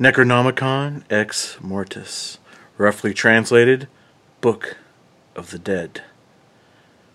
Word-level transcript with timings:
Necronomicon 0.00 1.02
Ex 1.10 1.58
Mortis, 1.60 2.38
roughly 2.76 3.12
translated, 3.12 3.88
Book 4.40 4.76
of 5.34 5.50
the 5.50 5.58
Dead. 5.58 6.02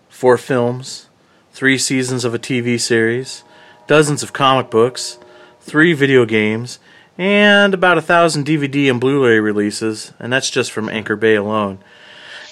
Four 0.10 0.38
films, 0.38 1.08
three 1.54 1.78
seasons 1.78 2.26
of 2.26 2.34
a 2.34 2.40
TV 2.40 2.78
series, 2.78 3.46
dozens 3.88 4.22
of 4.22 4.34
comic 4.34 4.70
books, 4.70 5.18
three 5.62 5.94
video 5.94 6.26
games, 6.26 6.80
and 7.18 7.74
about 7.74 7.98
a 7.98 8.02
thousand 8.02 8.46
DVD 8.46 8.92
and 8.92 9.00
Blu 9.00 9.26
ray 9.26 9.40
releases, 9.40 10.12
and 10.20 10.34
that's 10.34 10.50
just 10.50 10.70
from 10.70 10.90
Anchor 10.90 11.16
Bay 11.16 11.36
alone. 11.36 11.80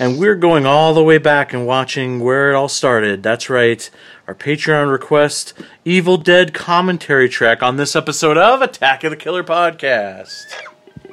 And 0.01 0.17
we're 0.17 0.33
going 0.33 0.65
all 0.65 0.95
the 0.95 1.03
way 1.03 1.19
back 1.19 1.53
and 1.53 1.67
watching 1.67 2.21
where 2.21 2.49
it 2.49 2.55
all 2.55 2.67
started. 2.67 3.21
That's 3.21 3.51
right, 3.51 3.87
our 4.27 4.33
Patreon 4.33 4.91
request 4.91 5.53
Evil 5.85 6.17
Dead 6.17 6.55
commentary 6.55 7.29
track 7.29 7.61
on 7.61 7.77
this 7.77 7.95
episode 7.95 8.35
of 8.35 8.63
Attack 8.63 9.03
of 9.03 9.11
the 9.11 9.15
Killer 9.15 9.43
Podcast. 9.43 10.55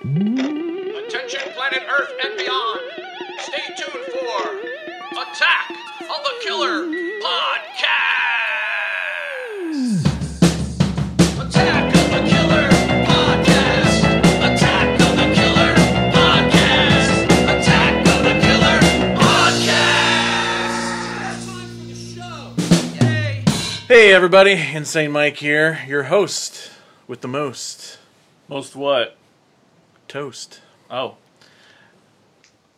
Attention, 0.00 1.52
planet 1.52 1.82
Earth 1.86 2.12
and 2.24 2.38
beyond. 2.38 2.80
Stay 3.40 3.74
tuned 3.76 4.06
for 4.06 4.56
Attack 5.20 5.70
of 6.00 6.24
the 6.24 6.32
Killer 6.42 6.86
Podcast. 6.86 7.67
Hey 23.88 24.12
everybody, 24.12 24.52
Insane 24.74 25.12
Mike 25.12 25.38
here, 25.38 25.80
your 25.86 26.04
host 26.04 26.70
with 27.06 27.22
the 27.22 27.28
most 27.28 27.98
Most 28.46 28.76
what? 28.76 29.16
toast. 30.08 30.60
Oh, 30.90 31.16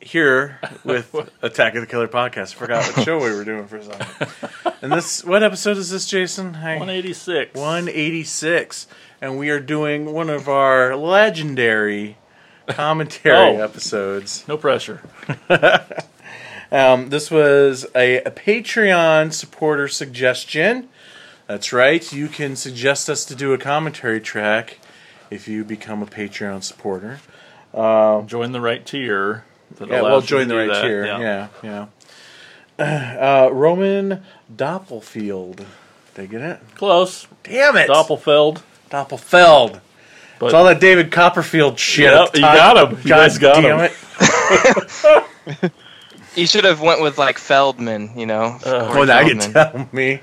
Here 0.01 0.61
with 0.85 1.15
Attack 1.43 1.75
of 1.75 1.81
the 1.81 1.87
Killer 1.87 2.09
Podcast. 2.09 2.55
I 2.55 2.59
forgot 2.59 2.97
what 2.97 3.05
show 3.05 3.19
we 3.19 3.35
were 3.35 3.45
doing 3.45 3.67
for 3.67 3.79
a 3.79 3.85
second. 3.85 4.29
And 4.83 4.91
this, 4.93 5.23
what 5.23 5.43
episode 5.43 5.77
is 5.77 5.91
this, 5.91 6.07
Jason? 6.07 6.55
Hi. 6.55 6.79
186. 6.79 7.55
186. 7.55 8.87
And 9.21 9.39
we 9.39 9.51
are 9.51 9.61
doing 9.61 10.15
one 10.15 10.31
of 10.31 10.49
our 10.49 10.97
legendary 10.97 12.17
commentary 12.67 13.59
Oh. 13.59 13.63
episodes. 13.63 14.47
No 14.49 14.57
pressure. 14.57 15.03
Um, 16.73 17.09
this 17.09 17.33
was 17.33 17.85
a, 17.97 18.19
a 18.19 18.31
Patreon 18.31 19.33
supporter 19.33 19.89
suggestion. 19.89 20.89
That's 21.51 21.73
right. 21.73 22.13
You 22.13 22.29
can 22.29 22.55
suggest 22.55 23.11
us 23.11 23.25
to 23.25 23.35
do 23.35 23.53
a 23.53 23.59
commentary 23.59 24.21
track 24.21 24.79
if 25.33 25.49
you 25.49 25.65
become 25.65 26.01
a 26.01 26.07
Patreon 26.07 26.63
supporter. 26.63 27.19
Join 27.75 28.53
the 28.53 28.61
right 28.61 28.87
tier. 28.87 29.45
That 29.79 29.89
Yeah, 29.89 30.03
allows 30.03 30.11
well, 30.13 30.21
join 30.21 30.47
the 30.47 30.55
right 30.55 30.73
that. 30.73 30.83
tier. 30.83 31.05
Yeah, 31.05 31.49
yeah. 31.65 31.87
Uh, 32.81 33.51
Roman 33.53 34.23
Doppelfield. 34.55 35.67
Did 36.15 36.23
I 36.23 36.27
get 36.27 36.41
it? 36.41 36.61
Close. 36.77 37.27
Damn 37.43 37.77
it! 37.77 37.91
Doppelfeld. 37.91 38.63
Doppelfeld. 38.89 39.81
But 40.39 40.47
It's 40.47 40.55
all 40.55 40.65
that 40.67 40.81
David 40.81 41.11
Copperfield 41.11 41.81
shit. 41.81 42.13
Yep, 42.13 42.37
you 42.37 42.41
got 42.43 42.77
him. 42.93 42.99
You 43.03 43.09
God 43.09 43.17
guys 43.17 43.39
got 43.39 43.61
damn 43.61 43.81
him. 43.81 43.91
it. 45.47 45.73
You 46.37 46.47
should 46.47 46.65
have 46.65 46.81
went 46.81 47.03
with 47.03 47.19
like 47.19 47.39
Feldman, 47.39 48.13
you 48.17 48.25
know. 48.25 48.57
Uh, 48.65 48.87
Corey 48.93 48.99
Well, 48.99 49.07
now 49.07 49.21
you 49.21 49.35
tell 49.35 49.89
me. 49.93 50.21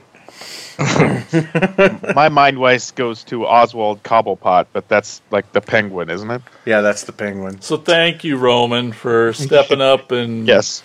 My 2.16 2.30
mind 2.30 2.60
waste 2.60 2.96
goes 2.96 3.24
to 3.26 3.46
Oswald 3.46 4.04
Cobblepot, 4.04 4.68
but 4.74 4.88
that's 4.88 5.22
like 5.32 5.52
the 5.54 5.62
penguin, 5.62 6.10
isn't 6.10 6.30
it? 6.30 6.42
Yeah, 6.66 6.82
that's 6.82 7.04
the 7.04 7.12
penguin. 7.12 7.62
so 7.62 7.78
thank 7.78 8.24
you, 8.24 8.38
Roman, 8.38 8.92
for 8.92 9.34
stepping 9.34 9.82
up 9.82 10.12
and 10.12 10.48
Yes. 10.48 10.84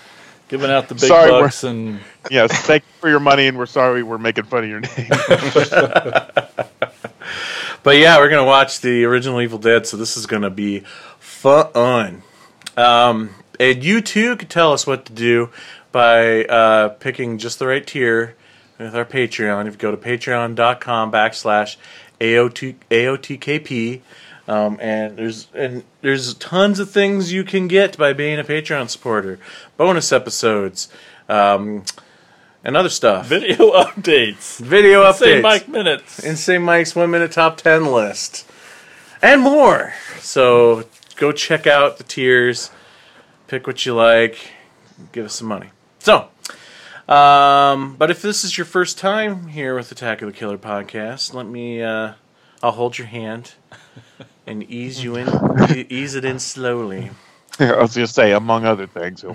giving 0.48 0.70
out 0.70 0.88
the 0.88 0.94
big 0.94 1.04
Sorry, 1.04 1.30
bucks. 1.30 1.62
And 1.64 2.00
Yes. 2.30 2.52
Thank 2.66 2.84
you 2.84 3.00
for 3.00 3.08
your 3.10 3.20
money, 3.20 3.46
and 3.48 3.58
we're 3.58 3.66
sorry 3.66 4.02
we're 4.02 4.18
making 4.18 4.44
fun 4.44 4.64
of 4.64 4.70
your 4.70 4.80
name. 4.80 5.10
But 7.84 7.96
yeah, 7.96 8.18
we're 8.18 8.28
gonna 8.28 8.44
watch 8.44 8.80
the 8.80 9.04
original 9.04 9.40
Evil 9.40 9.58
Dead, 9.58 9.88
so 9.88 9.96
this 9.96 10.16
is 10.16 10.26
gonna 10.26 10.50
be 10.50 10.84
fun. 11.18 12.22
Um, 12.76 13.30
and 13.58 13.82
you 13.82 14.00
too 14.00 14.36
can 14.36 14.46
tell 14.46 14.72
us 14.72 14.86
what 14.86 15.04
to 15.06 15.12
do 15.12 15.50
by 15.90 16.44
uh, 16.44 16.90
picking 16.90 17.38
just 17.38 17.58
the 17.58 17.66
right 17.66 17.84
tier 17.84 18.36
with 18.82 18.94
our 18.94 19.04
Patreon. 19.04 19.66
If 19.66 19.74
you 19.74 19.78
go 19.78 19.90
to 19.90 19.96
patreon.com 19.96 21.12
backslash 21.12 21.76
AOT, 22.20 22.76
AOTKP, 22.90 24.00
um, 24.48 24.78
and 24.80 25.16
there's 25.16 25.48
and 25.54 25.84
there's 26.00 26.34
tons 26.34 26.78
of 26.78 26.90
things 26.90 27.32
you 27.32 27.44
can 27.44 27.68
get 27.68 27.96
by 27.96 28.12
being 28.12 28.38
a 28.38 28.44
Patreon 28.44 28.90
supporter, 28.90 29.38
bonus 29.76 30.12
episodes, 30.12 30.88
um, 31.28 31.84
and 32.64 32.76
other 32.76 32.88
stuff. 32.88 33.26
video 33.26 33.56
updates. 33.72 34.58
Video 34.58 35.10
Say 35.12 35.40
updates. 35.40 35.42
Mike 35.42 35.68
minutes. 35.68 36.18
Insane 36.18 36.62
Mike's 36.62 36.94
one 36.96 37.10
minute 37.10 37.32
top 37.32 37.56
10 37.56 37.86
list 37.86 38.46
and 39.22 39.40
more. 39.40 39.94
So 40.18 40.84
go 41.16 41.32
check 41.32 41.66
out 41.66 41.98
the 41.98 42.04
tiers, 42.04 42.70
pick 43.46 43.66
what 43.66 43.86
you 43.86 43.94
like, 43.94 44.50
give 45.12 45.24
us 45.24 45.34
some 45.34 45.48
money. 45.48 45.70
So, 46.00 46.28
um, 47.12 47.96
but 47.96 48.10
if 48.10 48.22
this 48.22 48.44
is 48.44 48.56
your 48.56 48.64
first 48.64 48.98
time 48.98 49.48
here 49.48 49.74
with 49.74 49.92
Attack 49.92 50.22
of 50.22 50.26
the 50.26 50.32
Killer 50.32 50.58
podcast, 50.58 51.34
let 51.34 51.46
me, 51.46 51.82
uh, 51.82 52.14
I'll 52.62 52.72
hold 52.72 52.96
your 52.98 53.08
hand 53.08 53.54
and 54.46 54.62
ease 54.64 55.02
you 55.04 55.16
in, 55.16 55.28
ease 55.90 56.14
it 56.14 56.24
in 56.24 56.38
slowly. 56.38 57.10
I 57.58 57.80
was 57.82 57.94
going 57.94 58.06
to 58.06 58.12
say, 58.12 58.32
among 58.32 58.64
other 58.64 58.86
things. 58.86 59.24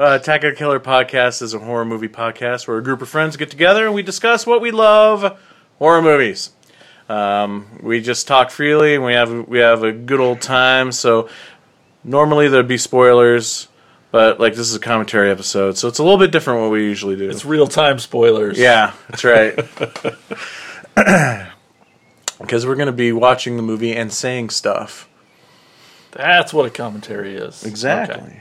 Uh, 0.00 0.16
Attack 0.20 0.44
of 0.44 0.52
the 0.52 0.56
Killer 0.56 0.78
podcast 0.78 1.42
is 1.42 1.54
a 1.54 1.58
horror 1.58 1.84
movie 1.84 2.06
podcast 2.06 2.68
where 2.68 2.78
a 2.78 2.82
group 2.84 3.02
of 3.02 3.08
friends 3.08 3.36
get 3.36 3.50
together 3.50 3.84
and 3.84 3.92
we 3.92 4.02
discuss 4.04 4.46
what 4.46 4.60
we 4.60 4.70
love 4.70 5.36
horror 5.80 6.00
movies. 6.00 6.52
Um, 7.08 7.80
we 7.82 8.00
just 8.00 8.28
talk 8.28 8.50
freely 8.50 8.94
and 8.94 9.02
we 9.02 9.14
have 9.14 9.48
we 9.48 9.58
have 9.58 9.82
a 9.82 9.90
good 9.90 10.20
old 10.20 10.40
time. 10.40 10.92
So 10.92 11.28
normally 12.04 12.46
there'd 12.46 12.68
be 12.68 12.78
spoilers, 12.78 13.66
but 14.10 14.40
like 14.40 14.54
this 14.54 14.68
is 14.68 14.74
a 14.74 14.80
commentary 14.80 15.30
episode, 15.30 15.76
so 15.76 15.88
it's 15.88 15.98
a 15.98 16.02
little 16.02 16.18
bit 16.18 16.32
different 16.32 16.60
what 16.60 16.70
we 16.70 16.82
usually 16.84 17.16
do. 17.16 17.28
It's 17.28 17.44
real 17.44 17.66
time 17.66 17.98
spoilers. 17.98 18.58
yeah, 18.58 18.92
that's 19.08 19.24
right. 19.24 19.58
Because 22.40 22.64
we're 22.64 22.76
going 22.76 22.86
to 22.86 22.92
be 22.92 23.12
watching 23.12 23.56
the 23.56 23.62
movie 23.62 23.94
and 23.96 24.12
saying 24.12 24.50
stuff. 24.50 25.08
That's 26.12 26.54
what 26.54 26.66
a 26.66 26.70
commentary 26.70 27.34
is. 27.34 27.64
Exactly. 27.64 28.40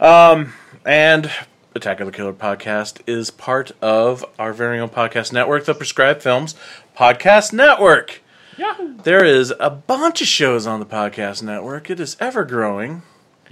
Okay. 0.00 0.04
Um, 0.04 0.52
and 0.86 1.30
Attack 1.74 2.00
of 2.00 2.06
the 2.06 2.12
Killer 2.12 2.32
podcast 2.32 3.00
is 3.06 3.30
part 3.30 3.72
of 3.82 4.24
our 4.38 4.52
very 4.52 4.78
own 4.78 4.88
podcast 4.88 5.32
network, 5.32 5.64
the 5.64 5.74
Prescribed 5.74 6.22
Films 6.22 6.54
Podcast 6.96 7.52
Network. 7.52 8.22
Yahoo. 8.56 8.96
There 9.02 9.24
is 9.24 9.52
a 9.58 9.70
bunch 9.70 10.20
of 10.20 10.28
shows 10.28 10.66
on 10.66 10.78
the 10.80 10.86
podcast 10.86 11.42
network. 11.42 11.90
It 11.90 11.98
is 11.98 12.16
ever 12.20 12.44
growing. 12.44 13.02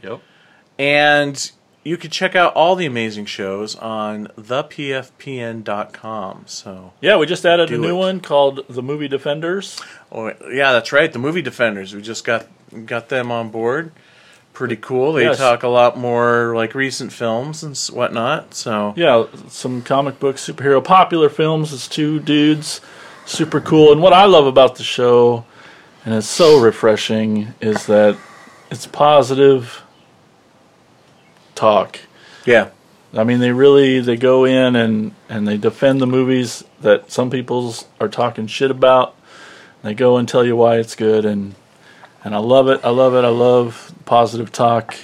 Yep. 0.03 0.21
And 0.79 1.51
you 1.85 1.97
can 1.97 2.11
check 2.11 2.35
out 2.37 2.53
all 2.55 2.75
the 2.77 2.87
amazing 2.87 3.27
shows 3.27 3.77
on 3.77 4.27
thepfpn.com. 4.39 5.15
So, 6.47 6.93
Yeah, 7.01 7.17
we 7.17 7.27
just 7.27 7.47
added 7.47 7.71
a 7.71 7.79
new 7.79 7.97
it. 7.97 7.99
one 7.99 8.21
called 8.21 8.65
The 8.69 8.83
Movie 8.83 9.09
Defenders. 9.09 9.81
oh, 10.13 10.33
yeah, 10.51 10.73
that's 10.73 10.93
right. 10.93 11.13
The 11.13 11.19
Movie 11.19 11.43
Defenders. 11.43 11.95
We 11.95 12.03
just 12.03 12.25
got 12.25 12.47
got 12.85 13.09
them 13.09 13.31
on 13.31 13.51
board. 13.51 13.93
Pretty 14.53 14.77
cool. 14.77 15.13
They 15.13 15.25
Yes. 15.25 15.39
talk 15.39 15.63
a 15.63 15.69
lot 15.69 15.97
more 15.99 16.55
like 16.57 16.75
recent 16.75 17.13
films 17.13 17.63
and 17.63 17.77
whatnot. 17.95 18.55
So, 18.55 18.95
Yeah, 18.97 19.25
some 19.49 19.83
comic 19.83 20.19
book 20.19 20.37
superhero 20.37 20.83
popular 20.83 21.29
films. 21.29 21.73
It's 21.73 21.87
two 21.89 22.19
dudes, 22.21 22.81
super 23.25 23.61
cool. 23.61 23.93
And 23.93 24.03
what 24.03 24.13
I 24.13 24.25
love 24.25 24.47
about 24.47 24.77
the 24.77 24.83
show, 24.83 25.45
and 26.05 26.15
it's 26.15 26.27
so 26.27 26.59
refreshing, 26.59 27.55
is 27.61 27.87
that 27.87 28.17
it's 28.71 28.87
positive 28.87 29.83
talk. 31.57 31.99
yeah. 32.45 32.71
I 33.15 33.25
mean, 33.25 33.39
they 33.39 33.53
really 33.53 34.01
they 34.01 34.17
go 34.17 34.45
in 34.45 34.77
and 34.77 35.15
and 35.29 35.49
they 35.49 35.57
defend 35.57 36.01
the 36.03 36.07
movies 36.07 36.65
that 36.81 37.11
some 37.11 37.31
people's 37.31 37.87
are 37.99 38.09
talking 38.09 38.47
shit 38.47 38.71
about. 38.71 39.15
They 39.83 39.95
go 39.95 40.19
and 40.19 40.29
tell 40.29 40.45
you 40.45 40.55
why 40.55 40.77
it's 40.77 40.95
good, 40.95 41.25
and 41.25 41.55
and 42.25 42.35
I 42.35 42.39
love 42.39 42.69
it. 42.69 42.81
I 42.85 42.91
love 42.91 43.15
it. 43.15 43.25
I 43.25 43.29
love 43.29 43.95
positive 44.05 44.53
talk. 44.53 44.97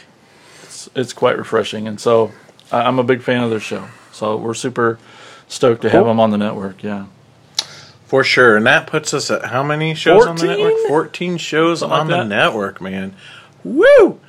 It's 0.65 0.91
it's 0.95 1.13
quite 1.15 1.39
refreshing, 1.39 1.89
and 1.89 1.99
so 1.99 2.33
I, 2.71 2.83
I'm 2.83 2.99
a 2.99 3.05
big 3.05 3.23
fan 3.23 3.43
of 3.45 3.51
their 3.51 3.61
show. 3.61 3.89
So 4.11 4.37
we're 4.37 4.55
super 4.55 4.99
stoked 5.49 5.83
to 5.83 5.91
have 5.91 6.05
them 6.05 6.21
on 6.21 6.31
the 6.31 6.39
network. 6.39 6.83
Yeah, 6.83 7.07
For 8.05 8.25
sure. 8.25 8.57
And 8.57 8.67
that 8.67 8.87
puts 8.87 9.15
us 9.15 9.31
at 9.31 9.47
how 9.47 9.63
many 9.63 9.95
shows 9.95 10.27
on 10.27 10.37
the 10.37 10.47
network? 10.49 10.75
14 10.89 11.39
shows 11.39 11.81
Something 11.81 11.99
on 11.99 12.09
like 12.09 12.19
the 12.19 12.25
network, 12.25 12.81
man. 12.81 13.15
Woo! 13.65 14.21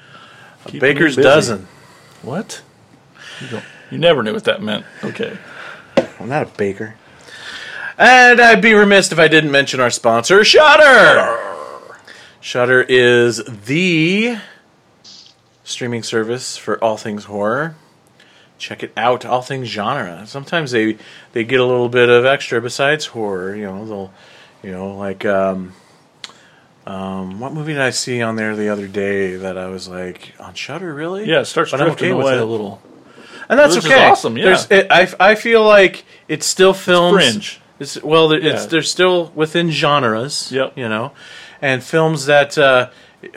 A 0.67 0.71
baker's 0.71 1.15
dozen. 1.15 1.67
What? 2.23 2.63
You, 3.41 3.47
don't, 3.49 3.65
you 3.91 3.97
never 3.97 4.23
knew 4.23 4.33
what 4.33 4.45
that 4.45 4.61
meant. 4.61 4.85
Okay. 5.03 5.37
I'm 6.19 6.29
not 6.29 6.43
a 6.43 6.57
baker. 6.57 6.95
And 7.97 8.41
I'd 8.41 8.61
be 8.61 8.73
remiss 8.73 9.11
if 9.11 9.19
I 9.19 9.27
didn't 9.27 9.51
mention 9.51 9.79
our 9.79 9.91
sponsor, 9.91 10.43
Shudder. 10.43 11.39
Shudder 12.39 12.81
is 12.89 13.43
the 13.45 14.37
streaming 15.63 16.03
service 16.03 16.57
for 16.57 16.83
all 16.83 16.97
things 16.97 17.25
horror. 17.25 17.75
Check 18.57 18.83
it 18.83 18.93
out, 18.95 19.25
all 19.25 19.41
things 19.41 19.67
genre. 19.67 20.25
Sometimes 20.25 20.71
they 20.71 20.97
they 21.33 21.43
get 21.43 21.59
a 21.59 21.65
little 21.65 21.89
bit 21.89 22.09
of 22.09 22.25
extra 22.25 22.61
besides 22.61 23.07
horror. 23.07 23.55
You 23.55 23.65
know, 23.65 23.85
they'll 23.85 24.13
you 24.63 24.71
know 24.71 24.95
like 24.95 25.25
um, 25.25 25.73
um, 26.85 27.39
what 27.39 27.53
movie 27.53 27.73
did 27.73 27.81
I 27.81 27.91
see 27.91 28.21
on 28.21 28.35
there 28.35 28.55
the 28.55 28.69
other 28.69 28.87
day 28.87 29.35
that 29.37 29.57
I 29.57 29.67
was 29.67 29.87
like 29.87 30.33
on 30.39 30.53
Shudder 30.53 30.93
really? 30.93 31.25
Yeah, 31.25 31.41
it 31.41 31.45
starts 31.45 31.71
But 31.71 31.81
I'm 31.81 31.87
drifting 31.87 32.11
okay 32.11 32.17
with 32.17 32.25
away 32.25 32.35
it. 32.35 32.41
a 32.41 32.45
little. 32.45 32.81
and 33.49 33.57
that's 33.59 33.75
Which 33.75 33.85
is 33.85 33.91
okay. 33.91 34.05
awesome, 34.05 34.37
yeah. 34.37 34.45
There's, 34.45 34.71
it, 34.71 34.87
I 34.91 35.07
I 35.19 35.35
feel 35.35 35.63
like 35.63 36.03
it's 36.27 36.45
still 36.45 36.73
films 36.73 37.15
fringe. 37.23 37.59
It's, 37.79 38.01
well, 38.03 38.31
it's 38.31 38.43
Yeah. 38.45 38.65
they're 38.67 38.81
still 38.81 39.31
within 39.35 39.71
genres. 39.71 40.51
Yep. 40.51 40.77
You 40.77 40.89
know, 40.89 41.11
and 41.61 41.83
films 41.83 42.25
that 42.27 42.57
uh, 42.57 42.89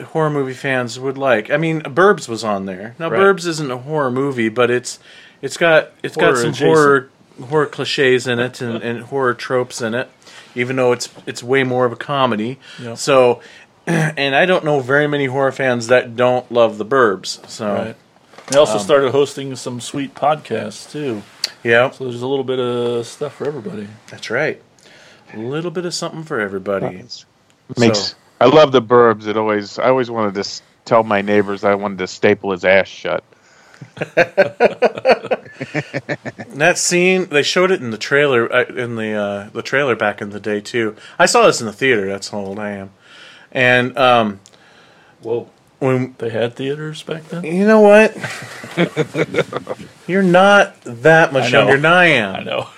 horror 0.07 0.29
movie 0.29 0.53
fans 0.53 0.99
would 0.99 1.17
like. 1.17 1.49
I 1.49 1.57
mean, 1.57 1.81
Burbs 1.81 2.27
was 2.29 2.43
on 2.43 2.65
there. 2.65 2.95
Now, 2.99 3.09
Right. 3.09 3.19
Burbs 3.19 3.47
isn't 3.47 3.71
a 3.71 3.77
horror 3.77 4.11
movie, 4.11 4.49
but 4.49 4.69
it's 4.69 4.99
it's 5.41 5.57
got 5.57 5.91
it's 6.03 6.15
got 6.15 6.25
Horror 6.25 6.35
some 6.37 6.49
adjacent. 6.49 6.67
horror 6.69 7.09
horror 7.49 7.65
cliches 7.67 8.27
in 8.27 8.39
it 8.39 8.61
and, 8.61 8.81
and 8.83 9.03
horror 9.03 9.33
tropes 9.33 9.81
in 9.81 9.93
it. 9.93 10.09
Even 10.57 10.75
though 10.75 10.91
it's 10.91 11.09
it's 11.25 11.41
way 11.43 11.63
more 11.63 11.85
of 11.85 11.91
a 11.91 11.95
comedy. 11.97 12.59
Yep. 12.81 12.97
So. 12.97 13.41
And 13.89 14.35
I 14.35 14.45
don't 14.45 14.65
know 14.65 14.81
very 14.81 15.07
many 15.07 15.27
horror 15.27 15.53
fans 15.53 15.87
that 15.87 16.17
don't 16.17 16.51
love 16.51 16.77
the 16.77 16.83
Burbs. 16.83 17.47
So, 17.49 17.73
Right. 17.73 17.95
They 18.47 18.57
also 18.59 18.73
um, 18.73 18.79
started 18.79 19.11
hosting 19.13 19.55
some 19.55 19.79
sweet 19.79 20.13
podcasts 20.13 20.91
too. 20.91 21.21
yeah, 21.63 21.89
So 21.91 22.03
there's 22.03 22.21
a 22.21 22.27
little 22.27 22.43
bit 22.43 22.59
of 22.59 23.07
stuff 23.07 23.35
for 23.35 23.47
everybody. 23.47 23.87
that's 24.11 24.29
right. 24.29 24.61
A 25.33 25.37
little 25.37 25.71
bit 25.71 25.85
of 25.85 25.93
something 25.93 26.23
for 26.23 26.37
everybody. 26.41 27.03
Makes 27.77 27.99
So- 27.99 28.15
I 28.41 28.47
love 28.47 28.73
the 28.73 28.81
burbs. 28.81 29.25
It 29.25 29.37
always 29.37 29.79
I 29.79 29.87
always 29.87 30.11
wanted 30.11 30.43
to 30.43 30.61
tell 30.83 31.03
my 31.03 31.21
neighbors 31.21 31.63
I 31.63 31.75
wanted 31.75 31.99
to 31.99 32.07
staple 32.07 32.51
his 32.51 32.65
ass 32.65 32.89
shut. 32.89 33.23
That 36.57 36.77
scene, 36.77 37.25
they 37.29 37.43
showed 37.43 37.71
it 37.71 37.81
in 37.81 37.91
the 37.91 37.97
trailer, 37.97 38.51
uh, 38.51 38.65
in 38.65 38.95
the 38.95 39.13
uh, 39.13 39.49
the 39.53 39.61
trailer 39.61 39.95
back 39.95 40.21
in 40.21 40.31
the 40.31 40.39
day 40.39 40.59
too. 40.59 40.95
I 41.19 41.25
saw 41.27 41.45
this 41.45 41.59
in 41.61 41.67
the 41.67 41.73
theater. 41.73 42.07
That's 42.07 42.29
how 42.29 42.39
old 42.39 42.57
I 42.59 42.71
am. 42.71 42.89
And 43.51 43.95
um, 43.97 44.39
Whoa. 45.21 45.49
when 45.79 46.15
They 46.17 46.29
had 46.29 46.55
theaters 46.55 47.03
back 47.03 47.25
then? 47.25 47.43
you 47.43 47.65
know 47.65 47.81
what, 47.81 48.15
you're 50.07 50.23
not 50.23 50.81
that 50.81 51.31
much 51.33 51.51
younger 51.51 51.75
than 51.77 51.85
I 51.85 52.05
am. 52.05 52.35
I 52.35 52.43
know. 52.43 52.69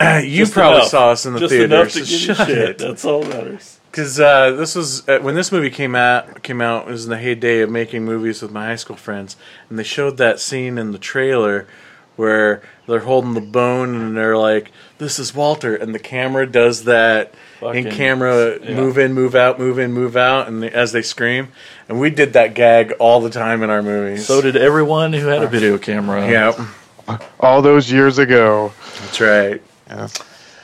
you 0.24 0.38
Just 0.38 0.52
probably 0.52 0.78
enough. 0.80 0.88
saw 0.88 1.10
us 1.10 1.26
in 1.26 1.32
the 1.34 1.40
Just 1.40 1.50
theater. 1.50 1.64
enough 1.66 1.90
so 1.90 2.00
to 2.00 2.04
give 2.10 2.10
you 2.20 2.34
shut 2.34 2.46
shit. 2.48 2.58
it. 2.58 2.78
That's 2.78 3.04
all 3.04 3.22
that 3.22 3.28
matters. 3.30 3.79
Because 3.90 4.20
uh, 4.20 4.52
this 4.52 4.74
was 4.76 5.08
uh, 5.08 5.18
when 5.20 5.34
this 5.34 5.50
movie 5.50 5.70
came 5.70 5.94
out. 5.96 6.42
Came 6.42 6.60
out 6.60 6.86
it 6.88 6.90
was 6.90 7.04
in 7.04 7.10
the 7.10 7.18
heyday 7.18 7.60
of 7.60 7.70
making 7.70 8.04
movies 8.04 8.40
with 8.42 8.52
my 8.52 8.66
high 8.66 8.76
school 8.76 8.96
friends, 8.96 9.36
and 9.68 9.78
they 9.78 9.82
showed 9.82 10.16
that 10.18 10.38
scene 10.40 10.78
in 10.78 10.92
the 10.92 10.98
trailer 10.98 11.66
where 12.16 12.60
they're 12.86 13.00
holding 13.00 13.34
the 13.34 13.40
bone 13.40 13.94
and 13.96 14.16
they're 14.16 14.36
like, 14.36 14.70
"This 14.98 15.18
is 15.18 15.34
Walter," 15.34 15.74
and 15.74 15.92
the 15.94 15.98
camera 15.98 16.46
does 16.46 16.84
that 16.84 17.34
Fucking- 17.60 17.86
in 17.88 17.92
camera 17.92 18.58
yeah. 18.62 18.74
move 18.76 18.96
in, 18.98 19.12
move 19.12 19.34
out, 19.34 19.58
move 19.58 19.78
in, 19.78 19.92
move 19.92 20.16
out, 20.16 20.46
and 20.46 20.62
they, 20.62 20.70
as 20.70 20.92
they 20.92 21.02
scream, 21.02 21.48
and 21.88 21.98
we 21.98 22.10
did 22.10 22.34
that 22.34 22.54
gag 22.54 22.92
all 23.00 23.20
the 23.20 23.30
time 23.30 23.62
in 23.62 23.70
our 23.70 23.82
movies. 23.82 24.26
So 24.26 24.40
did 24.40 24.56
everyone 24.56 25.12
who 25.14 25.26
had 25.26 25.42
a 25.42 25.48
video 25.48 25.78
camera. 25.78 26.28
yeah, 26.30 26.68
All 27.40 27.60
those 27.62 27.90
years 27.90 28.18
ago. 28.18 28.72
that's 29.00 29.20
right. 29.20 29.62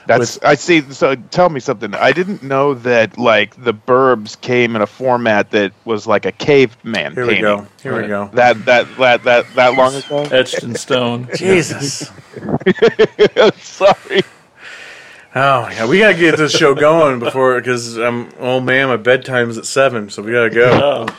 That's 0.06 0.38
I 0.42 0.54
see. 0.54 0.82
So 0.92 1.14
tell 1.16 1.48
me 1.48 1.58
something. 1.60 1.94
I 1.94 2.12
didn't 2.12 2.42
know 2.42 2.74
that 2.74 3.18
like 3.18 3.62
the 3.62 3.74
Burbs 3.74 4.40
came 4.40 4.76
in 4.76 4.82
a 4.82 4.86
format 4.86 5.50
that 5.50 5.72
was 5.84 6.06
like 6.06 6.26
a 6.26 6.32
caveman 6.32 7.14
Here 7.14 7.24
we 7.24 7.34
painting. 7.34 7.42
go. 7.42 7.66
Here 7.82 8.00
we 8.00 8.06
go. 8.08 8.30
That 8.34 8.64
that 8.66 8.86
that 8.98 9.24
that 9.24 9.46
that 9.54 9.74
long 9.74 9.94
ago. 9.94 10.22
Etched 10.30 10.62
in 10.62 10.74
stone. 10.76 11.28
Jesus. 11.34 12.08
Sorry. 13.58 14.22
Oh 15.34 15.68
yeah, 15.68 15.86
we 15.86 15.98
gotta 15.98 16.14
get 16.14 16.36
this 16.38 16.52
show 16.52 16.74
going 16.74 17.18
before 17.18 17.60
because 17.60 17.96
I'm 17.98 18.30
oh 18.38 18.60
man. 18.60 18.88
My 18.88 18.96
bedtime's 18.96 19.58
at 19.58 19.66
seven, 19.66 20.08
so 20.08 20.22
we 20.22 20.32
gotta 20.32 20.50
go. 20.50 20.70
Oh, 20.72 21.16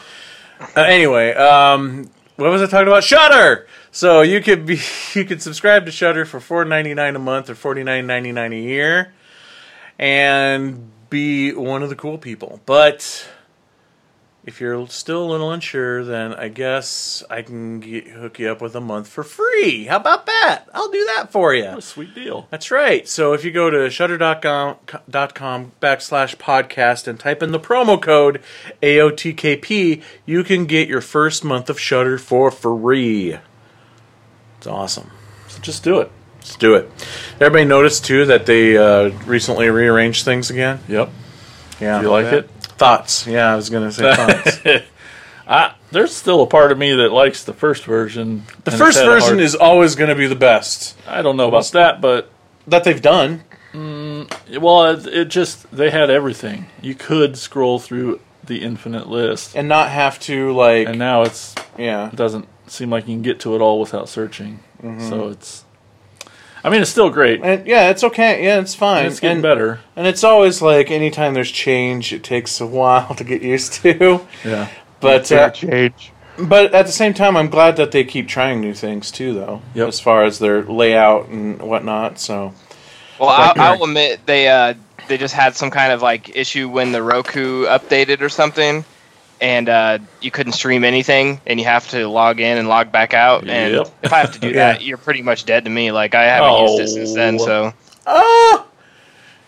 Uh, 0.75 0.81
anyway, 0.81 1.33
um, 1.33 2.09
what 2.37 2.49
was 2.49 2.61
I 2.63 2.65
talking 2.65 2.87
about? 2.87 3.03
Shudder. 3.03 3.67
So 3.97 4.21
you 4.21 4.41
could 4.41 4.67
be 4.67 4.79
you 5.15 5.25
could 5.25 5.41
subscribe 5.41 5.87
to 5.87 5.91
Shudder 5.91 6.23
for 6.23 6.39
four 6.39 6.63
ninety 6.65 6.93
nine 6.93 7.15
a 7.15 7.19
month 7.19 7.49
or 7.49 7.55
forty 7.55 7.83
nine 7.83 8.05
ninety 8.05 8.31
nine 8.31 8.53
a 8.53 8.61
year, 8.61 9.11
and 9.97 10.91
be 11.09 11.51
one 11.51 11.81
of 11.81 11.89
the 11.89 11.95
cool 11.95 12.19
people. 12.19 12.61
But 12.67 13.27
if 14.45 14.61
you're 14.61 14.85
still 14.89 15.25
a 15.25 15.29
little 15.31 15.51
unsure, 15.51 16.03
then 16.05 16.35
I 16.35 16.47
guess 16.47 17.23
I 17.27 17.41
can 17.41 17.79
get, 17.79 18.05
hook 18.09 18.37
you 18.37 18.51
up 18.51 18.61
with 18.61 18.75
a 18.75 18.81
month 18.81 19.07
for 19.07 19.23
free. 19.23 19.85
How 19.85 19.97
about 19.97 20.27
that? 20.27 20.65
I'll 20.75 20.91
do 20.91 21.03
that 21.15 21.31
for 21.31 21.55
you. 21.55 21.65
what 21.65 21.79
a 21.79 21.81
sweet 21.81 22.13
deal. 22.13 22.47
That's 22.51 22.69
right. 22.69 23.07
So 23.07 23.33
if 23.33 23.43
you 23.43 23.49
go 23.49 23.71
to 23.71 23.89
shudder.com 23.89 24.75
dot 25.09 25.33
com 25.33 25.71
backslash 25.81 26.35
podcast 26.35 27.07
and 27.07 27.19
type 27.19 27.41
in 27.41 27.51
the 27.51 27.59
promo 27.59 27.99
code 27.99 28.43
AOTKP, 28.83 30.03
you 30.27 30.43
can 30.43 30.67
get 30.67 30.87
your 30.87 31.01
first 31.01 31.43
month 31.43 31.67
of 31.67 31.79
Shudder 31.79 32.19
for 32.19 32.51
free. 32.51 33.39
It's 34.67 34.73
awesome. 34.73 35.09
So 35.47 35.61
just 35.61 35.81
do 35.81 36.01
it. 36.01 36.11
Let's 36.39 36.57
do 36.57 36.75
it. 36.75 36.91
Everybody 37.39 37.63
noticed 37.63 38.03
too 38.03 38.25
that 38.25 38.45
they 38.45 38.77
uh, 38.77 39.11
recently 39.25 39.69
rearranged 39.69 40.25
things 40.25 40.49
again. 40.49 40.81
Yep. 40.89 41.09
Yeah, 41.79 42.01
You 42.01 42.09
like 42.09 42.25
it? 42.25 42.49
Thoughts? 42.49 43.25
Yeah, 43.25 43.53
I 43.53 43.55
was 43.55 43.69
gonna 43.69 43.93
say 43.93 44.13
thoughts. 44.15 44.59
I, 45.47 45.73
there's 45.91 46.13
still 46.13 46.41
a 46.41 46.47
part 46.47 46.73
of 46.73 46.77
me 46.77 46.93
that 46.95 47.13
likes 47.13 47.45
the 47.45 47.53
first 47.53 47.85
version. 47.85 48.43
The 48.65 48.71
first 48.71 48.99
version 48.99 49.39
is 49.39 49.55
always 49.55 49.95
going 49.95 50.09
to 50.09 50.15
be 50.15 50.27
the 50.27 50.35
best 50.35 50.97
I 51.07 51.21
don't 51.21 51.37
know 51.37 51.47
about 51.47 51.71
that, 51.71 52.01
but 52.01 52.29
that 52.67 52.83
they've 52.83 53.01
done. 53.01 53.45
well, 53.73 54.85
it, 54.87 55.07
it 55.07 55.27
just 55.29 55.71
they 55.71 55.91
had 55.91 56.09
everything. 56.09 56.65
You 56.81 56.93
could 56.93 57.37
scroll 57.37 57.79
through 57.79 58.19
the 58.43 58.63
infinite 58.63 59.07
list, 59.07 59.55
and 59.55 59.69
not 59.69 59.91
have 59.91 60.19
to 60.21 60.51
like 60.51 60.89
and 60.89 60.99
now 60.99 61.21
it's 61.21 61.55
yeah 61.77 62.09
it 62.09 62.17
doesn't 62.17 62.49
seem 62.69 62.89
like 62.89 63.07
you 63.07 63.13
can 63.15 63.21
get 63.21 63.39
to 63.41 63.55
it 63.55 63.59
all 63.61 63.79
without 63.79 64.09
searching. 64.09 64.59
Mm-hmm. 64.81 65.07
So 65.09 65.29
it's, 65.29 65.63
I 66.63 66.69
mean, 66.69 66.81
it's 66.81 66.91
still 66.91 67.09
great. 67.09 67.41
and 67.43 67.65
yeah 67.67 67.89
it's 67.89 68.03
okay 68.03 68.43
yeah 68.43 68.59
it's 68.59 68.75
fine 68.75 68.99
And 69.05 69.07
it's 69.07 69.19
getting 69.19 69.37
And- 69.37 69.43
better. 69.43 69.79
And 69.95 70.05
it's 70.07 70.23
always 70.23 70.61
like 70.61 70.91
anytime 70.91 71.33
there's 71.33 71.51
change, 71.51 72.11
it 72.13 72.23
takes 72.23 72.59
a 72.61 72.65
while 72.79 73.15
to 73.15 73.23
get 73.23 73.41
used 73.41 73.73
to. 73.83 74.25
Yeah. 74.43 74.67
But 74.99 75.31
uh, 75.31 75.51
change. 75.51 76.11
but 76.39 76.73
at 76.73 76.85
the 76.87 76.91
same 76.91 77.13
time, 77.13 77.37
I'm 77.37 77.49
glad 77.49 77.77
that 77.77 77.91
they 77.91 78.03
keep 78.03 78.27
trying 78.27 78.61
new 78.61 78.73
things 78.73 79.11
too, 79.11 79.33
though. 79.33 79.61
Yep. 79.75 79.87
As 79.87 79.99
far 79.99 80.23
as 80.23 80.39
their 80.39 80.63
layout 80.63 81.27
and 81.29 81.61
whatnot. 81.61 82.19
So 82.19 82.53
Well, 83.19 83.29
I'll, 83.29 83.53
I'll 83.55 83.83
admit 83.83 84.25
they 84.25 84.47
uh, 84.49 84.73
they 85.07 85.17
just 85.17 85.35
had 85.35 85.55
some 85.55 85.69
kind 85.69 85.91
of 85.93 86.01
like 86.01 86.35
issue 86.35 86.67
when 86.67 86.91
the 86.91 87.01
Roku 87.03 87.65
updated 87.65 88.21
or 88.21 88.29
something, 88.29 88.83
and 89.41 89.69
uh, 89.69 89.99
you 90.21 90.31
couldn't 90.31 90.53
stream 90.53 90.83
anything, 90.83 91.39
and 91.45 91.59
you 91.59 91.65
have 91.65 91.87
to 91.91 92.07
log 92.07 92.39
in 92.39 92.57
and 92.57 92.67
log 92.67 92.91
back 92.91 93.13
out. 93.13 93.47
And 93.47 93.73
Yep. 93.75 93.87
if 94.03 94.13
I 94.13 94.19
have 94.19 94.33
to 94.33 94.39
do 94.39 94.47
Yeah. 94.51 94.73
that, 94.73 94.83
you're 94.83 94.97
pretty 94.97 95.21
much 95.21 95.45
dead 95.45 95.63
to 95.65 95.69
me. 95.69 95.91
Like 95.91 96.15
I 96.15 96.23
haven't 96.25 96.61
used 96.67 96.79
it 96.81 96.87
since 96.89 97.13
then. 97.13 97.35
Oh. 97.39 97.45
So 97.45 97.73
ah, 98.05 98.66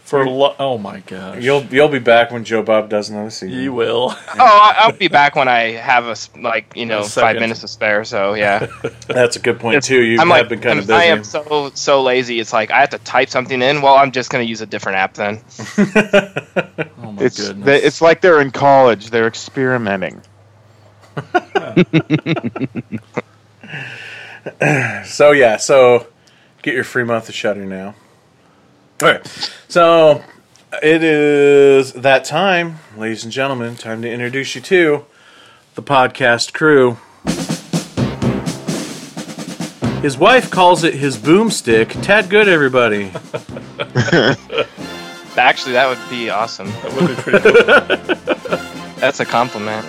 For 0.09 0.27
lo- 0.27 0.55
oh 0.57 0.77
my 0.79 1.01
gosh, 1.01 1.43
you'll 1.43 1.61
you'll 1.65 1.87
be 1.87 1.99
back 1.99 2.31
when 2.31 2.43
Joe 2.43 2.63
Bob 2.63 2.89
does 2.89 3.09
another 3.11 3.29
season. 3.29 3.59
you 3.61 3.71
will. 3.73 4.09
oh, 4.15 4.15
I, 4.39 4.75
I'll 4.79 4.91
be 4.91 5.07
back 5.07 5.35
when 5.35 5.47
I 5.47 5.73
have 5.73 6.05
a 6.07 6.15
like 6.41 6.75
you 6.75 6.87
know 6.87 7.03
five 7.03 7.35
minutes 7.37 7.61
to 7.61 7.67
spare. 7.67 8.03
So 8.03 8.33
yeah, 8.33 8.65
That's 9.07 9.35
a 9.35 9.39
good 9.39 9.59
point 9.59 9.83
too. 9.83 10.01
You 10.01 10.13
I'm 10.19 10.29
have 10.29 10.39
like 10.41 10.49
been 10.49 10.61
kind 10.61 10.79
of 10.79 10.89
I'm- 10.89 10.99
busy. 10.99 11.09
I 11.09 11.13
am 11.15 11.23
so 11.23 11.71
so 11.75 12.01
lazy. 12.01 12.39
It's 12.39 12.51
like 12.51 12.71
I 12.71 12.79
have 12.79 12.89
to 12.89 12.97
type 12.97 13.29
something 13.29 13.61
in. 13.61 13.83
Well, 13.83 13.95
I'm 13.95 14.11
just 14.11 14.31
gonna 14.31 14.45
use 14.45 14.61
a 14.61 14.65
different 14.65 14.97
app 14.97 15.13
then. 15.13 15.41
Oh 17.01 17.11
my 17.13 17.23
It's 17.23 17.39
goodness. 17.47 17.65
they, 17.65 17.81
it's 17.81 18.01
like 18.01 18.21
they're 18.21 18.41
in 18.41 18.51
college. 18.51 19.09
They're 19.09 19.27
experimenting. 19.27 20.21
So 25.05 25.31
yeah, 25.31 25.57
so 25.57 26.07
get 26.61 26.73
your 26.73 26.83
free 26.83 27.03
month 27.03 27.29
of 27.29 27.35
Shudder 27.35 27.65
now. 27.65 27.95
All 29.01 29.07
right, 29.07 29.25
so 29.69 30.21
it 30.83 31.01
is 31.03 31.93
that 31.93 32.25
time, 32.25 32.79
ladies 32.97 33.23
and 33.23 33.31
gentlemen. 33.31 33.77
Time 33.77 34.01
to 34.01 34.11
introduce 34.11 34.55
you 34.55 34.61
to 34.61 35.05
the 35.75 35.81
podcast 35.81 36.51
crew. 36.51 36.97
His 40.01 40.17
wife 40.17 40.51
calls 40.51 40.83
it 40.83 40.95
his 40.95 41.15
boomstick. 41.17 42.01
Tad 42.03 42.29
Good, 42.29 42.49
everybody. 42.49 43.05
Actually, 45.37 45.73
that 45.73 45.87
would 45.87 46.09
be 46.09 46.29
awesome. 46.29 46.67
that 46.67 46.93
would 46.93 47.07
be 47.07 47.15
pretty 47.15 47.39
cool. 47.39 48.95
That's 48.97 49.21
a 49.21 49.25
compliment. 49.25 49.85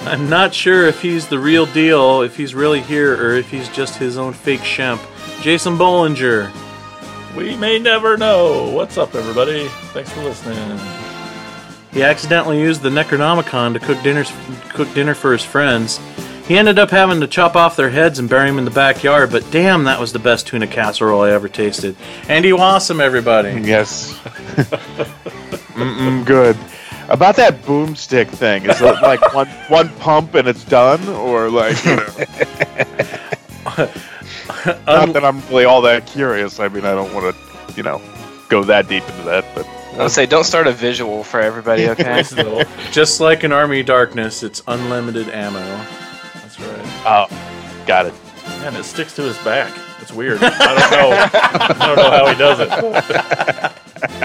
I'm 0.06 0.30
not 0.30 0.54
sure 0.54 0.86
if 0.86 1.02
he's 1.02 1.28
the 1.28 1.38
real 1.38 1.66
deal, 1.66 2.22
if 2.22 2.38
he's 2.38 2.54
really 2.54 2.80
here, 2.80 3.14
or 3.22 3.34
if 3.36 3.50
he's 3.50 3.68
just 3.68 3.96
his 3.96 4.16
own 4.16 4.32
fake 4.32 4.60
shemp. 4.60 5.02
Jason 5.42 5.76
Bollinger. 5.76 6.50
We 7.36 7.56
may 7.56 7.80
never 7.80 8.16
know. 8.16 8.70
What's 8.70 8.96
up, 8.96 9.14
everybody? 9.16 9.66
Thanks 9.92 10.12
for 10.12 10.22
listening. 10.22 10.78
He 11.92 12.02
accidentally 12.02 12.60
used 12.60 12.82
the 12.82 12.90
Necronomicon 12.90 13.72
to 13.72 13.80
cook 13.80 14.00
dinners, 14.02 14.32
cook 14.70 14.92
dinner 14.94 15.14
for 15.14 15.32
his 15.32 15.42
friends. 15.44 15.98
He 16.46 16.56
ended 16.56 16.78
up 16.78 16.90
having 16.90 17.20
to 17.20 17.26
chop 17.26 17.56
off 17.56 17.74
their 17.74 17.90
heads 17.90 18.20
and 18.20 18.28
bury 18.28 18.48
them 18.48 18.58
in 18.58 18.64
the 18.64 18.70
backyard, 18.70 19.32
but 19.32 19.50
damn, 19.50 19.84
that 19.84 19.98
was 19.98 20.12
the 20.12 20.18
best 20.18 20.46
tuna 20.46 20.66
casserole 20.66 21.22
I 21.22 21.32
ever 21.32 21.48
tasted. 21.48 21.96
Andy 22.28 22.50
Wassam, 22.50 23.00
everybody. 23.00 23.50
Yes. 23.62 24.12
Mm-mm, 25.74 26.24
good. 26.24 26.56
About 27.08 27.34
that 27.36 27.62
boomstick 27.62 28.28
thing, 28.28 28.64
is 28.64 28.80
it 28.80 29.02
like 29.02 29.34
one 29.34 29.48
one 29.68 29.88
pump 29.96 30.34
and 30.34 30.46
it's 30.46 30.64
done, 30.64 31.06
or 31.08 31.50
like 31.50 31.84
you 31.84 31.96
know? 31.96 32.06
Not 34.86 35.12
that 35.12 35.24
I'm 35.24 35.40
really 35.48 35.64
all 35.64 35.82
that 35.82 36.06
curious. 36.06 36.58
I 36.60 36.68
mean, 36.68 36.84
I 36.84 36.92
don't 36.92 37.12
want 37.14 37.34
to, 37.34 37.74
you 37.74 37.82
know, 37.82 38.00
go 38.48 38.64
that 38.64 38.88
deep 38.88 39.02
into 39.08 39.22
that. 39.22 39.44
But 39.54 39.66
I'll 39.98 40.08
say 40.08 40.26
don't 40.26 40.44
start 40.44 40.66
a 40.66 40.72
visual 40.72 41.22
for 41.24 41.40
everybody, 41.40 41.88
okay? 41.90 42.22
Just 42.90 43.20
like 43.20 43.44
in 43.44 43.52
Army 43.52 43.82
Darkness, 43.82 44.42
it's 44.42 44.62
unlimited 44.68 45.28
ammo. 45.28 45.60
that's 46.34 46.58
right. 46.60 46.86
oh, 47.06 47.26
got 47.86 48.06
it. 48.06 48.14
Man, 48.60 48.76
it 48.76 48.84
sticks 48.84 49.14
to 49.16 49.22
his 49.22 49.38
back. 49.38 49.72
It's 50.00 50.12
weird. 50.12 50.38
I 50.42 50.48
don't 50.50 50.90
know. 50.90 51.10
I 51.80 51.86
don't 51.86 51.96
know 51.96 52.10
how 52.10 52.26
he 52.26 52.34
does 52.38 52.60
it. 52.60 52.68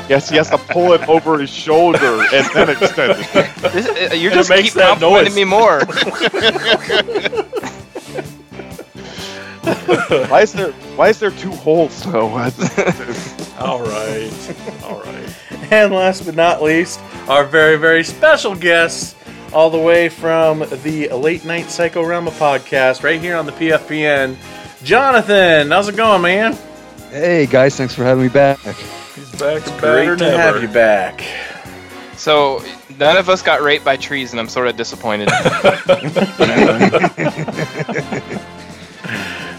Yes, 0.09 0.29
he 0.29 0.35
has 0.35 0.49
to 0.49 0.57
pull 0.57 0.91
it 0.93 1.07
over 1.07 1.39
his 1.39 1.49
shoulder 1.49 2.25
and 2.33 2.45
then 2.53 2.69
extend 2.69 3.13
it. 3.17 3.33
This, 3.71 3.87
uh, 3.87 4.13
you're 4.15 4.31
And 4.31 4.33
it 4.33 4.33
just 4.33 4.49
makes 4.49 4.63
keep 4.63 4.73
that 4.73 4.99
complimenting 4.99 5.35
noise. 5.35 5.35
me 5.35 5.43
more. 5.45 5.79
Why 10.29 10.41
is 10.41 10.53
there 10.53 10.71
Why 10.95 11.09
is 11.09 11.19
there 11.19 11.31
two 11.31 11.51
holes 11.51 12.03
though? 12.03 12.27
All 13.59 13.81
right. 13.81 14.31
All 14.83 15.01
right. 15.01 15.35
And 15.71 15.93
last 15.93 16.25
but 16.25 16.33
not 16.33 16.63
least, 16.63 16.99
our 17.27 17.45
very, 17.45 17.77
very 17.77 18.03
special 18.03 18.55
guest, 18.55 19.15
all 19.53 19.69
the 19.69 19.77
way 19.77 20.09
from 20.09 20.59
the 20.81 21.09
Late 21.09 21.45
Night 21.45 21.65
Psychorama 21.65 22.31
podcast, 22.31 23.03
right 23.03 23.21
here 23.21 23.35
on 23.37 23.45
the 23.45 23.51
PFPN, 23.51 24.35
Jonathan. 24.83 25.69
How's 25.69 25.87
it 25.87 25.95
going, 25.95 26.23
man? 26.23 26.57
Hey 27.11 27.45
guys, 27.45 27.75
thanks 27.75 27.93
for 27.93 28.03
having 28.03 28.23
me 28.23 28.29
back. 28.29 28.57
He's 29.13 29.29
back 29.33 29.67
and 29.67 29.81
better 29.81 30.15
Great 30.15 30.19
than 30.19 30.31
to 30.31 30.37
have 30.37 30.59
you 30.59 30.69
back. 30.69 31.23
So 32.15 32.63
none 32.97 33.17
of 33.17 33.29
us 33.29 33.43
got 33.43 33.61
raped 33.61 33.85
by 33.85 33.95
trees, 33.95 34.31
and 34.31 34.39
I'm 34.39 34.49
sort 34.49 34.69
of 34.69 34.75
disappointed. 34.75 35.29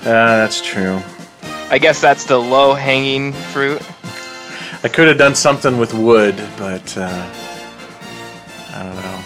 Uh, 0.00 0.04
that's 0.04 0.60
true. 0.60 1.00
I 1.70 1.78
guess 1.78 2.00
that's 2.00 2.24
the 2.24 2.38
low-hanging 2.38 3.32
fruit. 3.32 3.80
I 4.82 4.88
could 4.88 5.08
have 5.08 5.18
done 5.18 5.34
something 5.34 5.76
with 5.78 5.92
wood, 5.94 6.34
but 6.56 6.96
uh, 6.96 7.30
I 8.74 8.82
don't 8.82 8.96
know. 8.96 9.20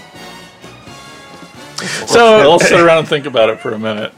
So 1.78 2.06
So, 2.06 2.36
I'll 2.50 2.58
sit 2.58 2.80
around 2.84 2.98
and 3.00 3.08
think 3.08 3.26
about 3.26 3.50
it 3.50 3.60
for 3.60 3.72
a 3.72 3.78
minute. 3.78 4.12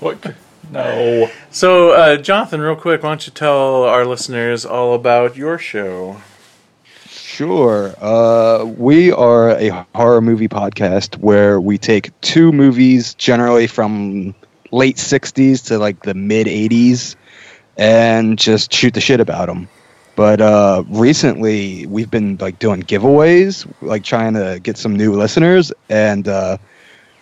What? 0.00 0.22
c- 0.24 0.30
No. 0.72 1.30
so 1.50 1.90
uh, 1.92 2.16
Jonathan, 2.16 2.60
real 2.60 2.74
quick, 2.76 3.02
why 3.02 3.10
don't 3.10 3.26
you 3.26 3.32
tell 3.32 3.84
our 3.84 4.04
listeners 4.06 4.64
all 4.64 4.94
about 4.94 5.36
your 5.36 5.58
show? 5.58 6.16
Sure. 7.06 7.94
Uh, 8.00 8.64
we 8.64 9.12
are 9.12 9.50
a 9.50 9.86
horror 9.94 10.20
movie 10.20 10.48
podcast 10.48 11.18
where 11.18 11.60
we 11.60 11.78
take 11.78 12.18
two 12.22 12.50
movies, 12.50 13.14
generally 13.14 13.66
from 13.66 14.34
late 14.70 14.96
'60s 14.96 15.66
to 15.66 15.78
like 15.78 16.02
the 16.02 16.14
mid 16.14 16.46
'80s, 16.46 17.16
and 17.76 18.38
just 18.38 18.72
shoot 18.72 18.94
the 18.94 19.00
shit 19.00 19.20
about 19.20 19.46
them. 19.46 19.68
But 20.16 20.40
uh, 20.40 20.82
recently, 20.88 21.86
we've 21.86 22.10
been 22.10 22.38
like 22.40 22.58
doing 22.58 22.82
giveaways, 22.82 23.72
like 23.80 24.02
trying 24.02 24.34
to 24.34 24.58
get 24.60 24.76
some 24.76 24.96
new 24.96 25.12
listeners, 25.12 25.72
and 25.88 26.26
uh, 26.26 26.58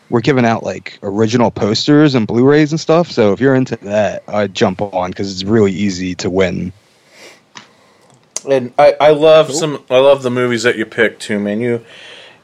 we're 0.09 0.23
giving 0.23 0.47
out 0.47 0.63
like 0.63 0.99
original 1.03 1.51
posters 1.51 2.15
and 2.15 2.27
Blu-rays 2.27 2.73
and 2.73 2.81
stuff. 2.81 3.11
So 3.11 3.33
if 3.33 3.41
you're 3.41 3.55
into 3.55 3.77
that, 3.77 4.23
I'd 4.29 4.55
jump 4.55 4.81
on 4.81 5.11
because 5.11 5.31
it's 5.31 5.45
really 5.45 5.73
easy 5.73 6.15
to 6.17 6.31
win. 6.31 6.73
And 8.49 8.73
I, 8.79 8.95
I 9.01 9.11
love 9.11 9.53
some 9.53 9.85
I 9.91 9.99
love 9.99 10.23
the 10.23 10.31
movies 10.31 10.63
that 10.63 10.79
you 10.79 10.87
pick 10.87 11.19
too, 11.19 11.39
man. 11.39 11.61
You 11.61 11.85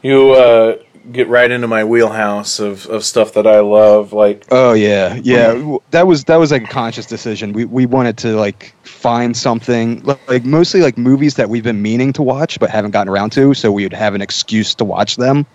you 0.03 0.33
uh, 0.33 0.77
get 1.11 1.29
right 1.29 1.51
into 1.51 1.67
my 1.67 1.85
wheelhouse 1.85 2.61
of, 2.61 2.87
of 2.87 3.05
stuff 3.05 3.33
that 3.35 3.47
I 3.47 3.61
love. 3.61 4.13
Like 4.13 4.45
Oh 4.51 4.73
yeah, 4.73 5.19
yeah. 5.23 5.79
That 5.91 6.07
was 6.07 6.25
that 6.25 6.37
was 6.37 6.53
like 6.53 6.65
a 6.65 6.67
conscious 6.67 7.07
decision. 7.07 7.53
We 7.53 7.65
we 7.65 7.87
wanted 7.87 8.19
to 8.19 8.37
like 8.37 8.75
find 8.85 9.37
something 9.37 10.03
like 10.05 10.45
mostly 10.45 10.81
like 10.81 10.97
movies 10.97 11.35
that 11.37 11.49
we've 11.49 11.65
been 11.65 11.83
meaning 11.83 12.13
to 12.15 12.23
watch 12.23 12.61
but 12.61 12.71
haven't 12.71 12.93
gotten 12.93 13.09
around 13.13 13.31
to, 13.33 13.55
so 13.55 13.73
we 13.73 13.85
would 13.85 13.93
have 13.93 14.15
an 14.15 14.23
excuse 14.23 14.75
to 14.77 14.85
watch 14.85 15.17
them. 15.17 15.47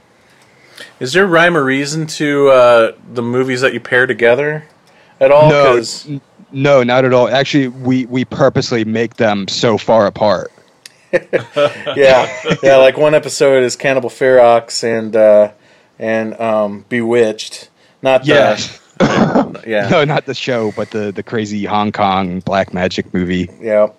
is 1.00 1.14
there 1.14 1.26
rhyme 1.26 1.56
or 1.56 1.64
reason 1.64 2.08
to 2.08 2.50
uh, 2.50 2.92
the 3.14 3.22
movies 3.22 3.62
that 3.62 3.74
you 3.74 3.80
pair 3.80 4.08
together 4.08 4.66
at 5.20 5.32
all? 5.32 5.50
No, 5.50 5.82
no, 6.52 6.84
not 6.84 7.06
at 7.06 7.14
all. 7.14 7.28
Actually, 7.28 7.68
we 7.70 8.06
we 8.06 8.26
purposely 8.26 8.86
make 8.86 9.16
them 9.16 9.48
so 9.48 9.78
far 9.78 10.08
apart. 10.08 10.52
yeah, 11.96 12.58
yeah. 12.64 12.76
Like 12.78 12.98
one 12.98 13.14
episode 13.16 13.64
is 13.64 13.76
Cannibal 13.76 14.10
Ferox 14.10 14.84
and 14.84 15.16
uh, 15.16 15.52
and 16.00 16.40
um, 16.40 16.86
Bewitched. 16.90 17.70
Not 18.02 18.24
the, 18.26 18.28
Yeah. 18.34 18.58
yeah, 19.68 19.90
No, 19.90 20.04
not 20.06 20.26
the 20.26 20.34
show, 20.34 20.72
but 20.76 20.92
the 20.92 21.12
the 21.12 21.24
crazy 21.24 21.66
Hong 21.66 21.92
Kong 21.92 22.40
black 22.42 22.74
magic 22.74 23.14
movie. 23.14 23.50
yeah. 23.62 23.90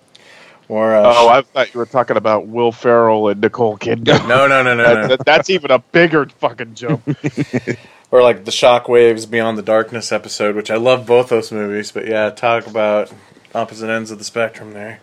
Or 0.67 0.95
uh, 0.95 1.01
Oh, 1.03 1.29
I 1.29 1.41
thought 1.41 1.73
you 1.73 1.79
were 1.79 1.85
talking 1.87 2.15
about 2.17 2.45
Will 2.47 2.71
Ferrell 2.71 3.27
and 3.29 3.41
Nicole 3.41 3.77
Kidman. 3.77 4.27
no, 4.27 4.45
no, 4.47 4.61
no, 4.61 4.75
no, 4.75 4.83
That, 4.83 4.93
no. 5.01 5.07
that- 5.07 5.25
that's 5.25 5.49
even 5.49 5.71
a 5.71 5.79
bigger 5.79 6.27
fucking 6.27 6.75
jump. 6.75 7.07
or 8.11 8.21
like 8.21 8.45
the 8.45 8.51
Shockwaves 8.51 9.27
Beyond 9.29 9.57
the 9.57 9.63
Darkness 9.63 10.11
episode, 10.11 10.55
which 10.55 10.69
I 10.69 10.75
love 10.75 11.07
both 11.07 11.29
those 11.29 11.51
movies. 11.51 11.91
But 11.91 12.07
yeah, 12.07 12.29
talk 12.29 12.67
about 12.67 13.11
opposite 13.55 13.89
ends 13.89 14.11
of 14.11 14.17
the 14.19 14.23
spectrum 14.23 14.73
there. 14.73 14.99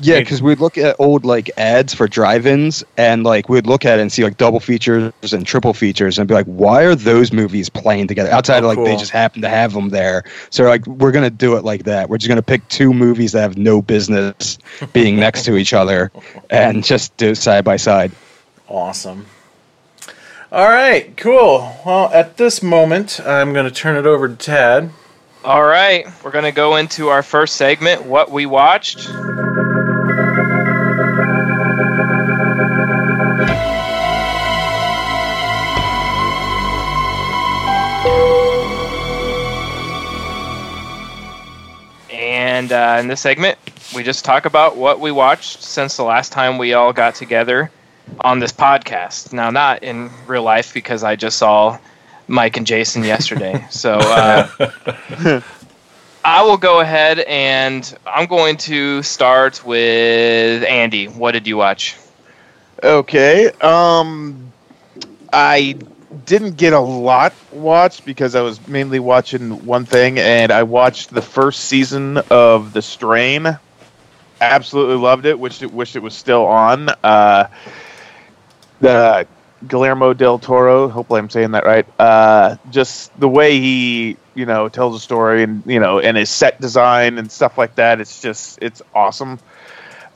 Yeah, 0.00 0.18
because 0.18 0.42
we'd 0.42 0.58
look 0.58 0.76
at 0.76 0.96
old 0.98 1.24
like 1.24 1.50
ads 1.56 1.94
for 1.94 2.08
drive-ins, 2.08 2.82
and 2.96 3.22
like 3.22 3.48
we'd 3.48 3.66
look 3.66 3.84
at 3.84 3.98
it 3.98 4.02
and 4.02 4.10
see 4.10 4.24
like 4.24 4.36
double 4.36 4.58
features 4.60 5.12
and 5.32 5.46
triple 5.46 5.72
features, 5.72 6.18
and 6.18 6.26
be 6.26 6.34
like, 6.34 6.46
"Why 6.46 6.82
are 6.82 6.94
those 6.96 7.32
movies 7.32 7.68
playing 7.68 8.08
together?" 8.08 8.30
Outside 8.30 8.64
Oh, 8.64 8.70
of 8.70 8.76
like 8.76 8.86
they 8.86 8.96
just 8.96 9.12
happen 9.12 9.40
to 9.42 9.48
have 9.48 9.72
them 9.72 9.90
there, 9.90 10.24
so 10.50 10.64
like 10.64 10.84
we're 10.86 11.12
gonna 11.12 11.30
do 11.30 11.56
it 11.56 11.64
like 11.64 11.84
that. 11.84 12.08
We're 12.08 12.18
just 12.18 12.28
gonna 12.28 12.42
pick 12.42 12.66
two 12.68 12.92
movies 12.92 13.32
that 13.32 13.42
have 13.42 13.56
no 13.56 13.80
business 13.80 14.58
being 14.92 15.16
next 15.16 15.44
to 15.44 15.56
each 15.56 15.72
other, 15.72 16.10
and 16.50 16.82
just 16.82 17.16
do 17.16 17.30
it 17.30 17.36
side 17.36 17.64
by 17.64 17.76
side. 17.76 18.10
Awesome. 18.68 19.26
All 20.50 20.68
right, 20.68 21.16
cool. 21.16 21.72
Well, 21.84 22.10
at 22.12 22.36
this 22.36 22.62
moment, 22.62 23.18
I'm 23.24 23.52
going 23.52 23.64
to 23.64 23.74
turn 23.74 23.96
it 23.96 24.06
over 24.06 24.28
to 24.28 24.36
Tad. 24.36 24.90
All 25.44 25.64
right, 25.64 26.06
we're 26.22 26.30
gonna 26.30 26.52
go 26.52 26.76
into 26.76 27.08
our 27.08 27.22
first 27.22 27.56
segment, 27.56 28.06
what 28.06 28.30
we 28.30 28.46
watched. 28.46 29.08
And 42.54 42.70
uh, 42.70 42.98
in 43.00 43.08
this 43.08 43.20
segment, 43.20 43.58
we 43.96 44.04
just 44.04 44.24
talk 44.24 44.44
about 44.44 44.76
what 44.76 45.00
we 45.00 45.10
watched 45.10 45.60
since 45.60 45.96
the 45.96 46.04
last 46.04 46.30
time 46.30 46.56
we 46.56 46.72
all 46.72 46.92
got 46.92 47.16
together 47.16 47.68
on 48.20 48.38
this 48.38 48.52
podcast. 48.52 49.32
Now, 49.32 49.50
not 49.50 49.82
in 49.82 50.08
real 50.28 50.44
life 50.44 50.72
because 50.72 51.02
I 51.02 51.16
just 51.16 51.36
saw 51.36 51.80
Mike 52.28 52.56
and 52.56 52.64
Jason 52.64 53.02
yesterday. 53.02 53.66
So 53.70 53.94
uh, 53.98 55.40
I 56.24 56.42
will 56.44 56.56
go 56.56 56.78
ahead 56.78 57.18
and 57.18 57.82
I'm 58.06 58.26
going 58.26 58.56
to 58.58 59.02
start 59.02 59.64
with 59.64 60.62
Andy. 60.62 61.06
What 61.06 61.32
did 61.32 61.48
you 61.48 61.56
watch? 61.56 61.96
Okay. 62.84 63.50
Um, 63.62 64.52
I 65.32 65.76
didn't 66.24 66.56
get 66.56 66.72
a 66.72 66.80
lot 66.80 67.32
watched 67.52 68.04
because 68.04 68.34
I 68.34 68.40
was 68.42 68.66
mainly 68.68 68.98
watching 68.98 69.64
one 69.66 69.84
thing, 69.84 70.18
and 70.18 70.50
I 70.52 70.62
watched 70.62 71.10
the 71.10 71.22
first 71.22 71.60
season 71.64 72.18
of 72.30 72.72
The 72.72 72.82
Strain. 72.82 73.58
Absolutely 74.40 74.96
loved 74.96 75.26
it. 75.26 75.38
Wished 75.38 75.62
it 75.62 75.72
wished 75.72 75.96
it 75.96 76.02
was 76.02 76.14
still 76.14 76.46
on. 76.46 76.88
Uh, 77.02 77.48
the 78.80 79.26
Guillermo 79.66 80.12
del 80.12 80.38
Toro. 80.38 80.88
Hopefully, 80.88 81.18
I'm 81.18 81.30
saying 81.30 81.52
that 81.52 81.64
right. 81.64 81.86
Uh, 81.98 82.56
just 82.70 83.18
the 83.18 83.28
way 83.28 83.58
he, 83.58 84.16
you 84.34 84.46
know, 84.46 84.68
tells 84.68 84.96
a 84.96 85.00
story, 85.00 85.42
and 85.42 85.62
you 85.66 85.80
know, 85.80 86.00
and 86.00 86.16
his 86.16 86.30
set 86.30 86.60
design 86.60 87.18
and 87.18 87.30
stuff 87.30 87.56
like 87.56 87.76
that. 87.76 88.00
It's 88.00 88.20
just, 88.20 88.58
it's 88.60 88.82
awesome. 88.94 89.38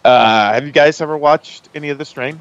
Uh, 0.04 0.52
have 0.52 0.64
you 0.64 0.72
guys 0.72 1.00
ever 1.00 1.16
watched 1.16 1.68
any 1.74 1.90
of 1.90 1.98
The 1.98 2.04
Strain? 2.04 2.40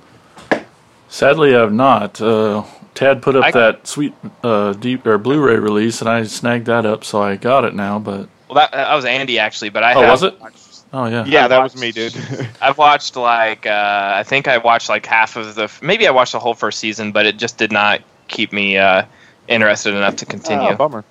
Sadly, 1.10 1.56
I've 1.56 1.74
not. 1.74 2.20
Uh, 2.22 2.64
Tad 2.98 3.22
put 3.22 3.36
up 3.36 3.44
I- 3.46 3.52
that 3.52 3.86
sweet 3.88 4.14
uh, 4.44 4.74
deep 4.74 5.06
or 5.06 5.18
Blu-ray 5.20 5.58
release, 5.58 6.02
and 6.02 6.10
I 6.10 6.24
snagged 6.24 6.66
that 6.66 6.86
up, 6.86 7.04
so 7.04 7.22
I 7.22 7.36
got 7.36 7.64
it 7.64 7.76
now. 7.76 8.00
But 8.00 8.28
Well, 8.50 8.56
that, 8.56 8.72
that 8.72 8.94
was 8.96 9.06
Andy 9.06 9.38
actually, 9.38 9.70
but 9.70 9.84
I 9.84 9.94
Oh, 9.94 10.02
have 10.02 10.10
was 10.12 10.24
it? 10.24 10.40
watched- 10.42 10.64
Oh 10.94 11.06
yeah. 11.06 11.26
Yeah, 11.26 11.46
I 11.46 11.48
that 11.50 11.62
was 11.64 11.76
me, 11.80 11.92
dude. 11.92 12.16
I've 12.62 12.78
watched 12.78 13.16
like 13.18 13.66
uh, 13.66 14.14
I 14.16 14.24
think 14.24 14.48
I 14.48 14.58
watched 14.58 14.88
like 14.90 15.06
half 15.06 15.36
of 15.36 15.54
the 15.56 15.70
maybe 15.82 16.08
I 16.08 16.12
watched 16.12 16.32
the 16.32 16.40
whole 16.40 16.54
first 16.54 16.80
season, 16.80 17.12
but 17.12 17.26
it 17.26 17.38
just 17.38 17.58
did 17.58 17.72
not 17.74 18.02
keep 18.30 18.52
me 18.54 18.78
uh, 18.78 19.04
interested 19.50 19.94
enough 19.94 20.16
to 20.16 20.26
continue. 20.26 20.70
Ah, 20.70 20.76
bummer. 20.76 21.04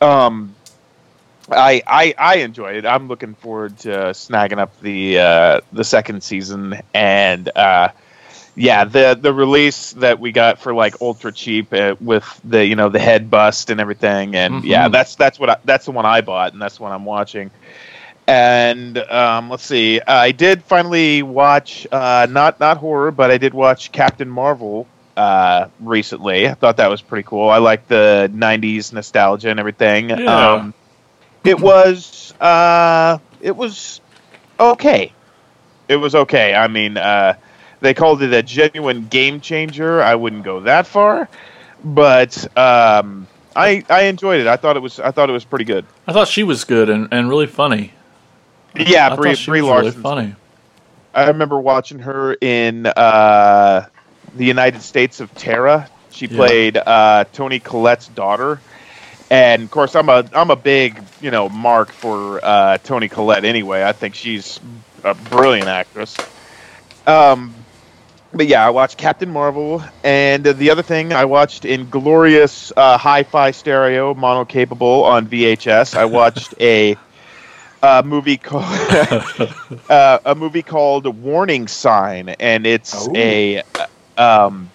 Um, 0.00 0.54
I 1.50 1.82
I 1.86 2.14
I 2.18 2.34
enjoyed 2.36 2.76
it. 2.76 2.86
I'm 2.86 3.08
looking 3.08 3.34
forward 3.34 3.78
to 3.78 3.88
snagging 4.12 4.58
up 4.58 4.78
the 4.82 5.18
uh, 5.18 5.60
the 5.72 5.82
second 5.84 6.22
season 6.22 6.80
and 6.94 7.50
uh, 7.56 7.88
yeah, 8.58 8.84
the 8.84 9.18
the 9.20 9.32
release 9.32 9.92
that 9.94 10.18
we 10.20 10.32
got 10.32 10.58
for 10.58 10.74
like 10.74 11.00
ultra 11.00 11.32
cheap 11.32 11.72
uh, 11.72 11.94
with 12.00 12.24
the 12.44 12.64
you 12.66 12.76
know 12.76 12.88
the 12.88 12.98
head 12.98 13.30
bust 13.30 13.70
and 13.70 13.80
everything, 13.80 14.34
and 14.36 14.64
yeah, 14.64 14.88
Mhm. 14.88 14.92
that's 14.92 15.14
that's 15.14 15.38
what 15.38 15.50
I, 15.50 15.56
that's 15.64 15.84
the 15.86 15.92
one 15.92 16.04
I 16.06 16.20
bought, 16.20 16.52
and 16.52 16.60
that's 16.60 16.76
the 16.78 16.82
one 16.82 16.92
I'm 16.92 17.04
watching. 17.04 17.50
And 18.26 18.98
um, 18.98 19.48
let's 19.48 19.64
see, 19.64 20.00
I 20.02 20.32
did 20.32 20.62
finally 20.62 21.22
watch 21.22 21.86
uh, 21.90 22.26
not 22.28 22.60
not 22.60 22.76
horror, 22.76 23.10
but 23.10 23.30
I 23.30 23.38
did 23.38 23.54
watch 23.54 23.90
Captain 23.90 24.28
Marvel 24.28 24.86
uh, 25.16 25.68
recently. 25.80 26.46
I 26.46 26.52
thought 26.54 26.76
that 26.76 26.90
was 26.90 27.00
pretty 27.00 27.26
cool. 27.26 27.48
I 27.48 27.56
like 27.58 27.88
the 27.88 28.30
'90s 28.34 28.92
nostalgia 28.92 29.48
and 29.50 29.58
everything. 29.58 30.10
Yeah. 30.10 30.52
Um, 30.52 30.74
it 31.44 31.58
was 31.58 32.34
uh, 32.38 33.16
it 33.40 33.56
was 33.56 34.02
okay. 34.60 35.12
It 35.88 35.96
was 35.96 36.14
okay. 36.14 36.54
I 36.54 36.68
mean, 36.68 36.98
uh, 36.98 37.34
they 37.80 37.94
called 37.94 38.22
it 38.22 38.32
a 38.32 38.42
genuine 38.42 39.06
game 39.06 39.40
changer. 39.40 40.02
I 40.02 40.14
wouldn't 40.14 40.42
go 40.44 40.60
that 40.60 40.86
far, 40.86 41.28
but 41.84 42.36
um, 42.56 43.26
I 43.54 43.84
I 43.88 44.02
enjoyed 44.04 44.40
it. 44.40 44.46
I 44.46 44.56
thought 44.56 44.76
it 44.76 44.80
was 44.82 44.98
I 45.00 45.10
thought 45.10 45.28
it 45.30 45.32
was 45.34 45.44
pretty 45.44 45.64
good. 45.64 45.84
I 46.06 46.12
thought 46.12 46.28
she 46.28 46.42
was 46.42 46.64
good 46.64 46.88
and, 46.90 47.08
and 47.12 47.28
really 47.28 47.46
funny. 47.46 47.92
Yeah, 48.76 49.12
I 49.12 49.16
Brie, 49.16 49.34
Brie 49.46 49.62
Larson. 49.62 49.84
really 49.92 50.02
funny. 50.02 50.34
I 51.14 51.26
remember 51.28 51.58
watching 51.58 51.98
her 52.00 52.34
in 52.40 52.86
uh, 52.86 53.86
the 54.36 54.44
United 54.44 54.82
States 54.82 55.20
of 55.20 55.34
Tara. 55.34 55.88
She 56.12 56.26
Yeah. 56.26 56.36
played 56.36 56.76
uh, 56.76 57.24
Toni 57.32 57.58
Collette's 57.60 58.08
daughter, 58.08 58.60
and 59.30 59.62
of 59.62 59.70
course, 59.70 59.96
I'm 59.96 60.08
a 60.08 60.28
I'm 60.32 60.50
a 60.50 60.56
big 60.56 61.02
you 61.20 61.30
know 61.30 61.48
mark 61.48 61.90
for 61.90 62.40
uh, 62.44 62.78
Toni 62.78 63.08
Collette. 63.08 63.44
Anyway, 63.44 63.82
I 63.82 63.92
think 63.92 64.14
she's 64.14 64.60
a 65.02 65.14
brilliant 65.14 65.68
actress. 65.68 66.16
Um, 67.06 67.54
but 68.38 68.46
yeah, 68.46 68.64
I 68.66 68.70
watched 68.70 68.96
Captain 68.98 69.28
Marvel, 69.30 69.82
and 70.04 70.44
the 70.44 70.70
other 70.70 70.82
thing 70.82 71.12
I 71.12 71.26
watched 71.26 71.66
in 71.66 71.90
glorious 71.90 72.72
uh, 72.76 72.96
hi-fi 72.96 73.50
stereo, 73.50 74.14
mono 74.14 74.46
capable 74.46 75.04
on 75.04 75.26
VHS. 75.26 75.96
I 75.96 76.06
watched 76.06 76.54
a. 76.60 76.96
Uh, 77.82 78.02
movie 78.04 78.36
called 78.48 78.64
uh, 79.90 80.18
a 80.24 80.34
movie 80.34 80.62
called 80.62 81.06
Warning 81.22 81.68
Sign, 81.68 82.28
and 82.30 82.66
it's 82.66 83.06
Oh. 83.08 83.12
a 83.16 83.62
um, 84.16 84.70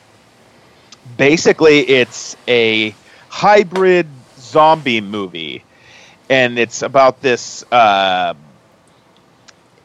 basically 1.18 1.80
it's 1.80 2.38
a 2.48 2.96
hybrid 3.30 4.08
zombie 4.40 5.02
movie, 5.02 5.64
and 6.30 6.60
it's 6.60 6.82
about 6.82 7.22
this. 7.22 7.66
Uh, 7.72 8.36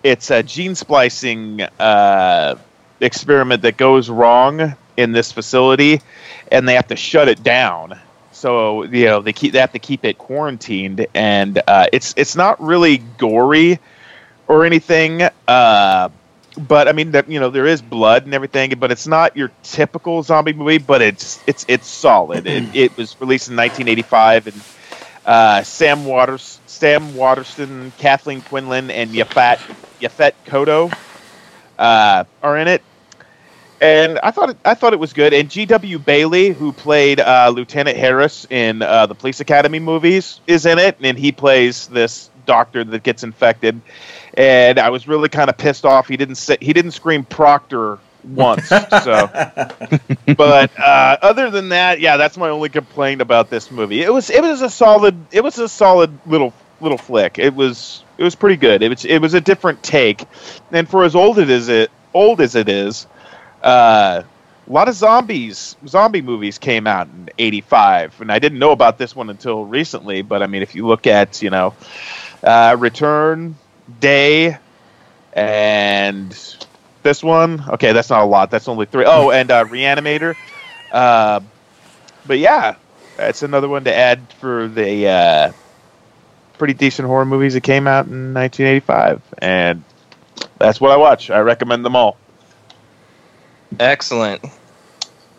it's 0.04 0.30
a 0.30 0.42
gene 0.44 0.76
splicing 0.76 1.62
uh, 1.80 2.54
experiment 3.00 3.62
that 3.62 3.76
goes 3.76 4.10
wrong 4.10 4.74
in 4.96 5.12
this 5.12 5.32
facility, 5.32 6.00
and 6.50 6.68
they 6.68 6.74
have 6.74 6.88
to 6.88 6.96
shut 6.96 7.28
it 7.28 7.42
down. 7.42 7.98
So 8.32 8.84
you 8.84 9.06
know 9.06 9.20
they 9.20 9.32
keep 9.32 9.52
they 9.52 9.60
have 9.60 9.72
to 9.72 9.78
keep 9.78 10.04
it 10.04 10.18
quarantined, 10.18 11.06
and 11.14 11.60
uh, 11.66 11.86
it's 11.92 12.14
it's 12.16 12.36
not 12.36 12.60
really 12.62 12.98
gory 12.98 13.78
or 14.46 14.64
anything. 14.64 15.22
Uh, 15.46 16.08
but 16.58 16.88
I 16.88 16.92
mean, 16.92 17.12
that 17.12 17.30
you 17.30 17.40
know, 17.40 17.50
there 17.50 17.66
is 17.66 17.80
blood 17.80 18.24
and 18.24 18.34
everything, 18.34 18.74
but 18.78 18.90
it's 18.90 19.06
not 19.06 19.36
your 19.36 19.50
typical 19.62 20.22
zombie 20.22 20.52
movie. 20.52 20.78
But 20.78 21.02
it's 21.02 21.40
it's 21.46 21.64
it's 21.68 21.86
solid. 21.86 22.46
it, 22.46 22.64
it 22.74 22.96
was 22.96 23.20
released 23.20 23.48
in 23.48 23.56
1985, 23.56 24.46
and 24.48 24.62
uh, 25.24 25.62
Sam 25.62 26.04
Waters, 26.04 26.60
Sam 26.66 27.14
Waterston, 27.14 27.92
Kathleen 27.98 28.40
Quinlan, 28.40 28.90
and 28.90 29.10
Yaphet 29.10 29.58
Yaphet 30.00 30.32
Kotto 30.46 30.92
uh, 31.78 32.24
are 32.42 32.58
in 32.58 32.68
it. 32.68 32.82
And 33.80 34.18
I 34.20 34.30
thought 34.30 34.50
it, 34.50 34.56
I 34.64 34.74
thought 34.74 34.92
it 34.92 34.98
was 34.98 35.12
good. 35.12 35.32
And 35.32 35.50
G.W. 35.50 35.98
Bailey, 36.00 36.50
who 36.50 36.72
played 36.72 37.20
uh, 37.20 37.52
Lieutenant 37.54 37.96
Harris 37.96 38.46
in 38.50 38.82
uh, 38.82 39.06
the 39.06 39.14
Police 39.14 39.40
Academy 39.40 39.78
movies, 39.78 40.40
is 40.46 40.66
in 40.66 40.78
it, 40.78 40.96
and 41.00 41.18
he 41.18 41.30
plays 41.32 41.86
this 41.86 42.30
doctor 42.46 42.82
that 42.82 43.02
gets 43.04 43.22
infected. 43.22 43.80
And 44.34 44.78
I 44.78 44.90
was 44.90 45.06
really 45.06 45.28
kind 45.28 45.48
of 45.48 45.56
pissed 45.56 45.84
off. 45.84 46.08
He 46.08 46.16
didn't 46.16 46.36
say, 46.36 46.56
he 46.60 46.72
didn't 46.72 46.92
scream 46.92 47.24
Proctor 47.24 47.98
once. 48.24 48.68
so, 48.68 48.78
but 50.36 50.78
uh, 50.78 51.16
other 51.22 51.50
than 51.50 51.68
that, 51.70 52.00
yeah, 52.00 52.16
that's 52.16 52.36
my 52.36 52.48
only 52.48 52.68
complaint 52.68 53.20
about 53.20 53.50
this 53.50 53.70
movie. 53.70 54.02
It 54.02 54.12
was 54.12 54.30
it 54.30 54.42
was 54.42 54.62
a 54.62 54.70
solid 54.70 55.16
it 55.32 55.42
was 55.42 55.58
a 55.58 55.68
solid 55.68 56.18
little 56.26 56.52
little 56.80 56.98
flick. 56.98 57.38
It 57.38 57.54
was 57.54 58.02
it 58.16 58.24
was 58.24 58.34
pretty 58.34 58.56
good. 58.56 58.82
It 58.82 58.88
was 58.88 59.04
it 59.04 59.18
was 59.20 59.34
a 59.34 59.40
different 59.40 59.82
take, 59.82 60.24
and 60.72 60.88
for 60.88 61.04
as 61.04 61.14
old 61.14 61.38
it 61.38 61.50
is 61.50 61.68
it 61.68 61.90
old 62.14 62.40
as 62.40 62.54
it 62.54 62.68
is, 62.68 63.06
uh, 63.62 64.22
a 64.68 64.72
lot 64.72 64.88
of 64.88 64.94
zombies 64.94 65.76
zombie 65.86 66.22
movies 66.22 66.58
came 66.58 66.86
out 66.86 67.08
in 67.08 67.30
'85, 67.38 68.20
and 68.20 68.30
I 68.30 68.38
didn't 68.38 68.58
know 68.58 68.72
about 68.72 68.98
this 68.98 69.16
one 69.16 69.30
until 69.30 69.64
recently. 69.64 70.22
But 70.22 70.42
I 70.42 70.46
mean, 70.46 70.62
if 70.62 70.74
you 70.74 70.86
look 70.86 71.06
at 71.06 71.42
you 71.42 71.50
know, 71.50 71.74
uh, 72.42 72.76
Return, 72.78 73.56
Day, 74.00 74.58
and 75.32 76.30
this 77.02 77.22
one, 77.22 77.64
okay, 77.68 77.92
that's 77.92 78.10
not 78.10 78.22
a 78.22 78.26
lot. 78.26 78.50
That's 78.50 78.68
only 78.68 78.86
three. 78.86 79.04
Oh, 79.06 79.30
and 79.30 79.50
uh, 79.50 79.64
Reanimator. 79.64 80.36
Uh, 80.92 81.40
but 82.26 82.38
yeah, 82.38 82.76
that's 83.16 83.42
another 83.42 83.68
one 83.68 83.84
to 83.84 83.94
add 83.94 84.20
for 84.34 84.68
the 84.68 85.08
uh, 85.08 85.52
pretty 86.58 86.74
decent 86.74 87.08
horror 87.08 87.24
movies 87.24 87.54
that 87.54 87.62
came 87.62 87.86
out 87.86 88.06
in 88.06 88.34
1985, 88.34 89.22
and 89.38 89.82
that's 90.58 90.80
what 90.80 90.90
I 90.90 90.96
watch. 90.96 91.30
I 91.30 91.40
recommend 91.40 91.84
them 91.84 91.96
all. 91.96 92.16
Excellent. 93.78 94.44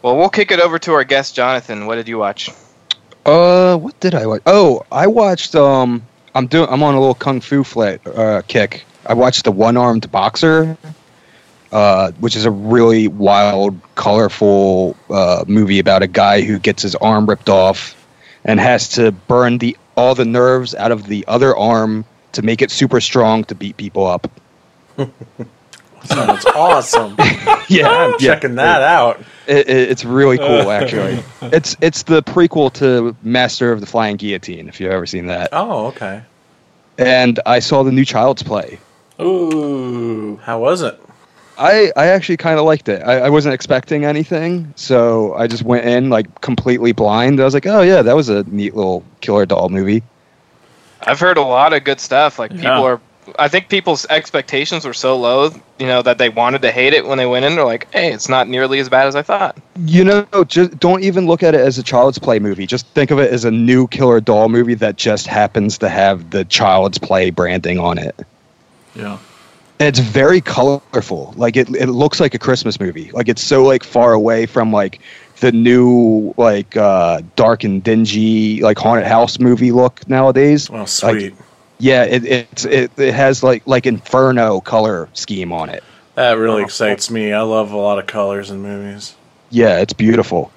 Well, 0.01 0.17
we'll 0.17 0.29
kick 0.29 0.51
it 0.51 0.59
over 0.59 0.79
to 0.79 0.93
our 0.93 1.03
guest, 1.03 1.35
Jonathan. 1.35 1.85
What 1.85 1.95
did 1.95 2.07
you 2.07 2.17
watch? 2.17 2.49
Uh, 3.25 3.77
what 3.77 3.99
did 3.99 4.15
I 4.15 4.25
watch? 4.25 4.41
Oh, 4.45 4.85
I 4.91 5.07
watched. 5.07 5.55
Um, 5.55 6.05
I'm 6.33 6.47
doing. 6.47 6.69
I'm 6.69 6.83
on 6.83 6.93
a 6.93 6.99
little 6.99 7.15
kung 7.15 7.41
fu 7.41 7.63
flat 7.63 8.05
uh, 8.07 8.41
kick. 8.47 8.85
I 9.05 9.13
watched 9.13 9.43
the 9.43 9.51
One 9.51 9.75
Armed 9.75 10.09
Boxer, 10.11 10.77
uh, 11.71 12.11
which 12.19 12.35
is 12.35 12.45
a 12.45 12.51
really 12.51 13.07
wild, 13.07 13.79
colorful 13.95 14.95
uh, 15.09 15.43
movie 15.47 15.79
about 15.79 16.01
a 16.01 16.07
guy 16.07 16.41
who 16.41 16.59
gets 16.59 16.81
his 16.83 16.95
arm 16.95 17.25
ripped 17.25 17.49
off 17.49 17.95
and 18.45 18.59
has 18.59 18.89
to 18.89 19.11
burn 19.11 19.57
the 19.57 19.75
all 19.97 20.15
the 20.15 20.25
nerves 20.25 20.73
out 20.75 20.91
of 20.91 21.07
the 21.07 21.25
other 21.27 21.55
arm 21.57 22.05
to 22.31 22.41
make 22.41 22.61
it 22.61 22.71
super 22.71 23.01
strong 23.01 23.43
to 23.45 23.55
beat 23.55 23.75
people 23.75 24.07
up. 24.07 24.31
Sounds 26.05 26.45
awesome. 26.45 27.15
Yeah, 27.71 27.87
I'm 27.87 28.17
checking 28.17 28.55
that 28.55 28.81
out. 28.81 29.19
It, 29.45 29.69
it, 29.69 29.91
it's 29.91 30.03
really 30.03 30.39
cool, 30.39 30.47
uh, 30.69 30.71
actually. 30.71 31.23
it's 31.53 31.77
it's 31.81 32.01
the 32.01 32.23
prequel 32.23 32.73
to 32.73 33.15
Master 33.21 33.71
of 33.71 33.79
the 33.79 33.85
Flying 33.85 34.15
Guillotine, 34.15 34.67
if 34.67 34.79
you've 34.79 34.91
ever 34.91 35.05
seen 35.05 35.27
that. 35.27 35.49
Oh, 35.51 35.85
okay. 35.87 36.23
And 36.97 37.39
I 37.45 37.59
saw 37.59 37.83
the 37.83 37.91
new 37.91 38.05
Child's 38.05 38.41
Play. 38.41 38.79
Ooh. 39.21 40.37
How 40.37 40.59
was 40.59 40.81
it? 40.81 40.99
I, 41.59 41.91
I 41.95 42.07
actually 42.07 42.37
kind 42.37 42.57
of 42.57 42.65
liked 42.65 42.89
it. 42.89 43.03
I, 43.03 43.19
I 43.19 43.29
wasn't 43.29 43.53
expecting 43.53 44.03
anything, 44.05 44.73
so 44.75 45.33
I 45.35 45.45
just 45.45 45.61
went 45.63 45.85
in 45.85 46.09
like 46.09 46.41
completely 46.41 46.93
blind. 46.93 47.39
I 47.39 47.43
was 47.43 47.53
like, 47.53 47.67
oh 47.67 47.81
yeah, 47.81 48.01
that 48.01 48.15
was 48.15 48.29
a 48.29 48.43
neat 48.45 48.75
little 48.75 49.03
killer 49.21 49.45
doll 49.45 49.69
movie. 49.69 50.01
I've 51.01 51.19
heard 51.19 51.37
a 51.37 51.41
lot 51.43 51.73
of 51.73 51.83
good 51.83 51.99
stuff. 51.99 52.39
Like 52.39 52.51
Yeah. 52.51 52.57
people 52.57 52.83
are, 52.85 53.01
I 53.37 53.47
think 53.47 53.69
people's 53.69 54.05
expectations 54.09 54.85
were 54.85 54.93
so 54.93 55.17
low, 55.17 55.51
you 55.77 55.87
know, 55.87 56.01
that 56.01 56.17
they 56.17 56.29
wanted 56.29 56.61
to 56.63 56.71
hate 56.71 56.93
it 56.93 57.05
when 57.05 57.17
they 57.17 57.25
went 57.25 57.45
in. 57.45 57.55
They're 57.55 57.65
like, 57.65 57.87
"Hey, 57.93 58.11
it's 58.11 58.29
not 58.29 58.47
nearly 58.47 58.79
as 58.79 58.89
bad 58.89 59.07
as 59.07 59.15
I 59.15 59.21
thought." 59.21 59.57
You 59.85 60.03
know, 60.03 60.25
just 60.47 60.79
don't 60.79 61.03
even 61.03 61.27
look 61.27 61.43
at 61.43 61.53
it 61.55 61.61
as 61.61 61.77
a 61.77 61.83
Child's 61.83 62.17
Play 62.19 62.39
movie. 62.39 62.65
Just 62.65 62.87
think 62.87 63.11
of 63.11 63.19
it 63.19 63.31
as 63.31 63.45
a 63.45 63.51
new 63.51 63.87
killer 63.87 64.19
doll 64.21 64.49
movie 64.49 64.75
that 64.75 64.95
just 64.97 65.27
happens 65.27 65.77
to 65.79 65.89
have 65.89 66.29
the 66.31 66.45
Child's 66.45 66.97
Play 66.97 67.29
branding 67.29 67.77
on 67.79 67.97
it. 67.97 68.15
Yeah. 68.95 69.17
it's 69.79 69.99
very 69.99 70.41
colorful 70.41 71.33
like 71.37 71.55
it, 71.55 71.69
it 71.69 71.87
looks 71.87 72.19
like 72.19 72.33
a 72.33 72.39
christmas 72.39 72.79
movie 72.81 73.11
like 73.13 73.29
it's 73.29 73.41
so 73.41 73.63
like 73.63 73.83
far 73.83 74.11
away 74.11 74.45
from 74.45 74.73
like 74.73 74.99
the 75.39 75.53
new 75.53 76.33
like 76.35 76.75
uh 76.75 77.21
dark 77.37 77.63
and 77.63 77.81
dingy 77.81 78.61
like 78.61 78.77
haunted 78.77 79.07
house 79.07 79.39
movie 79.39 79.71
look 79.71 80.05
nowadays 80.09 80.69
Oh, 80.69 80.83
sweet. 80.85 81.33
Yeah 81.79 82.03
it 82.03 82.25
it's 82.25 82.65
it, 82.65 82.91
it 82.97 83.13
has 83.13 83.41
like 83.43 83.65
like 83.65 83.85
inferno 83.85 84.61
color 84.61 85.09
scheme 85.13 85.51
on 85.51 85.69
it 85.69 85.83
that 86.15 86.33
really 86.33 86.63
excites 86.63 87.09
me. 87.09 87.31
I 87.31 87.41
love 87.43 87.71
a 87.71 87.77
lot 87.77 87.97
of 87.97 88.05
colors 88.05 88.49
in 88.51 88.61
movies. 88.61 89.15
yeah 89.49 89.79
it's 89.79 89.93
beautiful 89.93 90.51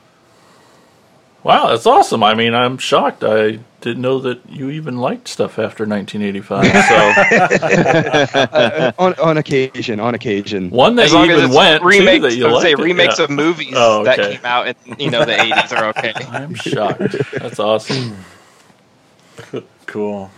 Wow, 1.45 1.71
that's 1.71 1.87
awesome. 1.87 2.23
I 2.23 2.35
mean, 2.35 2.55
I'm 2.55 2.79
shocked. 2.79 3.25
I 3.25 3.59
didn't 3.81 4.01
know 4.01 4.21
that 4.21 4.49
you 4.49 4.71
even 4.71 4.99
liked 4.99 5.27
stuff 5.27 5.59
after 5.59 5.85
1985. 5.85 6.65
So 6.89 8.47
Uh, 8.53 8.93
on, 8.97 9.15
on 9.15 9.39
occasion, 9.39 9.99
on 9.99 10.15
occasion. 10.15 10.71
one 10.71 10.95
that 10.95 11.07
As 11.07 11.11
you 11.13 11.19
long 11.19 11.31
even 11.31 11.45
it's 11.47 11.57
went 11.57 11.83
remakes, 11.83 12.23
to 12.23 12.31
that 12.31 12.37
you 12.37 12.47
I 12.47 12.53
would 12.53 12.63
say 12.63 12.69
liked. 12.77 12.81
it. 12.81 12.85
remakes 12.85 13.19
Yeah. 13.19 13.25
of 13.25 13.31
movies 13.31 13.75
Oh, 13.77 14.05
that 14.05 14.19
came 14.19 14.45
out 14.45 14.69
in 14.69 14.77
you 15.01 15.11
know 15.11 15.25
the 15.25 15.33
80s 15.33 15.77
are 15.77 15.87
okay. 15.87 16.13
I'm 16.31 16.55
shocked. 16.55 17.17
That's 17.33 17.59
awesome. 17.59 18.17
Cool. 19.87 20.31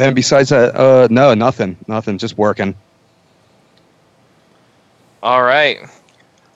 And 0.00 0.16
besides 0.16 0.48
that, 0.48 0.74
uh, 0.74 1.08
no, 1.10 1.34
nothing, 1.34 1.76
nothing. 1.86 2.16
Just 2.16 2.38
working. 2.38 2.74
All 5.22 5.42
right. 5.42 5.80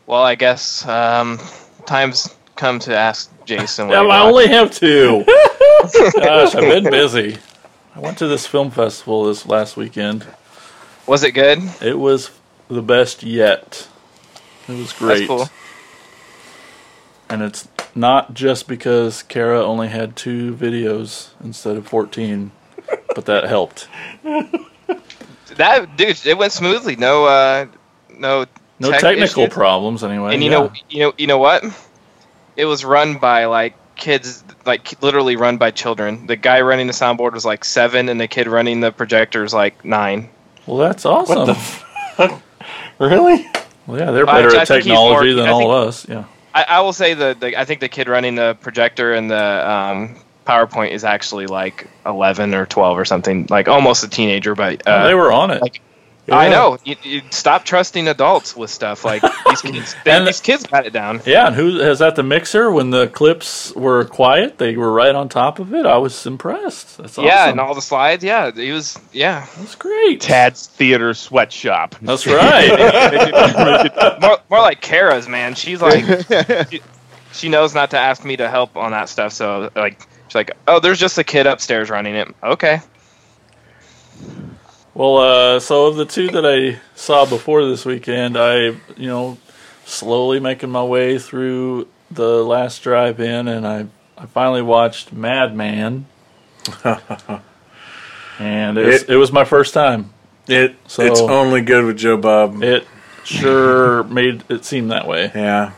Well, 0.07 0.23
I 0.23 0.35
guess 0.35 0.87
um, 0.89 1.39
time's 1.85 2.35
come 2.57 2.79
to 2.81 2.97
ask 2.97 3.31
Jason. 3.45 3.91
Yeah, 3.91 4.01
I 4.11 4.23
only 4.23 4.49
have 4.49 4.71
two. 4.71 5.25
Gosh, 6.15 6.55
I've 6.55 6.61
been 6.63 6.91
busy. 6.91 7.37
I 7.95 8.01
went 8.01 8.17
to 8.19 8.27
this 8.27 8.47
film 8.47 8.71
festival 8.71 9.25
this 9.25 9.45
last 9.45 9.77
weekend. 9.77 10.27
Was 11.07 11.23
it 11.23 11.33
good? 11.33 11.59
It 11.83 11.99
was 11.99 12.31
the 12.69 12.83
best 12.83 13.23
yet. 13.23 13.87
It 14.67 14.73
was 14.73 14.95
great. 14.95 15.19
That's 15.19 15.27
cool. 15.29 15.49
And 17.29 17.43
it's 17.43 17.69
not 17.95 18.33
just 18.33 18.67
because 18.67 19.23
Kara 19.23 19.63
only 19.63 19.89
had 19.89 20.17
two 20.17 20.55
videos 20.55 21.29
instead 21.43 21.77
of 21.77 21.87
14, 21.87 22.51
but 23.15 23.27
that 23.27 23.45
helped. 23.45 23.89
That 25.57 25.97
dude, 25.97 26.27
it 26.27 26.37
went 26.37 26.53
smoothly. 26.53 26.97
No, 26.97 27.27
uh, 27.27 27.67
no, 28.11 28.47
No 28.81 28.91
tech 28.91 29.01
technical 29.01 29.45
issues. 29.45 29.55
problems 29.55 30.03
anyway. 30.03 30.35
And 30.35 30.43
you 30.43 30.51
yeah. 30.51 30.59
know, 30.59 30.73
you 30.91 31.01
know, 31.01 31.15
you 31.17 31.27
know 31.27 31.39
what? 31.39 31.65
It 32.57 32.65
was 32.65 32.85
run 32.85 33.19
by 33.19 33.45
like 33.45 33.75
kids, 33.97 34.43
like 34.67 35.01
literally 35.03 35.37
run 35.37 35.59
by 35.59 35.71
children. 35.71 36.27
The 36.27 36.37
guy 36.37 36.61
running 36.63 36.87
the 36.87 36.93
soundboard 36.93 37.33
was 37.33 37.45
like 37.45 37.65
seven, 37.65 38.09
and 38.09 38.21
the 38.21 38.27
kid 38.29 38.47
running 38.49 38.81
the 38.81 38.91
projector 38.91 39.43
was 39.43 39.55
like 39.55 39.85
nine. 39.85 40.29
Well, 40.67 40.79
that's 40.79 41.05
awesome. 41.07 41.37
What 41.39 41.45
the 41.47 41.55
fuck? 41.55 42.43
Really? 43.01 43.45
well, 43.89 43.99
yeah, 43.99 44.13
they're 44.13 44.25
better 44.25 44.55
I 44.57 44.61
at 44.61 44.69
technology 44.69 45.35
more- 45.35 45.43
than 45.43 45.47
I 45.47 45.51
all 45.51 45.73
of 45.73 45.89
us. 45.89 46.09
Yeah. 46.09 46.25
I, 46.55 46.63
I 46.63 46.81
will 46.83 46.93
say 46.93 47.15
the, 47.15 47.37
the 47.39 47.61
I 47.61 47.65
think 47.65 47.81
the 47.81 47.89
kid 47.89 48.09
running 48.09 48.37
the 48.37 48.57
projector 48.61 49.13
and 49.13 49.29
the 49.29 49.71
um, 49.71 50.17
PowerPoint 50.47 50.91
is 50.91 51.05
actually 51.05 51.47
like 51.47 51.89
eleven 52.05 52.55
or 52.55 52.67
twelve 52.67 52.99
or 52.99 53.05
something, 53.05 53.47
like 53.51 53.69
almost 53.69 54.05
a 54.05 54.09
teenager. 54.09 54.55
But 54.55 54.87
uh, 54.87 55.07
they 55.07 55.15
were 55.15 55.33
on 55.33 55.51
it. 55.51 55.63
like- 55.63 55.81
I 56.27 56.49
know. 56.49 56.79
You, 56.85 56.97
you 57.03 57.21
stop 57.29 57.67
trusting 57.67 58.09
adults 58.09 58.57
with 58.57 58.71
stuff 58.71 59.05
like 59.05 59.21
these 59.47 59.61
kids. 59.61 59.95
They, 60.07 60.11
And 60.11 60.27
these 60.27 60.41
kids 60.41 60.65
got 60.67 60.87
it 60.87 60.93
down. 60.95 61.21
Yeah, 61.27 61.49
and 61.49 61.55
who 61.55 61.81
has 61.81 61.99
that? 61.99 62.17
The 62.17 62.23
mixer 62.23 62.71
when 62.71 62.89
the 62.89 63.09
clips 63.09 63.75
were 63.75 64.07
quiet, 64.07 64.57
they 64.57 64.75
were 64.75 64.91
right 64.91 65.15
on 65.15 65.29
top 65.29 65.59
of 65.59 65.75
it. 65.75 65.85
I 65.85 65.99
was 65.99 66.25
impressed. 66.25 66.97
That's 66.97 67.19
awesome. 67.19 67.25
Yeah, 67.27 67.51
and 67.51 67.61
all 67.61 67.75
the 67.75 67.83
slides. 67.83 68.25
Yeah, 68.25 68.51
he 68.53 68.73
was. 68.73 68.99
Yeah, 69.13 69.47
That's 69.59 69.75
great. 69.75 70.23
Tad's 70.23 70.67
Theater 70.67 71.13
Sweatshop. 71.13 71.97
That's 72.01 72.27
right. 72.27 74.19
more, 74.23 74.39
more 74.49 74.61
like 74.61 74.81
Kara's 74.81 75.29
man. 75.29 75.55
She's 75.55 75.83
like, 75.83 76.07
she, 76.71 76.81
she 77.35 77.49
knows 77.51 77.75
not 77.75 77.91
to 77.91 77.99
ask 77.99 78.25
me 78.25 78.39
to 78.39 78.49
help 78.49 78.79
on 78.79 78.93
that 78.93 79.11
stuff. 79.11 79.35
So 79.35 79.71
like, 79.77 80.01
she's 80.35 80.41
like, 80.49 80.51
oh, 80.67 80.81
there's 80.81 80.99
just 80.99 81.17
a 81.19 81.25
kid 81.25 81.47
upstairs 81.47 81.91
running 81.91 82.17
it. 82.17 82.29
Okay. 82.43 82.81
well, 84.95 85.19
uh, 85.19 85.61
so 85.61 85.87
of 85.87 85.97
the 85.97 86.05
two 86.05 86.29
that 86.31 86.45
I 86.45 86.81
saw 86.97 87.25
before 87.25 87.65
this 87.67 87.85
weekend, 87.85 88.37
I, 88.37 88.57
you 88.97 89.07
know, 89.07 89.39
slowly 89.85 90.41
making 90.41 90.71
my 90.71 90.83
way 90.83 91.19
through 91.19 91.87
the 92.11 92.45
last 92.45 92.83
drive-in, 92.83 93.47
and 93.49 93.67
I, 93.67 93.87
I 94.19 94.27
finally 94.27 94.63
watched 94.63 95.13
Madman. 95.13 96.07
and 96.85 98.79
it 98.79 98.87
was, 98.87 99.03
It- 99.03 99.11
it 99.11 99.17
was 99.17 99.31
my 99.33 99.45
first 99.45 99.73
time. 99.75 100.11
It 100.49 100.75
So- 100.89 101.03
it's 101.05 101.21
only 101.21 101.61
good 101.61 101.85
with 101.85 101.97
Joe 101.99 102.17
Bob. 102.17 102.63
It 102.63 102.87
sure 103.25 104.05
made 104.05 104.45
it 104.49 104.65
seem 104.65 104.89
that 104.89 105.07
way. 105.07 105.31
yeah, 105.35 105.73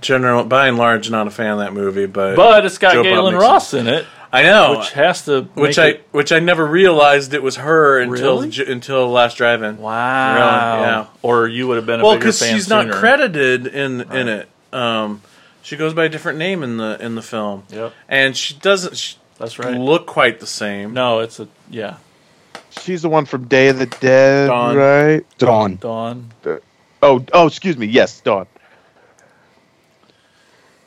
general 0.00 0.44
by 0.44 0.68
and 0.68 0.76
large, 0.78 1.10
not 1.10 1.26
a 1.26 1.30
fan 1.30 1.52
of 1.52 1.58
that 1.58 1.72
movie, 1.72 2.06
but 2.06 2.36
But 2.36 2.64
it's 2.66 2.78
got 2.78 2.94
Joe 2.94 3.02
Gaylen 3.02 3.32
makes 3.32 3.42
it- 3.44 3.46
Ross 3.46 3.74
in 3.74 3.86
it, 3.86 4.06
I 4.32 4.42
know 4.42 4.78
which 4.78 4.90
has 4.92 5.24
to 5.26 5.42
which 5.54 5.78
I 5.78 5.86
it- 5.88 6.06
which 6.12 6.32
I 6.32 6.40
never 6.40 6.66
realized 6.66 7.32
it 7.34 7.42
was 7.42 7.56
her 7.56 7.98
until 8.00 8.36
Really? 8.36 8.50
J- 8.50 8.70
until 8.70 9.08
Last 9.10 9.36
Drive-In. 9.36 9.78
wow, 9.78 10.34
Really, 10.74 10.86
yeah. 10.86 11.04
Or 11.22 11.46
you 11.48 11.68
would 11.68 11.76
have 11.76 11.86
been 11.86 12.00
a 12.00 12.04
Well, 12.04 12.16
because 12.16 12.38
fan 12.40 12.54
she's 12.54 12.66
sooner. 12.66 12.84
not 12.90 12.94
credited 12.96 13.66
in 13.66 14.00
in 14.12 14.28
it. 14.28 14.48
Um, 14.72 15.22
she 15.62 15.76
goes 15.76 15.94
by 15.94 16.04
a 16.04 16.08
different 16.08 16.38
name 16.38 16.62
in 16.62 16.76
the 16.76 16.96
in 17.00 17.14
the 17.14 17.22
film, 17.22 17.64
Yep, 17.70 17.92
and 18.08 18.36
she 18.36 18.54
doesn't 18.54 18.96
sh 18.96 19.14
that's 19.38 19.58
right. 19.58 19.74
look 19.76 20.06
quite 20.06 20.40
the 20.40 20.46
same. 20.46 20.92
No, 20.92 21.20
it's 21.20 21.38
a 21.40 21.48
yeah. 21.70 21.94
She's 22.82 23.00
the 23.00 23.08
one 23.08 23.24
from 23.24 23.44
Day 23.48 23.68
of 23.68 23.78
the 23.78 23.86
Dead, 23.86 24.48
Dawn. 24.48 24.76
right? 24.76 25.24
Dawn. 25.38 25.76
Dawn. 25.76 26.30
Oh, 27.06 27.24
oh, 27.32 27.46
excuse 27.46 27.76
me. 27.76 27.86
Yes, 27.86 28.20
Dawn. 28.20 28.48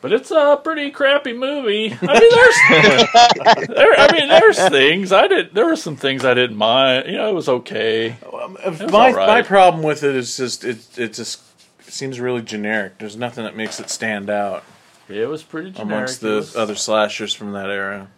But 0.01 0.11
it's 0.11 0.31
a 0.31 0.59
pretty 0.61 0.91
crappy 0.91 1.31
movie. 1.31 1.93
I 2.01 2.19
mean, 2.19 2.29
there's, 2.31 3.67
there, 3.67 3.93
I 3.97 4.09
mean, 4.11 4.27
there's 4.27 4.59
things 4.69 5.13
I 5.13 5.27
did. 5.27 5.53
There 5.53 5.65
were 5.65 5.77
some 5.77 5.95
things 5.95 6.25
I 6.25 6.33
didn't 6.33 6.57
mind. 6.57 7.07
You 7.07 7.17
know, 7.17 7.29
it 7.29 7.33
was 7.33 7.47
okay. 7.47 8.17
Um, 8.33 8.57
was 8.65 8.79
my 8.91 9.09
all 9.09 9.13
right. 9.13 9.27
my 9.27 9.41
problem 9.41 9.81
with 9.81 10.03
it 10.03 10.13
is 10.15 10.35
just 10.35 10.65
it 10.65 10.97
it 10.97 11.13
just 11.13 11.41
it 11.85 11.93
seems 11.93 12.19
really 12.19 12.41
generic. 12.41 12.97
There's 12.97 13.15
nothing 13.15 13.45
that 13.45 13.55
makes 13.55 13.79
it 13.79 13.89
stand 13.89 14.29
out 14.29 14.63
It 15.07 15.27
was 15.29 15.43
pretty 15.43 15.71
generic. 15.71 15.93
amongst 15.93 16.21
the 16.21 16.35
was, 16.35 16.55
other 16.55 16.75
slashers 16.75 17.33
from 17.33 17.53
that 17.53 17.69
era. 17.69 18.09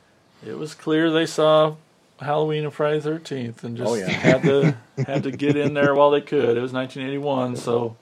it 0.45 0.57
was 0.57 0.73
clear 0.75 1.11
they 1.11 1.27
saw 1.27 1.75
Halloween 2.21 2.63
and 2.63 2.73
Friday 2.73 2.99
Thirteenth 2.99 3.63
and 3.63 3.75
just 3.77 3.89
Oh, 3.89 3.95
yeah. 3.95 4.09
had 4.09 4.43
to 4.43 4.77
had 5.05 5.23
to 5.23 5.31
get 5.31 5.55
in 5.57 5.73
there 5.73 5.93
while 5.95 6.11
they 6.11 6.21
could. 6.21 6.57
It 6.57 6.61
was 6.61 6.71
1981, 6.73 7.55
so 7.57 7.97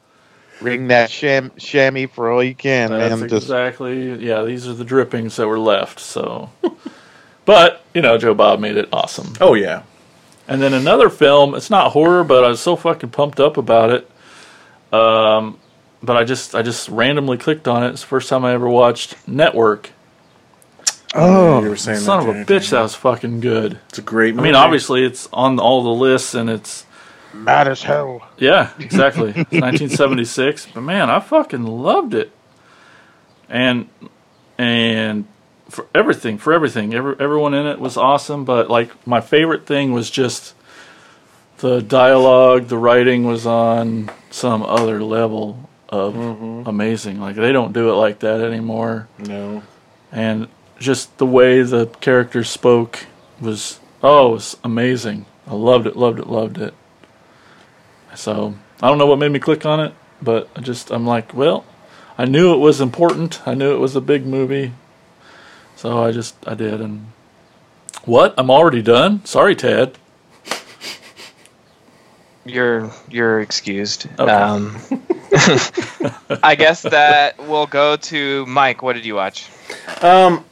Ring 0.61 0.89
that 0.89 1.09
sham- 1.09 1.51
chamois 1.57 2.07
for 2.07 2.29
all 2.29 2.43
you 2.43 2.53
can, 2.53 2.89
that's 2.91 3.17
man. 3.19 3.29
Just 3.29 3.43
exactly 3.45 4.15
yeah. 4.25 4.43
These 4.43 4.67
are 4.67 4.73
the 4.73 4.83
drippings 4.83 5.37
that 5.37 5.47
were 5.47 5.57
left. 5.59 5.99
So, 6.01 6.49
but 7.45 7.81
you 7.93 8.01
know, 8.01 8.17
Joe 8.17 8.33
Bob 8.33 8.59
made 8.59 8.75
it 8.77 8.89
awesome. 8.91 9.33
Oh 9.39 9.53
yeah, 9.53 9.83
And 10.49 10.61
then 10.61 10.73
another 10.73 11.09
film, 11.09 11.55
it's 11.55 11.69
not 11.69 11.93
horror, 11.93 12.23
but 12.25 12.43
I 12.43 12.49
was 12.49 12.59
so 12.59 12.75
fucking 12.75 13.11
pumped 13.11 13.39
up 13.39 13.55
about 13.57 13.89
it. 13.91 14.11
Um, 14.93 15.59
but 16.03 16.17
I 16.17 16.23
just 16.25 16.55
I 16.55 16.61
just 16.61 16.89
randomly 16.89 17.37
clicked 17.37 17.67
on 17.67 17.83
it. 17.83 17.91
It's 17.91 18.01
the 18.01 18.07
first 18.07 18.27
time 18.29 18.43
I 18.43 18.53
ever 18.53 18.67
watched 18.67 19.15
Network. 19.27 19.91
Oh, 21.15 21.63
you 21.63 21.69
were 21.69 21.75
saying 21.75 21.99
Son 21.99 22.25
that 22.25 22.29
of 22.29 22.35
a 22.35 22.45
bitch, 22.45 22.69
that 22.69 22.81
was 22.81 22.95
fucking 22.95 23.39
good. 23.39 23.79
It's 23.89 23.97
a 23.97 24.01
great. 24.01 24.35
Movie. 24.35 24.49
I 24.49 24.51
mean, 24.51 24.55
obviously 24.55 25.03
it's 25.03 25.27
on 25.33 25.59
all 25.59 25.83
the 25.83 25.89
lists 25.89 26.35
and 26.35 26.49
it's 26.49 26.85
mad 27.33 27.67
as 27.67 27.81
hell. 27.81 28.27
yeah, 28.37 28.71
exactly. 28.79 29.29
It's 29.35 29.51
1976, 29.51 30.67
but 30.73 30.81
man, 30.81 31.09
I 31.09 31.19
fucking 31.19 31.63
loved 31.63 32.13
it. 32.13 32.31
And 33.47 33.89
and 34.57 35.25
for 35.69 35.87
everything, 35.95 36.37
for 36.37 36.53
everything, 36.53 36.93
every, 36.93 37.15
everyone 37.19 37.53
in 37.53 37.65
it 37.65 37.79
was 37.79 37.97
awesome. 37.97 38.45
But 38.45 38.69
like 38.69 39.07
my 39.07 39.21
favorite 39.21 39.65
thing 39.65 39.93
was 39.93 40.11
just 40.11 40.53
the 41.57 41.81
dialogue. 41.81 42.67
The 42.67 42.77
writing 42.77 43.25
was 43.25 43.47
on 43.47 44.11
some 44.29 44.61
other 44.61 45.03
level 45.03 45.69
of 45.87 46.13
mm-hmm. 46.13 46.69
amazing. 46.69 47.19
Like 47.19 47.35
they 47.35 47.51
don't 47.51 47.73
do 47.73 47.89
it 47.89 47.93
like 47.93 48.19
that 48.19 48.41
anymore. 48.41 49.07
no. 49.17 49.63
And 50.11 50.47
just 50.79 51.17
the 51.17 51.25
way 51.25 51.61
the 51.61 51.87
characters 51.99 52.49
spoke 52.49 53.05
was 53.39 53.79
oh, 54.01 54.29
it 54.29 54.31
was 54.31 54.57
amazing. 54.63 55.25
I 55.47 55.53
loved 55.53 55.87
it, 55.87 55.95
loved 55.95 56.19
it, 56.19 56.27
loved 56.27 56.57
it. 56.57 56.73
So 58.15 58.55
I 58.81 58.87
don't 58.87 58.97
know 58.97 59.05
what 59.05 59.19
made 59.19 59.31
me 59.31 59.39
click 59.39 59.65
on 59.65 59.79
it, 59.79 59.93
but 60.21 60.49
I 60.55 60.61
just 60.61 60.91
I'm 60.91 61.05
like, 61.05 61.33
well, 61.33 61.65
I 62.17 62.25
knew 62.25 62.53
it 62.53 62.57
was 62.57 62.81
important. 62.81 63.45
I 63.47 63.53
knew 63.53 63.73
it 63.73 63.79
was 63.79 63.95
a 63.95 64.01
big 64.01 64.25
movie, 64.25 64.73
so 65.75 66.03
I 66.03 66.11
just 66.11 66.35
I 66.47 66.53
did. 66.55 66.81
And 66.81 67.11
what? 68.05 68.33
I'm 68.37 68.49
already 68.49 68.81
done. 68.81 69.25
Sorry, 69.25 69.55
Ted. 69.55 69.97
You're 72.45 72.91
you're 73.09 73.41
excused. 73.41 74.07
Okay. 74.17 74.31
Um, 74.31 74.77
I 76.43 76.55
guess 76.55 76.81
that 76.81 77.37
will 77.47 77.67
go 77.67 77.95
to 77.95 78.45
Mike. 78.47 78.81
What 78.81 78.93
did 78.93 79.05
you 79.05 79.15
watch? 79.15 79.49
Um, 80.01 80.43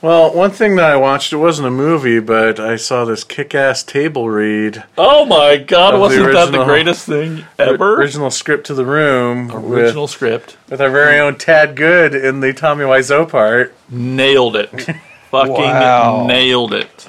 well, 0.00 0.32
one 0.34 0.50
thing 0.52 0.76
that 0.76 0.90
I 0.90 0.96
watched, 0.96 1.32
it 1.32 1.36
wasn't 1.38 1.68
a 1.68 1.72
movie, 1.72 2.20
but 2.20 2.60
I 2.60 2.76
saw 2.76 3.04
this 3.04 3.24
kick-ass 3.24 3.82
table 3.82 4.28
read. 4.30 4.84
Oh 4.96 5.24
my 5.26 5.56
God! 5.56 5.94
Of 5.94 5.98
the 5.98 6.00
Wasn't 6.00 6.32
that 6.32 6.52
the 6.52 6.64
greatest 6.64 7.06
thing 7.06 7.44
ever? 7.58 7.94
Original 7.96 8.30
script 8.30 8.66
to 8.68 8.74
the 8.74 8.84
room 8.86 9.50
Original 9.52 10.06
script. 10.06 10.56
with, 10.64 10.70
with 10.72 10.80
our 10.80 10.90
very 10.90 11.18
own 11.18 11.36
Tad 11.36 11.74
Good 11.76 12.14
in 12.14 12.40
the 12.40 12.52
Tommy 12.52 12.84
Wiseau 12.84 13.28
part. 13.28 13.74
Nailed 13.88 14.54
it. 14.56 14.70
Fucking 15.30 15.52
Wow. 15.52 16.26
nailed 16.26 16.72
it. 16.72 17.08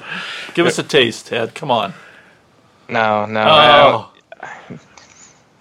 Give 0.54 0.66
us 0.66 0.78
a 0.78 0.84
uh, 0.84 0.86
taste, 0.88 1.28
Ted. 1.28 1.54
Come 1.54 1.70
on. 1.70 1.94
No, 2.88 3.24
no. 3.24 3.40
Oh. 3.40 3.44
I 3.44 3.78
don't- 3.90 4.06
Oh, 4.42 4.78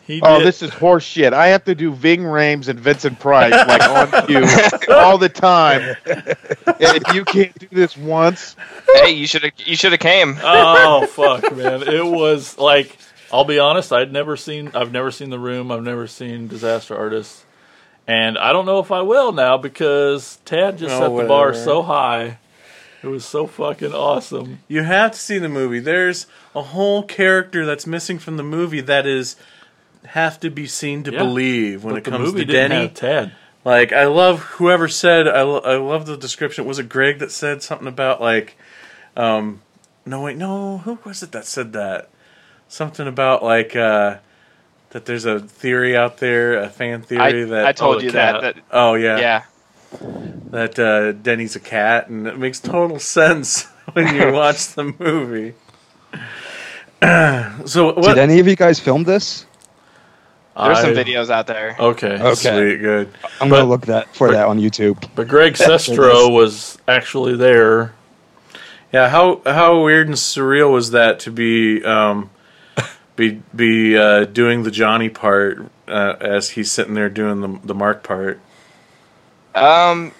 He 0.09 0.19
Oh, 0.23 0.39
did- 0.39 0.47
this 0.47 0.63
is 0.63 0.71
horse 0.73 1.03
shit. 1.03 1.33
I 1.33 1.49
have 1.49 1.63
to 1.65 1.75
do 1.75 1.91
Ving 1.91 2.21
Rhames 2.23 2.67
and 2.67 2.79
Vincent 2.79 3.19
Price 3.19 3.51
like 3.51 3.83
on 3.87 4.25
you 4.29 4.43
all 4.91 5.19
the 5.19 5.29
time. 5.29 5.95
And 6.07 6.97
if 6.97 7.13
you 7.13 7.23
can't 7.25 7.53
do 7.59 7.67
this 7.71 7.95
once, 7.95 8.55
hey, 8.95 9.11
you 9.11 9.27
should 9.27 9.43
have 9.43 9.51
you 9.57 9.75
should 9.75 9.91
have 9.91 10.01
came. 10.01 10.35
oh 10.41 11.05
fuck, 11.11 11.55
man! 11.55 11.83
It 11.83 12.03
was 12.03 12.57
like 12.57 12.97
I'll 13.31 13.45
be 13.45 13.59
honest. 13.59 13.93
I'd 13.93 14.11
never 14.11 14.35
seen. 14.35 14.71
I've 14.73 14.91
never 14.91 15.11
seen 15.11 15.29
the 15.29 15.37
room. 15.37 15.71
I've 15.71 15.83
never 15.83 16.07
seen 16.07 16.47
Disaster 16.47 16.97
Artist, 16.97 17.43
and 18.07 18.35
I 18.35 18.51
don't 18.51 18.65
know 18.65 18.79
if 18.79 18.91
I 18.91 19.03
will 19.03 19.31
now 19.31 19.57
because 19.59 20.39
Tad 20.43 20.79
just 20.79 20.95
Oh, 20.95 21.15
set 21.15 21.21
the 21.21 21.27
bar 21.27 21.53
so 21.53 21.83
high. 21.83 22.39
It 23.03 23.07
was 23.07 23.23
so 23.25 23.45
fucking 23.45 23.93
awesome. 23.93 24.59
You 24.67 24.81
have 24.81 25.11
to 25.11 25.19
see 25.19 25.37
the 25.37 25.47
movie. 25.49 25.79
There's 25.79 26.25
a 26.55 26.63
whole 26.63 27.03
character 27.03 27.63
that's 27.63 27.85
missing 27.85 28.17
from 28.17 28.37
the 28.37 28.43
movie 28.43 28.81
that 28.81 29.05
is 29.05 29.35
have 30.05 30.39
to 30.41 30.49
be 30.49 30.65
seen 30.67 31.03
to 31.03 31.11
Yeah. 31.11 31.19
believe 31.19 31.83
when 31.83 31.93
But 31.93 31.99
it 31.99 32.03
the 32.05 32.11
comes 32.11 32.25
movie 32.27 32.45
to 32.45 32.45
didn't 32.45 32.71
Denny. 32.71 32.81
have 32.87 32.93
Tad. 32.93 33.31
Like 33.65 33.91
I 33.91 34.05
love 34.05 34.39
whoever 34.41 34.87
said 34.87 35.27
I, 35.27 35.41
lo- 35.43 35.61
I 35.63 35.75
love 35.77 36.05
the 36.05 36.15
description. 36.17 36.65
Was 36.65 36.79
it 36.79 36.89
Greg 36.89 37.19
that 37.19 37.31
said 37.31 37.61
something 37.61 37.87
about 37.87 38.21
like 38.21 38.57
um 39.17 39.61
no 40.05 40.21
wait 40.21 40.37
no 40.37 40.79
who 40.79 40.97
was 41.03 41.21
it 41.21 41.31
that 41.33 41.45
said 41.45 41.73
that 41.73 42.09
something 42.67 43.07
about 43.07 43.43
like 43.43 43.75
uh 43.75 44.17
that 44.91 45.05
there's 45.05 45.25
a 45.25 45.39
theory 45.39 45.95
out 45.95 46.17
there 46.17 46.57
a 46.57 46.69
fan 46.69 47.01
I, 47.01 47.05
theory 47.05 47.43
that 47.45 47.65
I 47.65 47.71
told 47.73 47.97
oh, 47.97 47.99
you 47.99 48.11
that. 48.11 48.41
that 48.41 48.55
oh 48.71 48.93
yeah, 48.95 49.19
yeah. 49.19 49.43
that 50.51 50.79
uh, 50.79 51.11
Denny's 51.11 51.55
a 51.55 51.59
cat 51.59 52.07
and 52.09 52.25
it 52.27 52.37
makes 52.39 52.59
total 52.59 52.97
sense 52.99 53.63
when 53.93 54.15
you 54.15 54.31
watch 54.31 54.69
the 54.73 54.85
movie. 54.97 55.53
so 57.65 57.93
what? 57.93 58.15
Did 58.15 58.17
any 58.17 58.39
of 58.39 58.47
you 58.47 58.55
guys 58.55 58.79
film 58.79 59.03
this? 59.03 59.45
There's 60.65 60.79
some 60.81 60.93
videos 60.93 61.29
out 61.29 61.47
there. 61.47 61.75
Okay, 61.79 62.13
Okay. 62.13 62.33
Sweet, 62.35 62.77
good. 62.81 63.09
I'm 63.41 63.49
But- 63.49 63.57
gonna 63.57 63.69
look 63.69 63.85
that 63.87 64.13
for 64.15 64.31
that 64.31 64.47
on 64.47 64.59
YouTube. 64.59 65.03
but 65.15 65.27
Greg 65.27 65.53
Sestero 65.55 66.31
was 66.31 66.77
actually 66.87 67.35
there. 67.35 67.93
Yeah, 68.91 69.09
how 69.09 69.41
how 69.45 69.83
weird 69.83 70.07
and 70.07 70.15
surreal 70.15 70.71
was 70.71 70.91
that 70.91 71.19
to 71.21 71.31
be 71.31 71.83
um, 71.85 72.29
be 73.15 73.41
be 73.55 73.97
uh, 73.97 74.25
doing 74.25 74.63
the 74.63 74.71
Johnny 74.71 75.09
part 75.09 75.65
uh, 75.87 76.15
as 76.19 76.49
he's 76.51 76.71
sitting 76.71 76.93
there 76.95 77.09
doing 77.09 77.41
the 77.41 77.59
the 77.63 77.75
Mark 77.75 78.01
part. 78.03 78.39
Um, 79.55 80.11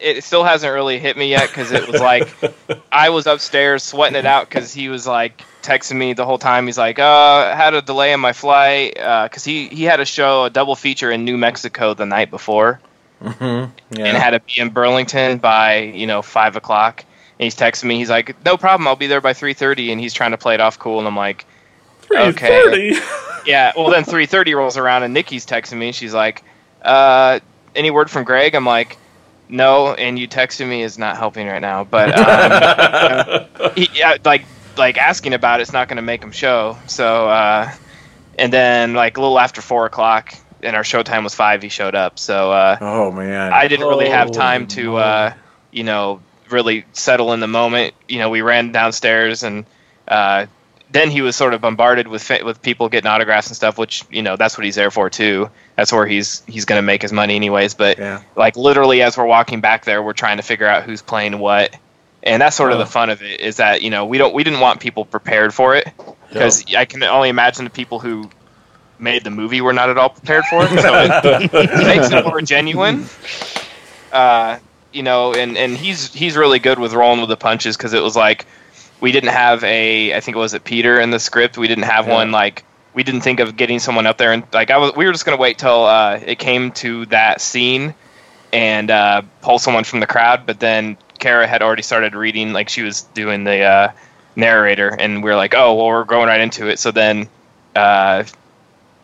it 0.00 0.24
still 0.24 0.44
hasn't 0.44 0.72
really 0.72 0.98
hit 0.98 1.16
me 1.16 1.28
yet 1.30 1.48
because 1.48 1.72
it 1.72 1.86
was 1.88 2.00
like 2.00 2.28
I 2.92 3.10
was 3.10 3.26
upstairs 3.26 3.82
sweating 3.82 4.16
it 4.18 4.26
out 4.26 4.48
because 4.48 4.72
he 4.72 4.88
was 4.88 5.06
like 5.06 5.42
texting 5.62 5.96
me 5.96 6.12
the 6.12 6.24
whole 6.26 6.38
time. 6.38 6.66
He's 6.66 6.78
like, 6.78 6.98
"Uh, 6.98 7.54
had 7.54 7.74
a 7.74 7.82
delay 7.82 8.12
in 8.12 8.20
my 8.20 8.32
flight 8.32 8.94
because 8.94 9.44
he 9.44 9.68
he 9.68 9.84
had 9.84 10.00
a 10.00 10.04
show, 10.04 10.44
a 10.44 10.50
double 10.50 10.74
feature 10.76 11.10
in 11.10 11.24
New 11.24 11.36
Mexico 11.36 11.94
the 11.94 12.06
night 12.06 12.30
before, 12.30 12.80
Mm-hmm. 13.22 13.70
Yeah. 13.96 14.06
and 14.06 14.16
had 14.16 14.30
to 14.30 14.40
be 14.40 14.60
in 14.60 14.70
Burlington 14.70 15.38
by 15.38 15.78
you 15.78 16.06
know 16.06 16.22
five 16.22 16.56
o'clock." 16.56 17.04
And 17.38 17.44
he's 17.44 17.56
texting 17.56 17.84
me. 17.84 17.96
He's 17.98 18.10
like, 18.10 18.36
"No 18.44 18.56
problem, 18.56 18.86
I'll 18.86 18.96
be 18.96 19.06
there 19.06 19.20
by 19.20 19.32
3:30," 19.32 19.90
and 19.92 20.00
he's 20.00 20.12
trying 20.14 20.32
to 20.32 20.38
play 20.38 20.54
it 20.54 20.60
off 20.60 20.78
cool. 20.78 20.98
And 20.98 21.08
I'm 21.08 21.16
like, 21.16 21.44
Okay. 22.14 22.98
Yeah, 23.44 23.72
well 23.76 23.90
then 23.90 24.04
3:30 24.04 24.54
rolls 24.54 24.76
around 24.76 25.02
and 25.02 25.12
Nikki's 25.12 25.44
texting 25.44 25.76
me. 25.78 25.90
She's 25.90 26.14
like, 26.14 26.44
uh, 26.82 27.40
"Any 27.74 27.90
word 27.90 28.08
from 28.10 28.22
Greg?" 28.22 28.54
I'm 28.54 28.64
like, 28.66 28.98
"No," 29.48 29.92
and 29.94 30.16
you 30.16 30.28
texting 30.28 30.68
me 30.68 30.82
is 30.84 30.96
not 30.96 31.16
helping 31.16 31.48
right 31.48 31.60
now. 31.60 31.82
But 31.82 32.16
um, 32.16 33.70
he, 33.74 33.88
yeah, 33.94 34.16
like 34.24 34.44
like 34.76 34.98
asking 34.98 35.34
about 35.34 35.60
it's 35.60 35.72
not 35.72 35.88
going 35.88 35.96
to 35.96 36.02
make 36.02 36.22
him 36.22 36.32
show. 36.32 36.78
So 36.86 37.28
uh, 37.28 37.72
and 38.38 38.52
then 38.52 38.94
like 38.94 39.16
a 39.16 39.20
little 39.20 39.38
after 39.38 39.62
four 39.62 39.86
o'clock, 39.86 40.34
and 40.62 40.76
our 40.76 40.84
show 40.84 41.02
time 41.02 41.24
was 41.24 41.34
five. 41.34 41.62
He 41.62 41.68
showed 41.68 41.94
up. 41.94 42.18
So 42.18 42.52
uh, 42.52 42.78
oh 42.80 43.10
man. 43.10 43.52
I 43.52 43.68
didn't 43.68 43.86
really 43.86 44.08
have 44.08 44.30
time 44.30 44.66
to, 44.68 44.96
uh, 44.96 45.34
you 45.70 45.84
know, 45.84 46.20
really 46.50 46.84
settle 46.92 47.32
in 47.32 47.40
the 47.40 47.48
moment. 47.48 47.94
You 48.08 48.18
know, 48.18 48.30
we 48.30 48.42
ran 48.42 48.72
downstairs, 48.72 49.42
and 49.42 49.64
uh, 50.06 50.46
then 50.90 51.10
he 51.10 51.22
was 51.22 51.34
sort 51.34 51.54
of 51.54 51.60
bombarded 51.60 52.06
with 52.06 52.22
fa- 52.22 52.44
with 52.44 52.62
people 52.62 52.88
getting 52.88 53.10
autographs 53.10 53.48
and 53.48 53.56
stuff, 53.56 53.78
which 53.78 54.04
you 54.10 54.22
know 54.22 54.36
that's 54.36 54.56
what 54.56 54.64
he's 54.64 54.76
there 54.76 54.90
for 54.90 55.10
too. 55.10 55.50
That's 55.76 55.92
where 55.92 56.06
he's 56.06 56.42
he's 56.46 56.64
going 56.64 56.78
to 56.78 56.82
make 56.82 57.02
his 57.02 57.12
money 57.12 57.34
anyways. 57.34 57.74
But 57.74 57.98
yeah. 57.98 58.22
like 58.36 58.56
literally, 58.56 59.02
as 59.02 59.16
we're 59.16 59.26
walking 59.26 59.60
back 59.60 59.84
there, 59.84 60.02
we're 60.02 60.12
trying 60.12 60.36
to 60.36 60.42
figure 60.42 60.66
out 60.66 60.84
who's 60.84 61.02
playing 61.02 61.38
what. 61.38 61.74
And 62.24 62.40
that's 62.40 62.54
sort 62.56 62.70
of 62.72 62.76
Oh. 62.76 62.80
the 62.84 62.86
fun 62.86 63.10
of 63.10 63.22
it 63.22 63.40
is 63.40 63.56
that 63.56 63.82
you 63.82 63.90
know 63.90 64.04
we 64.06 64.18
don't 64.18 64.32
we 64.34 64.44
didn't 64.44 64.60
want 64.60 64.80
people 64.80 65.04
prepared 65.04 65.52
for 65.52 65.74
it 65.74 65.88
because 66.28 66.64
I 66.76 66.84
can 66.84 67.02
only 67.02 67.28
imagine 67.28 67.64
the 67.64 67.70
people 67.70 67.98
who 67.98 68.30
made 68.98 69.24
the 69.24 69.30
movie 69.30 69.60
were 69.60 69.72
not 69.72 69.90
at 69.90 69.98
all 69.98 70.10
prepared 70.10 70.44
for 70.46 70.62
it. 70.64 70.68
So 70.80 70.94
it, 71.02 71.50
it 71.54 71.86
makes 71.86 72.10
it 72.12 72.24
more 72.24 72.40
genuine. 72.40 73.06
Uh, 74.12 74.58
you 74.92 75.02
know, 75.02 75.32
and 75.34 75.56
and 75.56 75.76
he's 75.76 76.12
he's 76.12 76.36
really 76.36 76.58
good 76.58 76.78
with 76.78 76.92
rolling 76.92 77.20
with 77.20 77.28
the 77.30 77.36
punches 77.36 77.76
because 77.76 77.92
it 77.92 78.02
was 78.02 78.14
like 78.14 78.46
we 79.00 79.10
didn't 79.10 79.30
have 79.30 79.64
a 79.64 80.14
I 80.14 80.20
think 80.20 80.36
it 80.36 80.40
was 80.40 80.54
it 80.54 80.64
Peter 80.64 81.00
in 81.00 81.10
the 81.10 81.18
script. 81.18 81.56
We 81.58 81.66
didn't 81.66 81.84
have 81.84 82.06
Yeah. 82.06 82.14
one 82.14 82.30
like 82.30 82.64
we 82.94 83.02
didn't 83.02 83.22
think 83.22 83.40
of 83.40 83.56
getting 83.56 83.78
someone 83.78 84.06
up 84.06 84.18
there 84.18 84.32
and 84.32 84.44
like 84.52 84.70
I 84.70 84.76
was 84.76 84.94
we 84.94 85.06
were 85.06 85.12
just 85.12 85.24
gonna 85.24 85.38
wait 85.38 85.58
till 85.58 85.84
uh, 85.86 86.20
it 86.24 86.38
came 86.38 86.72
to 86.72 87.06
that 87.06 87.40
scene 87.40 87.94
and 88.52 88.90
uh, 88.90 89.22
pull 89.40 89.58
someone 89.58 89.84
from 89.84 90.00
the 90.00 90.06
crowd, 90.06 90.44
but 90.44 90.60
then 90.60 90.98
Kara 91.22 91.46
had 91.46 91.62
already 91.62 91.82
started 91.82 92.14
reading 92.14 92.52
like 92.52 92.68
she 92.68 92.82
was 92.82 93.02
doing 93.14 93.44
the 93.44 93.62
uh, 93.62 93.92
narrator, 94.36 94.88
and 94.88 95.22
we 95.24 95.30
are 95.30 95.36
like, 95.36 95.54
oh 95.54 95.74
well, 95.74 95.86
we're 95.86 96.04
going 96.04 96.26
right 96.26 96.40
into 96.40 96.68
it. 96.68 96.78
So 96.78 96.90
then. 96.90 97.28
Uh, 97.74 98.24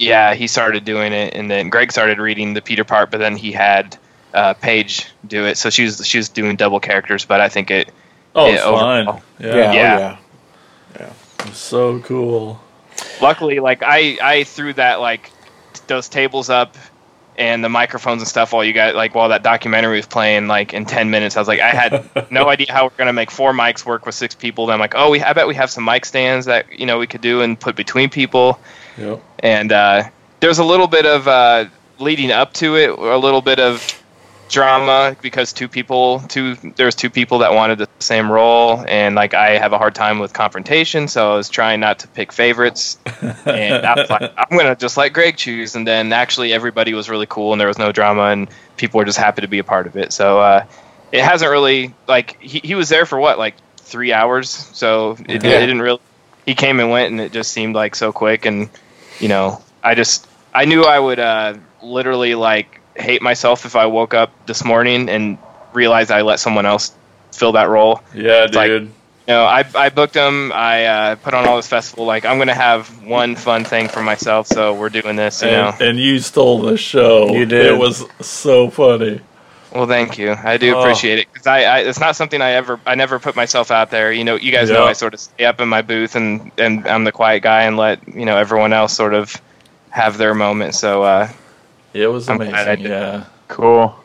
yeah, 0.01 0.35
he 0.35 0.47
started 0.47 0.85
doing 0.85 1.13
it, 1.13 1.35
and 1.35 1.51
then 1.51 1.71
Greg 1.71 1.91
started 1.91 2.19
reading 2.19 2.55
the 2.55 2.63
Peter 2.63 2.85
part, 2.85 3.11
but 3.11 3.19
then 3.19 3.35
he 3.37 3.51
had 3.51 3.97
uh, 4.33 4.55
Paige 4.55 5.07
do 5.27 5.45
it. 5.47 5.57
So 5.59 5.71
she 5.71 5.85
was 5.85 6.07
she 6.07 6.19
was 6.19 6.29
doing 6.29 6.55
double 6.55 6.79
characters, 6.79 7.25
but 7.25 7.41
I 7.41 7.49
think 7.49 7.71
it 7.73 7.91
Oh, 8.35 8.47
Yeah, 8.47 8.55
it's 8.55 8.63
overall. 8.65 9.05
fine. 9.05 9.23
Yeah, 9.41 9.55
Yeah. 9.57 9.73
Yeah. 9.73 10.17
Oh, 10.21 11.01
yeah. 11.01 11.13
it 11.41 11.47
was 11.49 11.57
so 11.57 11.99
cool. 12.01 12.61
luckily 13.21 13.59
like 13.59 13.83
I 13.83 14.19
I 14.23 14.45
threw 14.45 14.73
that 14.75 15.01
like 15.01 15.33
those 15.89 16.09
tables 16.09 16.49
up 16.51 16.77
and 17.39 17.63
the 17.65 17.69
microphones 17.69 18.21
and 18.21 18.29
stuff 18.29 18.53
while 18.53 18.65
you 18.65 18.73
got 18.73 18.95
like 18.97 19.15
while 19.15 19.29
that 19.31 19.43
documentary 19.43 19.97
was 19.97 20.07
playing 20.07 20.49
like 20.49 20.75
in 20.75 20.85
10 20.85 21.09
minutes 21.09 21.37
I 21.37 21.41
was 21.41 21.49
like 21.49 21.61
I 21.61 21.71
had 21.71 22.31
no 22.31 22.49
idea 22.49 22.67
how 22.71 22.85
we're 22.85 22.91
going 22.97 23.07
to 23.07 23.13
make 23.13 23.31
four 23.31 23.53
mics 23.53 23.87
work 23.87 24.05
with 24.05 24.15
six 24.17 24.35
people 24.35 24.67
then 24.67 24.75
I'm 24.75 24.81
like 24.81 24.95
oh 24.97 25.11
we 25.11 25.23
I 25.23 25.33
bet 25.33 25.47
we 25.47 25.55
have 25.55 25.71
some 25.71 25.85
mic 25.85 26.05
stands 26.05 26.47
that 26.47 26.79
you 26.79 26.85
know 26.85 26.99
we 26.99 27.07
could 27.07 27.21
do 27.21 27.41
and 27.41 27.59
put 27.59 27.77
between 27.77 28.11
people 28.11 28.59
Yep. 28.99 29.23
and 29.39 29.71
uh, 29.73 30.03
there's 30.41 30.59
a 30.59 30.65
little 30.65 30.89
bit 30.89 31.07
of 31.07 31.29
uh, 31.29 31.67
leading 32.01 32.33
up 32.33 32.53
to 32.55 32.77
it, 32.77 32.91
a 32.91 33.17
little 33.17 33.41
bit 33.41 33.61
of 33.61 33.81
drama 34.49 35.17
because 35.23 35.53
two 35.53 35.69
people, 35.69 36.21
two 36.29 36.55
there's 36.77 36.95
two 36.95 37.11
people 37.11 37.39
that 37.39 37.53
wanted 37.53 37.79
the 37.79 37.89
same 38.01 38.31
role, 38.31 38.85
and 38.89 39.15
like 39.15 39.35
I 39.35 39.59
have 39.59 39.73
a 39.73 39.79
hard 39.79 39.95
time 39.95 40.19
with 40.19 40.33
confrontation, 40.33 41.09
so 41.09 41.33
I 41.33 41.37
was 41.37 41.49
trying 41.49 41.81
not 41.81 41.99
to 42.01 42.09
pick 42.09 42.33
favorites, 42.33 42.99
and 43.47 43.87
I 43.87 43.95
was 43.95 44.11
like, 44.11 44.33
I'm 44.37 44.57
gonna 44.57 44.77
just 44.77 44.97
let 44.97 45.13
Greg 45.13 45.37
choose, 45.37 45.75
and 45.75 45.87
then 45.87 46.13
actually 46.13 46.53
everybody 46.53 46.95
was 46.95 47.09
really 47.09 47.27
cool, 47.27 47.53
and 47.53 47.61
there 47.61 47.69
was 47.69 47.79
no 47.79 47.93
drama, 47.93 48.25
and 48.25 48.49
people 48.77 48.99
were 48.99 49.05
just 49.05 49.19
happy 49.19 49.43
to 49.43 49.49
be 49.49 49.59
a 49.59 49.65
part 49.65 49.87
of 49.87 49.97
it. 49.97 50.13
So 50.13 50.41
uh, 50.41 50.65
it 51.13 51.23
hasn't 51.23 51.51
really 51.51 51.95
like 52.07 52.41
he, 52.41 52.61
he 52.65 52.75
was 52.75 52.89
there 52.89 53.07
for 53.07 53.19
what 53.19 53.39
like 53.39 53.55
three 53.79 54.13
hours, 54.13 54.49
so 54.51 55.17
it, 55.29 55.43
Yeah. 55.45 55.51
it 55.53 55.61
didn't 55.61 55.81
really. 55.83 56.01
He 56.47 56.55
came 56.55 56.81
and 56.81 56.91
went, 56.91 57.11
and 57.11 57.21
it 57.21 57.33
just 57.33 57.53
seemed 57.53 57.75
like 57.75 57.95
so 57.95 58.13
quick, 58.13 58.47
and 58.47 58.71
you 59.21 59.29
know, 59.29 59.63
I 59.83 59.95
just 59.95 60.27
I 60.55 60.65
knew 60.65 60.85
I 60.85 60.99
would 60.99 61.19
uh, 61.19 61.55
literally 61.83 62.35
like 62.35 62.78
hate 62.99 63.23
myself 63.23 63.65
if 63.65 63.77
I 63.77 63.87
woke 63.87 64.15
up 64.15 64.31
this 64.47 64.65
morning 64.65 65.09
and 65.09 65.39
realized 65.73 66.11
I 66.11 66.23
let 66.23 66.41
someone 66.41 66.67
else 66.67 66.93
fill 67.33 67.53
that 67.53 67.69
role. 67.69 68.03
Yeah, 68.15 68.45
It's 68.45 68.57
like- 68.57 68.69
dude. 68.69 68.91
You 69.27 69.35
know, 69.35 69.45
I 69.45 69.63
I 69.75 69.91
booked 69.91 70.15
them. 70.15 70.53
I 70.55 70.87
uh, 70.87 71.15
put 71.17 71.35
on 71.35 71.47
all 71.47 71.57
this 71.57 71.67
festival. 71.69 72.07
Like 72.07 72.25
I'm 72.25 72.39
gonna 72.39 72.55
have 72.55 72.89
one 73.05 73.37
fun 73.37 73.63
thing 73.63 73.89
for 73.89 74.03
myself, 74.03 74.47
so 74.47 74.73
we're 74.73 74.89
doing 74.89 75.17
this. 75.17 75.43
You 75.43 75.51
know. 75.51 75.69
and, 75.79 75.81
and 75.83 75.99
you 75.99 76.19
stole 76.19 76.63
the 76.63 76.79
show. 76.79 77.29
You 77.35 77.45
did. 77.45 77.67
It 77.67 77.77
was 77.77 78.07
so 78.23 78.71
funny. 78.71 79.21
Well, 79.71 79.87
thank 79.87 80.17
you. 80.17 80.33
I 80.33 80.57
do 80.57 80.75
Oh. 80.75 80.81
appreciate 80.81 81.19
it 81.19 81.29
because 81.31 81.47
I, 81.47 81.59
I 81.65 81.79
it's 81.81 82.01
not 82.01 82.17
something 82.17 82.41
I 82.41 82.53
ever 82.53 82.81
I 82.87 82.95
never 82.95 83.19
put 83.19 83.37
myself 83.37 83.71
out 83.71 83.91
there. 83.91 84.11
You 84.11 84.25
know, 84.25 84.37
you 84.37 84.51
guys 84.51 84.71
know 84.71 84.87
I 84.87 84.95
sort 84.95 85.13
of 85.13 85.21
stay 85.21 85.45
up 85.45 85.61
in 85.61 85.69
my 85.69 85.83
booth 85.83 86.17
and 86.17 86.51
and 86.57 86.89
I'm 86.89 87.05
the 87.05 87.13
quiet 87.13 87.43
guy 87.43 87.65
and 87.65 87.77
let 87.77 88.01
you 88.09 88.25
know 88.25 88.39
everyone 88.39 88.73
else 88.73 88.95
sort 88.97 89.13
of 89.13 89.39
have 89.91 90.17
their 90.17 90.33
moment. 90.33 90.75
So 90.75 91.03
uh, 91.03 91.29
It 91.93 92.09
was 92.09 92.29
I'm 92.29 92.37
amazing. 92.37 92.53
glad 92.53 92.69
I 92.69 92.77
did 92.77 92.91
yeah. 92.91 93.25
cool. 93.49 93.97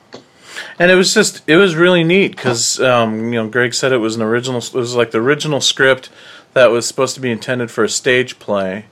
And 0.80 0.92
it 0.92 0.96
was 0.96 1.14
just 1.14 1.42
it 1.48 1.58
was 1.58 1.76
really 1.76 2.04
neat 2.04 2.36
because 2.36 2.80
um, 2.80 3.34
you 3.34 3.42
know 3.42 3.48
Greg 3.48 3.74
said 3.74 3.92
it 3.92 3.98
was 3.98 4.16
an 4.16 4.22
original. 4.22 4.60
It 4.60 4.74
was 4.74 4.96
like 4.96 5.12
the 5.12 5.20
original 5.20 5.62
script 5.62 6.10
that 6.54 6.72
was 6.72 6.86
supposed 6.86 7.16
to 7.16 7.22
be 7.22 7.32
intended 7.32 7.72
for 7.72 7.84
a 7.84 7.90
stage 7.90 8.40
play. 8.40 8.86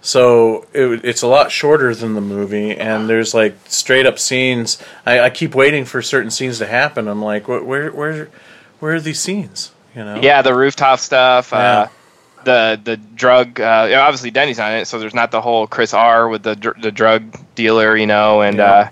So 0.00 0.66
it, 0.74 1.02
it's 1.04 1.22
a 1.22 1.26
lot 1.26 1.50
shorter 1.50 1.94
than 1.94 2.14
the 2.14 2.20
movie, 2.20 2.76
and 2.76 3.08
there's 3.08 3.32
like 3.32 3.54
straight 3.66 4.04
up 4.04 4.18
scenes. 4.18 4.82
I, 5.06 5.20
I 5.20 5.30
keep 5.30 5.54
waiting 5.54 5.86
for 5.86 6.02
certain 6.02 6.30
scenes 6.30 6.58
to 6.58 6.66
happen. 6.66 7.08
I'm 7.08 7.22
like, 7.22 7.48
where 7.48 7.62
where 7.62 7.90
where, 7.90 8.28
where 8.80 8.94
are 8.96 9.00
these 9.00 9.20
scenes? 9.20 9.72
You 9.96 10.04
know? 10.04 10.20
yeah, 10.20 10.42
the 10.42 10.54
rooftop 10.54 10.98
stuff. 10.98 11.52
Uh, 11.52 11.86
the 12.44 12.80
the 12.82 12.96
drug. 12.96 13.60
Uh, 13.60 13.90
obviously, 13.98 14.30
Denny's 14.30 14.58
on 14.58 14.72
it, 14.72 14.86
so 14.86 14.98
there's 14.98 15.14
not 15.14 15.30
the 15.30 15.40
whole 15.40 15.66
Chris 15.66 15.94
R 15.94 16.28
with 16.28 16.42
the 16.42 16.54
dr- 16.56 16.80
the 16.80 16.92
drug 16.92 17.36
dealer, 17.54 17.96
you 17.96 18.06
know, 18.06 18.40
and 18.42 18.58
Yeah. 18.58 18.64
uh, 18.72 18.88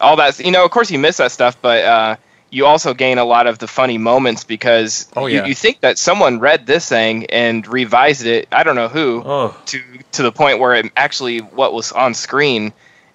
all 0.00 0.16
that. 0.16 0.38
You 0.38 0.50
know, 0.52 0.64
of 0.64 0.70
course, 0.70 0.90
you 0.90 0.98
miss 0.98 1.16
that 1.18 1.32
stuff, 1.32 1.56
but 1.60 1.84
uh, 1.84 2.16
you 2.50 2.66
also 2.66 2.94
gain 2.94 3.18
a 3.18 3.24
lot 3.24 3.46
of 3.46 3.58
the 3.58 3.66
funny 3.66 3.98
moments 3.98 4.44
because 4.44 5.08
Oh, 5.16 5.26
you, 5.26 5.38
yeah. 5.38 5.46
you 5.46 5.54
think 5.54 5.80
that 5.80 5.98
someone 5.98 6.38
read 6.38 6.66
this 6.66 6.88
thing 6.88 7.26
and 7.26 7.66
revised 7.66 8.24
it. 8.26 8.48
I 8.52 8.62
don't 8.62 8.76
know 8.76 8.88
who 8.88 9.22
Oh, 9.24 9.56
to 9.66 9.82
to 10.12 10.22
the 10.22 10.32
point 10.32 10.58
where 10.60 10.74
it 10.74 10.92
actually 10.96 11.38
what 11.40 11.72
was 11.72 11.92
on 11.92 12.14
screen 12.14 12.72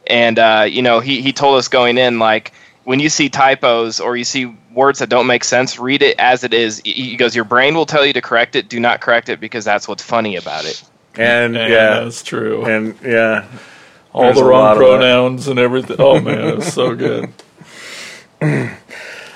and 0.07 0.37
uh, 0.37 0.65
you 0.69 0.81
know 0.81 0.99
he, 0.99 1.21
he 1.21 1.31
told 1.33 1.57
us 1.59 1.67
going 1.69 1.97
in 1.97 2.19
like 2.19 2.51
when 2.83 2.99
you 2.99 3.09
see 3.09 3.29
typos 3.29 3.99
or 3.99 4.17
you 4.17 4.23
see 4.23 4.55
words 4.73 4.99
that 4.99 5.09
don't 5.09 5.27
make 5.27 5.43
sense 5.43 5.77
read 5.79 6.01
it 6.01 6.15
as 6.19 6.43
it 6.43 6.53
is 6.53 6.81
he 6.85 6.91
he 6.93 7.15
goes 7.17 7.35
your 7.35 7.45
brain 7.45 7.73
will 7.75 7.85
tell 7.85 8.05
you 8.05 8.13
to 8.13 8.21
correct 8.21 8.55
it 8.55 8.69
do 8.69 8.79
not 8.79 9.01
correct 9.01 9.27
it 9.29 9.39
because 9.39 9.65
that's 9.65 9.87
what's 9.87 10.03
funny 10.03 10.35
about 10.35 10.63
it 10.65 10.81
And 11.15 11.55
yeah, 11.55 11.67
yeah, 11.67 11.99
that's 12.01 12.23
true. 12.23 12.63
and 12.65 12.95
yeah, 13.03 13.45
All 14.13 14.23
there's 14.23 14.37
the 14.37 14.43
wrong 14.45 14.61
lot 14.61 14.73
of 14.73 14.79
that. 14.79 14.85
pronouns 14.97 15.47
and 15.49 15.59
everything. 15.59 15.97
Oh 15.99 16.19
man, 16.21 16.57
it's 16.59 16.73
so 16.73 16.95
good. 17.05 17.33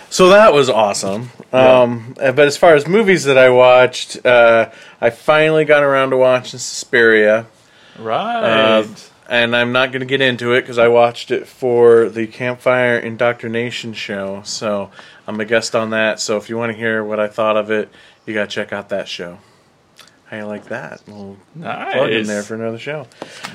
So 0.09 0.29
that 0.29 0.53
was 0.53 0.69
awesome. 0.69 1.31
Um, 1.51 2.15
uh, 2.19 2.31
but 2.31 2.47
as 2.47 2.55
far 2.55 2.73
as 2.75 2.87
movies 2.87 3.25
that 3.25 3.37
I 3.37 3.49
watched, 3.49 4.25
uh, 4.25 4.69
I 5.01 5.09
finally 5.09 5.65
got 5.65 5.83
around 5.83 6.11
to 6.11 6.17
watching 6.17 6.57
Suspiria. 6.59 7.47
Right. 7.99 8.41
Uh, 8.79 8.87
and 9.27 9.55
I'm 9.55 9.71
not 9.73 9.91
going 9.91 9.99
to 9.99 10.05
get 10.05 10.21
into 10.21 10.53
it 10.53 10.61
because 10.61 10.77
I 10.77 10.87
watched 10.87 11.31
it 11.31 11.47
for 11.47 12.07
the 12.07 12.27
Campfire 12.27 12.97
Indoctrination 12.97 13.93
show. 13.93 14.41
So 14.45 14.89
I'm 15.27 15.39
a 15.39 15.45
guest 15.45 15.75
on 15.75 15.89
that. 15.91 16.19
So 16.19 16.37
if 16.37 16.49
you 16.49 16.57
want 16.57 16.71
to 16.71 16.77
hear 16.77 17.03
what 17.03 17.19
I 17.19 17.27
thought 17.27 17.57
of 17.57 17.71
it, 17.71 17.89
you 18.25 18.33
got 18.33 18.49
to 18.49 18.53
check 18.55 18.71
out 18.71 18.89
that 18.89 19.07
show. 19.07 19.39
How 20.25 20.37
you 20.37 20.45
like 20.45 20.65
that? 20.65 21.01
We'll 21.07 21.37
nice. 21.53 21.93
plug 21.93 22.11
in 22.11 22.25
there 22.25 22.43
for 22.43 22.55
another 22.55 22.79
show. 22.79 23.07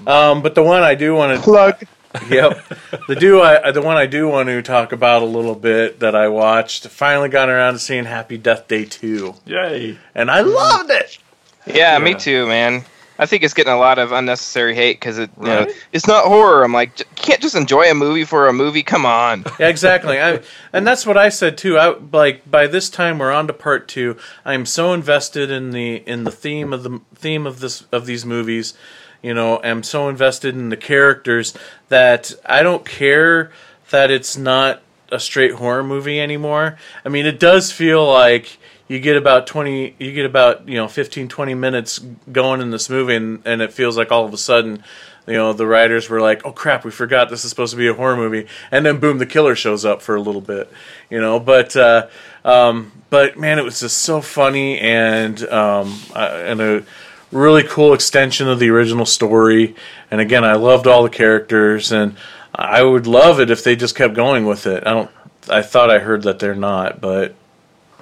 Um, 0.06 0.42
but 0.42 0.54
the 0.54 0.62
one 0.62 0.82
I 0.82 0.94
do 0.94 1.14
want 1.14 1.36
to 1.36 1.42
Plug. 1.42 1.82
yep. 2.28 2.64
The 3.06 3.14
do 3.14 3.40
I 3.40 3.70
the 3.70 3.82
one 3.82 3.96
I 3.96 4.06
do 4.06 4.26
want 4.26 4.48
to 4.48 4.62
talk 4.62 4.90
about 4.90 5.22
a 5.22 5.26
little 5.26 5.54
bit 5.54 6.00
that 6.00 6.16
I 6.16 6.26
watched. 6.26 6.88
Finally 6.88 7.28
got 7.28 7.48
around 7.48 7.74
to 7.74 7.78
seeing 7.78 8.04
Happy 8.04 8.36
Death 8.36 8.66
Day 8.66 8.84
two, 8.84 9.36
Yay. 9.46 9.96
and 10.12 10.28
I 10.28 10.40
loved 10.40 10.90
it. 10.90 11.18
yeah, 11.66 11.96
me 12.00 12.14
too 12.14 12.48
man 12.48 12.84
i 13.20 13.26
think 13.26 13.44
it's 13.44 13.54
getting 13.54 13.72
a 13.72 13.78
lot 13.78 13.98
of 14.00 14.10
unnecessary 14.10 14.74
hate 14.74 14.98
because 14.98 15.18
it 15.18 15.30
you 15.38 15.44
know, 15.46 15.60
Right. 15.60 15.72
it's 15.92 16.08
not 16.08 16.24
horror 16.24 16.64
i'm 16.64 16.72
like 16.72 16.98
you 16.98 17.04
can't 17.14 17.40
just 17.40 17.54
enjoy 17.54 17.88
a 17.88 17.94
movie 17.94 18.24
for 18.24 18.48
a 18.48 18.52
movie 18.52 18.82
come 18.82 19.06
on 19.06 19.44
Yeah, 19.60 19.68
exactly. 19.76 20.20
I, 20.20 20.40
and 20.72 20.84
that's 20.86 21.06
what 21.06 21.16
I 21.16 21.28
said 21.28 21.56
too. 21.56 21.78
I 21.78 21.94
like 22.12 22.50
by 22.50 22.66
this 22.66 22.90
time 22.90 23.18
we're 23.18 23.30
on 23.32 23.46
to 23.46 23.52
part 23.52 23.86
two. 23.86 24.16
I'm 24.44 24.66
so 24.66 24.92
invested 24.92 25.50
in 25.50 25.70
the 25.70 25.96
in 26.08 26.24
the 26.24 26.30
theme 26.32 26.72
of 26.72 26.82
the 26.82 27.00
theme 27.14 27.46
of 27.46 27.60
this 27.60 27.82
of 27.92 28.06
these 28.06 28.24
movies. 28.26 28.74
You 29.22 29.34
know, 29.34 29.60
I'm 29.62 29.82
so 29.82 30.08
invested 30.08 30.54
in 30.56 30.70
the 30.70 30.76
characters 30.78 31.52
that 31.88 32.32
I 32.46 32.62
don't 32.62 32.84
care 32.86 33.50
that 33.90 34.10
it's 34.10 34.36
not 34.36 34.80
a 35.12 35.20
straight 35.20 35.52
horror 35.54 35.82
movie 35.84 36.20
anymore. 36.20 36.78
I 37.04 37.08
mean, 37.10 37.26
it 37.26 37.38
does 37.38 37.70
feel 37.72 38.06
like 38.10 38.58
you 38.90 38.98
get 38.98 39.16
about 39.16 39.46
20 39.46 39.94
you 40.00 40.12
get 40.12 40.26
about, 40.26 40.68
you 40.68 40.74
know, 40.74 40.88
15 40.88 41.28
20 41.28 41.54
minutes 41.54 42.00
going 42.32 42.60
in 42.60 42.72
this 42.72 42.90
movie 42.90 43.14
and, 43.14 43.40
and 43.44 43.62
it 43.62 43.72
feels 43.72 43.96
like 43.96 44.10
all 44.10 44.24
of 44.24 44.34
a 44.34 44.36
sudden 44.36 44.82
you 45.28 45.34
know 45.34 45.52
the 45.52 45.66
writers 45.66 46.08
were 46.08 46.20
like 46.20 46.44
oh 46.44 46.50
crap 46.50 46.84
we 46.84 46.90
forgot 46.90 47.30
this 47.30 47.44
is 47.44 47.50
supposed 47.50 47.70
to 47.70 47.76
be 47.76 47.86
a 47.86 47.94
horror 47.94 48.16
movie. 48.16 48.48
And 48.72 48.84
then 48.84 48.98
boom 48.98 49.18
the 49.18 49.26
killer 49.26 49.54
shows 49.54 49.84
up 49.84 50.02
for 50.02 50.16
a 50.16 50.20
little 50.20 50.40
bit 50.40 50.70
you 51.08 51.20
know? 51.20 51.38
But 51.38 51.76
uh, 51.76 52.08
um, 52.44 52.90
but 53.10 53.38
man 53.38 53.60
it 53.60 53.64
was 53.64 53.78
just 53.78 53.98
so 53.98 54.20
funny 54.20 54.80
and 54.80 55.40
um, 55.44 55.96
and 56.16 56.60
a 56.60 56.84
really 57.30 57.62
cool 57.62 57.94
extension 57.94 58.48
of 58.48 58.58
the 58.58 58.70
original 58.70 59.06
story. 59.06 59.76
And 60.10 60.20
again 60.20 60.42
i 60.42 60.54
loved 60.54 60.88
all 60.88 61.04
the 61.04 61.10
characters 61.10 61.92
and 61.92 62.16
i 62.56 62.82
would 62.82 63.06
love 63.06 63.38
it 63.38 63.52
if 63.52 63.62
they 63.62 63.76
just 63.76 63.94
kept 63.94 64.14
going 64.14 64.46
with 64.46 64.66
it. 64.66 64.84
I 64.84 64.90
don't 64.94 65.10
i 65.48 65.62
thought 65.62 65.90
i 65.90 66.00
heard 66.00 66.22
that 66.24 66.40
they're 66.40 66.54
not 66.56 67.00
but 67.00 67.34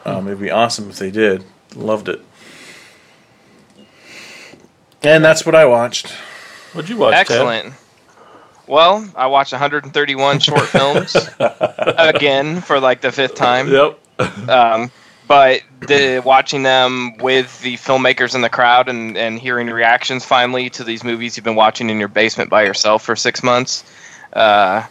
um, 0.08 0.26
it'd 0.26 0.40
be 0.40 0.50
awesome 0.50 0.88
if 0.90 0.98
they 0.98 1.10
did 1.10 1.44
loved 1.74 2.08
it 2.08 2.20
and 5.02 5.24
that's 5.24 5.44
what 5.44 5.54
i 5.54 5.64
watched 5.64 6.12
What'd 6.72 6.90
you 6.90 6.96
watch? 6.98 7.12
Ted? 7.12 7.20
Excellent. 7.20 7.74
Well, 8.66 9.08
I 9.16 9.26
watched 9.26 9.52
131 9.52 10.40
short 10.40 10.60
films 10.68 11.16
again 11.38 12.60
for 12.60 12.78
like 12.78 13.00
the 13.00 13.10
fifth 13.10 13.34
time. 13.34 13.72
Yep. 13.72 13.98
Um, 14.48 14.90
but 15.26 15.62
the 15.80 16.22
watching 16.24 16.62
them 16.62 17.16
with 17.18 17.60
the 17.62 17.74
filmmakers 17.76 18.34
in 18.34 18.42
the 18.42 18.50
crowd 18.50 18.88
and, 18.88 19.16
and 19.16 19.38
hearing 19.38 19.68
reactions 19.68 20.24
finally 20.24 20.68
to 20.70 20.84
these 20.84 21.04
movies 21.04 21.36
you've 21.36 21.44
been 21.44 21.54
watching 21.54 21.90
in 21.90 21.98
your 21.98 22.08
basement 22.08 22.50
by 22.50 22.62
yourself 22.64 23.02
for 23.02 23.14
six 23.14 23.42
months 23.42 23.84
uh, 24.32 24.84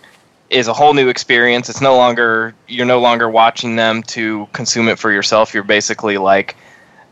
is 0.50 0.68
a 0.68 0.74
whole 0.74 0.94
new 0.94 1.10
experience. 1.10 1.70
It's 1.70 1.82
no 1.82 1.96
longer 1.96 2.56
you're 2.68 2.86
no 2.86 3.00
longer 3.00 3.30
watching 3.30 3.76
them 3.76 4.04
to 4.04 4.48
consume 4.54 4.88
it 4.88 5.00
for 5.00 5.12
yourself. 5.12 5.54
You're 5.54 5.64
basically 5.64 6.18
like 6.18 6.56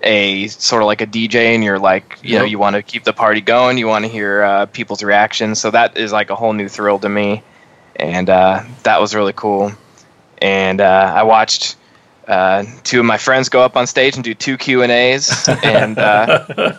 a 0.04 0.48
sort 0.48 0.82
of 0.82 0.88
like 0.88 1.02
a 1.02 1.08
DJ, 1.08 1.56
and 1.56 1.64
you're 1.64 1.80
like 1.80 2.20
you 2.24 2.38
know 2.38 2.46
you 2.46 2.60
want 2.60 2.76
to 2.76 2.84
keep 2.84 3.04
the 3.04 3.14
party 3.14 3.42
going. 3.42 3.78
You 3.78 3.88
want 3.88 4.06
to 4.06 4.12
hear 4.12 4.44
uh, 4.44 4.66
people's 4.68 5.04
reactions. 5.04 5.60
So 5.60 5.72
that 5.72 5.98
is 5.98 6.12
like 6.12 6.30
a 6.30 6.36
whole 6.36 6.54
new 6.54 6.70
thrill 6.70 7.00
to 7.00 7.10
me, 7.10 7.44
and 7.96 8.30
uh, 8.30 8.64
that 8.84 9.02
was 9.02 9.16
really 9.16 9.34
cool. 9.34 9.72
And 10.42 10.82
uh, 10.82 11.14
I 11.16 11.24
watched 11.24 11.76
uh, 12.28 12.66
two 12.84 13.00
of 13.00 13.06
my 13.06 13.18
friends 13.18 13.50
go 13.50 13.62
up 13.62 13.76
on 13.78 13.88
stage 13.88 14.16
and 14.16 14.24
do 14.24 14.34
two 14.34 14.58
Q 14.58 14.84
and 14.84 14.92
A's, 14.92 15.48
and 15.64 15.98
uh, 15.98 16.74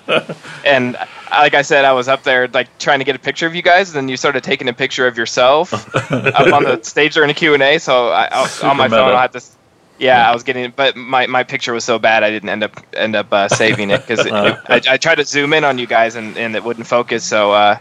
and 0.64 0.96
like 1.30 1.54
I 1.54 1.62
said, 1.62 1.84
I 1.84 1.92
was 1.92 2.08
up 2.08 2.22
there 2.24 2.48
like 2.48 2.78
trying 2.78 3.00
to 3.00 3.04
get 3.04 3.16
a 3.16 3.20
picture 3.20 3.46
of 3.46 3.54
you 3.54 3.62
guys, 3.62 3.88
and 3.90 3.96
then 3.96 4.08
you 4.08 4.16
started 4.16 4.44
taking 4.44 4.68
a 4.68 4.72
picture 4.72 5.06
of 5.06 5.16
yourself 5.16 5.72
up 6.12 6.52
on 6.52 6.64
the 6.64 6.80
stage 6.82 7.14
during 7.14 7.30
a 7.30 7.34
Q 7.34 7.54
and 7.54 7.62
A. 7.62 7.78
So 7.78 8.08
I, 8.08 8.28
I, 8.30 8.48
on 8.62 8.76
my 8.76 8.88
phone. 8.88 9.14
I 9.14 9.22
had 9.22 9.32
this. 9.32 9.56
Yeah, 9.98 10.28
I 10.28 10.34
was 10.34 10.42
getting, 10.44 10.72
but 10.76 10.94
my, 10.96 11.26
my 11.26 11.44
picture 11.44 11.72
was 11.72 11.84
so 11.84 11.98
bad 11.98 12.22
I 12.22 12.30
didn't 12.30 12.50
end 12.50 12.62
up 12.64 12.80
end 12.94 13.16
up 13.16 13.32
uh, 13.32 13.48
saving 13.48 13.90
it 13.90 14.06
because 14.06 14.26
Uh. 14.26 14.56
I, 14.68 14.82
I 14.88 14.96
tried 14.98 15.16
to 15.16 15.24
zoom 15.24 15.54
in 15.54 15.64
on 15.64 15.78
you 15.78 15.86
guys 15.86 16.16
and, 16.16 16.36
and 16.36 16.54
it 16.54 16.62
wouldn't 16.64 16.86
focus. 16.86 17.24
So, 17.24 17.52
uh, 17.52 17.78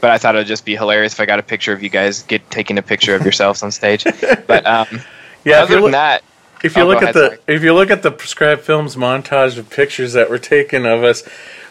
but 0.00 0.10
I 0.10 0.18
thought 0.18 0.34
it 0.34 0.38
would 0.38 0.46
just 0.48 0.64
be 0.64 0.74
hilarious 0.76 1.12
if 1.14 1.20
I 1.20 1.26
got 1.26 1.38
a 1.38 1.42
picture 1.44 1.72
of 1.72 1.82
you 1.82 1.88
guys 1.90 2.24
get 2.24 2.50
taking 2.50 2.78
a 2.78 2.82
picture 2.82 3.14
of 3.14 3.22
yourselves 3.24 3.62
on 3.62 3.70
stage. 3.70 4.06
But 4.46 4.66
um, 4.66 5.04
yeah 5.44 5.62
other 5.62 5.76
you 5.76 5.80
than 5.80 5.92
that, 5.92 6.24
If 6.62 6.76
you 6.76 6.84
Oh, 6.84 6.86
look 6.86 7.00
go 7.00 7.06
at 7.06 7.14
ahead, 7.14 7.14
the 7.14 7.40
if 7.46 7.62
you 7.62 7.74
look 7.74 7.90
at 7.90 8.02
the 8.02 8.10
prescribed 8.10 8.62
films 8.62 8.96
montage 8.96 9.58
of 9.58 9.70
pictures 9.70 10.12
that 10.14 10.30
were 10.30 10.38
taken 10.38 10.86
of 10.86 11.04
us, 11.04 11.22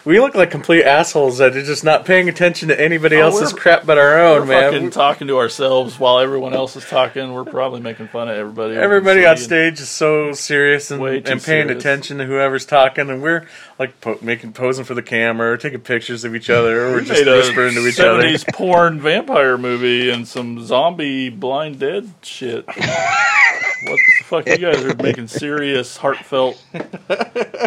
we 0.04 0.18
look 0.18 0.34
like 0.34 0.50
complete 0.50 0.82
assholes 0.84 1.38
that 1.38 1.56
are 1.56 1.62
just 1.62 1.84
not 1.84 2.04
paying 2.04 2.28
attention 2.28 2.68
to 2.68 2.80
anybody 2.80 3.16
Oh, 3.16 3.26
else's 3.26 3.52
crap 3.52 3.86
but 3.86 3.98
our 3.98 4.18
own, 4.20 4.48
man. 4.48 4.72
fucking 4.72 4.90
talking 4.90 5.28
to 5.28 5.38
ourselves 5.38 5.98
while 5.98 6.18
everyone 6.18 6.54
else 6.54 6.74
is 6.76 6.84
talking. 6.84 7.32
We're 7.32 7.44
probably 7.44 7.80
making 7.80 8.08
fun 8.08 8.28
of 8.28 8.36
everybody. 8.36 8.74
Everybody 8.76 9.24
on 9.26 9.36
stage 9.36 9.80
is 9.80 9.88
so 9.88 10.32
serious 10.32 10.90
and, 10.90 11.02
and 11.04 11.24
paying 11.24 11.42
serious. 11.68 11.70
attention 11.80 12.18
to 12.18 12.26
whoever's 12.26 12.66
talking, 12.66 13.10
and 13.10 13.22
we're 13.22 13.46
like 13.78 14.00
po- 14.00 14.18
making 14.22 14.52
posing 14.54 14.84
for 14.84 14.94
the 14.94 15.02
camera, 15.02 15.52
or 15.52 15.56
taking 15.56 15.80
pictures 15.80 16.24
of 16.24 16.34
each 16.34 16.50
other, 16.50 16.86
or 16.86 16.92
we're 16.92 17.00
just 17.02 17.24
whispering 17.24 17.74
to 17.74 17.86
each 17.86 18.00
other. 18.00 18.22
70s 18.22 18.52
porn 18.52 19.00
vampire 19.00 19.56
movie 19.56 20.10
and 20.10 20.26
some 20.26 20.64
zombie 20.64 21.28
blind 21.28 21.78
dead 21.78 22.12
shit. 22.22 22.66
what 22.66 22.76
the 22.76 24.24
fuck? 24.24 24.46
You 24.48 24.58
guys 24.58 24.82
are 24.84 24.94
making 24.96 25.28
serious, 25.28 25.96
heartfelt 25.96 26.62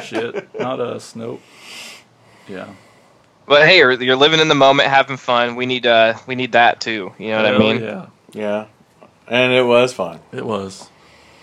shit. 0.03 0.47
Not 0.59 0.79
us. 0.79 1.15
Nope. 1.15 1.41
Yeah. 2.47 2.67
but 3.47 3.65
hey, 3.67 3.77
you're, 3.79 3.91
you're 3.93 4.15
living 4.15 4.39
in 4.39 4.47
the 4.47 4.55
moment, 4.55 4.89
having 4.89 5.17
fun. 5.17 5.55
We 5.55 5.65
need 5.65 5.85
uh 5.85 6.15
we 6.27 6.35
need 6.35 6.51
that 6.53 6.79
too. 6.81 7.13
You 7.17 7.29
know 7.29 7.37
what 7.43 7.53
I 7.53 7.57
mean? 7.57 7.81
Yeah. 7.81 8.05
Yeah, 8.33 8.65
and 9.27 9.53
it 9.53 9.63
was 9.63 9.93
fun. 9.93 10.19
It 10.33 10.45
was. 10.45 10.89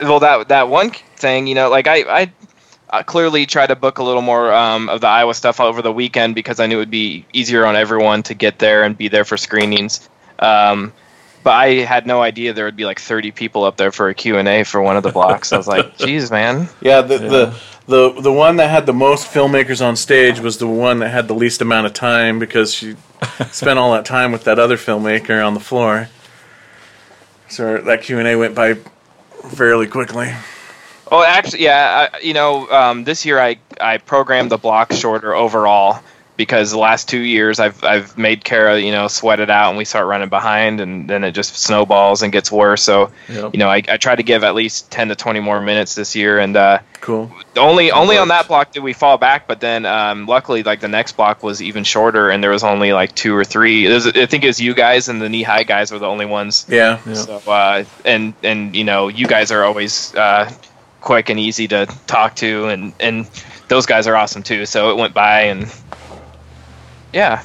well 0.01 0.21
that 0.21 0.49
that 0.49 0.69
one 0.69 0.91
thing 1.17 1.47
you 1.47 1.55
know 1.55 1.71
like 1.71 1.87
i 1.87 2.03
i, 2.23 2.33
I 2.91 3.03
clearly 3.05 3.47
try 3.47 3.67
to 3.67 3.77
book 3.77 3.99
a 3.99 4.03
little 4.03 4.21
more 4.23 4.53
um, 4.53 4.89
of 4.89 5.01
the 5.01 5.07
iowa 5.07 5.33
stuff 5.35 5.61
over 5.61 5.81
the 5.81 5.93
weekend 5.93 6.35
because 6.35 6.59
i 6.61 6.67
knew 6.67 6.77
it 6.77 6.79
would 6.81 6.91
be 6.91 7.25
easier 7.33 7.65
on 7.65 7.77
everyone 7.77 8.23
to 8.25 8.35
get 8.35 8.59
there 8.59 8.83
and 8.83 8.99
be 8.99 9.07
there 9.09 9.25
for 9.25 9.37
screenings 9.37 10.09
um, 10.41 10.93
but 11.45 11.53
i 11.53 11.69
had 11.85 12.05
no 12.07 12.21
idea 12.21 12.53
there 12.53 12.65
would 12.65 12.77
be 12.77 12.85
like 12.85 12.99
30 12.99 13.31
people 13.31 13.63
up 13.65 13.77
there 13.77 13.93
for 13.93 14.09
a 14.09 14.15
q&a 14.15 14.65
for 14.65 14.83
one 14.83 14.97
of 14.97 15.05
the 15.05 15.13
blocks 15.13 15.53
i 15.53 15.57
was 15.57 15.69
like 15.69 15.97
geez 16.03 16.31
man 16.33 16.69
Yeah, 16.81 17.03
the, 17.03 17.15
Yeah. 17.15 17.29
the 17.29 17.55
the 17.87 18.13
the 18.21 18.33
one 18.33 18.57
that 18.57 18.71
had 18.71 18.87
the 18.87 18.93
most 18.93 19.27
filmmakers 19.27 19.85
on 19.85 19.97
stage 19.97 20.41
was 20.41 20.59
the 20.59 20.69
one 20.69 21.01
that 21.01 21.11
had 21.11 21.29
the 21.29 21.35
least 21.35 21.61
amount 21.61 21.87
of 21.87 21.93
time 21.93 22.39
because 22.39 22.73
she 22.73 22.97
spent 23.51 23.79
all 23.79 23.93
that 23.93 24.05
time 24.05 24.33
with 24.33 24.45
that 24.45 24.59
other 24.59 24.77
filmmaker 24.77 25.45
on 25.45 25.55
the 25.55 25.61
floor. 25.61 26.09
So 27.49 27.79
that 27.79 28.03
Q 28.03 28.19
and 28.19 28.29
A 28.29 28.37
went 28.37 28.55
by 28.55 28.75
fairly 29.51 29.87
quickly. 29.87 30.33
Oh, 31.11 31.23
actually, 31.23 31.65
yeah. 31.65 32.09
I, 32.13 32.19
you 32.21 32.33
know, 32.33 32.71
um, 32.71 33.05
this 33.05 33.27
year 33.27 33.39
I 33.39 33.59
I 33.81 33.99
programmed 33.99 34.51
the 34.51 34.57
block 34.57 34.93
shorter 34.93 35.35
overall, 35.35 36.01
because 36.37 36.71
the 36.71 36.79
last 36.79 37.09
two 37.09 37.19
years 37.21 37.61
I've 37.61 37.83
I've 37.85 38.17
made 38.17 38.43
Kara 38.45 38.79
you 38.79 38.91
know 38.93 39.09
sweat 39.09 39.39
it 39.41 39.51
out 39.51 39.69
and 39.71 39.79
we 39.79 39.85
start 39.85 40.07
running 40.07 40.29
behind 40.29 40.81
and 40.81 41.09
then 41.09 41.25
it 41.25 41.33
just 41.33 41.57
snowballs 41.57 42.23
and 42.23 42.33
gets 42.33 42.51
worse. 42.51 42.83
So 42.83 43.11
Yep. 43.29 43.53
you 43.55 43.59
know 43.59 43.69
I, 43.69 43.83
I 43.89 43.97
try 43.99 44.17
to 44.17 44.23
give 44.23 44.43
at 44.45 44.55
least 44.55 44.91
ten 44.91 45.09
to 45.09 45.15
twenty 45.15 45.41
more 45.41 45.61
minutes 45.61 45.95
this 45.95 46.17
year 46.17 46.39
and 46.39 46.57
uh, 46.57 46.79
Cool. 47.01 47.33
only 47.57 47.91
only 47.91 48.17
on 48.17 48.29
that 48.29 48.47
block 48.49 48.71
did 48.73 48.83
we 48.83 48.93
fall 48.93 49.19
back, 49.19 49.47
but 49.49 49.61
then 49.61 49.85
um, 49.87 50.27
luckily 50.27 50.63
like 50.63 50.81
the 50.81 50.89
next 50.89 51.17
block 51.17 51.43
was 51.43 51.61
even 51.61 51.83
shorter 51.85 52.31
and 52.31 52.43
there 52.43 52.51
was 52.53 52.63
only 52.65 52.93
like 52.93 53.13
two 53.15 53.35
or 53.35 53.45
three. 53.45 53.87
It 53.87 53.93
was, 53.93 54.07
I 54.07 54.27
think 54.27 54.45
it 54.45 54.47
was 54.47 54.61
you 54.61 54.73
guys 54.75 55.09
and 55.09 55.21
the 55.21 55.29
knee 55.29 55.43
high 55.43 55.65
guys 55.65 55.91
were 55.91 55.99
the 55.99 56.07
only 56.07 56.27
ones. 56.27 56.65
Yeah. 56.69 57.01
Yeah. 57.07 57.15
So 57.15 57.37
uh, 57.47 57.85
and 58.05 58.35
and 58.43 58.75
you 58.77 58.85
know 58.85 59.09
you 59.09 59.27
guys 59.27 59.51
are 59.51 59.65
always 59.65 60.15
uh, 60.15 60.51
quick 61.01 61.29
and 61.29 61.41
easy 61.41 61.67
to 61.69 61.87
talk 62.07 62.37
to 62.37 62.69
and 62.69 62.95
and 63.01 63.29
those 63.69 63.87
guys 63.87 64.07
are 64.07 64.15
awesome 64.17 64.45
too. 64.45 64.65
So 64.67 64.91
it 64.93 64.97
went 64.97 65.13
by 65.13 65.43
and 65.43 65.67
yeah, 67.13 67.43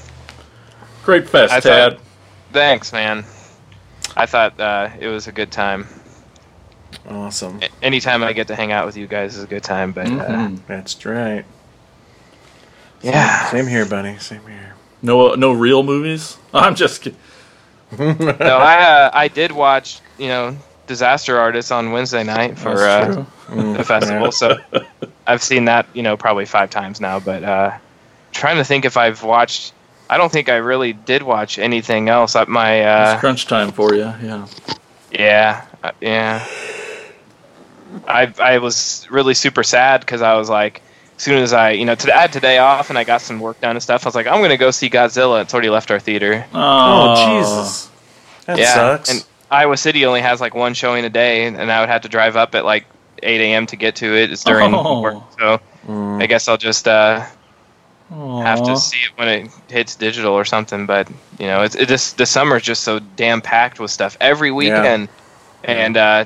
Great 1.04 1.30
fest, 1.30 1.54
I 1.54 1.60
Tad. 1.60 1.94
thought- 1.94 2.02
thanks 2.54 2.92
man. 2.94 3.24
I 4.16 4.26
thought 4.26 4.60
uh, 4.60 4.90
it 5.00 5.08
was 5.08 5.28
a 5.28 5.32
good 5.32 5.52
time. 5.52 5.88
Awesome. 7.10 7.60
A- 7.62 7.86
Anytime 7.86 8.24
I 8.24 8.34
get 8.34 8.48
to 8.48 8.56
hang 8.56 8.72
out 8.72 8.86
with 8.86 8.98
you 8.98 9.06
guys 9.08 9.36
is 9.38 9.44
a 9.44 9.48
good 9.48 9.64
time. 9.64 9.92
But 9.92 10.08
uh, 10.08 10.10
Mhm. 10.10 10.60
That's 10.68 11.06
right. 11.06 11.46
yeah, 13.02 13.46
Same 13.52 13.68
here, 13.68 13.86
buddy. 13.86 14.18
Same 14.18 14.42
here. 14.48 14.74
No, 15.02 15.36
no 15.36 15.52
real 15.52 15.84
movies. 15.84 16.38
I'm 16.54 16.76
just 16.76 17.02
kidding. 17.02 17.20
no, 17.98 18.58
I 18.58 18.84
uh, 18.84 19.12
I 19.14 19.28
did 19.28 19.52
watch 19.52 20.00
you 20.18 20.28
know 20.28 20.58
Disaster 20.88 21.38
Artist 21.40 21.72
on 21.72 21.92
Wednesday 21.92 22.24
night 22.24 22.58
for 22.58 22.72
uh, 22.72 23.26
true. 23.50 23.74
the 23.76 23.84
festival. 23.84 24.32
So 24.32 24.58
I've 25.28 25.44
seen 25.44 25.66
that 25.66 25.86
you 25.94 26.02
know 26.04 26.18
probably 26.18 26.46
five 26.46 26.70
times 26.70 27.00
now. 27.00 27.20
But 27.20 27.44
uh, 27.44 27.78
trying 28.38 28.58
to 28.58 28.64
think 28.64 28.86
if 28.86 28.98
I've 28.98 29.24
watched. 29.24 29.74
I 30.10 30.18
don't 30.18 30.32
think 30.32 30.48
I 30.48 30.56
really 30.58 30.94
did 30.94 31.22
watch 31.24 31.60
anything 31.60 32.08
else. 32.08 32.36
At 32.36 32.48
my 32.48 32.76
It's 32.76 33.16
uh, 33.16 33.20
crunch 33.20 33.46
time 33.48 33.72
for 33.74 33.94
you. 33.94 34.04
Yeah. 34.22 34.48
yeah 35.12 35.66
uh, 35.84 35.92
yeah. 36.00 36.46
I 38.08 38.34
I 38.40 38.58
was 38.60 39.08
really 39.10 39.34
super 39.34 39.64
sad 39.64 40.02
because 40.02 40.22
I 40.22 40.36
was 40.36 40.50
like. 40.50 40.82
As 41.18 41.24
soon 41.24 41.42
as 41.42 41.52
I, 41.52 41.72
you 41.72 41.84
know, 41.86 41.96
today, 41.96 42.12
I 42.14 42.22
had 42.22 42.32
today 42.32 42.58
off 42.60 42.92
and 42.92 43.00
I 43.00 43.04
got 43.04 43.22
some 43.24 43.40
work 43.40 43.60
done 43.60 43.72
and 43.76 43.82
stuff, 43.82 44.06
I 44.06 44.08
was 44.08 44.14
like, 44.14 44.28
I'm 44.28 44.40
gonna 44.40 44.56
go 44.56 44.70
see 44.70 44.88
Godzilla. 44.88 45.42
It's 45.42 45.52
already 45.52 45.72
left 45.72 45.90
our 45.90 46.00
theater. 46.00 46.46
Oh, 46.54 47.40
Jesus. 47.40 47.90
That 48.46 48.60
yeah, 48.60 48.74
sucks. 48.76 49.10
and 49.10 49.26
Iowa 49.50 49.78
City 49.78 50.06
only 50.06 50.22
has 50.22 50.40
like 50.40 50.54
one 50.54 50.76
showing 50.76 51.06
a 51.06 51.10
day, 51.10 51.46
and 51.48 51.60
I 51.72 51.80
would 51.80 51.90
have 51.90 52.04
to 52.04 52.08
drive 52.08 52.36
up 52.36 52.54
at 52.54 52.66
like 52.66 52.86
8 53.24 53.42
a.m. 53.42 53.66
to 53.66 53.76
get 53.76 53.96
to 53.96 54.16
it. 54.16 54.32
It's 54.32 54.44
during 54.44 54.76
Oh. 54.76 55.02
work, 55.02 55.24
so 55.40 55.60
Mm. 55.88 56.22
I 56.22 56.28
guess 56.28 56.48
I'll 56.48 56.56
just 56.58 56.88
uh, 56.88 57.26
have 58.10 58.64
to 58.64 58.78
see 58.78 58.98
it 58.98 59.18
when 59.18 59.28
it 59.28 59.52
hits 59.70 59.96
digital 59.96 60.34
or 60.34 60.46
something. 60.46 60.86
But 60.86 61.10
you 61.40 61.48
know, 61.48 61.64
it's 61.64 61.76
it 61.76 61.88
just 61.88 62.18
the 62.18 62.26
summer 62.26 62.58
is 62.58 62.64
just 62.64 62.84
so 62.84 63.00
damn 63.00 63.42
packed 63.42 63.80
with 63.80 63.92
stuff 63.92 64.18
every 64.22 64.52
weekend, 64.52 65.10
and 65.64 65.98
uh, 65.98 66.26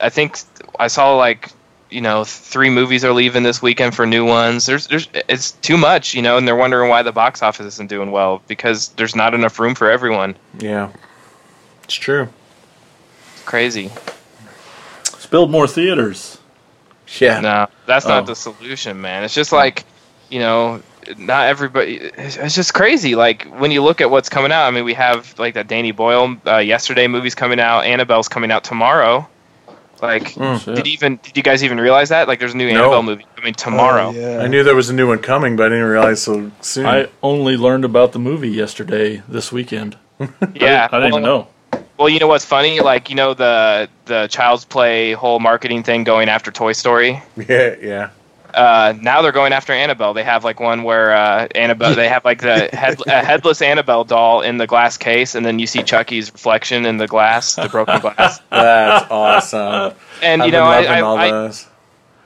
I 0.00 0.08
think 0.08 0.38
I 0.78 0.88
saw 0.88 1.14
like 1.16 1.50
you 1.90 2.00
know 2.00 2.24
three 2.24 2.70
movies 2.70 3.04
are 3.04 3.12
leaving 3.12 3.42
this 3.42 3.60
weekend 3.62 3.94
for 3.94 4.06
new 4.06 4.24
ones. 4.24 4.66
There's 4.66 4.86
there's 4.88 5.08
it's 5.28 5.52
too 5.52 5.76
much, 5.76 6.14
you 6.14 6.22
know, 6.22 6.36
and 6.36 6.46
they're 6.48 6.56
wondering 6.56 6.88
why 6.90 7.02
the 7.02 7.12
box 7.12 7.42
office 7.42 7.66
isn't 7.66 7.88
doing 7.90 8.10
well 8.10 8.42
because 8.48 8.88
there's 8.90 9.14
not 9.16 9.34
enough 9.34 9.58
room 9.58 9.74
for 9.74 9.90
everyone. 9.90 10.36
yeah. 10.58 10.90
It's 11.84 11.94
true. 11.94 12.28
It's 13.34 13.42
crazy. 13.42 13.90
Let's 15.12 15.26
build 15.26 15.50
more 15.50 15.66
theaters. 15.66 16.38
Yeah. 17.18 17.40
No, 17.40 17.66
that's 17.86 18.06
not 18.06 18.22
Oh. 18.22 18.26
the 18.26 18.36
solution, 18.36 19.00
man. 19.00 19.24
It's 19.24 19.34
just 19.34 19.50
like, 19.50 19.84
you 20.28 20.38
know, 20.38 20.80
not 21.18 21.46
everybody. 21.46 21.96
It's 21.96 22.36
it's 22.36 22.54
just 22.54 22.74
crazy. 22.74 23.14
Like 23.14 23.44
when 23.58 23.70
you 23.70 23.82
look 23.82 24.00
at 24.00 24.10
what's 24.10 24.28
coming 24.28 24.52
out. 24.52 24.66
I 24.66 24.70
mean, 24.70 24.84
we 24.84 24.94
have 24.94 25.38
like 25.38 25.54
that 25.54 25.68
Danny 25.68 25.92
Boyle 25.92 26.36
uh, 26.46 26.58
yesterday 26.58 27.06
movie's 27.06 27.34
coming 27.34 27.60
out. 27.60 27.84
Annabelle's 27.84 28.28
coming 28.28 28.50
out 28.50 28.64
tomorrow. 28.64 29.28
Like, 30.02 30.32
Mm. 30.34 30.58
Shit. 30.64 30.76
did 30.76 30.86
even 30.86 31.18
did 31.22 31.36
you 31.36 31.42
guys 31.42 31.62
even 31.62 31.78
realize 31.78 32.08
that? 32.08 32.26
Like, 32.26 32.38
there's 32.38 32.54
a 32.54 32.56
new 32.56 32.72
No. 32.72 32.84
Annabelle 32.84 33.02
movie 33.02 33.26
coming 33.36 33.52
tomorrow. 33.52 34.08
Oh, 34.08 34.10
yeah. 34.12 34.38
I 34.42 34.46
knew 34.46 34.62
there 34.64 34.74
was 34.74 34.88
a 34.88 34.94
new 34.94 35.06
one 35.06 35.18
coming, 35.18 35.56
but 35.56 35.66
I 35.66 35.68
didn't 35.68 35.84
realize 35.84 36.22
so 36.22 36.50
soon. 36.62 36.86
I 36.86 37.08
only 37.22 37.58
learned 37.58 37.84
about 37.84 38.12
the 38.12 38.18
movie 38.18 38.48
yesterday, 38.48 39.22
this 39.28 39.52
weekend. 39.52 39.96
Yeah, 40.54 40.88
I 40.90 41.00
didn't 41.00 41.12
well, 41.12 41.20
know. 41.22 41.48
Well, 41.98 42.08
you 42.08 42.18
know 42.18 42.28
what's 42.28 42.46
funny? 42.46 42.80
Like, 42.80 43.10
you 43.10 43.14
know 43.16 43.34
the 43.34 43.88
the 44.06 44.26
Child's 44.28 44.64
Play 44.64 45.12
whole 45.12 45.38
marketing 45.38 45.82
thing 45.82 46.04
going 46.04 46.30
after 46.30 46.50
Toy 46.50 46.72
Story. 46.72 47.22
yeah, 47.48 47.74
yeah. 47.82 48.10
Uh, 48.54 48.94
now 49.00 49.22
they're 49.22 49.32
going 49.32 49.52
after 49.52 49.72
Annabelle. 49.72 50.14
They 50.14 50.22
have 50.24 50.44
like 50.44 50.60
one 50.60 50.82
where 50.82 51.12
uh, 51.14 51.48
Annabelle. 51.54 51.94
They 51.94 52.08
have 52.08 52.24
like 52.24 52.40
the 52.40 52.68
head, 52.72 52.98
a 53.06 53.24
headless 53.24 53.62
Annabelle 53.62 54.04
doll 54.04 54.42
in 54.42 54.56
the 54.58 54.66
glass 54.66 54.96
case, 54.96 55.34
and 55.34 55.44
then 55.44 55.58
you 55.58 55.66
see 55.66 55.82
Chucky's 55.82 56.32
reflection 56.32 56.86
in 56.86 56.96
the 56.98 57.06
glass, 57.06 57.54
the 57.56 57.68
broken 57.68 58.00
glass. 58.00 58.40
That's 58.50 59.10
awesome. 59.10 59.94
And 60.22 60.42
I've 60.42 60.46
you 60.48 60.52
been 60.52 60.60
know, 60.60 60.66
I, 60.66 61.00
all 61.00 61.16
I, 61.18 61.26
I, 61.26 61.30
those. 61.30 61.66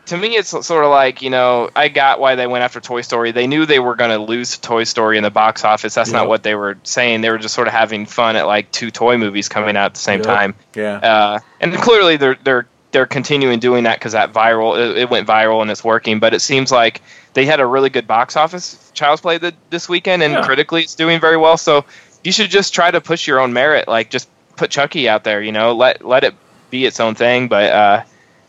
to 0.07 0.17
me, 0.17 0.37
it's 0.37 0.49
sort 0.49 0.85
of 0.85 0.91
like 0.91 1.23
you 1.23 1.31
know, 1.31 1.71
I 1.77 1.89
got 1.89 2.21
why 2.21 2.35
they 2.35 2.47
went 2.47 2.65
after 2.65 2.81
Toy 2.81 3.01
Story. 3.03 3.33
They 3.33 3.47
knew 3.47 3.67
they 3.67 3.79
were 3.79 3.95
going 3.97 4.11
to 4.11 4.19
lose 4.19 4.59
Toy 4.59 4.85
Story 4.85 5.17
in 5.17 5.23
the 5.23 5.31
box 5.31 5.65
office. 5.65 5.95
That's 5.95 6.11
Yeah. 6.11 6.19
not 6.19 6.29
what 6.29 6.43
they 6.43 6.55
were 6.55 6.77
saying. 6.83 7.21
They 7.21 7.31
were 7.31 7.39
just 7.39 7.55
sort 7.55 7.69
of 7.69 7.75
having 7.75 8.07
fun 8.07 8.37
at 8.37 8.47
like 8.47 8.71
two 8.73 8.91
toy 8.91 9.17
movies 9.17 9.49
coming 9.49 9.77
out 9.77 9.87
at 9.87 9.95
the 9.95 10.01
same 10.01 10.21
Yeah. 10.21 10.25
time. 10.27 10.55
Yeah. 10.75 10.97
Uh, 10.97 11.39
and 11.61 11.73
clearly 11.75 12.17
they're 12.17 12.37
they're 12.43 12.67
they're 12.95 13.05
continuing 13.07 13.59
doing 13.59 13.85
that 13.85 13.99
because 13.99 14.13
that 14.13 14.33
viral 14.33 14.79
it, 14.79 14.97
it 14.97 15.11
went 15.11 15.29
viral 15.29 15.61
and 15.61 15.71
it's 15.71 15.85
working. 15.85 16.19
But 16.21 16.33
it 16.33 16.41
seems 16.41 16.73
like 16.73 17.03
they 17.35 17.45
had 17.45 17.61
a 17.61 17.67
really 17.67 17.91
good 17.91 18.07
box 18.07 18.37
office 18.37 18.91
Child's 18.95 19.21
Play 19.21 19.39
th- 19.39 19.55
this 19.69 19.89
weekend, 19.89 20.23
and 20.23 20.33
Yeah. 20.33 20.43
critically 20.45 20.83
it's 20.85 20.95
doing 20.95 21.21
very 21.21 21.37
well. 21.37 21.59
So 21.59 21.85
you 22.23 22.33
should 22.33 22.51
just 22.51 22.73
try 22.73 22.91
to 22.91 23.01
push 23.03 23.27
your 23.27 23.41
own 23.41 23.53
merit. 23.53 23.87
Like 23.89 24.09
just 24.09 24.29
put 24.57 24.71
Chucky 24.71 25.09
out 25.09 25.25
there. 25.25 25.43
You 25.43 25.53
know, 25.53 25.75
let 25.75 26.05
let 26.05 26.25
it 26.25 26.35
be 26.71 26.87
its 26.87 27.01
own 27.01 27.15
thing. 27.15 27.49
But 27.49 27.73
uh, 27.73 28.03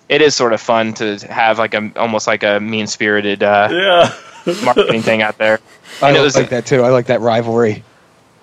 it 0.07 0.21
is 0.21 0.35
sort 0.35 0.53
of 0.53 0.61
fun 0.61 0.93
to 0.93 1.17
have 1.27 1.57
like 1.59 1.73
a 1.73 1.91
almost 1.97 2.27
like 2.27 2.43
a 2.43 2.59
mean 2.59 2.87
spirited 2.87 3.43
uh, 3.43 3.67
Yeah. 3.71 4.53
marketing 4.63 5.01
thing 5.01 5.21
out 5.23 5.37
there. 5.39 5.59
I 6.01 6.09
and 6.09 6.17
it 6.17 6.21
was- 6.21 6.35
like 6.35 6.49
that 6.49 6.65
too. 6.65 6.83
I 6.83 6.89
like 6.89 7.07
that 7.07 7.19
rivalry. 7.21 7.83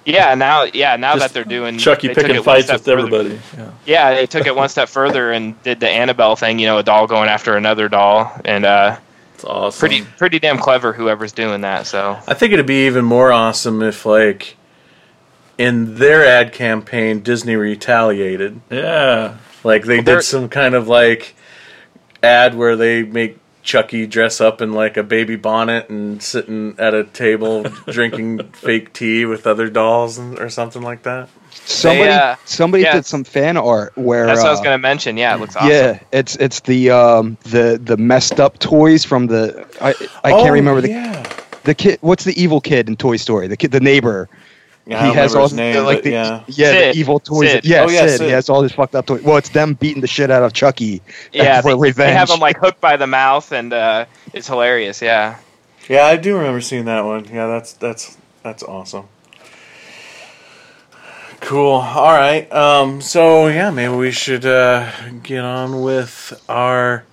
Yeah, 0.04 0.34
now 0.34 0.64
yeah 0.64 0.96
now 0.96 1.14
Just 1.16 1.26
that 1.28 1.34
they're 1.34 1.44
doing 1.44 1.78
Chucky 1.78 2.08
they 2.08 2.14
picking 2.14 2.42
fights 2.42 2.70
with 2.72 2.84
further. 2.84 2.98
everybody. 2.98 3.40
Yeah. 3.56 3.70
Yeah, 3.86 4.14
they 4.14 4.26
took 4.26 4.46
it 4.46 4.54
one 4.56 4.68
step 4.68 4.88
further 4.88 5.30
and 5.32 5.60
did 5.62 5.78
the 5.80 5.88
Annabelle 5.88 6.34
thing. 6.36 6.58
You 6.58 6.66
know, 6.66 6.78
a 6.78 6.82
doll 6.82 7.06
going 7.06 7.28
after 7.28 7.56
another 7.56 7.88
doll, 7.88 8.32
and 8.44 8.64
uh, 8.64 8.98
It's 9.34 9.44
awesome. 9.44 9.78
pretty 9.78 10.02
pretty 10.18 10.38
damn 10.40 10.58
clever 10.58 10.92
whoever's 10.92 11.32
doing 11.32 11.60
that. 11.60 11.86
So 11.86 12.18
I 12.26 12.34
think 12.34 12.52
it'd 12.52 12.66
be 12.66 12.86
even 12.86 13.04
more 13.04 13.30
awesome 13.32 13.80
if, 13.82 14.04
like, 14.04 14.56
in 15.58 15.94
their 15.96 16.24
ad 16.26 16.52
campaign, 16.52 17.20
Disney 17.20 17.54
retaliated. 17.56 18.60
Yeah. 18.70 19.36
Like 19.62 19.84
they 19.84 20.00
they're- 20.00 20.16
did 20.16 20.22
some 20.24 20.48
kind 20.48 20.74
of 20.74 20.88
like 20.88 21.36
ad 22.24 22.56
where 22.56 22.74
they 22.74 23.02
make 23.04 23.38
Chucky 23.62 24.06
dress 24.06 24.40
up 24.40 24.60
in 24.60 24.72
like 24.72 24.96
a 24.96 25.02
baby 25.02 25.36
bonnet 25.36 25.88
and 25.88 26.22
sitting 26.22 26.74
at 26.78 26.94
a 26.94 27.04
table 27.04 27.62
drinking 27.86 28.42
fake 28.52 28.92
tea 28.92 29.24
with 29.24 29.46
other 29.46 29.70
dolls 29.70 30.18
and, 30.18 30.38
or 30.38 30.48
something 30.50 30.82
like 30.82 31.04
that. 31.04 31.28
Somebody, 31.64 32.10
uh, 32.10 32.36
somebody 32.44 32.82
yeah. 32.82 32.94
did 32.94 33.06
some 33.06 33.24
fan 33.24 33.56
art 33.56 33.96
where. 33.96 34.26
that's 34.26 34.40
what 34.40 34.48
I 34.48 34.50
was 34.50 34.60
uh, 34.60 34.64
gonna 34.64 34.78
mention. 34.78 35.16
Yeah, 35.16 35.34
it 35.36 35.40
looks 35.40 35.54
awesome. 35.54 35.70
Yeah, 35.70 36.00
it's 36.10 36.34
it's 36.36 36.60
the 36.60 36.90
um 36.90 37.36
the 37.44 37.80
the 37.82 37.96
messed 37.96 38.40
up 38.40 38.58
toys 38.58 39.04
from 39.04 39.28
the 39.28 39.66
I 39.80 39.90
I 40.24 40.32
Oh, 40.32 40.42
can't 40.42 40.52
remember 40.52 40.80
the 40.80 40.90
yeah. 40.90 41.32
the 41.64 41.74
kid. 41.74 41.98
What's 42.00 42.24
the 42.24 42.40
evil 42.40 42.60
kid 42.60 42.88
in 42.88 42.96
Toy 42.96 43.16
Story? 43.16 43.46
The 43.46 43.56
kid, 43.56 43.70
the 43.70 43.80
neighbor. 43.80 44.28
Yeah, 44.84 45.06
he 45.06 45.14
has 45.14 45.34
all 45.36 45.44
his 45.44 45.52
name, 45.52 45.74
the, 45.74 45.82
like 45.82 46.02
the 46.02 46.10
yeah. 46.10 46.42
yeah 46.48 46.70
Sid. 46.72 46.94
the 46.94 46.98
evil 46.98 47.20
toys. 47.20 47.50
Sid. 47.50 47.64
Yeah, 47.64 47.84
Oh, 47.84 47.88
yeah, 47.88 48.06
Sid. 48.08 48.18
Sid. 48.18 48.26
He 48.26 48.32
has 48.32 48.48
all 48.48 48.62
his 48.62 48.72
fucked 48.72 48.96
up 48.96 49.06
toys. 49.06 49.22
Well, 49.22 49.36
it's 49.36 49.50
them 49.50 49.74
beating 49.74 50.00
the 50.00 50.08
shit 50.08 50.30
out 50.30 50.42
of 50.42 50.52
Chucky. 50.52 51.02
Yeah, 51.32 51.60
for 51.60 51.68
they, 51.68 51.80
revenge. 51.80 52.08
they 52.08 52.12
have 52.12 52.30
him 52.30 52.40
like 52.40 52.58
hooked 52.58 52.80
by 52.80 52.96
the 52.96 53.06
mouth, 53.06 53.52
and 53.52 53.72
uh, 53.72 54.06
it's 54.32 54.48
hilarious. 54.48 55.00
Yeah, 55.00 55.38
Yeah, 55.88 56.04
I 56.06 56.16
do 56.16 56.36
remember 56.36 56.60
seeing 56.60 56.86
that 56.86 57.04
one. 57.04 57.26
Yeah, 57.26 57.46
that's 57.46 57.74
that's 57.74 58.16
that's 58.42 58.62
awesome. 58.64 59.06
Cool. 61.40 61.72
All 61.72 62.12
right. 62.12 62.50
Um. 62.52 63.00
So 63.00 63.46
yeah, 63.48 63.70
maybe 63.70 63.94
we 63.94 64.10
should 64.10 64.44
uh, 64.44 64.90
get 65.22 65.44
on 65.44 65.80
with 65.82 66.42
our. 66.48 67.04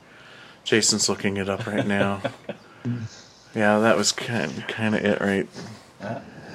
Jason's 0.63 1.09
looking 1.09 1.37
it 1.37 1.49
up 1.49 1.65
right 1.65 1.85
now. 1.85 2.21
yeah, 3.55 3.79
that 3.79 3.97
was 3.97 4.11
kind 4.11 4.67
kind 4.67 4.93
of 4.95 5.03
it, 5.03 5.19
right? 5.19 5.47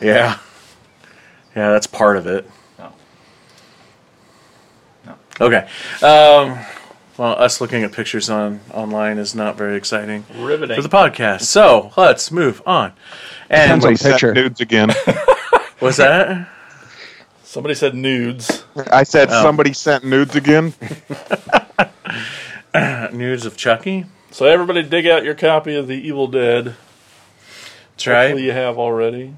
Yeah. 0.01 0.39
Yeah, 1.57 1.71
that's 1.71 1.87
part 1.87 2.17
of 2.17 2.27
it. 2.27 2.49
No. 2.79 2.93
No. 5.07 5.15
Okay. 5.41 5.69
Um. 6.03 6.59
Well, 7.17 7.41
us 7.41 7.61
looking 7.61 7.85
at 7.85 7.93
pictures 7.93 8.29
on 8.29 8.61
online 8.73 9.19
is 9.19 9.37
not 9.37 9.57
very 9.57 9.77
exciting 9.77 10.25
Riveting. 10.37 10.75
for 10.75 10.83
the 10.83 10.89
podcast. 10.89 11.43
So 11.43 11.93
let's 11.97 12.33
move 12.33 12.61
on. 12.67 12.93
And 13.49 13.81
Depends 13.81 13.85
on 13.85 13.97
sent 13.97 14.13
picture. 14.15 14.35
nudes 14.35 14.61
again. 14.61 14.91
was 15.81 15.99
that? 15.99 16.49
Somebody 17.45 17.77
said 17.77 17.95
nudes. 17.95 18.65
I 18.91 19.05
said 19.05 19.29
Oh. 19.31 19.43
somebody 19.43 19.73
sent 19.75 20.03
nudes 20.05 20.35
again. 20.35 20.75
News 23.13 23.47
of 23.47 23.57
Chucky? 23.57 24.07
So 24.33 24.47
everybody 24.47 24.83
dig 24.83 25.07
out 25.07 25.23
your 25.23 25.35
copy 25.37 25.77
of 25.77 25.87
The 25.87 25.95
Evil 25.95 26.27
Dead. 26.27 26.75
That's 27.93 28.07
right. 28.09 28.23
Hopefully 28.25 28.47
you 28.47 28.53
have 28.53 28.77
already. 28.77 29.35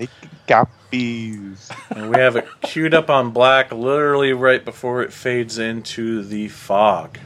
Make 0.00 0.10
copies. 0.48 1.70
And 1.90 2.10
we 2.10 2.18
have 2.18 2.34
it 2.36 2.48
queued 2.62 2.94
up 2.94 3.10
on 3.10 3.30
black 3.32 3.70
literally 3.70 4.32
right 4.32 4.64
before 4.64 5.02
it 5.02 5.12
fades 5.12 5.58
into 5.58 6.24
the 6.24 6.48
fog. 6.48 7.18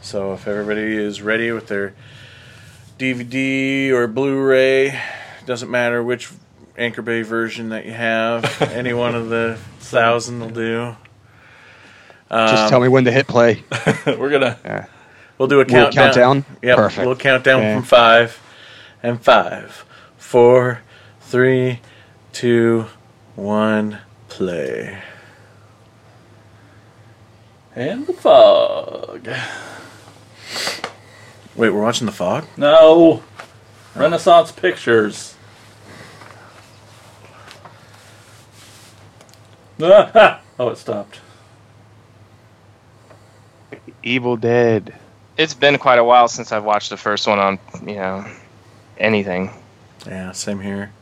So 0.00 0.32
if 0.32 0.48
everybody 0.48 0.96
is 0.96 1.20
ready 1.20 1.52
with 1.52 1.66
their 1.68 1.92
DVD 2.98 3.90
or 3.90 4.06
Blu-ray, 4.06 4.98
doesn't 5.44 5.70
matter 5.70 6.02
which 6.02 6.30
Anchor 6.78 7.02
Bay 7.02 7.20
version 7.22 7.68
that 7.70 7.84
you 7.84 7.92
have, 7.92 8.62
any 8.72 8.94
one 8.94 9.14
of 9.14 9.28
the 9.28 9.58
thousand 9.80 10.40
will 10.40 10.48
do. 10.50 10.96
Just 12.30 12.62
Um, 12.64 12.70
tell 12.70 12.80
me 12.80 12.88
when 12.88 13.04
to 13.04 13.12
hit 13.12 13.26
play. 13.26 13.62
We're 14.06 14.30
gonna. 14.30 14.88
We'll 15.36 15.48
do 15.48 15.56
a 15.56 15.58
Little 15.58 15.74
countdown. 15.92 16.42
countdown? 16.42 16.44
Yep. 16.62 16.76
Perfect. 16.76 17.06
We'll 17.06 17.16
count 17.16 17.44
down 17.44 17.60
Okay. 17.60 17.74
from 17.74 17.82
five, 17.84 18.40
and 19.02 19.22
five, 19.22 19.84
four, 20.16 20.80
three, 21.20 21.80
two, 22.32 22.86
one, 23.36 23.98
play. 24.28 24.98
And 27.74 28.06
the 28.06 28.12
fog. 28.12 29.28
Wait, 31.54 31.70
we're 31.70 31.82
watching 31.82 32.06
the 32.06 32.12
fog. 32.12 32.44
No. 32.56 33.22
Renaissance 33.94 34.52
Pictures. 34.52 35.34
oh, 39.80 40.40
it 40.70 40.76
stopped. 40.76 41.20
Evil 44.02 44.36
Dead. 44.36 44.94
It's 45.36 45.54
been 45.54 45.78
quite 45.78 45.98
a 46.00 46.04
while 46.04 46.26
since 46.26 46.50
I've 46.50 46.64
watched 46.64 46.90
the 46.90 46.96
first 46.96 47.28
one 47.28 47.38
on, 47.38 47.58
you 47.86 47.94
know, 47.94 48.26
anything. 48.98 49.50
Yeah, 50.04 50.32
same 50.32 50.60
here. 50.60 50.92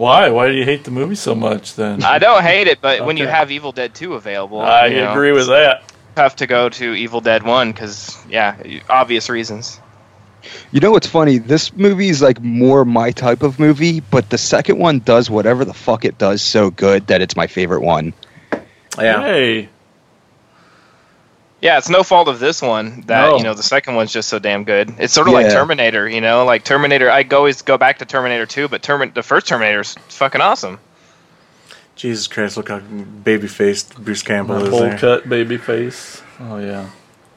Why? 0.00 0.30
Why 0.30 0.48
do 0.48 0.54
you 0.54 0.64
hate 0.64 0.84
the 0.84 0.90
movie 0.90 1.14
so 1.14 1.34
much 1.34 1.74
then? 1.74 2.02
I 2.02 2.18
don't 2.18 2.42
hate 2.42 2.68
it, 2.68 2.80
but 2.80 3.04
when 3.04 3.18
you 3.18 3.26
have 3.26 3.50
Evil 3.50 3.70
Dead 3.70 3.94
2 3.94 4.14
available, 4.14 4.62
I 4.62 4.86
you 4.86 4.96
know, 4.96 5.12
agree 5.12 5.32
with 5.32 5.48
that. 5.48 5.82
it's 5.82 5.92
tough 6.14 6.36
to 6.36 6.46
go 6.46 6.70
to 6.70 6.94
Evil 6.94 7.20
Dead 7.20 7.42
1 7.42 7.70
because, 7.70 8.16
yeah, 8.26 8.56
obvious 8.88 9.28
reasons. 9.28 9.78
You 10.72 10.80
know 10.80 10.90
what's 10.90 11.06
funny? 11.06 11.36
This 11.36 11.74
movie 11.74 12.08
is 12.08 12.22
like 12.22 12.40
more 12.40 12.86
my 12.86 13.10
type 13.10 13.42
of 13.42 13.58
movie, 13.58 14.00
but 14.00 14.30
the 14.30 14.38
second 14.38 14.78
one 14.78 15.00
does 15.00 15.28
whatever 15.28 15.66
the 15.66 15.74
fuck 15.74 16.06
it 16.06 16.16
does 16.16 16.40
so 16.40 16.70
good 16.70 17.08
that 17.08 17.20
it's 17.20 17.36
my 17.36 17.46
favorite 17.46 17.82
one. 17.82 18.14
Yeah. 18.98 19.20
Hey, 19.20 19.68
Yeah, 21.60 21.76
it's 21.76 21.90
no 21.90 22.02
fault 22.02 22.28
of 22.28 22.38
this 22.40 22.62
one 22.62 23.02
that 23.02 23.30
No. 23.30 23.36
you 23.36 23.42
know 23.44 23.52
the 23.54 23.62
second 23.62 23.94
one's 23.94 24.12
just 24.12 24.28
so 24.28 24.38
damn 24.38 24.64
good. 24.64 24.94
It's 24.98 25.12
sort 25.12 25.28
of 25.28 25.34
like 25.34 25.50
Terminator, 25.50 26.08
you 26.08 26.20
know, 26.20 26.44
like 26.44 26.64
Terminator. 26.64 27.10
I 27.10 27.26
always 27.32 27.60
go 27.62 27.76
back 27.76 27.98
to 27.98 28.06
Terminator 28.06 28.46
2, 28.46 28.68
but 28.68 28.82
Termin- 28.82 29.12
the 29.12 29.22
first 29.22 29.46
Terminator's 29.46 29.94
fucking 30.08 30.40
awesome. 30.40 30.78
Jesus 31.96 32.26
Christ, 32.28 32.56
look 32.56 32.70
how 32.70 32.78
baby 32.78 33.46
faced 33.46 33.94
Bruce 34.02 34.22
Campbell 34.22 34.56
my 34.56 34.62
is 34.62 34.68
full 34.70 34.90
cut 34.98 35.28
baby 35.28 35.58
face. 35.58 36.22
Oh 36.40 36.56
yeah. 36.58 36.88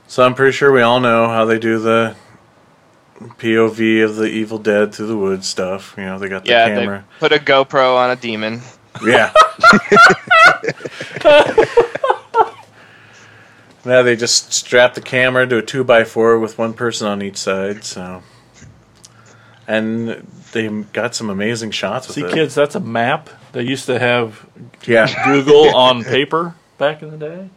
So 0.07 0.23
I'm 0.25 0.35
pretty 0.35 0.53
sure 0.53 0.71
we 0.71 0.81
all 0.81 1.01
know 1.01 1.27
how 1.27 1.43
they 1.43 1.59
do 1.59 1.79
the 1.79 2.15
POV 3.19 4.05
of 4.05 4.15
the 4.15 4.25
Evil 4.25 4.57
Dead 4.57 4.93
through 4.93 5.07
the 5.07 5.17
woods 5.17 5.47
stuff. 5.47 5.95
You 5.97 6.05
know, 6.05 6.17
they 6.17 6.29
got 6.29 6.45
the 6.45 6.51
yeah, 6.51 6.67
camera. 6.67 7.03
they 7.19 7.27
put 7.27 7.33
a 7.33 7.43
GoPro 7.43 7.97
on 7.97 8.11
a 8.11 8.15
demon. 8.15 8.61
Yeah. 9.05 9.33
now 13.85 14.01
they 14.03 14.15
just 14.15 14.53
strap 14.53 14.93
the 14.93 15.01
camera 15.01 15.45
to 15.47 15.57
a 15.57 15.61
two 15.61 15.83
by 15.83 16.03
four 16.03 16.39
with 16.39 16.57
one 16.57 16.73
person 16.73 17.07
on 17.07 17.21
each 17.21 17.37
side. 17.37 17.83
So, 17.83 18.23
and 19.67 20.25
they 20.53 20.67
got 20.67 21.15
some 21.15 21.29
amazing 21.29 21.71
shots 21.71 22.07
with 22.07 22.15
See, 22.15 22.23
it. 22.23 22.31
kids, 22.33 22.55
that's 22.55 22.75
a 22.75 22.79
map. 22.79 23.29
They 23.51 23.63
used 23.63 23.85
to 23.87 23.99
have 23.99 24.45
Yeah. 24.85 25.07
Google 25.25 25.75
on 25.75 26.03
paper 26.03 26.55
back 26.77 27.01
in 27.01 27.11
the 27.11 27.17
day. 27.17 27.49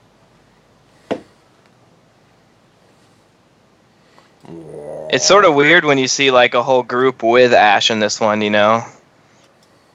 It's 5.10 5.26
sort 5.26 5.44
of 5.44 5.54
weird 5.54 5.84
when 5.84 5.98
you 5.98 6.08
see 6.08 6.30
like 6.30 6.54
a 6.54 6.62
whole 6.62 6.82
group 6.82 7.22
with 7.22 7.52
Ash 7.52 7.90
in 7.90 8.00
this 8.00 8.20
one, 8.20 8.42
you 8.42 8.50
know, 8.50 8.84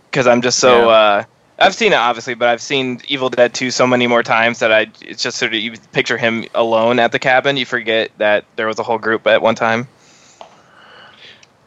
because 0.09 0.27
I'm 0.27 0.41
just 0.41 0.59
so. 0.59 0.87
Yeah. 0.89 0.95
uh 0.95 1.23
I've 1.61 1.75
seen 1.75 1.93
it 1.93 1.97
obviously, 1.97 2.33
but 2.33 2.49
I've 2.49 2.61
seen 2.61 3.01
Evil 3.07 3.29
Dead 3.29 3.53
2 3.53 3.71
so 3.71 3.85
many 3.85 4.07
more 4.07 4.23
times 4.23 4.59
that 4.59 4.71
I 4.71 4.87
it's 5.01 5.21
just 5.21 5.37
sort 5.37 5.53
of 5.53 5.59
you 5.59 5.73
picture 5.91 6.17
him 6.17 6.45
alone 6.55 6.99
at 6.99 7.11
the 7.11 7.19
cabin. 7.19 7.57
You 7.57 7.65
forget 7.65 8.11
that 8.17 8.45
there 8.55 8.67
was 8.67 8.79
a 8.79 8.83
whole 8.83 8.97
group 8.97 9.27
at 9.27 9.41
one 9.41 9.55
time. 9.55 9.87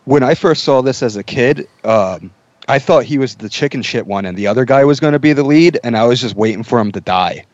When 0.05 0.23
I 0.23 0.35
first 0.35 0.65
saw 0.65 0.83
this 0.83 1.03
as 1.03 1.17
a 1.17 1.23
kid, 1.23 1.69
um, 1.83 2.31
I 2.69 2.79
thought 2.79 3.05
he 3.05 3.19
was 3.19 3.37
the 3.37 3.49
chicken 3.49 3.83
shit 3.83 4.07
one 4.07 4.27
and 4.27 4.37
the 4.37 4.49
other 4.49 4.65
guy 4.65 4.85
was 4.85 5.01
going 5.01 5.13
to 5.13 5.19
be 5.19 5.33
the 5.33 5.45
lead, 5.45 5.79
and 5.85 5.97
I 5.97 6.05
was 6.05 6.21
just 6.21 6.35
waiting 6.35 6.63
for 6.63 6.79
him 6.79 6.93
to 6.93 7.01
die. 7.01 7.47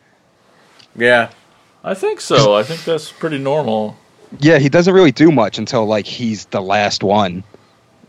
Yeah. 0.95 1.29
I 1.83 1.93
think 1.93 2.21
so. 2.21 2.55
I 2.55 2.63
think 2.63 2.83
that's 2.83 3.11
pretty 3.11 3.37
normal. 3.37 3.97
Yeah, 4.39 4.59
he 4.59 4.69
doesn't 4.69 4.93
really 4.93 5.11
do 5.11 5.31
much 5.31 5.57
until 5.57 5.85
like 5.85 6.05
he's 6.05 6.45
the 6.45 6.61
last 6.61 7.03
one. 7.03 7.43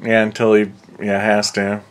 Yeah. 0.03 0.23
Until 0.23 0.55
he 0.55 0.71
yeah 1.01 1.21
has 1.21 1.51
to. 1.53 1.83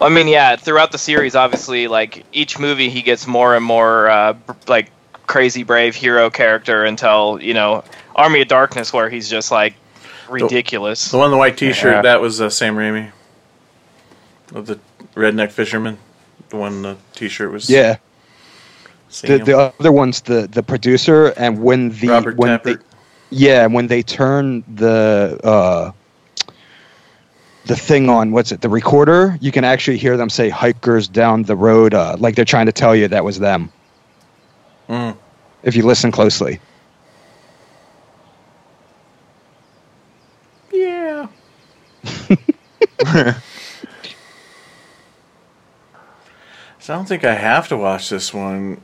I 0.00 0.08
mean, 0.08 0.28
yeah, 0.28 0.56
throughout 0.56 0.92
the 0.92 0.98
series, 0.98 1.34
obviously, 1.34 1.88
like 1.88 2.24
each 2.32 2.58
movie, 2.58 2.88
he 2.88 3.02
gets 3.02 3.26
more 3.26 3.54
and 3.54 3.64
more 3.64 4.08
uh, 4.08 4.36
like 4.66 4.90
crazy 5.26 5.62
brave 5.62 5.94
hero 5.94 6.30
character 6.30 6.84
until 6.84 7.38
you 7.42 7.54
know 7.54 7.84
Army 8.16 8.42
of 8.42 8.48
Darkness, 8.48 8.92
where 8.92 9.10
he's 9.10 9.28
just 9.28 9.50
like 9.50 9.74
ridiculous. 10.28 11.10
The 11.10 11.18
one 11.18 11.26
in 11.26 11.30
the 11.32 11.36
white 11.38 11.56
T-shirt 11.56 11.92
Yeah. 11.92 12.02
that 12.02 12.20
was 12.20 12.40
uh, 12.40 12.50
Sam 12.50 12.76
Raimi. 12.76 13.10
Of 14.54 14.66
the 14.66 14.78
redneck 15.14 15.50
fisherman. 15.50 15.98
The 16.48 16.56
one 16.56 16.82
the 16.82 16.96
T-shirt 17.14 17.52
was. 17.52 17.68
Yeah, 17.70 17.98
the, 19.22 19.38
the 19.38 19.58
other 19.78 19.92
one's 19.92 20.20
the 20.22 20.48
the 20.50 20.62
producer, 20.62 21.26
and 21.36 21.62
when 21.62 21.90
the 21.90 22.08
Robert 22.08 22.36
when 22.36 22.58
Tapert. 22.58 22.62
they, 22.80 22.84
yeah, 23.30 23.66
when 23.66 23.86
they 23.86 24.02
turn 24.02 24.64
the 24.74 25.38
uh, 25.44 25.92
the 27.70 27.76
thing 27.76 28.08
on, 28.08 28.32
what's 28.32 28.50
it, 28.50 28.60
the 28.62 28.68
recorder, 28.68 29.38
you 29.40 29.52
can 29.52 29.62
actually 29.62 29.96
hear 29.96 30.16
them 30.16 30.28
say 30.28 30.48
"hikers 30.48 31.06
down 31.06 31.44
the 31.44 31.54
road," 31.54 31.94
uh, 31.94 32.16
like 32.18 32.34
they're 32.34 32.44
trying 32.44 32.66
to 32.66 32.72
tell 32.72 32.96
you 32.96 33.06
that 33.06 33.24
was 33.24 33.38
them. 33.38 33.70
Mm. 34.88 35.16
If 35.62 35.76
you 35.76 35.84
listen 35.84 36.10
closely. 36.10 36.58
Yeah. 40.72 41.28
so 42.02 43.34
I 46.88 46.96
don't 46.96 47.06
think 47.06 47.24
I 47.24 47.34
have 47.34 47.68
to 47.68 47.76
watch 47.76 48.10
this 48.10 48.34
one 48.34 48.80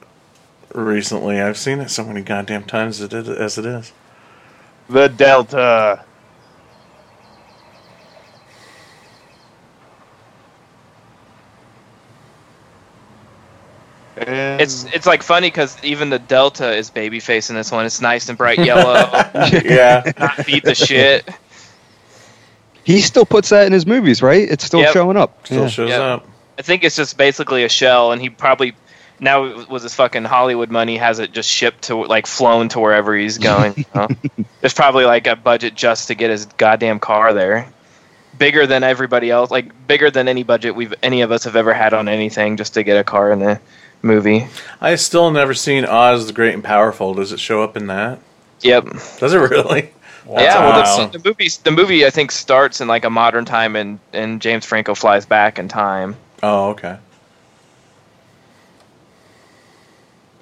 recently. 0.73 1.41
I've 1.41 1.59
seen 1.59 1.81
it 1.81 1.89
so 1.89 2.05
many 2.05 2.23
goddamn 2.23 2.63
times 2.63 3.01
as 3.01 3.13
it 3.13 3.15
is. 3.15 3.29
As 3.29 3.59
it 3.59 3.67
is. 3.67 3.93
The 4.89 5.09
Delta. 5.09 6.05
It's 14.67 14.85
mm. 14.85 14.95
it's 14.95 15.07
like 15.07 15.23
funny 15.23 15.49
because 15.49 15.77
even 15.83 16.11
the 16.11 16.19
Delta 16.19 16.75
is 16.75 16.91
babyface 16.91 17.49
in 17.51 17.57
this 17.57 17.73
one. 17.73 17.87
It's 17.87 18.01
nice 18.01 18.29
and 18.29 18.37
bright 18.37 18.59
yellow, 18.59 18.95
Yeah. 19.65 20.13
not 20.19 20.45
beat 20.47 20.65
the 20.65 20.75
shit. 20.75 21.29
He 22.85 23.01
still 23.01 23.25
puts 23.27 23.49
that 23.49 23.67
in 23.67 23.73
his 23.73 23.87
movies, 23.87 24.23
right? 24.23 24.49
It's 24.49 24.65
still 24.65 24.81
Yep. 24.81 24.93
showing 24.93 25.17
up. 25.17 25.45
Still 25.47 25.63
Yeah. 25.63 25.69
shows 25.69 25.91
Yeah. 25.91 26.15
up. 26.15 26.29
I 26.59 26.63
think 26.63 26.85
it's 26.85 26.97
just 26.97 27.17
basically 27.17 27.65
a 27.65 27.69
shell, 27.69 28.13
and 28.13 28.21
he 28.23 28.31
probably 28.31 28.75
now 29.19 29.65
with 29.67 29.83
his 29.83 29.95
fucking 29.95 30.25
Hollywood 30.25 30.71
money 30.71 30.99
has 30.99 31.19
it 31.19 31.33
just 31.33 31.51
shipped 31.51 31.83
to 31.85 31.97
like 32.05 32.27
flown 32.27 32.69
to 32.71 32.81
wherever 32.81 33.15
he's 33.17 33.39
going. 33.39 33.75
you 33.77 33.85
know? 33.95 34.09
There's 34.61 34.75
probably 34.75 35.05
like 35.05 35.27
a 35.27 35.37
budget 35.37 35.75
just 35.75 36.09
to 36.09 36.15
get 36.15 36.31
his 36.31 36.47
goddamn 36.47 36.99
car 37.01 37.33
there, 37.33 37.67
bigger 38.39 38.67
than 38.67 38.85
everybody 38.85 39.31
else, 39.31 39.51
like 39.51 39.87
bigger 39.87 40.11
than 40.11 40.29
any 40.29 40.43
budget 40.43 40.75
we've 40.77 40.95
any 41.03 41.23
of 41.23 41.33
us 41.33 41.45
have 41.45 41.57
ever 41.57 41.73
had 41.75 41.93
on 41.95 42.09
anything 42.09 42.57
just 42.57 42.75
to 42.75 42.83
get 42.83 42.99
a 42.99 43.05
car 43.05 43.33
in 43.33 43.39
the 43.39 43.61
movie. 44.03 44.47
I 44.81 44.95
still 44.97 45.31
never 45.31 45.55
seen 45.55 45.85
Oz 45.85 46.27
the 46.27 46.33
Great 46.33 46.55
and 46.55 46.65
Powerful. 46.65 47.15
Does 47.15 47.33
it 47.33 47.41
show 47.41 47.63
up 47.63 47.77
in 47.77 47.87
that? 47.89 48.19
Yep. 48.63 48.85
Does 49.19 49.35
it 49.35 49.39
really? 49.39 49.91
yeah. 50.29 50.59
Well, 50.61 51.09
the, 51.11 51.19
the 51.19 51.29
movie 51.29 51.49
the 51.63 51.71
movie 51.71 52.07
I 52.07 52.11
think 52.11 52.33
starts 52.33 52.81
in 52.81 52.89
like 52.89 53.05
a 53.05 53.11
modern 53.11 53.45
time, 53.45 53.77
and 53.77 53.99
and 54.13 54.41
James 54.41 54.65
Franco 54.65 54.95
flies 54.95 55.27
back 55.27 55.59
in 55.59 55.69
time. 55.69 56.17
Oh, 56.43 56.71
okay. 56.71 56.99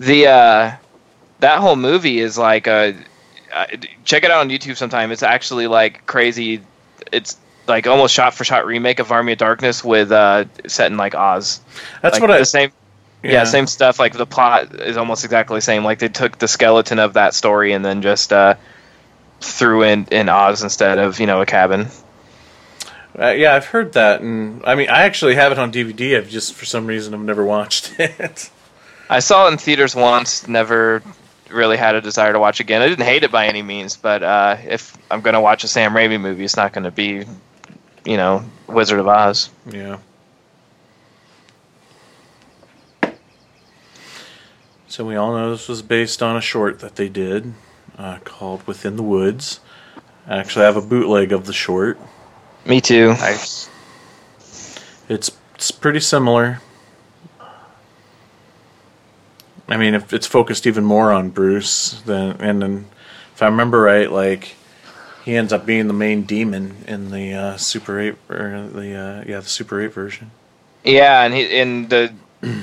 the 0.01 0.27
uh 0.27 0.73
that 1.41 1.59
whole 1.61 1.77
movie 1.77 2.19
is 2.21 2.37
like 2.39 2.67
a 2.67 2.95
uh, 3.53 3.67
check 4.05 4.25
it 4.25 4.31
out 4.31 4.41
on 4.41 4.49
YouTube 4.51 4.77
sometime. 4.77 5.13
It's 5.13 5.23
actually 5.23 5.67
like 5.69 6.05
crazy. 6.07 6.61
It's 7.13 7.37
like 7.69 7.87
almost 7.87 8.13
shot 8.13 8.35
for 8.35 8.45
shot 8.45 8.67
remake 8.67 8.99
of 8.99 9.13
Army 9.13 9.33
of 9.33 9.39
Darkness 9.39 9.85
with 9.85 10.11
uh 10.11 10.45
set 10.67 10.91
in 10.91 10.97
like 10.97 11.15
Oz. 11.15 11.61
That's 12.03 12.15
Like, 12.15 12.23
what 12.23 12.31
I. 12.31 12.39
the 12.39 12.45
same 12.45 12.73
yeah. 13.33 13.45
same 13.45 13.67
stuff. 13.67 13.99
Like 13.99 14.13
the 14.13 14.27
plot 14.27 14.75
is 14.75 14.97
almost 14.97 15.25
exactly 15.25 15.57
the 15.57 15.63
same. 15.63 15.85
Like 15.85 15.99
they 15.99 16.09
took 16.09 16.39
the 16.39 16.49
skeleton 16.49 16.99
of 16.99 17.15
that 17.15 17.35
story 17.35 17.73
and 17.73 17.85
then 17.85 18.03
just 18.03 18.33
uh 18.33 18.55
threw 19.41 19.83
in 19.83 20.07
in 20.11 20.29
Oz 20.29 20.63
instead 20.63 20.99
of 20.99 21.21
you 21.21 21.27
know 21.27 21.41
a 21.41 21.47
cabin. 21.47 21.89
Uh, 23.17 23.31
yeah, 23.31 23.55
I've 23.55 23.67
heard 23.67 23.93
that, 23.93 24.23
and 24.23 24.65
I 24.65 24.75
mean, 24.75 24.89
I 24.89 25.03
actually 25.03 25.37
have 25.37 25.53
it 25.53 25.59
on 25.59 25.73
DVD. 25.73 26.17
I've 26.17 26.29
just 26.29 26.55
for 26.55 26.65
some 26.65 26.87
reason 26.87 27.15
I've 27.15 27.21
never 27.21 27.45
watched 27.45 27.95
it. 27.99 28.51
I 29.09 29.21
saw 29.21 29.47
it 29.47 29.53
in 29.53 29.59
theaters 29.59 29.95
once. 29.95 30.49
Never 30.49 31.03
really 31.49 31.77
had 31.77 31.95
a 31.95 32.01
desire 32.01 32.33
to 32.33 32.41
watch 32.41 32.59
again. 32.59 32.83
I 32.83 32.89
didn't 32.89 33.05
hate 33.05 33.23
it 33.23 33.31
by 33.31 33.47
any 33.47 33.63
means, 33.63 33.97
but 33.97 34.23
uh, 34.23 34.57
if 34.67 34.97
I'm 35.11 35.21
gonna 35.21 35.41
watch 35.41 35.63
a 35.63 35.69
Sam 35.69 35.93
Raimi 35.93 36.21
movie, 36.21 36.45
it's 36.45 36.57
not 36.57 36.73
gonna 36.73 36.91
be, 36.91 37.25
you 38.05 38.17
know, 38.17 38.45
Wizard 38.67 38.99
of 38.99 39.07
Oz. 39.07 39.51
yeah. 39.71 39.99
So 44.95 45.05
we 45.05 45.17
all 45.17 45.33
know 45.33 45.51
this 45.51 45.67
was 45.67 45.83
based 45.83 46.23
on 46.23 46.37
a 46.37 46.41
short 46.41 46.79
that 46.79 46.95
they 46.95 47.09
did 47.09 47.53
uh, 47.99 48.19
called 48.23 48.65
"Within 48.65 48.95
the 48.95 49.03
Woods." 49.03 49.59
I 50.25 50.37
actually 50.37 50.67
have 50.67 50.77
a 50.77 50.81
bootleg 50.81 51.33
of 51.33 51.47
the 51.47 51.53
short. 51.53 51.99
Me 52.65 52.81
too. 52.81 53.09
Nice. 53.09 53.69
It's 55.09 55.33
it's 55.57 55.73
pretty 55.73 55.99
similar. 55.99 56.61
I 59.67 59.77
mean, 59.77 59.95
if 59.95 60.13
it's 60.13 60.29
focused 60.29 60.65
even 60.65 60.85
more 60.85 61.11
on 61.11 61.31
Bruce, 61.31 62.01
then 62.07 62.37
and 62.39 62.63
then, 62.63 62.87
if 63.35 63.43
I 63.43 63.47
remember 63.47 63.81
right, 63.81 64.09
like 64.09 64.55
he 65.25 65.35
ends 65.35 65.53
up 65.53 65.67
being 65.67 65.89
the 65.89 65.93
main 65.93 66.23
demon 66.23 66.85
in 66.87 67.11
the 67.11 67.35
uh, 67.35 67.57
Super 67.57 67.99
Eight 67.99 68.15
or 68.31 68.69
the 68.73 68.95
uh, 68.95 69.25
yeah 69.27 69.41
the 69.41 69.49
Super 69.49 69.83
Eight 69.83 69.93
version. 69.93 70.31
Yeah, 70.85 71.25
and 71.25 71.35
he, 71.35 71.59
and 71.59 71.91
the 71.91 72.15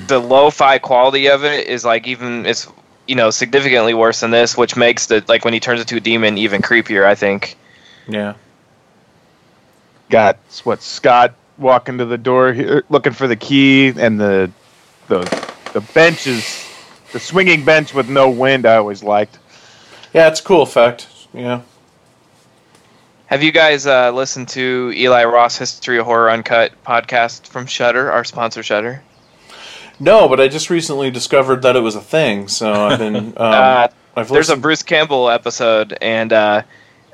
the 0.06 0.18
lo-fi 0.20 0.78
quality 0.78 1.28
of 1.28 1.44
it 1.44 1.66
is 1.66 1.84
like 1.84 2.06
even 2.06 2.46
it's 2.46 2.68
you 3.06 3.14
know 3.16 3.30
significantly 3.30 3.94
worse 3.94 4.20
than 4.20 4.30
this, 4.30 4.56
which 4.56 4.76
makes 4.76 5.06
the 5.06 5.24
like 5.28 5.44
when 5.44 5.54
he 5.54 5.60
turns 5.60 5.80
into 5.80 5.96
a 5.96 6.00
demon 6.00 6.38
even 6.38 6.62
creepier. 6.62 7.04
I 7.04 7.14
think. 7.14 7.56
Yeah, 8.08 8.34
Got 10.10 10.36
what 10.64 10.82
Scott 10.82 11.34
walking 11.58 11.98
to 11.98 12.04
the 12.04 12.18
door 12.18 12.52
here, 12.52 12.84
looking 12.88 13.12
for 13.12 13.26
the 13.28 13.36
key, 13.36 13.88
and 13.88 14.20
the 14.20 14.50
the 15.08 15.20
the 15.72 15.80
benches, 15.80 16.66
the 17.12 17.20
swinging 17.20 17.64
bench 17.64 17.94
with 17.94 18.08
no 18.08 18.28
wind. 18.28 18.66
I 18.66 18.76
always 18.76 19.02
liked. 19.02 19.38
yeah, 20.12 20.28
it's 20.28 20.40
a 20.40 20.42
cool 20.42 20.62
effect. 20.62 21.06
Yeah, 21.32 21.62
Have 23.26 23.42
you 23.42 23.52
guys 23.52 23.86
uh, 23.86 24.10
listened 24.12 24.48
to 24.50 24.92
Eli 24.94 25.24
Roth's 25.24 25.56
History 25.56 25.98
of 25.98 26.04
Horror 26.04 26.30
Uncut 26.30 26.72
podcast 26.84 27.46
from 27.46 27.64
Shudder, 27.66 28.12
our 28.12 28.22
sponsor 28.24 28.62
Shudder? 28.62 29.02
No, 30.00 30.28
but 30.28 30.40
I 30.40 30.48
just 30.48 30.70
recently 30.70 31.10
discovered 31.10 31.62
that 31.62 31.76
it 31.76 31.80
was 31.80 31.94
a 31.94 32.00
thing, 32.00 32.48
so 32.48 32.72
I've 32.72 32.98
been 32.98 33.16
um, 33.16 33.32
Uh, 33.36 33.88
I've 34.16 34.28
There's 34.28 34.50
a. 34.50 34.56
Bruce 34.56 34.82
Campbell 34.82 35.30
episode, 35.30 35.96
and 36.02 36.32
uh, 36.32 36.62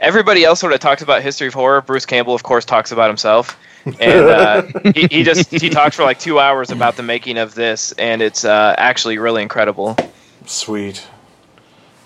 everybody 0.01 0.45
else 0.45 0.61
sort 0.61 0.73
of 0.73 0.81
talks 0.81 1.03
about 1.03 1.23
history 1.23 1.47
of 1.49 1.55
horror. 1.55 1.81
Bruce 1.81 2.07
Campbell, 2.07 2.35
of 2.35 2.43
course, 2.43 2.65
talks 2.65 2.91
about 2.91 3.09
himself, 3.09 3.59
and 3.85 4.27
uh, 4.27 4.63
he, 4.95 5.07
he 5.09 5.23
just 5.23 5.51
he 5.51 5.69
talks 5.71 5.97
for 5.97 6.03
like 6.03 6.19
two 6.19 6.41
hours 6.41 6.71
about 6.71 6.97
the 6.97 7.03
making 7.03 7.39
of 7.39 7.55
this, 7.55 7.93
and 7.93 8.21
it's 8.21 8.45
uh, 8.45 8.75
actually 8.79 9.19
really 9.19 9.43
incredible. 9.43 9.97
Sweet, 10.47 11.07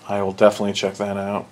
I 0.09 0.23
will 0.23 0.33
definitely 0.33 0.75
check 0.75 0.95
that 0.95 1.17
out. 1.17 1.47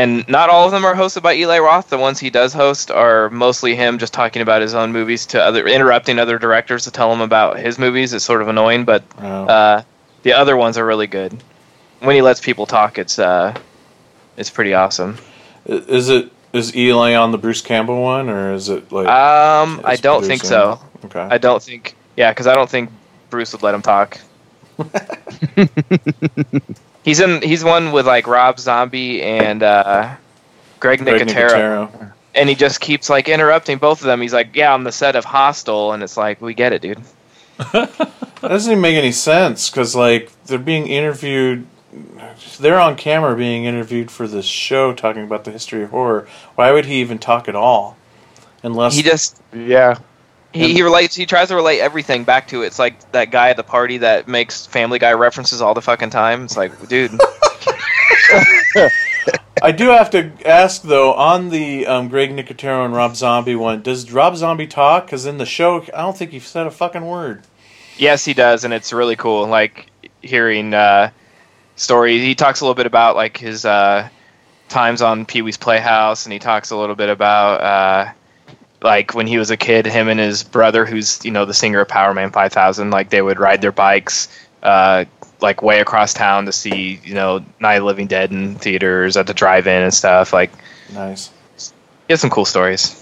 And 0.00 0.26
not 0.28 0.48
all 0.48 0.64
of 0.64 0.72
them 0.72 0.86
are 0.86 0.94
hosted 0.94 1.22
by 1.22 1.34
Eli 1.34 1.58
Roth. 1.58 1.90
The 1.90 1.98
ones 1.98 2.18
he 2.18 2.30
does 2.30 2.54
host 2.54 2.90
are 2.90 3.28
mostly 3.28 3.76
him 3.76 3.98
just 3.98 4.14
talking 4.14 4.40
about 4.40 4.62
his 4.62 4.72
own 4.72 4.92
movies 4.92 5.26
to 5.26 5.44
other, 5.44 5.66
interrupting 5.66 6.18
other 6.18 6.38
directors 6.38 6.84
to 6.84 6.90
tell 6.90 7.12
him 7.12 7.20
about 7.20 7.58
his 7.58 7.78
movies. 7.78 8.14
It's 8.14 8.24
sort 8.24 8.40
of 8.40 8.48
annoying, 8.48 8.86
but 8.86 9.02
Oh. 9.20 9.44
uh, 9.44 9.82
the 10.22 10.32
other 10.32 10.56
ones 10.56 10.78
are 10.78 10.86
really 10.86 11.06
good. 11.06 11.36
When 11.98 12.16
he 12.16 12.22
lets 12.22 12.40
people 12.40 12.64
talk, 12.64 12.98
it's 12.98 13.18
uh, 13.18 13.54
it's 14.38 14.48
pretty 14.48 14.72
awesome. 14.72 15.18
Is 15.66 16.08
it 16.08 16.32
is 16.54 16.74
Eli 16.74 17.14
on 17.14 17.30
the 17.30 17.38
Bruce 17.38 17.60
Campbell 17.60 18.00
one, 18.02 18.30
or 18.30 18.54
is 18.54 18.70
it 18.70 18.90
like? 18.90 19.06
Um, 19.06 19.82
I 19.84 19.96
don't 19.96 20.24
think 20.24 20.44
so. 20.44 20.80
Okay. 21.04 21.20
I 21.20 21.36
don't 21.36 21.62
think. 21.62 21.94
Yeah, 22.16 22.30
because 22.30 22.46
I 22.46 22.54
don't 22.54 22.70
think 22.70 22.88
Bruce 23.28 23.52
would 23.52 23.62
let 23.62 23.74
him 23.74 23.82
talk. 23.82 24.18
he's 27.04 27.20
in. 27.20 27.42
He's 27.42 27.64
one 27.64 27.92
with 27.92 28.06
like 28.06 28.26
Rob 28.26 28.58
Zombie 28.58 29.22
and 29.22 29.62
uh, 29.62 30.14
Greg 30.80 31.00
Greg 31.00 31.22
Nicotero, 31.26 31.90
Nicotero. 31.90 32.12
and 32.34 32.48
he 32.48 32.54
just 32.54 32.80
keeps 32.80 33.08
like 33.10 33.28
interrupting 33.28 33.78
both 33.78 34.00
of 34.00 34.06
them. 34.06 34.20
He's 34.20 34.32
like, 34.34 34.54
"Yeah, 34.54 34.72
I'm 34.72 34.84
the 34.84 34.92
set 34.92 35.16
of 35.16 35.24
Hostel," 35.24 35.92
and 35.92 36.02
it's 36.02 36.16
like, 36.16 36.40
"We 36.40 36.54
get 36.54 36.72
it, 36.72 36.82
dude." 36.82 37.00
That 38.40 38.48
doesn't 38.48 38.72
even 38.72 38.80
make 38.80 38.96
any 38.96 39.12
sense 39.12 39.68
because 39.68 39.94
like 39.94 40.30
they're 40.46 40.58
being 40.58 40.86
interviewed. 40.86 41.66
They're 42.58 42.80
on 42.80 42.96
camera 42.96 43.36
being 43.36 43.66
interviewed 43.66 44.10
for 44.10 44.26
this 44.26 44.46
show 44.46 44.94
talking 44.94 45.24
about 45.24 45.44
the 45.44 45.50
history 45.50 45.82
of 45.82 45.90
horror. 45.90 46.26
Why 46.54 46.72
would 46.72 46.86
he 46.86 47.02
even 47.02 47.18
talk 47.18 47.48
at 47.48 47.54
all? 47.54 47.98
Unless 48.62 48.94
He 48.96 49.02
just 49.02 49.42
Yeah. 49.52 49.98
He, 50.52 50.74
he 50.74 50.82
relates. 50.82 51.14
He 51.14 51.26
tries 51.26 51.48
to 51.48 51.54
relate 51.54 51.80
everything 51.80 52.24
back 52.24 52.48
to 52.48 52.62
it. 52.62 52.66
It's 52.66 52.78
like 52.78 53.12
that 53.12 53.30
guy 53.30 53.50
at 53.50 53.56
the 53.56 53.62
party 53.62 53.98
that 53.98 54.28
makes 54.28 54.66
Family 54.66 54.98
Guy 54.98 55.12
references 55.12 55.62
all 55.62 55.74
the 55.74 55.82
fucking 55.82 56.10
time. 56.10 56.44
It's 56.44 56.56
like, 56.56 56.88
dude. 56.88 57.12
I 59.62 59.72
do 59.72 59.88
have 59.88 60.10
to 60.10 60.32
ask 60.46 60.82
though 60.82 61.12
on 61.14 61.50
the 61.50 61.86
um, 61.86 62.08
Greg 62.08 62.30
Nicotero 62.30 62.84
and 62.84 62.94
Rob 62.94 63.14
Zombie 63.14 63.56
one, 63.56 63.82
does 63.82 64.10
Rob 64.10 64.36
Zombie 64.36 64.66
talk? 64.66 65.06
Because 65.06 65.26
in 65.26 65.38
the 65.38 65.46
show, 65.46 65.82
I 65.94 66.02
don't 66.02 66.16
think 66.16 66.30
he 66.30 66.40
said 66.40 66.66
a 66.66 66.70
fucking 66.70 67.06
word. 67.06 67.42
Yes, 67.98 68.24
he 68.24 68.32
does, 68.32 68.64
and 68.64 68.72
it's 68.72 68.92
really 68.92 69.16
cool. 69.16 69.46
Like 69.46 69.86
hearing 70.22 70.72
uh, 70.72 71.10
stories. 71.76 72.22
He 72.22 72.34
talks 72.34 72.60
a 72.60 72.64
little 72.64 72.74
bit 72.74 72.86
about 72.86 73.16
like 73.16 73.36
his 73.36 73.64
uh, 73.64 74.08
times 74.68 75.02
on 75.02 75.26
Pee 75.26 75.42
Wee's 75.42 75.58
Playhouse, 75.58 76.24
and 76.24 76.32
he 76.32 76.38
talks 76.38 76.70
a 76.70 76.76
little 76.76 76.94
bit 76.94 77.10
about 77.10 77.60
uh, 77.60 78.12
like 78.82 79.14
when 79.14 79.26
he 79.26 79.38
was 79.38 79.50
a 79.50 79.56
kid, 79.56 79.86
him 79.86 80.08
and 80.08 80.18
his 80.20 80.42
brother, 80.42 80.86
who's 80.86 81.24
you 81.24 81.30
know 81.30 81.44
the 81.44 81.54
singer 81.54 81.80
of 81.80 81.88
Powerman 81.88 82.32
Five 82.32 82.52
Thousand, 82.52 82.90
like 82.90 83.10
they 83.10 83.22
would 83.22 83.38
ride 83.38 83.60
their 83.60 83.72
bikes. 83.72 84.28
Uh, 84.62 85.06
like 85.42 85.62
way 85.62 85.80
across 85.80 86.12
town 86.12 86.44
to 86.44 86.52
see, 86.52 87.00
you 87.02 87.14
know, 87.14 87.42
Night 87.60 87.76
of 87.76 87.80
the 87.80 87.86
Living 87.86 88.06
Dead 88.06 88.30
in 88.30 88.56
theaters 88.56 89.16
at 89.16 89.26
the 89.26 89.32
drive-in 89.32 89.82
and 89.82 89.94
stuff. 89.94 90.34
Like, 90.34 90.50
Nice. 90.92 91.30
he 91.56 92.12
has 92.12 92.20
some 92.20 92.28
cool 92.28 92.44
stories. 92.44 92.96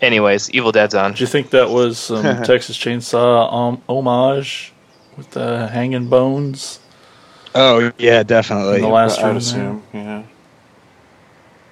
Anyways, 0.00 0.50
Evil 0.50 0.72
Dead's 0.72 0.94
on. 0.94 1.12
Do 1.12 1.20
you 1.20 1.26
think 1.28 1.50
that 1.50 1.70
was 1.70 1.98
some 2.00 2.22
Texas 2.42 2.76
Chainsaw 2.76 3.52
um, 3.52 3.82
homage 3.88 4.72
with 5.16 5.30
the 5.30 5.68
hanging 5.68 6.08
bones? 6.08 6.80
Oh 7.54 7.92
yeah, 7.98 8.24
definitely. 8.24 8.76
In 8.76 8.82
the 8.82 8.88
last 8.88 9.20
I 9.20 9.28
would 9.28 9.36
assume. 9.36 9.84
Yeah. 9.92 10.24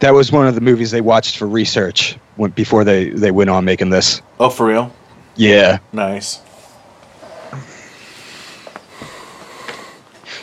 That 0.03 0.15
was 0.15 0.33
one 0.33 0.49
of 0.49 0.57
the 0.57 0.61
movies 0.61 0.91
they 0.91 1.01
watched 1.01 1.37
for 1.37 1.47
research 1.47 2.17
when, 2.35 2.51
before 2.51 2.83
they, 2.83 3.11
they 3.11 3.31
went 3.31 3.51
on 3.51 3.65
making 3.65 3.91
this. 3.91 4.21
Oh, 4.41 4.51
for 4.51 4.67
real? 4.67 4.93
Yeah. 5.37 5.79
Nice. 5.93 6.41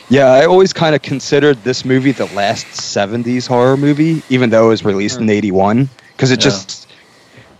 Yeah, 0.08 0.28
I 0.28 0.46
always 0.46 0.72
kind 0.72 0.94
of 0.94 1.02
considered 1.02 1.62
this 1.62 1.84
movie 1.84 2.12
the 2.12 2.24
last 2.24 2.68
70s 2.68 3.46
horror 3.46 3.76
movie, 3.76 4.22
even 4.30 4.48
though 4.48 4.64
it 4.64 4.68
was 4.70 4.82
released 4.82 5.18
in 5.18 5.24
hmm. 5.24 5.30
81. 5.30 5.90
Because 6.12 6.30
it 6.30 6.40
Yeah. 6.40 6.44
just. 6.44 6.86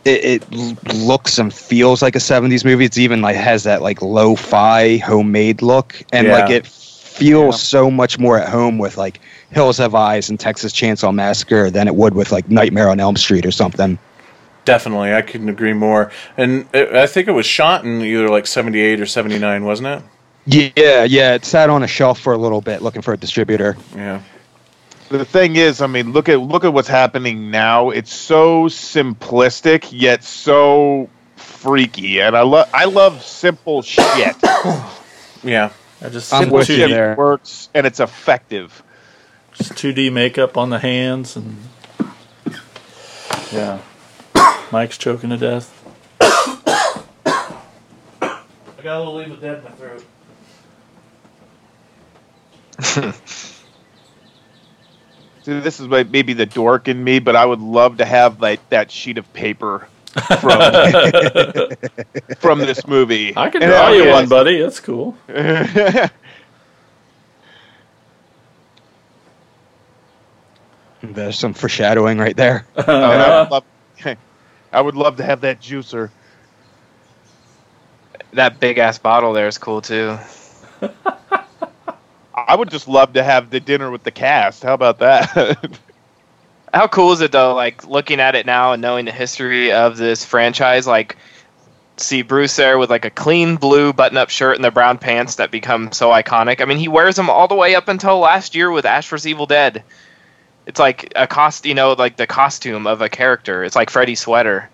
It, 0.07 0.25
it 0.25 0.95
looks 0.95 1.39
and 1.39 1.53
feels 1.53 2.01
like 2.01 2.17
a 2.17 2.19
70s 2.19 2.65
movie. 2.65 2.87
It's 2.87 2.97
even 2.97 3.21
like 3.21 3.37
has 3.37 3.65
that 3.65 3.83
like 3.83 4.01
lo-fi 4.01 4.97
homemade 4.97 5.61
look, 5.61 6.03
and 6.15 6.27
Yeah. 6.27 6.33
like 6.33 6.51
it 6.51 6.67
feels 7.21 7.63
so 7.63 7.91
much 7.91 8.19
more 8.19 8.39
at 8.39 8.49
home 8.49 8.79
with 8.79 8.97
like 8.97 9.21
Hills 9.51 9.79
Have 9.79 9.95
Eyes 9.95 10.31
and 10.31 10.39
Texas 10.39 10.73
Chainsaw 10.73 11.15
Massacre 11.15 11.71
than 11.71 11.87
it 11.87 11.95
would 11.95 12.15
with 12.15 12.33
like 12.33 12.49
Nightmare 12.49 12.89
on 12.89 13.01
Elm 13.01 13.17
Street 13.17 13.47
or 13.47 13.51
something. 13.51 13.99
Definitely, 14.65 15.15
I 15.15 15.23
couldn't 15.23 15.49
agree 15.49 15.73
more. 15.73 16.11
And 16.37 16.69
it, 16.73 16.93
I 16.95 17.07
think 17.07 17.29
it 17.29 17.33
was 17.33 17.47
shot 17.47 17.85
in 17.85 18.03
either 18.03 18.29
like 18.29 18.47
'78 18.47 19.01
or 19.01 19.07
'79, 19.07 19.65
wasn't 19.65 19.89
it? 19.89 20.03
Yeah, 20.47 21.05
yeah. 21.05 21.35
It 21.35 21.45
sat 21.45 21.71
on 21.71 21.83
a 21.83 21.87
shelf 21.87 22.21
for 22.21 22.33
a 22.33 22.39
little 22.39 22.61
bit, 22.61 22.83
looking 22.83 23.03
for 23.03 23.13
a 23.13 23.17
distributor. 23.17 23.77
Yeah. 23.95 24.23
The 25.09 25.25
thing 25.25 25.57
is, 25.57 25.83
I 25.83 25.87
mean, 25.87 26.13
look 26.13 26.29
at 26.29 26.41
look 26.41 26.65
at 26.65 26.73
what's 26.73 26.89
happening 26.89 27.51
now. 27.51 27.91
It's 27.91 28.13
so 28.15 28.67
simplistic 28.67 29.89
yet 29.93 30.23
so 30.23 31.09
freaky, 31.37 32.21
and 32.21 32.37
I 32.37 32.43
love 32.43 32.71
I 32.73 32.85
love 32.85 33.23
simple 33.23 33.83
shit. 33.83 34.37
Yeah. 35.43 35.73
I 36.03 36.09
just 36.09 36.33
I'm 36.33 36.43
simple 36.43 36.59
with 36.59 36.69
you 36.71 36.77
2D, 36.77 36.91
there. 36.91 37.15
works 37.17 37.69
and 37.75 37.87
it's 37.87 38.01
effective. 38.01 38.83
just 39.53 39.73
2D 39.73 40.11
makeup 40.13 40.57
on 40.57 40.71
the 40.71 40.79
hands 40.79 41.37
and 41.37 41.57
yeah. 43.53 43.81
Mike's 44.73 44.97
choking 44.97 45.31
to 45.31 45.37
death. 45.37 45.77
I 48.81 48.83
got 48.83 48.97
a 48.97 48.99
little 49.01 49.17
leave 49.17 49.31
of 49.33 49.41
Dead 49.41 49.59
in 49.59 49.65
my 49.65 49.71
throat. 49.73 50.05
See, 55.43 55.61
this 55.61 55.81
is 55.81 55.89
maybe 55.89 56.33
the 56.33 56.47
dork 56.47 56.89
in 56.89 57.03
me, 57.03 57.19
but 57.19 57.37
I 57.37 57.45
would 57.45 57.61
love 57.61 57.99
to 57.99 58.07
have 58.07 58.41
like 58.41 58.67
that 58.71 58.91
sheet 58.91 59.19
of 59.19 59.31
paper 59.33 59.87
from 60.11 60.61
from 62.39 62.59
this 62.59 62.87
movie. 62.87 63.33
I 63.37 63.51
can 63.51 63.63
And 63.63 63.71
draw 63.71 63.91
you 63.91 64.05
guess- 64.05 64.15
one, 64.15 64.29
buddy. 64.29 64.61
That's 64.61 64.81
cool. 64.81 65.17
There's 71.03 71.39
some 71.39 71.55
foreshadowing 71.55 72.19
right 72.19 72.37
there. 72.37 72.67
And 72.77 72.87
I 72.89 73.09
would 73.09 73.21
uh-huh. 73.21 73.49
love- 74.05 74.17
I 74.73 74.81
would 74.81 74.95
love 74.95 75.17
to 75.17 75.25
have 75.25 75.41
that 75.43 75.61
juicer. 75.61 76.11
That 78.33 78.61
big 78.61 78.79
ass 78.79 78.99
bottle 78.99 79.33
there 79.33 79.49
is 79.49 79.59
cool 79.59 79.81
too. 79.81 80.17
I 82.35 82.55
would 82.55 82.71
just 82.71 82.87
love 82.87 83.15
to 83.15 83.23
have 83.23 83.51
the 83.51 83.61
dinner 83.61 83.91
with 83.91 84.03
the 84.05 84.11
cast. 84.13 84.63
How 84.63 84.75
about 84.75 84.99
that? 85.01 85.79
How 86.73 86.87
cool 86.87 87.13
is 87.13 87.21
it 87.21 87.33
though? 87.33 87.55
Like 87.55 87.87
looking 87.87 88.21
at 88.21 88.35
it 88.35 88.47
now 88.47 88.73
and 88.73 88.83
knowing 88.83 89.05
the 89.05 89.13
history 89.13 89.73
of 89.73 89.97
this 89.97 90.25
franchise, 90.25 90.87
like 90.87 91.17
see 91.97 92.23
Bruce 92.23 92.57
there 92.57 92.79
with 92.79 92.91
like 92.91 93.05
a 93.05 93.11
clean 93.11 93.57
blue 93.57 93.93
button-up 93.93 94.31
shirt 94.31 94.57
and 94.57 94.65
the 94.65 94.71
brown 94.71 94.99
pants 94.99 95.37
that 95.37 95.51
become 95.51 95.93
so 95.93 96.11
iconic. 96.11 96.61
I 96.61 96.65
mean, 96.65 96.79
he 96.79 96.89
wears 96.89 97.17
them 97.17 97.29
all 97.29 97.49
the 97.49 97.55
way 97.55 97.75
up 97.75 97.89
until 97.89 98.19
last 98.19 98.55
year 98.55 98.71
with 98.71 98.85
Ash 98.85 99.09
vs. 99.09 99.27
Evil 99.27 99.47
Dead. 99.47 99.83
It's 100.67 100.79
like 100.79 101.13
a 101.17 101.27
cost, 101.27 101.67
you 101.67 101.75
know, 101.75 101.93
like 101.93 102.17
the 102.17 102.27
costume 102.27 102.87
of 102.87 103.03
a 103.03 103.09
character. 103.09 103.65
It's 103.65 103.77
like 103.77 103.91
Freddy's 103.91 104.21
sweater. 104.21 104.71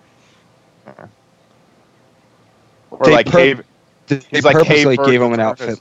or 2.90 3.06
They 3.06 3.12
like 3.12 3.26
pur- 3.26 3.38
Cave, 3.38 3.64
They 4.08 4.20
He's 4.30 4.44
like 4.44 4.56
purposely 4.56 4.96
gave 4.98 5.22
him 5.22 5.32
an 5.32 5.40
outfit. 5.40 5.80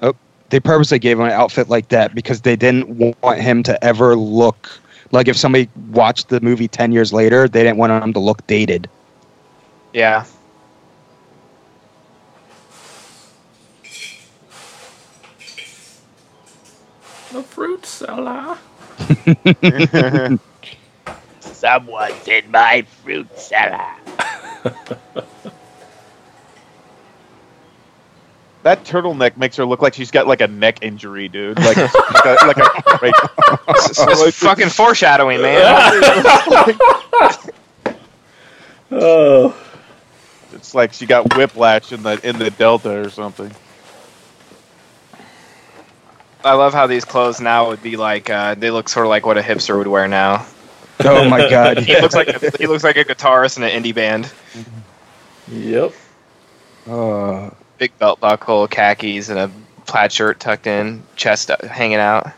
Oh, 0.00 0.14
they 0.50 0.60
purposely 0.60 0.98
gave 0.98 1.18
him 1.18 1.26
an 1.26 1.32
outfit 1.32 1.68
like 1.68 1.88
that 1.88 2.14
because 2.14 2.42
they 2.42 2.56
didn't 2.56 3.16
want 3.20 3.40
him 3.40 3.62
to 3.64 3.84
ever 3.84 4.14
look 4.14 4.78
like 5.12 5.28
if 5.28 5.36
somebody 5.36 5.68
watched 5.90 6.28
the 6.28 6.40
movie 6.40 6.68
ten 6.68 6.92
years 6.92 7.12
later, 7.12 7.48
they 7.48 7.62
didn't 7.62 7.78
want 7.78 8.00
them 8.00 8.12
to 8.12 8.18
look 8.18 8.46
dated. 8.46 8.88
Yeah. 9.92 10.24
The 17.32 17.42
fruit 17.42 17.84
salad. 17.84 18.58
Someone's 21.40 22.28
in 22.28 22.50
my 22.50 22.82
fruit 23.02 23.38
salad. 23.38 23.96
that 28.66 28.82
turtleneck 28.82 29.36
makes 29.36 29.54
her 29.54 29.64
look 29.64 29.80
like 29.80 29.94
she's 29.94 30.10
got 30.10 30.26
like 30.26 30.40
a 30.40 30.48
neck 30.48 30.80
injury, 30.82 31.28
dude. 31.28 31.56
Like, 31.56 31.76
like 31.76 31.94
a, 32.24 32.36
like 32.46 32.56
a 32.56 32.98
break. 32.98 33.14
It's, 33.68 33.96
it's 33.96 34.38
fucking 34.38 34.70
foreshadowing, 34.70 35.40
man. 35.40 36.76
Oh. 38.88 39.60
It's 40.52 40.72
like 40.72 40.92
she 40.92 41.06
got 41.06 41.36
whiplash 41.36 41.90
in 41.90 42.04
the 42.04 42.20
in 42.26 42.38
the 42.38 42.50
delta 42.50 43.00
or 43.00 43.10
something. 43.10 43.50
I 46.44 46.52
love 46.52 46.72
how 46.72 46.86
these 46.86 47.04
clothes 47.04 47.40
now 47.40 47.68
would 47.68 47.82
be 47.82 47.96
like. 47.96 48.30
Uh, 48.30 48.54
they 48.54 48.70
look 48.70 48.88
sort 48.88 49.04
of 49.04 49.10
like 49.10 49.26
what 49.26 49.38
a 49.38 49.42
hipster 49.42 49.76
would 49.76 49.88
wear 49.88 50.06
now. 50.06 50.46
Oh 51.00 51.28
my 51.28 51.50
god! 51.50 51.78
He 51.82 52.00
looks 52.00 52.14
like 52.14 52.28
a, 52.28 52.56
he 52.58 52.68
looks 52.68 52.84
like 52.84 52.96
a 52.96 53.04
guitarist 53.04 53.56
in 53.56 53.64
an 53.64 53.70
indie 53.70 53.94
band. 53.94 54.32
Yep. 55.48 55.92
Uh, 56.88 57.50
Big 57.78 57.96
belt 57.98 58.20
buckle, 58.20 58.66
khakis, 58.68 59.28
and 59.28 59.38
a 59.38 59.50
plaid 59.86 60.12
shirt 60.12 60.40
tucked 60.40 60.66
in, 60.66 61.02
chest 61.14 61.50
uh, 61.50 61.56
hanging 61.68 61.98
out. 61.98 62.32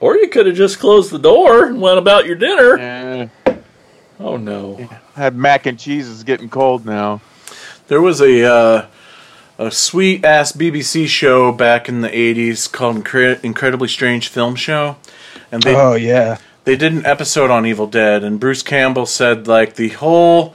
Or 0.00 0.16
you 0.16 0.28
could 0.28 0.46
have 0.46 0.54
just 0.54 0.78
closed 0.78 1.10
the 1.10 1.18
door 1.18 1.66
and 1.66 1.80
went 1.80 1.98
about 1.98 2.26
your 2.26 2.36
dinner. 2.36 3.30
Oh 4.20 4.36
no. 4.36 4.88
I 5.16 5.20
had 5.20 5.36
mac 5.36 5.66
and 5.66 5.78
cheese 5.78 6.08
is 6.08 6.22
getting 6.24 6.48
cold 6.48 6.84
now. 6.86 7.20
There 7.88 8.00
was 8.00 8.20
a 8.20 8.44
uh, 8.44 8.86
a 9.58 9.70
sweet 9.70 10.24
ass 10.24 10.52
BBC 10.52 11.08
show 11.08 11.52
back 11.52 11.88
in 11.88 12.00
the 12.00 12.08
'80s 12.08 12.70
called 12.70 12.96
Incre- 12.96 13.42
Incredibly 13.42 13.88
Strange 13.88 14.28
Film 14.28 14.54
Show, 14.54 14.96
and 15.50 15.62
they 15.62 15.74
oh 15.74 15.94
yeah. 15.94 16.38
They 16.68 16.76
did 16.76 16.92
an 16.92 17.06
episode 17.06 17.50
on 17.50 17.64
Evil 17.64 17.86
Dead, 17.86 18.22
and 18.22 18.38
Bruce 18.38 18.62
Campbell 18.62 19.06
said 19.06 19.48
like 19.48 19.76
the 19.76 19.88
whole 19.88 20.54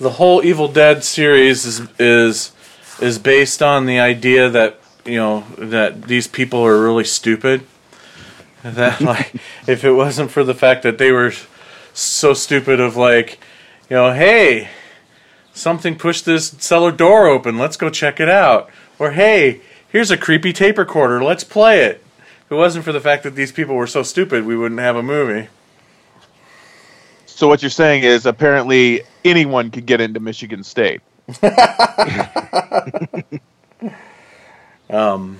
the 0.00 0.12
whole 0.12 0.42
Evil 0.42 0.68
Dead 0.68 1.04
series 1.04 1.66
is 1.66 1.82
is 1.98 2.52
is 2.98 3.18
based 3.18 3.60
on 3.62 3.84
the 3.84 4.00
idea 4.00 4.48
that 4.48 4.80
you 5.04 5.18
know 5.18 5.44
that 5.58 6.04
these 6.04 6.26
people 6.26 6.64
are 6.64 6.82
really 6.82 7.04
stupid. 7.04 7.66
That 8.62 9.00
like 9.00 9.34
if 9.66 9.84
it 9.84 9.92
wasn't 9.92 10.30
for 10.30 10.44
the 10.44 10.54
fact 10.54 10.82
that 10.82 10.98
they 10.98 11.12
were 11.12 11.32
so 11.94 12.34
stupid 12.34 12.78
of 12.78 12.94
like 12.94 13.38
you 13.88 13.96
know 13.96 14.12
hey 14.12 14.68
something 15.54 15.96
pushed 15.96 16.26
this 16.26 16.48
cellar 16.58 16.92
door 16.92 17.26
open 17.26 17.56
let's 17.56 17.78
go 17.78 17.88
check 17.88 18.20
it 18.20 18.28
out 18.28 18.68
or 18.98 19.12
hey 19.12 19.62
here's 19.88 20.10
a 20.10 20.18
creepy 20.18 20.52
tape 20.52 20.76
recorder 20.76 21.24
let's 21.24 21.42
play 21.42 21.84
it 21.84 22.04
it 22.50 22.54
wasn't 22.54 22.84
for 22.84 22.92
the 22.92 23.00
fact 23.00 23.22
that 23.22 23.34
these 23.34 23.52
people 23.52 23.74
were 23.76 23.86
so 23.86 24.02
stupid 24.02 24.44
we 24.44 24.56
wouldn't 24.56 24.80
have 24.80 24.96
a 24.96 25.02
movie 25.02 25.48
So 27.26 27.48
what 27.48 27.62
you're 27.62 27.70
saying 27.70 28.02
is 28.02 28.26
apparently 28.26 29.02
anyone 29.24 29.70
could 29.70 29.86
get 29.86 30.00
into 30.00 30.20
Michigan 30.20 30.62
State. 30.62 31.00
um 34.90 35.38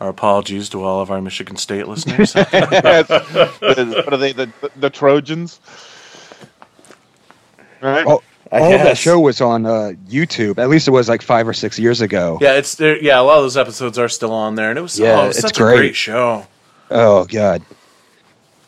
our 0.00 0.10
apologies 0.10 0.68
to 0.68 0.84
all 0.84 1.00
of 1.00 1.10
our 1.10 1.20
michigan 1.20 1.56
state 1.56 1.88
listeners 1.88 2.32
The- 2.34 4.02
what 4.04 4.12
are 4.12 4.16
they? 4.18 4.32
The, 4.32 4.50
the 4.76 4.90
Trojans. 4.90 5.58
Right. 7.80 8.06
Oh, 8.06 8.22
I 8.50 8.60
all 8.60 8.72
of 8.72 8.80
that 8.82 8.96
show 8.96 9.20
was 9.20 9.40
on 9.40 9.66
uh, 9.66 9.92
YouTube. 10.08 10.58
At 10.58 10.68
least 10.70 10.88
it 10.88 10.90
was 10.92 11.08
like 11.08 11.22
five 11.22 11.46
or 11.46 11.52
six 11.52 11.78
years 11.78 12.00
ago. 12.00 12.38
yeah 12.40 12.54
it's 12.54 12.74
there 12.76 12.96
yeah 13.02 13.20
a 13.20 13.22
lot 13.22 13.36
of 13.38 13.44
those 13.44 13.56
episodes 13.56 13.98
are 13.98 14.08
still 14.08 14.32
on 14.32 14.54
there 14.54 14.70
and 14.70 14.78
it 14.78 14.82
was, 14.82 14.98
Yeah, 14.98 15.20
oh, 15.20 15.24
it 15.24 15.28
was 15.28 15.36
it's 15.38 15.46
such 15.46 15.58
a 15.58 15.62
great. 15.62 15.76
great 15.76 15.96
show 15.96 16.46
Oh 16.90 17.24
god. 17.26 17.62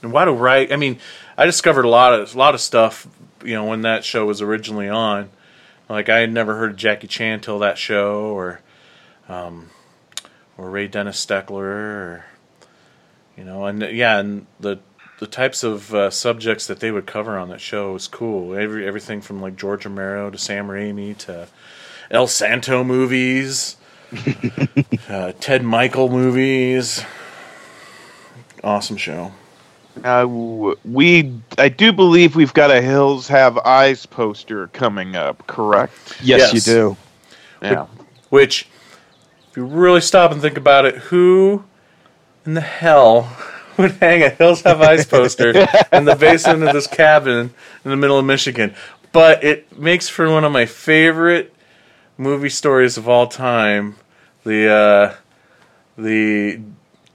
And 0.03 0.13
why 0.13 0.25
do 0.25 0.33
right? 0.33 0.71
I 0.73 0.77
mean, 0.77 0.99
I 1.37 1.47
discovered 1.47 1.85
a 1.85 1.89
lot 1.89 2.13
of 2.15 2.35
a 2.35 2.39
lot 2.39 2.55
of 2.55 2.61
stuff, 2.61 3.07
you 3.45 3.55
know, 3.55 3.65
when 3.65 3.83
that 3.83 4.05
show 4.05 4.27
was 4.27 4.43
originally 4.43 4.89
on. 4.89 5.31
Like 5.89 6.09
I 6.09 6.19
had 6.19 6.33
never 6.33 6.57
heard 6.57 6.71
of 6.71 6.77
Jackie 6.77 7.07
Chan 7.07 7.41
till 7.41 7.59
that 7.61 7.77
show, 7.77 8.21
or, 8.27 8.61
um, 9.29 9.71
or 10.57 10.71
Ray 10.71 10.87
Dennis 10.87 11.25
Steckler, 11.25 11.63
or, 11.63 12.25
you 13.37 13.45
know, 13.45 13.65
and 13.67 13.83
yeah, 13.83 14.19
and 14.19 14.47
the 14.61 14.79
the 15.21 15.27
types 15.27 15.63
of 15.63 15.95
uh, 15.95 16.09
subjects 16.09 16.67
that 16.67 16.81
they 16.81 16.91
would 16.91 17.07
cover 17.07 17.39
on 17.39 17.51
that 17.51 17.61
show 17.61 17.93
was 17.93 18.09
cool. 18.09 18.57
Every 18.59 18.87
everything 18.87 19.21
from 19.21 19.41
like 19.41 19.55
George 19.55 19.85
Romero 19.85 20.31
to 20.31 20.39
Sam 20.39 20.69
Raimi 20.69 21.17
to 21.19 21.47
El 22.11 22.27
Santo 22.27 22.83
movies, 22.83 23.77
uh, 25.09 25.33
Ted 25.39 25.63
Mikels 25.63 26.11
movies. 26.11 27.05
Awesome 28.65 28.97
show. 28.97 29.33
Uh, 30.05 30.27
we, 30.85 31.35
I 31.59 31.69
do 31.69 31.93
believe 31.93 32.35
we've 32.35 32.55
got 32.55 32.71
a 32.71 32.81
Hills 32.81 33.29
Have 33.29 33.59
Eyes 33.59 34.07
poster 34.07 34.69
coming 34.69 35.17
up. 35.17 35.47
Correct. 35.47 35.93
Yes, 36.23 36.53
Yes. 36.53 36.55
you 36.55 36.73
do. 36.73 36.97
Yeah. 37.61 37.87
Which, 38.31 38.69
if 39.51 39.57
you 39.57 39.65
really 39.67 40.01
stop 40.01 40.31
and 40.31 40.41
think 40.41 40.57
about 40.57 40.87
it, 40.87 40.95
who 40.97 41.65
in 42.47 42.55
the 42.55 42.61
hell 42.61 43.25
would 43.81 43.93
hang 43.93 44.23
a 44.23 44.31
Hills 44.31 44.63
Have 44.63 44.81
Eyes 44.81 45.07
poster 45.07 45.51
in 45.93 46.05
the 46.05 46.17
basement 46.17 46.63
of 46.63 46.73
this 46.73 46.87
cabin 46.87 47.53
in 47.85 47.91
the 47.91 47.97
middle 47.97 48.19
of 48.19 48.25
Michigan? 48.25 48.75
But 49.13 49.43
it 49.43 49.77
makes 49.77 50.09
for 50.09 50.31
one 50.31 50.45
of 50.45 50.53
my 50.53 50.67
favorite 50.67 51.55
movie 52.17 52.49
stories 52.49 52.97
of 52.97 53.09
all 53.09 53.27
time. 53.27 53.97
The 54.45 54.69
uh, 54.69 55.15
the 55.99 56.61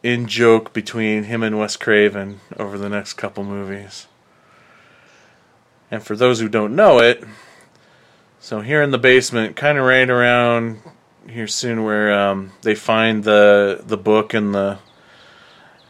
in 0.03 0.27
joke 0.27 0.73
between 0.73 1.23
him 1.23 1.41
and 1.41 1.57
Wes 1.57 1.75
Craven 1.77 2.41
over 2.57 2.77
the 2.77 2.89
next 2.89 3.13
couple 3.13 3.43
movies. 3.43 4.07
And 5.89 6.03
for 6.03 6.15
those 6.15 6.39
who 6.39 6.49
don't 6.49 6.75
know 6.75 6.99
it, 6.99 7.23
so 8.39 8.61
here 8.61 8.83
in 8.83 8.91
the 8.91 8.99
basement, 8.99 9.55
kind 9.55 9.77
of 9.77 9.85
right 9.85 10.07
around 10.07 10.81
here 11.27 11.47
soon, 11.47 11.83
where 11.83 12.13
um, 12.13 12.51
they 12.61 12.75
find 12.75 13.23
the 13.23 13.81
the 13.85 13.97
book 13.97 14.33
and 14.33 14.53
the 14.53 14.79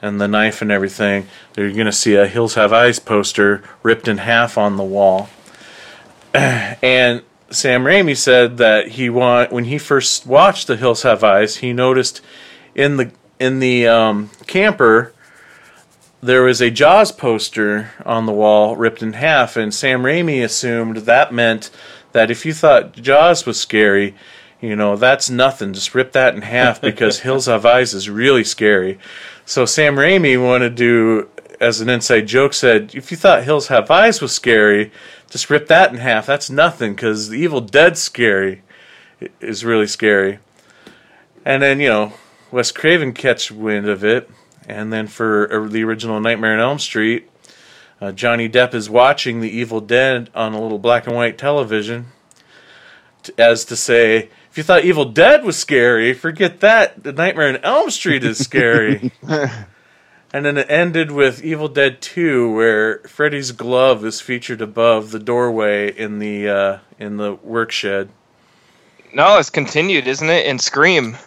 and 0.01 0.19
the 0.19 0.27
knife 0.27 0.61
and 0.61 0.71
everything, 0.71 1.27
they're 1.53 1.71
gonna 1.71 1.91
see 1.91 2.15
a 2.15 2.27
Hills 2.27 2.55
Have 2.55 2.73
Eyes 2.73 2.99
poster 2.99 3.63
ripped 3.83 4.07
in 4.07 4.19
half 4.19 4.57
on 4.57 4.77
the 4.77 4.83
wall. 4.83 5.29
and 6.33 7.21
Sam 7.49 7.83
Raimi 7.83 8.17
said 8.17 8.57
that 8.57 8.89
he 8.89 9.09
want 9.09 9.51
when 9.51 9.65
he 9.65 9.77
first 9.77 10.25
watched 10.25 10.67
The 10.67 10.77
Hills 10.77 11.03
Have 11.03 11.23
Eyes, 11.23 11.57
he 11.57 11.73
noticed 11.73 12.21
in 12.73 12.97
the 12.97 13.11
in 13.39 13.59
the 13.59 13.87
um, 13.87 14.29
camper 14.47 15.13
there 16.25 16.43
was 16.43 16.59
a 16.59 16.71
Jaws 16.71 17.11
poster 17.11 17.91
on 18.05 18.25
the 18.25 18.31
wall 18.33 18.75
ripped 18.75 19.03
in 19.03 19.13
half, 19.13 19.55
and 19.55 19.73
Sam 19.73 20.01
Raimi 20.01 20.43
assumed 20.43 20.97
that 20.97 21.31
meant 21.31 21.69
that 22.13 22.31
if 22.31 22.45
you 22.45 22.53
thought 22.53 22.93
Jaws 22.93 23.45
was 23.45 23.59
scary, 23.59 24.15
you 24.59 24.75
know, 24.75 24.95
that's 24.95 25.29
nothing. 25.29 25.73
Just 25.73 25.93
rip 25.93 26.13
that 26.13 26.33
in 26.33 26.41
half 26.41 26.81
because 26.81 27.19
Hills 27.21 27.45
Have 27.45 27.65
Eyes 27.65 27.93
is 27.93 28.09
really 28.09 28.43
scary. 28.43 28.97
So 29.45 29.65
Sam 29.65 29.95
Raimi 29.95 30.43
wanted 30.43 30.75
to, 30.77 31.21
do 31.23 31.29
as 31.61 31.79
an 31.79 31.87
inside 31.87 32.27
joke, 32.27 32.53
said, 32.53 32.95
if 32.95 33.11
you 33.11 33.17
thought 33.17 33.43
Hills 33.43 33.67
Have 33.67 33.89
Eyes 33.91 34.19
was 34.21 34.33
scary, 34.33 34.91
just 35.29 35.49
rip 35.49 35.67
that 35.67 35.91
in 35.91 35.97
half. 35.97 36.25
That's 36.25 36.49
nothing 36.49 36.95
because 36.95 37.29
the 37.29 37.39
Evil 37.39 37.61
Dead 37.61 37.97
scary 37.97 38.63
is 39.39 39.63
really 39.63 39.87
scary. 39.87 40.39
And 41.45 41.61
then, 41.61 41.79
you 41.79 41.89
know, 41.89 42.13
Wes 42.51 42.71
Craven 42.71 43.13
catch 43.13 43.51
wind 43.51 43.87
of 43.87 44.03
it 44.03 44.29
And 44.67 44.91
then 44.91 45.07
for 45.07 45.51
uh, 45.53 45.67
the 45.67 45.83
original 45.83 46.19
Nightmare 46.19 46.53
on 46.53 46.59
Elm 46.59 46.79
Street, 46.79 47.29
uh, 48.01 48.11
Johnny 48.11 48.49
Depp 48.49 48.73
is 48.73 48.89
watching 48.89 49.41
The 49.41 49.49
Evil 49.49 49.79
Dead 49.79 50.29
on 50.33 50.53
a 50.53 50.61
little 50.61 50.79
black 50.79 51.07
and 51.07 51.15
white 51.15 51.37
television, 51.37 52.07
t- 53.23 53.33
as 53.37 53.63
to 53.65 53.75
say, 53.75 54.29
if 54.55 54.59
you 54.59 54.63
thought 54.63 54.85
Evil 54.85 55.03
Dead 55.03 55.43
was 55.43 55.57
scary, 55.57 56.13
forget 56.13 56.61
that. 56.61 57.03
The 57.03 57.11
Nightmare 57.11 57.49
in 57.49 57.57
Elm 57.57 57.89
Street 57.89 58.23
is 58.23 58.37
scary. 58.37 59.11
and 59.27 60.45
then 60.45 60.57
it 60.57 60.67
ended 60.69 61.11
with 61.11 61.43
Evil 61.43 61.67
Dead 61.67 62.01
2, 62.01 62.53
where 62.55 62.99
Freddy's 62.99 63.51
glove 63.51 64.05
is 64.05 64.21
featured 64.21 64.61
above 64.61 65.11
the 65.11 65.19
doorway 65.19 65.91
in 65.91 66.19
the 66.19 66.47
uh, 66.47 66.79
in 66.97 67.17
the 67.17 67.33
work 67.33 67.69
shed. 67.69 68.07
No, 69.13 69.39
it's 69.39 69.49
continued, 69.49 70.07
isn't 70.07 70.29
it? 70.29 70.45
In 70.45 70.57
Scream, 70.57 71.17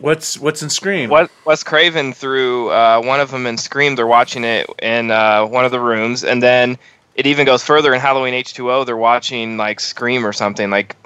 What's 0.00 0.36
what's 0.36 0.60
in 0.60 0.70
Scream? 0.70 1.08
what 1.08 1.30
Wes 1.44 1.62
Craven 1.62 2.14
threw 2.14 2.70
uh, 2.70 3.00
one 3.00 3.20
of 3.20 3.30
them 3.30 3.46
in 3.46 3.58
Scream. 3.58 3.94
They're 3.94 4.08
watching 4.08 4.42
it 4.42 4.68
in 4.82 5.12
uh, 5.12 5.46
one 5.46 5.64
of 5.64 5.70
the 5.70 5.78
rooms, 5.78 6.24
and 6.24 6.42
then 6.42 6.78
it 7.14 7.28
even 7.28 7.46
goes 7.46 7.62
further 7.62 7.94
in 7.94 8.00
Halloween 8.00 8.34
H 8.34 8.54
two 8.54 8.72
O. 8.72 8.82
They're 8.82 8.96
watching 8.96 9.56
like 9.56 9.78
Scream 9.78 10.26
or 10.26 10.32
something. 10.32 10.68
Like, 10.68 10.96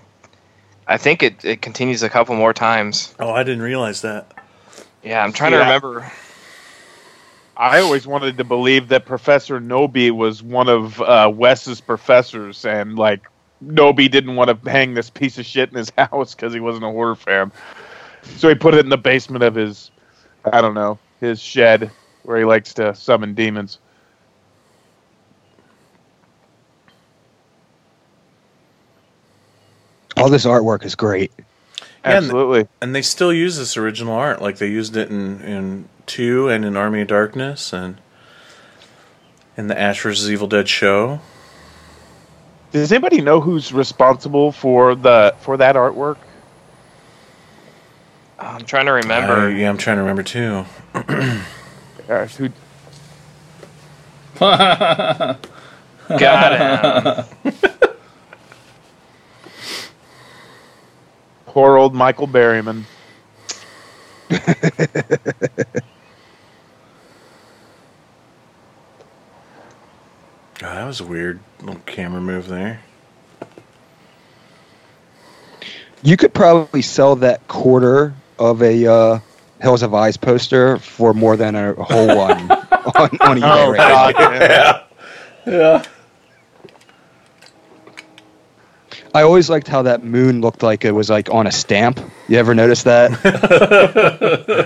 I 0.89 0.97
think 0.97 1.23
it, 1.23 1.45
it 1.45 1.61
continues 1.61 2.03
a 2.03 2.09
couple 2.09 2.35
more 2.35 2.55
times. 2.55 3.15
Oh, 3.21 3.31
I 3.31 3.43
didn't 3.43 3.63
realize 3.63 4.01
that. 4.03 4.33
Yeah, 5.05 5.23
I'm 5.23 5.33
trying 5.33 5.53
to 5.53 5.59
remember. 5.59 6.11
I 7.59 7.81
always 7.81 8.07
wanted 8.07 8.39
to 8.39 8.45
believe 8.45 8.89
that 8.89 9.05
Professor 9.05 9.61
Knowby 9.61 10.11
was 10.11 10.43
one 10.43 10.69
of 10.69 11.01
uh, 11.03 11.31
Wes's 11.33 11.83
professors, 11.83 12.65
and 12.65 12.97
like 12.97 13.29
Knowby 13.61 14.09
didn't 14.09 14.37
want 14.37 14.49
to 14.49 14.71
hang 14.71 14.95
this 14.95 15.11
piece 15.11 15.39
of 15.39 15.45
shit 15.45 15.69
in 15.71 15.77
his 15.77 15.93
house 15.99 16.35
because 16.35 16.55
he 16.55 16.61
wasn't 16.61 16.85
a 16.85 16.89
horror 16.89 17.17
fan. 17.17 17.53
So 18.23 18.49
he 18.49 18.55
put 18.55 18.75
it 18.75 18.81
in 18.81 18.89
the 18.89 18.99
basement 18.99 19.45
of 19.45 19.55
his, 19.55 19.91
I 20.45 20.63
don't 20.63 20.75
know, 20.75 20.99
his 21.21 21.41
shed 21.41 21.91
where 22.23 22.39
he 22.39 22.45
likes 22.45 22.75
to 22.75 22.95
summon 22.95 23.35
demons. 23.35 23.79
All 30.19 30.29
this 30.31 30.45
artwork 30.47 30.85
is 30.85 30.95
great. 30.95 31.33
Yeah, 31.39 31.45
and- 32.05 32.25
Absolutely. 32.25 32.69
And 32.81 32.95
they 32.95 33.03
still 33.03 33.33
use 33.33 33.57
this 33.59 33.77
original 33.77 34.15
art, 34.15 34.41
like 34.43 34.59
they 34.59 34.69
used 34.69 34.97
it 34.97 35.11
in 35.11 35.41
in 35.43 35.89
two 36.07 36.49
and 36.49 36.65
in 36.65 36.77
Army 36.77 37.03
of 37.03 37.09
Darkness 37.09 37.73
and 37.73 38.01
in 39.57 39.67
the 39.69 39.79
Ash 39.79 40.01
vs 40.03 40.31
Evil 40.31 40.47
Dead 40.49 40.69
show. 40.69 41.21
Does 42.73 42.93
anybody 42.93 43.21
know 43.21 43.41
who's 43.41 43.73
responsible 43.73 44.53
for 44.53 44.95
the 44.95 45.35
for 45.41 45.57
that 45.57 45.75
artwork? 45.75 46.17
I'm 48.39 48.65
trying 48.65 48.87
to 48.87 48.93
remember. 48.93 49.33
Uh, 49.33 49.49
yeah, 49.49 49.69
I'm 49.69 49.79
trying 49.79 49.97
to 49.97 50.03
remember 50.03 50.23
too. 50.23 50.65
Uh, 52.09 52.27
who 52.27 52.49
Got 56.09 57.27
him. 57.45 57.53
poor 61.59 61.77
old 61.77 61.93
Michael 61.93 62.29
Berryman. 62.29 62.85
Oh, 64.31 64.37
that 70.61 70.87
was 70.87 71.01
a 71.01 71.05
weird 71.05 71.41
little 71.59 71.81
camera 71.85 72.21
move 72.21 72.47
there. 72.47 72.81
You 76.05 76.17
could 76.17 76.33
probably 76.33 76.81
sell 76.81 77.17
that 77.17 77.49
quarter 77.49 78.15
of 78.39 78.63
a 78.63 78.87
uh, 78.87 79.19
Hills 79.61 79.83
of 79.83 79.93
Eyes 79.95 80.17
poster 80.17 80.79
for 80.79 81.13
more 81.13 81.37
than 81.37 81.57
a 81.57 81.75
whole 81.75 82.07
one 82.07 82.39
on, 82.53 83.11
on 83.21 83.41
eBay 83.41 83.43
Oh 83.43 83.73
right 83.73 83.79
now. 83.79 84.13
God! 84.13 84.15
yeah. 84.17 84.85
Yeah. 85.45 85.85
I 89.19 89.23
always 89.23 89.51
liked 89.51 89.67
how 89.67 89.83
that 89.83 90.05
moon 90.05 90.41
looked 90.41 90.63
like 90.63 90.85
it 90.85 90.93
was 90.93 91.11
like 91.11 91.29
on 91.29 91.49
a 91.49 91.51
stamp. 91.51 91.99
You 92.29 92.39
ever 92.39 92.55
notice 92.55 92.85
that? 92.85 93.11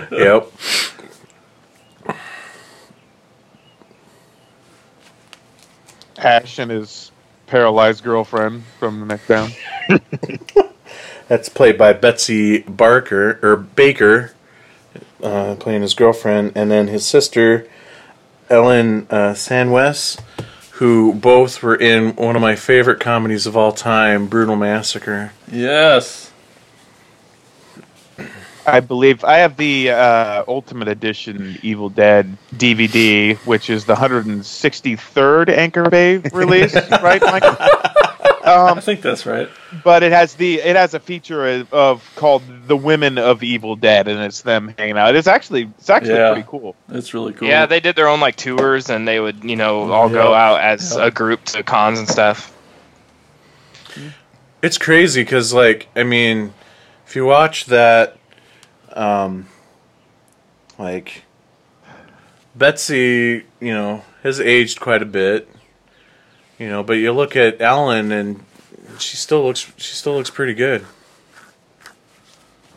Yep. 0.11 0.51
Ash 6.19 6.59
and 6.59 6.69
his 6.69 7.11
paralyzed 7.47 8.03
girlfriend 8.03 8.63
from 8.77 8.99
the 8.99 9.07
neck 9.07 9.25
down. 9.25 9.49
That's 11.27 11.49
played 11.49 11.79
by 11.79 11.93
Betsy 11.93 12.59
Barker 12.59 13.39
or 13.41 13.55
Baker, 13.55 14.33
uh, 15.23 15.55
playing 15.59 15.81
his 15.81 15.95
girlfriend, 15.95 16.51
and 16.53 16.69
then 16.69 16.89
his 16.89 17.07
sister 17.07 17.67
Ellen 18.51 19.07
uh, 19.09 19.33
Sandweiss, 19.33 20.19
who 20.73 21.13
both 21.13 21.61
were 21.61 21.75
in 21.75 22.15
one 22.15 22.35
of 22.35 22.41
my 22.41 22.55
favorite 22.55 22.99
comedies 22.99 23.45
of 23.45 23.55
all 23.55 23.71
time, 23.71 24.25
Brutal 24.25 24.55
Massacre. 24.55 25.31
Yes. 25.51 26.31
I 28.65 28.79
believe 28.79 29.23
I 29.23 29.37
have 29.37 29.57
the 29.57 29.91
uh, 29.91 30.43
Ultimate 30.47 30.87
Edition 30.87 31.59
Evil 31.61 31.89
Dead 31.89 32.37
DVD, 32.55 33.35
which 33.45 33.69
is 33.69 33.85
the 33.85 33.93
163rd 33.93 35.49
Anchor 35.49 35.89
Bay 35.89 36.17
release, 36.17 36.73
right, 36.73 37.21
Michael? 37.21 37.55
I 38.53 38.69
Um, 38.71 38.81
think 38.81 39.01
that's 39.01 39.25
right. 39.25 39.49
but 39.83 40.03
it 40.03 40.11
has 40.11 40.35
the 40.35 40.59
it 40.59 40.75
has 40.75 40.93
a 40.93 40.99
feature 40.99 41.47
of, 41.47 41.73
of 41.73 42.11
called 42.15 42.43
the 42.67 42.75
Women 42.77 43.17
of 43.17 43.41
Evil 43.43 43.75
Dead, 43.75 44.07
and 44.07 44.19
it's 44.21 44.41
them 44.41 44.73
hanging 44.77 44.97
out. 44.97 45.15
It's 45.15 45.27
actually 45.27 45.69
it's 45.79 45.89
actually 45.89 46.15
Yeah. 46.15 46.33
pretty 46.33 46.47
cool. 46.47 46.75
It's 46.89 47.13
really 47.13 47.33
cool. 47.33 47.47
Yeah, 47.47 47.65
they 47.65 47.79
did 47.79 47.95
their 47.95 48.07
own 48.07 48.19
like 48.19 48.35
tours, 48.35 48.89
and 48.89 49.07
they 49.07 49.19
would, 49.19 49.43
you 49.43 49.55
know, 49.55 49.91
all 49.91 50.09
go 50.09 50.33
out 50.33 50.61
as 50.61 50.95
Yeah. 50.95 51.07
a 51.07 51.11
group 51.11 51.43
to 51.45 51.63
cons 51.63 51.99
and 51.99 52.07
stuff. 52.07 52.51
It's 54.61 54.77
crazy 54.77 55.21
because, 55.23 55.53
like, 55.53 55.89
I 55.95 56.03
mean, 56.03 56.53
if 57.05 57.15
you 57.15 57.25
watch 57.25 57.65
that, 57.65 58.15
um, 58.93 59.47
like, 60.79 61.23
Betsy, 62.55 63.43
you 63.59 63.73
know, 63.73 64.03
has 64.23 64.39
aged 64.39 64.79
quite 64.79 65.01
a 65.01 65.05
bit, 65.05 65.49
you 66.63 66.69
know, 66.69 66.81
but 66.81 66.93
you 66.93 67.11
look 67.11 67.35
at 67.35 67.61
Ellen 67.61 68.13
and 68.13 68.45
she 68.97 69.17
still 69.17 69.43
looks, 69.43 69.69
she 69.75 69.95
still 69.95 70.13
looks 70.13 70.29
pretty 70.29 70.53
good. 70.53 70.85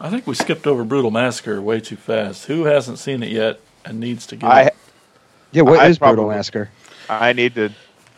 I 0.00 0.10
think 0.10 0.26
we 0.26 0.34
skipped 0.34 0.66
over 0.66 0.84
Brutal 0.84 1.12
Massacre 1.12 1.62
way 1.62 1.78
too 1.78 1.94
fast. 1.94 2.46
Who 2.46 2.64
hasn't 2.64 2.98
seen 2.98 3.22
it 3.22 3.30
yet 3.30 3.60
and 3.84 4.00
needs 4.00 4.26
to 4.26 4.36
get 4.36 4.50
I 4.50 4.62
it? 4.62 4.76
Yeah, 5.52 5.62
what 5.62 5.78
I 5.78 5.86
is 5.86 5.98
Brutal 5.98 6.28
Massacre? 6.28 6.68
I 7.08 7.32
need 7.32 7.54
to 7.54 7.70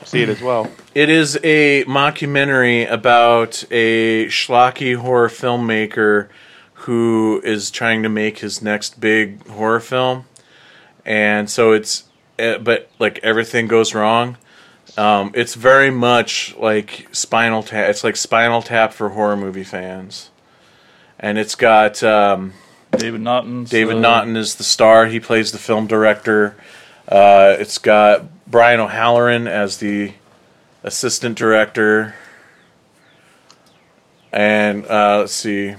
see 0.05 0.23
it 0.23 0.31
as 0.31 0.41
well. 0.41 0.71
It 0.95 1.11
is 1.11 1.39
a 1.45 1.85
mockumentary 1.85 2.91
about 2.91 3.63
a 3.71 4.27
schlocky 4.27 4.97
horror 4.97 5.29
filmmaker 5.29 6.29
who 6.73 7.43
is 7.45 7.71
trying 7.71 8.03
to 8.05 8.09
make 8.09 8.39
his 8.39 8.63
next 8.63 9.01
big 9.01 9.47
horror 9.49 9.81
film, 9.81 10.25
and 11.05 11.51
so 11.51 11.73
it's, 11.73 12.05
uh, 12.39 12.57
but 12.59 12.91
like 12.99 13.21
everything 13.23 13.67
goes 13.67 13.95
wrong. 13.95 14.39
Um, 14.99 15.31
it's 15.35 15.55
very 15.55 15.93
much 15.93 16.57
like 16.57 17.07
Spinal 17.13 17.63
Tap. 17.63 17.89
It's 17.89 18.03
like 18.03 18.17
Spinal 18.17 18.63
Tap 18.63 18.93
for 18.93 19.11
horror 19.11 19.37
movie 19.37 19.63
fans, 19.63 20.31
and 21.21 21.39
it's 21.39 21.55
got 21.55 22.03
um, 22.03 22.55
David 22.91 23.21
Naughton. 23.21 23.63
David 23.63 23.99
Naughton 23.99 24.37
is 24.37 24.57
the 24.57 24.65
star. 24.65 25.07
He 25.07 25.21
plays 25.21 25.53
the 25.53 25.59
film 25.59 25.87
director. 25.87 26.57
Uh, 27.07 27.55
it's 27.61 27.79
got 27.79 28.25
Brian 28.49 28.81
O'Halloran 28.81 29.47
as 29.47 29.77
the 29.77 30.15
assistant 30.83 31.39
director. 31.39 32.17
And 34.33 34.85
uh, 34.87 35.19
let's 35.21 35.33
see. 35.33 35.77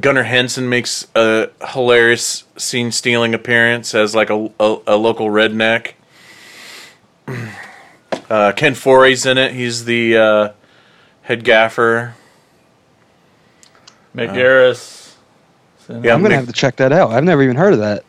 Gunnar 0.00 0.24
Hansen 0.24 0.68
makes 0.68 1.06
a 1.14 1.50
hilarious 1.68 2.44
scene 2.56 2.90
stealing 2.90 3.32
appearance 3.32 3.94
as 3.94 4.16
like 4.16 4.28
a, 4.28 4.50
a, 4.58 4.78
a 4.88 4.96
local 4.96 5.28
redneck. 5.28 5.92
Uh, 8.28 8.52
Ken 8.52 8.74
Foree's 8.74 9.24
in 9.26 9.38
it. 9.38 9.52
He's 9.52 9.84
the 9.84 10.16
uh, 10.16 10.48
head 11.22 11.44
gaffer. 11.44 12.14
Mick 14.14 14.30
Garris. 14.34 15.14
Yeah, 15.88 15.96
I'm 16.14 16.22
gonna 16.22 16.28
Mick- 16.34 16.38
have 16.38 16.46
to 16.46 16.52
check 16.52 16.76
that 16.76 16.92
out. 16.92 17.12
I've 17.12 17.24
never 17.24 17.42
even 17.42 17.56
heard 17.56 17.72
of 17.72 17.78
that. 17.78 18.04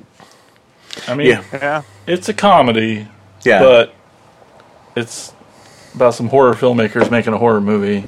I 1.08 1.16
mean, 1.16 1.28
Yeah. 1.28 1.44
Yeah, 1.54 1.82
it's 2.08 2.28
a 2.28 2.34
comedy, 2.34 3.08
Yeah. 3.44 3.60
but 3.60 3.94
it's 4.96 5.34
about 5.96 6.14
some 6.16 6.28
horror 6.28 6.54
filmmakers 6.54 7.10
making 7.10 7.34
a 7.34 7.38
horror 7.38 7.62
movie 7.62 8.06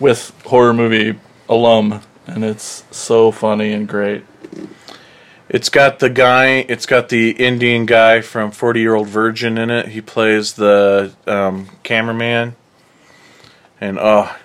with 0.00 0.32
horror 0.44 0.74
movie 0.74 1.18
alum, 1.48 2.00
and 2.26 2.44
it's 2.44 2.82
so 2.90 3.30
funny 3.30 3.72
and 3.72 3.86
great. 3.86 4.24
It's 5.48 5.70
got 5.70 5.98
the 5.98 6.10
guy. 6.10 6.66
It's 6.68 6.84
got 6.84 7.08
the 7.08 7.30
Indian 7.30 7.86
guy 7.86 8.20
from 8.20 8.50
Forty 8.50 8.80
Year 8.80 8.94
Old 8.94 9.08
Virgin 9.08 9.56
in 9.56 9.70
it. 9.70 9.88
He 9.88 10.00
plays 10.02 10.54
the 10.54 11.14
um, 11.26 11.70
cameraman, 11.82 12.54
and 13.80 13.98
oh, 13.98 14.36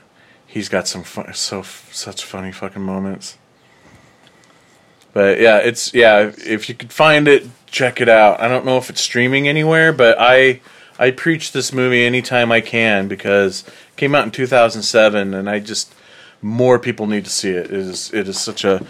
he's 0.48 0.70
got 0.70 0.88
some 0.88 1.04
fun, 1.04 1.34
so 1.34 1.62
such 1.62 2.24
funny 2.24 2.54
fucking 2.54 2.82
moments. 2.82 3.38
But 5.12 5.42
yeah, 5.42 5.58
it's 5.58 5.94
yeah. 5.94 6.32
If 6.38 6.70
you 6.70 6.76
could 6.76 6.94
find 6.94 7.28
it, 7.28 7.48
check 7.68 8.00
it 8.00 8.08
out. 8.08 8.40
I 8.40 8.48
don't 8.48 8.66
know 8.66 8.78
if 8.78 8.90
it's 8.90 9.02
streaming 9.02 9.48
anywhere, 9.48 9.92
but 9.92 10.16
I 10.20 10.62
I 10.98 11.12
preach 11.12 11.52
this 11.52 11.74
movie 11.74 12.06
anytime 12.06 12.50
I 12.50 12.62
can 12.62 13.10
because 13.10 13.68
it 13.68 13.98
came 13.98 14.16
out 14.16 14.24
in 14.24 14.32
2007, 14.32 15.34
and 15.34 15.50
I 15.50 15.60
just 15.60 15.94
more 16.42 16.80
people 16.80 17.08
need 17.08 17.26
to 17.26 17.32
see 17.32 17.50
it. 17.50 17.66
It 17.66 17.74
is 17.74 18.14
it 18.14 18.28
is 18.30 18.40
such 18.40 18.64
a 18.64 18.86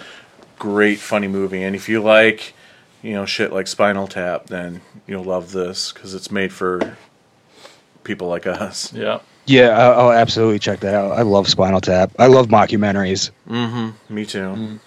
great 0.64 0.98
funny 0.98 1.28
movie, 1.28 1.62
and 1.62 1.76
if 1.76 1.90
you 1.90 2.02
like 2.02 2.54
you 3.02 3.12
know 3.12 3.26
shit 3.26 3.52
like 3.52 3.68
Spinal 3.68 4.08
Tap, 4.08 4.46
then 4.48 4.80
you'll 5.08 5.26
love 5.26 5.52
this 5.52 5.92
because 5.92 6.14
it's 6.14 6.32
made 6.32 6.54
for 6.54 6.96
people 8.06 8.30
like 8.30 8.48
us. 8.48 8.94
Yeah. 8.94 9.20
Yeah, 9.46 9.78
I'll, 9.78 10.00
I'll 10.00 10.12
absolutely 10.14 10.60
check 10.60 10.80
that 10.80 10.96
out. 10.96 11.12
I 11.12 11.24
love 11.24 11.50
Spinal 11.50 11.82
Tap. 11.82 12.12
I 12.18 12.28
love 12.28 12.48
mockumentaries. 12.48 13.32
Mm-hmm. 13.50 14.16
Me 14.16 14.26
too. 14.26 14.80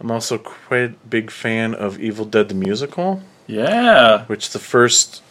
I'm 0.00 0.10
also 0.10 0.38
quite 0.38 0.78
a 0.80 0.88
big 1.08 1.30
fan 1.30 1.74
of 1.74 2.00
Evil 2.00 2.24
Dead 2.24 2.48
the 2.48 2.54
musical, 2.54 3.22
Yeah. 3.46 4.24
which 4.26 4.50
the 4.50 4.58
first 4.58 5.22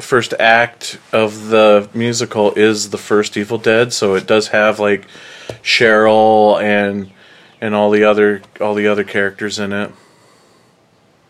first 0.00 0.34
act 0.38 0.98
of 1.12 1.48
the 1.48 1.88
musical 1.94 2.52
is 2.54 2.90
the 2.90 2.98
first 2.98 3.36
Evil 3.36 3.58
Dead, 3.58 3.92
so 3.92 4.14
it 4.14 4.26
does 4.26 4.48
have 4.48 4.78
like 4.78 5.06
Cheryl 5.62 6.60
and 6.60 7.10
and 7.60 7.74
all 7.74 7.90
the 7.90 8.04
other 8.04 8.42
all 8.60 8.74
the 8.74 8.86
other 8.88 9.04
characters 9.04 9.58
in 9.58 9.72
it. 9.72 9.90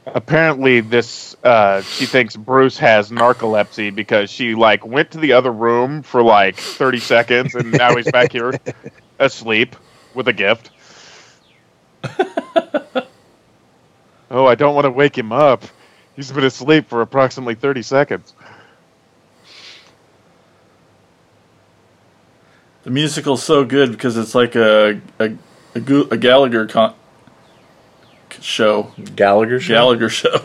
Apparently, 0.06 0.80
this 0.80 1.36
uh, 1.42 1.82
she 1.82 2.06
thinks 2.06 2.36
Bruce 2.36 2.78
has 2.78 3.10
narcolepsy 3.10 3.94
because 3.94 4.30
she 4.30 4.54
like 4.54 4.86
went 4.86 5.10
to 5.12 5.18
the 5.18 5.32
other 5.32 5.52
room 5.52 6.02
for 6.02 6.22
like 6.22 6.56
thirty 6.56 7.00
seconds, 7.00 7.54
and 7.54 7.72
now 7.72 7.96
he's 7.96 8.10
back 8.10 8.32
here 8.32 8.52
asleep 9.18 9.74
with 10.14 10.28
a 10.28 10.32
gift. 10.32 10.70
oh, 14.30 14.46
I 14.46 14.54
don't 14.54 14.74
want 14.74 14.84
to 14.84 14.90
wake 14.90 15.18
him 15.18 15.32
up. 15.32 15.64
He's 16.14 16.30
been 16.30 16.44
asleep 16.44 16.88
for 16.88 17.02
approximately 17.02 17.56
thirty 17.56 17.82
seconds. 17.82 18.32
The 22.86 22.92
musical's 22.92 23.42
so 23.42 23.64
good 23.64 23.90
because 23.90 24.16
it's 24.16 24.32
like 24.32 24.54
a 24.54 25.00
a, 25.18 25.32
a, 25.74 25.80
Gu- 25.80 26.06
a 26.12 26.16
Gallagher 26.16 26.66
con- 26.68 26.94
show. 28.40 28.92
Gallagher 29.16 29.58
show, 29.58 29.74
Gallagher 29.74 30.08
show. 30.08 30.36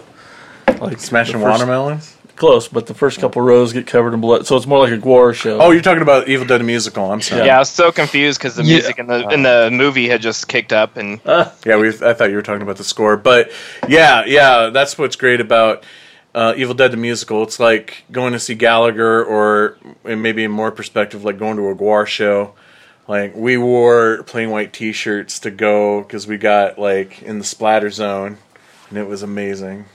Like 0.79 0.99
smashing 0.99 1.35
first- 1.35 1.43
watermelons. 1.45 2.17
Close, 2.35 2.67
but 2.67 2.87
the 2.87 2.95
first 2.95 3.19
couple 3.19 3.43
rows 3.43 3.71
get 3.73 3.85
covered 3.85 4.15
in 4.15 4.21
blood, 4.21 4.47
so 4.47 4.57
it's 4.57 4.65
more 4.65 4.79
like 4.79 4.91
a 4.91 4.97
gore 4.97 5.31
show. 5.35 5.59
Oh, 5.61 5.69
you're 5.69 5.83
talking 5.83 6.01
about 6.01 6.27
Evil 6.27 6.47
Dead 6.47 6.65
musical. 6.65 7.11
I'm 7.11 7.21
sorry. 7.21 7.45
Yeah, 7.45 7.57
I 7.57 7.59
was 7.59 7.69
so 7.69 7.91
confused 7.91 8.39
because 8.39 8.55
the 8.55 8.63
Yeah. 8.63 8.77
music 8.77 8.97
in 8.97 9.05
the 9.05 9.29
in 9.29 9.43
the 9.43 9.69
movie 9.71 10.09
had 10.09 10.23
just 10.23 10.47
kicked 10.47 10.73
up, 10.73 10.97
and 10.97 11.21
Ah, 11.27 11.53
Yeah, 11.63 11.75
we. 11.77 11.89
I 11.89 12.13
thought 12.15 12.31
you 12.31 12.35
were 12.37 12.41
talking 12.41 12.63
about 12.63 12.77
the 12.77 12.83
score, 12.83 13.15
but 13.17 13.51
yeah, 13.87 14.23
yeah, 14.25 14.71
that's 14.73 14.97
what's 14.97 15.15
great 15.15 15.39
about 15.39 15.83
uh, 16.33 16.53
Evil 16.55 16.73
Dead 16.73 16.91
the 16.91 16.97
musical. 16.97 17.43
It's 17.43 17.59
like 17.59 18.03
going 18.11 18.33
to 18.33 18.39
see 18.39 18.55
Gallagher, 18.55 19.23
or 19.23 19.77
maybe 20.03 20.43
in 20.43 20.51
more 20.51 20.71
perspective, 20.71 21.23
like 21.23 21.37
going 21.37 21.57
to 21.57 21.69
a 21.69 21.75
GWAR 21.75 22.07
show. 22.07 22.53
Like 23.07 23.35
we 23.35 23.57
wore 23.57 24.23
plain 24.23 24.51
white 24.51 24.73
T-shirts 24.73 25.39
to 25.39 25.51
go 25.51 26.01
because 26.01 26.27
we 26.27 26.37
got 26.37 26.79
like 26.79 27.21
in 27.21 27.39
the 27.39 27.43
splatter 27.43 27.89
zone, 27.89 28.37
and 28.89 28.97
it 28.97 29.07
was 29.07 29.23
amazing. 29.23 29.85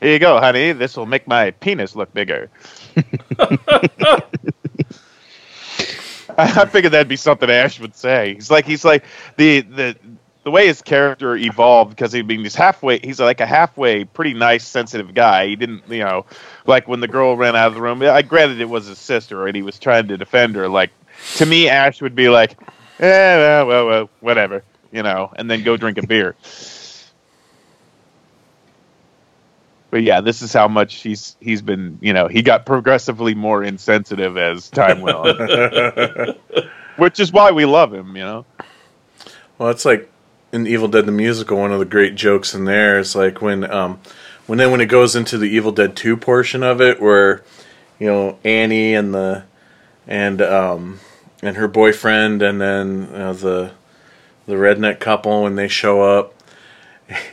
Here 0.00 0.12
you 0.14 0.18
go, 0.18 0.40
honey. 0.40 0.72
This 0.72 0.96
will 0.96 1.04
make 1.04 1.28
my 1.28 1.50
penis 1.50 1.94
look 1.94 2.14
bigger. 2.14 2.50
I 6.38 6.64
figured 6.66 6.92
that'd 6.92 7.08
be 7.08 7.16
something 7.16 7.50
Ash 7.50 7.80
would 7.80 7.94
say. 7.94 8.34
He's 8.34 8.50
like 8.50 8.64
he's 8.64 8.84
like 8.84 9.04
the 9.36 9.60
the 9.60 9.96
the 10.50 10.54
way 10.54 10.66
his 10.66 10.82
character 10.82 11.36
evolved 11.36 11.90
because 11.90 12.12
he 12.12 12.22
being 12.22 12.40
he's 12.40 12.56
halfway 12.56 12.98
he's 12.98 13.20
like 13.20 13.40
a 13.40 13.46
halfway 13.46 14.04
pretty 14.04 14.34
nice 14.34 14.66
sensitive 14.66 15.14
guy. 15.14 15.46
He 15.46 15.54
didn't 15.54 15.84
you 15.88 16.00
know 16.00 16.26
like 16.66 16.88
when 16.88 16.98
the 16.98 17.06
girl 17.06 17.36
ran 17.36 17.54
out 17.54 17.68
of 17.68 17.74
the 17.74 17.80
room. 17.80 18.02
I 18.02 18.22
granted 18.22 18.60
it 18.60 18.68
was 18.68 18.86
his 18.86 18.98
sister 18.98 19.46
and 19.46 19.54
he 19.54 19.62
was 19.62 19.78
trying 19.78 20.08
to 20.08 20.18
defend 20.18 20.56
her. 20.56 20.68
Like 20.68 20.90
to 21.36 21.46
me, 21.46 21.68
Ash 21.68 22.02
would 22.02 22.16
be 22.16 22.28
like, 22.28 22.60
eh, 22.98 23.36
well, 23.36 23.66
well, 23.66 23.86
well, 23.86 24.10
whatever, 24.18 24.64
you 24.90 25.04
know, 25.04 25.32
and 25.36 25.48
then 25.48 25.62
go 25.62 25.76
drink 25.76 25.98
a 25.98 26.06
beer. 26.06 26.34
But 29.90 30.02
yeah, 30.02 30.20
this 30.20 30.42
is 30.42 30.52
how 30.52 30.66
much 30.66 30.96
he's 30.96 31.36
he's 31.40 31.62
been. 31.62 31.98
You 32.00 32.12
know, 32.12 32.26
he 32.26 32.42
got 32.42 32.66
progressively 32.66 33.34
more 33.34 33.62
insensitive 33.62 34.36
as 34.36 34.68
time 34.70 35.00
went 35.00 35.16
on, 35.16 36.36
which 36.96 37.20
is 37.20 37.30
why 37.32 37.52
we 37.52 37.66
love 37.66 37.94
him. 37.94 38.16
You 38.16 38.22
know, 38.22 38.46
Well, 39.58 39.68
it's 39.70 39.84
like 39.84 40.09
in 40.52 40.66
Evil 40.66 40.88
Dead 40.88 41.06
the 41.06 41.12
musical. 41.12 41.58
One 41.58 41.72
of 41.72 41.78
the 41.78 41.84
great 41.84 42.14
jokes 42.14 42.54
in 42.54 42.64
there 42.64 42.98
is 42.98 43.14
like 43.14 43.40
when, 43.40 43.70
um, 43.70 44.00
when 44.46 44.58
then 44.58 44.70
when 44.70 44.80
it 44.80 44.86
goes 44.86 45.14
into 45.14 45.38
the 45.38 45.46
Evil 45.46 45.72
Dead 45.72 45.96
two 45.96 46.16
portion 46.16 46.62
of 46.62 46.80
it, 46.80 47.00
where 47.00 47.42
you 47.98 48.06
know 48.06 48.38
Annie 48.44 48.94
and 48.94 49.14
the 49.14 49.44
and 50.06 50.42
um 50.42 51.00
and 51.42 51.56
her 51.56 51.68
boyfriend, 51.68 52.42
and 52.42 52.60
then 52.60 53.08
uh, 53.14 53.32
the 53.32 53.72
the 54.46 54.54
redneck 54.54 54.98
couple 55.00 55.44
when 55.44 55.54
they 55.54 55.68
show 55.68 56.02
up, 56.02 56.34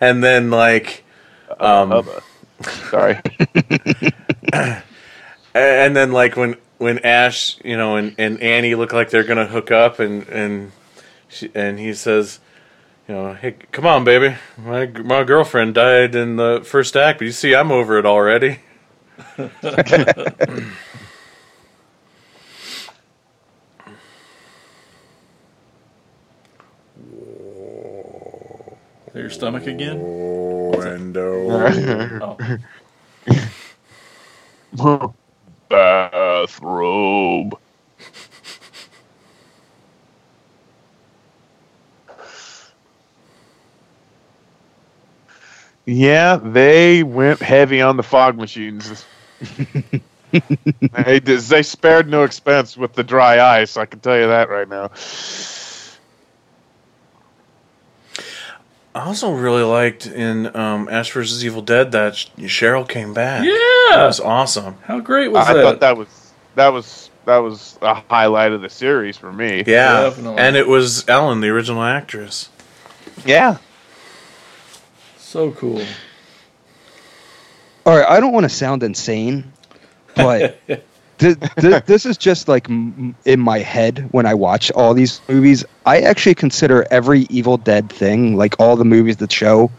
and 0.00 0.24
then 0.24 0.50
like 0.50 1.04
um 1.60 1.90
Hubba. 1.90 2.22
sorry. 2.90 3.20
and 5.54 5.96
then 5.96 6.12
like 6.12 6.36
when 6.36 6.56
when 6.78 6.98
Ash, 6.98 7.58
you 7.64 7.76
know, 7.76 7.96
and, 7.96 8.14
and 8.18 8.40
Annie 8.40 8.74
look 8.74 8.92
like 8.92 9.10
they're 9.10 9.22
gonna 9.22 9.46
hook 9.46 9.70
up, 9.70 10.00
and 10.00 10.26
and 10.28 10.72
she, 11.32 11.50
and 11.54 11.78
he 11.78 11.94
says, 11.94 12.40
you 13.08 13.14
know, 13.14 13.34
hey, 13.34 13.52
come 13.72 13.86
on, 13.86 14.04
baby, 14.04 14.36
my 14.56 14.86
my 14.86 15.24
girlfriend 15.24 15.74
died 15.74 16.14
in 16.14 16.36
the 16.36 16.62
first 16.64 16.96
act, 16.96 17.18
but 17.18 17.24
you 17.24 17.32
see, 17.32 17.54
I'm 17.54 17.72
over 17.72 17.98
it 17.98 18.06
already. 18.06 18.60
your 29.14 29.30
stomach 29.30 29.66
again? 29.66 30.00
Window. 30.02 31.48
Oh. 34.78 35.14
Bathrobe. 35.68 37.58
Yeah, 45.86 46.36
they 46.36 47.02
went 47.02 47.40
heavy 47.40 47.80
on 47.80 47.96
the 47.96 48.02
fog 48.02 48.36
machines. 48.36 49.04
they, 50.30 51.18
they 51.18 51.62
spared 51.62 52.08
no 52.08 52.22
expense 52.22 52.76
with 52.76 52.92
the 52.92 53.02
dry 53.02 53.40
ice. 53.60 53.76
I 53.76 53.86
can 53.86 54.00
tell 54.00 54.16
you 54.16 54.28
that 54.28 54.48
right 54.48 54.68
now. 54.68 54.90
I 58.94 59.06
also 59.06 59.32
really 59.32 59.62
liked 59.62 60.06
in 60.06 60.54
um, 60.54 60.88
Ash 60.90 61.10
vs. 61.12 61.44
Evil 61.44 61.62
Dead 61.62 61.92
that 61.92 62.12
Cheryl 62.38 62.86
came 62.86 63.14
back. 63.14 63.42
Yeah, 63.44 63.96
that 63.96 64.06
was 64.06 64.20
awesome. 64.20 64.76
How 64.84 65.00
great 65.00 65.28
was 65.28 65.48
I 65.48 65.54
that? 65.54 65.62
thought 65.62 65.80
that 65.80 65.96
was 65.96 66.32
that 66.56 66.68
was 66.72 67.10
that 67.24 67.38
was 67.38 67.78
a 67.80 67.94
highlight 67.94 68.52
of 68.52 68.60
the 68.60 68.68
series 68.68 69.16
for 69.16 69.32
me. 69.32 69.64
Yeah, 69.66 70.02
Definitely. 70.02 70.38
and 70.38 70.56
it 70.56 70.68
was 70.68 71.08
Ellen, 71.08 71.40
the 71.40 71.48
original 71.48 71.82
actress. 71.82 72.50
Yeah. 73.24 73.58
So 75.32 75.50
cool. 75.52 75.80
All 77.86 77.96
right, 77.96 78.06
I 78.06 78.20
don't 78.20 78.34
want 78.34 78.44
to 78.44 78.50
sound 78.50 78.82
insane, 78.82 79.50
but 80.14 80.60
th- 81.18 81.38
th- 81.58 81.84
this 81.86 82.04
is 82.04 82.18
just 82.18 82.48
like 82.48 82.68
m- 82.68 83.14
in 83.24 83.40
my 83.40 83.60
head 83.60 84.08
when 84.10 84.26
I 84.26 84.34
watch 84.34 84.70
all 84.72 84.92
these 84.92 85.22
movies. 85.30 85.64
I 85.86 86.00
actually 86.00 86.34
consider 86.34 86.86
every 86.90 87.22
Evil 87.30 87.56
Dead 87.56 87.88
thing, 87.88 88.36
like 88.36 88.60
all 88.60 88.76
the 88.76 88.84
movies 88.84 89.16
that 89.16 89.32
show, 89.32 89.70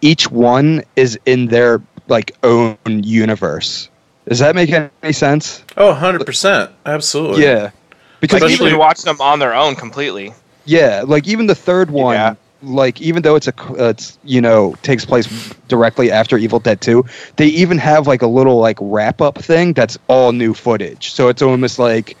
each 0.00 0.30
one 0.30 0.84
is 0.94 1.18
in 1.26 1.48
their 1.48 1.82
like 2.06 2.36
own 2.44 2.78
universe. 2.86 3.88
Does 4.28 4.38
that 4.38 4.54
make 4.54 4.70
any 4.70 5.12
sense? 5.12 5.64
Oh, 5.76 5.92
100%. 5.92 6.70
Absolutely. 6.86 7.42
Yeah, 7.42 7.72
because 8.20 8.42
like 8.42 8.52
you 8.52 8.58
can 8.58 8.78
watch 8.78 9.02
them 9.02 9.20
on 9.20 9.40
their 9.40 9.54
own 9.54 9.74
completely. 9.74 10.34
Yeah, 10.66 11.02
like 11.04 11.26
even 11.26 11.48
the 11.48 11.56
third 11.56 11.90
one, 11.90 12.14
Yeah. 12.14 12.34
Like 12.62 13.00
even 13.00 13.22
though 13.22 13.36
it's 13.36 13.48
a 13.48 13.62
uh, 13.62 13.88
it's 13.90 14.18
you 14.24 14.40
know 14.40 14.74
takes 14.82 15.04
place 15.04 15.26
directly 15.68 16.10
after 16.10 16.36
Evil 16.36 16.58
Dead 16.58 16.80
2, 16.80 17.04
they 17.36 17.46
even 17.46 17.78
have 17.78 18.06
like 18.06 18.22
a 18.22 18.26
little 18.26 18.58
like 18.58 18.78
wrap 18.80 19.20
up 19.20 19.38
thing 19.38 19.72
that's 19.72 19.98
all 20.08 20.32
new 20.32 20.54
footage. 20.54 21.10
So 21.12 21.28
it's 21.28 21.42
almost 21.42 21.78
like 21.78 22.16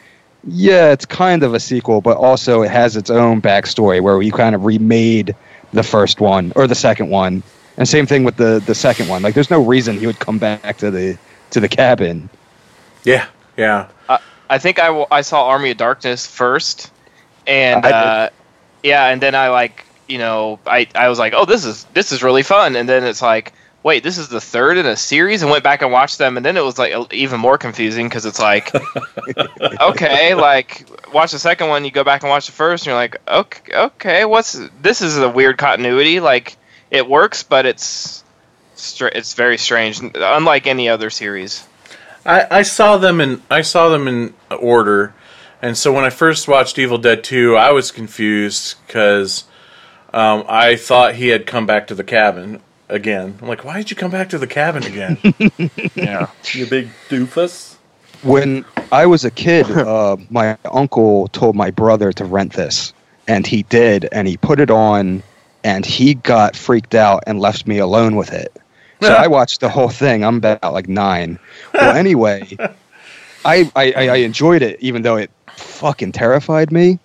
yeah, 0.46 0.90
it's 0.90 1.04
kind 1.04 1.42
of 1.42 1.52
a 1.52 1.60
sequel, 1.60 2.00
but 2.00 2.16
also 2.16 2.62
it 2.62 2.70
has 2.70 2.96
its 2.96 3.10
own 3.10 3.42
backstory 3.42 4.00
where 4.00 4.16
we 4.16 4.30
kind 4.30 4.54
of 4.54 4.64
remade 4.64 5.34
the 5.72 5.82
first 5.82 6.20
one 6.20 6.52
or 6.56 6.66
the 6.66 6.74
second 6.74 7.10
one. 7.10 7.42
And 7.76 7.88
same 7.88 8.06
thing 8.06 8.24
with 8.24 8.36
the 8.36 8.62
the 8.64 8.74
second 8.74 9.08
one. 9.08 9.22
Like 9.22 9.34
there's 9.34 9.50
no 9.50 9.64
reason 9.64 9.98
he 9.98 10.06
would 10.06 10.18
come 10.18 10.38
back 10.38 10.78
to 10.78 10.90
the 10.90 11.18
to 11.50 11.60
the 11.60 11.68
cabin. 11.68 12.28
Yeah, 13.04 13.26
yeah. 13.56 13.88
I 14.50 14.58
think 14.58 14.80
I, 14.80 14.88
w- 14.88 15.06
I 15.12 15.20
saw 15.20 15.46
Army 15.46 15.70
of 15.70 15.76
Darkness 15.76 16.26
first, 16.26 16.90
and 17.46 17.86
uh, 17.86 18.30
yeah, 18.82 19.06
and 19.06 19.22
then 19.22 19.36
I 19.36 19.48
like 19.48 19.84
you 20.10 20.18
know 20.18 20.58
I, 20.66 20.86
I 20.94 21.08
was 21.08 21.18
like, 21.18 21.32
oh, 21.34 21.44
this 21.44 21.64
is 21.64 21.84
this 21.94 22.12
is 22.12 22.22
really 22.22 22.42
fun, 22.42 22.76
and 22.76 22.88
then 22.88 23.04
it's 23.04 23.22
like, 23.22 23.52
wait, 23.82 24.02
this 24.02 24.18
is 24.18 24.28
the 24.28 24.40
third 24.40 24.76
in 24.76 24.86
a 24.86 24.96
series, 24.96 25.42
and 25.42 25.50
went 25.50 25.64
back 25.64 25.82
and 25.82 25.92
watched 25.92 26.18
them, 26.18 26.36
and 26.36 26.44
then 26.44 26.56
it 26.56 26.64
was 26.64 26.78
like 26.78 27.12
even 27.12 27.40
more 27.40 27.58
confusing 27.58 28.08
because 28.08 28.26
it's 28.26 28.38
like, 28.40 28.72
okay, 29.80 30.34
like 30.34 30.86
watch 31.12 31.32
the 31.32 31.38
second 31.38 31.68
one, 31.68 31.84
you 31.84 31.90
go 31.90 32.04
back 32.04 32.22
and 32.22 32.30
watch 32.30 32.46
the 32.46 32.52
first, 32.52 32.82
and 32.82 32.88
you're 32.88 32.96
like, 32.96 33.16
okay, 33.28 33.74
okay, 33.74 34.24
what's 34.24 34.60
this 34.82 35.00
is 35.00 35.18
a 35.18 35.28
weird 35.28 35.58
continuity, 35.58 36.20
like 36.20 36.56
it 36.90 37.08
works, 37.08 37.42
but 37.42 37.66
it's 37.66 38.24
it's 38.76 39.34
very 39.34 39.58
strange, 39.58 40.00
unlike 40.14 40.66
any 40.66 40.88
other 40.88 41.10
series. 41.10 41.66
I, 42.24 42.46
I 42.50 42.62
saw 42.62 42.96
them 42.96 43.20
in 43.20 43.42
I 43.50 43.62
saw 43.62 43.88
them 43.88 44.06
in 44.08 44.34
order, 44.50 45.14
and 45.62 45.76
so 45.76 45.92
when 45.92 46.04
I 46.04 46.10
first 46.10 46.48
watched 46.48 46.78
Evil 46.78 46.98
Dead 46.98 47.24
Two, 47.24 47.56
I 47.56 47.72
was 47.72 47.90
confused 47.90 48.76
because 48.86 49.44
um, 50.12 50.44
I 50.48 50.76
thought 50.76 51.14
he 51.14 51.28
had 51.28 51.46
come 51.46 51.66
back 51.66 51.86
to 51.88 51.94
the 51.94 52.04
cabin 52.04 52.60
again. 52.88 53.38
I'm 53.40 53.48
like, 53.48 53.64
why 53.64 53.76
did 53.78 53.90
you 53.90 53.96
come 53.96 54.10
back 54.10 54.30
to 54.30 54.38
the 54.38 54.46
cabin 54.46 54.84
again? 54.84 55.18
Yeah. 55.94 56.30
You 56.52 56.66
big 56.66 56.88
doofus. 57.08 57.76
When 58.22 58.64
I 58.92 59.06
was 59.06 59.24
a 59.24 59.30
kid, 59.30 59.70
uh, 59.70 60.16
my 60.30 60.56
uncle 60.64 61.28
told 61.28 61.56
my 61.56 61.70
brother 61.70 62.12
to 62.12 62.24
rent 62.24 62.52
this, 62.54 62.92
and 63.28 63.46
he 63.46 63.62
did, 63.64 64.08
and 64.12 64.26
he 64.26 64.36
put 64.36 64.60
it 64.60 64.70
on, 64.70 65.22
and 65.62 65.84
he 65.84 66.14
got 66.14 66.56
freaked 66.56 66.94
out 66.94 67.24
and 67.26 67.38
left 67.40 67.66
me 67.66 67.78
alone 67.78 68.16
with 68.16 68.32
it. 68.32 68.52
So 69.02 69.14
I 69.14 69.28
watched 69.28 69.60
the 69.60 69.70
whole 69.70 69.88
thing. 69.88 70.22
I'm 70.22 70.36
about 70.36 70.74
like 70.74 70.86
nine. 70.86 71.38
Well, 71.72 71.96
anyway, 71.96 72.54
I, 73.46 73.70
I 73.74 73.92
I 73.96 74.08
I 74.08 74.16
enjoyed 74.16 74.60
it, 74.60 74.78
even 74.80 75.00
though 75.00 75.16
it 75.16 75.30
fucking 75.56 76.12
terrified 76.12 76.70
me. 76.70 76.98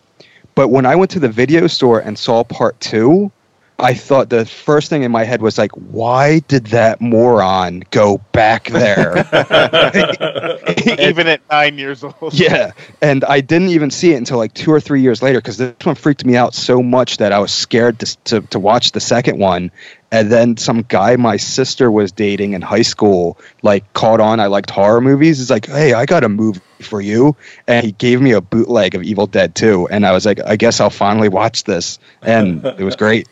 But 0.55 0.69
when 0.69 0.85
I 0.85 0.95
went 0.95 1.11
to 1.11 1.19
the 1.19 1.29
video 1.29 1.67
store 1.67 1.99
and 1.99 2.17
saw 2.17 2.43
part 2.43 2.79
two, 2.79 3.31
I 3.77 3.93
thought 3.93 4.29
the 4.29 4.45
first 4.45 4.89
thing 4.89 5.03
in 5.03 5.11
my 5.11 5.25
head 5.25 5.41
was 5.41 5.57
like, 5.57 5.71
why 5.71 6.39
did 6.39 6.67
that 6.67 7.01
moron 7.01 7.83
go 7.91 8.19
back 8.31 8.67
there? 8.67 9.17
Even 10.99 11.27
at 11.27 11.41
nine 11.51 11.77
years 11.77 12.03
old. 12.03 12.15
Yeah, 12.45 12.71
and 13.01 13.23
I 13.25 13.41
didn't 13.41 13.69
even 13.69 13.91
see 13.91 14.13
it 14.13 14.17
until 14.17 14.37
like 14.37 14.53
two 14.53 14.71
or 14.71 14.79
three 14.79 15.01
years 15.01 15.21
later 15.21 15.39
because 15.39 15.57
this 15.57 15.73
one 15.83 15.95
freaked 15.95 16.25
me 16.25 16.35
out 16.35 16.53
so 16.53 16.81
much 16.81 17.17
that 17.17 17.31
I 17.31 17.39
was 17.39 17.51
scared 17.51 17.99
to, 17.99 18.17
to 18.25 18.41
to 18.41 18.59
watch 18.59 18.91
the 18.91 18.99
second 18.99 19.39
one. 19.39 19.71
And 20.11 20.31
then 20.31 20.57
some 20.57 20.83
guy 20.83 21.15
my 21.15 21.37
sister 21.37 21.91
was 21.91 22.11
dating 22.11 22.53
in 22.53 22.61
high 22.61 22.83
school 22.83 23.37
like 23.61 23.91
caught 23.93 24.19
on. 24.19 24.39
I 24.39 24.47
liked 24.47 24.69
horror 24.69 25.01
movies. 25.01 25.39
He's 25.39 25.49
like, 25.49 25.65
"Hey, 25.65 25.93
I 25.93 26.05
got 26.05 26.23
a 26.23 26.29
movie 26.29 26.61
for 26.81 27.01
you," 27.01 27.35
and 27.67 27.85
he 27.85 27.91
gave 27.91 28.21
me 28.21 28.31
a 28.31 28.41
bootleg 28.41 28.95
of 28.95 29.03
Evil 29.03 29.27
Dead 29.27 29.55
2. 29.55 29.87
And 29.89 30.05
I 30.05 30.11
was 30.11 30.25
like, 30.25 30.39
"I 30.45 30.55
guess 30.55 30.79
I'll 30.79 30.89
finally 30.89 31.29
watch 31.29 31.63
this," 31.63 31.99
and 32.21 32.63
it 32.65 32.83
was 32.83 32.95
great. 32.95 33.27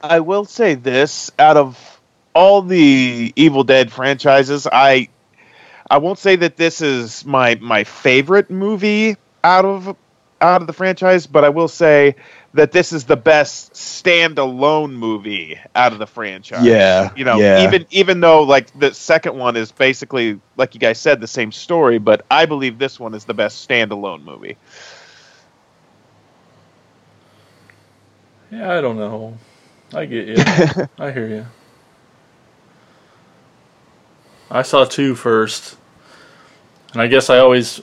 I 0.00 0.20
will 0.20 0.44
say 0.44 0.74
this: 0.74 1.30
out 1.38 1.56
of 1.56 2.00
all 2.34 2.62
the 2.62 3.32
Evil 3.36 3.64
Dead 3.64 3.92
franchises, 3.92 4.66
I 4.70 5.08
I 5.90 5.98
won't 5.98 6.18
say 6.18 6.36
that 6.36 6.56
this 6.56 6.80
is 6.80 7.24
my 7.24 7.56
my 7.60 7.84
favorite 7.84 8.50
movie 8.50 9.16
out 9.44 9.64
of 9.64 9.96
out 10.40 10.60
of 10.62 10.66
the 10.66 10.72
franchise, 10.72 11.26
but 11.26 11.44
I 11.44 11.50
will 11.50 11.68
say 11.68 12.16
that 12.54 12.72
this 12.72 12.92
is 12.92 13.04
the 13.04 13.16
best 13.16 13.74
standalone 13.74 14.92
movie 14.92 15.58
out 15.74 15.92
of 15.92 15.98
the 15.98 16.06
franchise. 16.06 16.64
Yeah, 16.64 17.10
You 17.14 17.24
know, 17.24 17.42
yeah. 17.42 17.56
even 17.56 17.86
even 17.90 18.20
though 18.20 18.42
like 18.42 18.72
the 18.78 18.92
second 18.94 19.36
one 19.36 19.56
is 19.56 19.72
basically 19.72 20.40
like 20.56 20.74
you 20.74 20.80
guys 20.80 20.98
said 21.00 21.20
the 21.20 21.26
same 21.28 21.52
story, 21.52 21.98
but 21.98 22.24
I 22.30 22.46
believe 22.46 22.78
this 22.78 22.98
one 22.98 23.14
is 23.14 23.24
the 23.24 23.34
best 23.34 23.68
standalone 23.68 24.22
movie. 24.24 24.56
Yeah, 28.50 28.76
I 28.76 28.80
don't 28.80 28.96
know. 28.96 29.38
I 29.92 30.04
get 30.06 30.28
you. 30.28 30.36
I 30.98 31.10
hear 31.10 31.28
you. 31.28 31.46
I 34.50 34.62
saw 34.62 34.84
two 34.84 35.14
first, 35.14 35.76
and 36.92 37.00
I 37.00 37.06
guess 37.06 37.30
I 37.30 37.38
always 37.38 37.80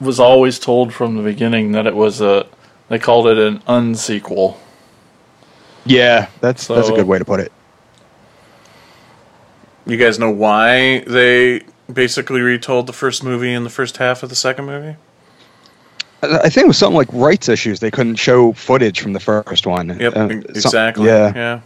was 0.00 0.20
always 0.20 0.58
told 0.58 0.92
from 0.92 1.16
the 1.16 1.22
beginning 1.22 1.72
that 1.72 1.86
it 1.86 1.94
was 1.94 2.20
a. 2.20 2.46
They 2.88 2.98
called 2.98 3.26
it 3.26 3.38
an 3.38 3.60
unsequel. 3.60 4.56
Yeah, 5.86 6.28
that's 6.40 6.66
that's 6.66 6.88
a 6.88 6.92
good 6.92 7.06
way 7.06 7.18
to 7.18 7.24
put 7.24 7.40
it. 7.40 7.52
you 9.86 9.96
guys 9.96 10.18
know 10.18 10.30
why 10.30 11.00
they 11.00 11.62
basically 11.92 12.40
retold 12.40 12.86
the 12.86 12.92
first 12.92 13.22
movie 13.22 13.52
in 13.52 13.64
the 13.64 13.70
first 13.70 13.98
half 13.98 14.22
of 14.22 14.30
the 14.30 14.36
second 14.36 14.64
movie? 14.64 14.96
I 16.24 16.38
I 16.44 16.48
think 16.48 16.64
it 16.64 16.68
was 16.68 16.78
something 16.78 16.96
like 16.96 17.08
rights 17.12 17.48
issues. 17.48 17.80
They 17.80 17.90
couldn't 17.90 18.16
show 18.16 18.52
footage 18.52 19.00
from 19.00 19.12
the 19.12 19.20
first 19.20 19.66
one. 19.66 19.96
Yep, 19.98 20.16
Uh, 20.16 20.28
exactly. 20.48 21.06
yeah. 21.06 21.32
yeah. 21.34 21.60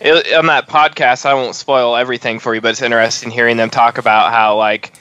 it, 0.00 0.34
on 0.34 0.46
that 0.46 0.68
podcast, 0.68 1.26
I 1.26 1.34
won't 1.34 1.54
spoil 1.54 1.96
everything 1.96 2.38
for 2.38 2.54
you, 2.54 2.60
but 2.60 2.70
it's 2.72 2.82
interesting 2.82 3.30
hearing 3.30 3.56
them 3.56 3.70
talk 3.70 3.98
about 3.98 4.32
how 4.32 4.56
like 4.56 4.92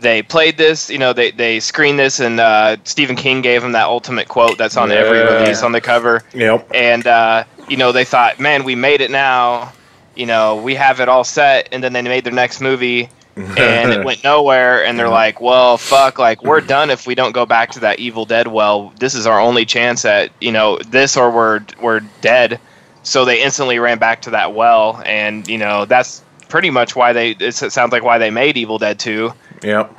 they 0.00 0.22
played 0.22 0.56
this, 0.56 0.90
you 0.90 0.98
know, 0.98 1.12
they 1.12 1.30
they 1.30 1.60
screened 1.60 1.98
this, 1.98 2.20
and 2.20 2.38
uh, 2.40 2.76
Stephen 2.84 3.16
King 3.16 3.42
gave 3.42 3.62
them 3.62 3.72
that 3.72 3.86
ultimate 3.86 4.28
quote 4.28 4.58
that's 4.58 4.76
on 4.76 4.90
every 4.92 5.20
release 5.20 5.62
on 5.62 5.72
the 5.72 5.80
cover, 5.80 6.22
Yep. 6.34 6.70
and 6.74 7.06
uh, 7.06 7.44
you 7.68 7.76
know 7.76 7.92
they 7.92 8.04
thought, 8.04 8.38
man, 8.40 8.64
we 8.64 8.74
made 8.74 9.00
it 9.00 9.10
now, 9.10 9.72
you 10.14 10.26
know, 10.26 10.56
we 10.56 10.74
have 10.74 11.00
it 11.00 11.08
all 11.08 11.24
set, 11.24 11.68
and 11.72 11.82
then 11.82 11.92
they 11.92 12.02
made 12.02 12.24
their 12.24 12.32
next 12.32 12.60
movie. 12.60 13.08
And 13.36 13.92
it 13.92 14.04
went 14.04 14.22
nowhere 14.22 14.84
and 14.84 14.98
they're 14.98 15.08
like 15.08 15.40
well 15.40 15.76
fuck 15.76 16.18
like 16.18 16.42
we're 16.44 16.60
done 16.60 16.90
if 16.90 17.06
we 17.06 17.14
don't 17.14 17.32
go 17.32 17.44
back 17.44 17.72
to 17.72 17.80
that 17.80 17.98
evil 17.98 18.24
dead 18.24 18.46
well 18.46 18.92
this 19.00 19.14
is 19.14 19.26
our 19.26 19.40
only 19.40 19.64
chance 19.64 20.04
at 20.04 20.30
you 20.40 20.52
know 20.52 20.78
this 20.88 21.16
or 21.16 21.30
we're 21.30 21.60
we're 21.80 22.00
dead 22.20 22.60
so 23.02 23.24
they 23.24 23.42
instantly 23.42 23.78
ran 23.78 23.98
back 23.98 24.22
to 24.22 24.30
that 24.30 24.54
well 24.54 25.02
and 25.04 25.48
you 25.48 25.58
know 25.58 25.84
that's 25.84 26.22
pretty 26.48 26.70
much 26.70 26.94
why 26.94 27.12
they 27.12 27.30
it 27.32 27.52
sounds 27.54 27.90
like 27.92 28.04
why 28.04 28.18
they 28.18 28.30
made 28.30 28.56
evil 28.56 28.78
dead 28.78 28.98
2 28.98 29.32
Yep. 29.62 29.92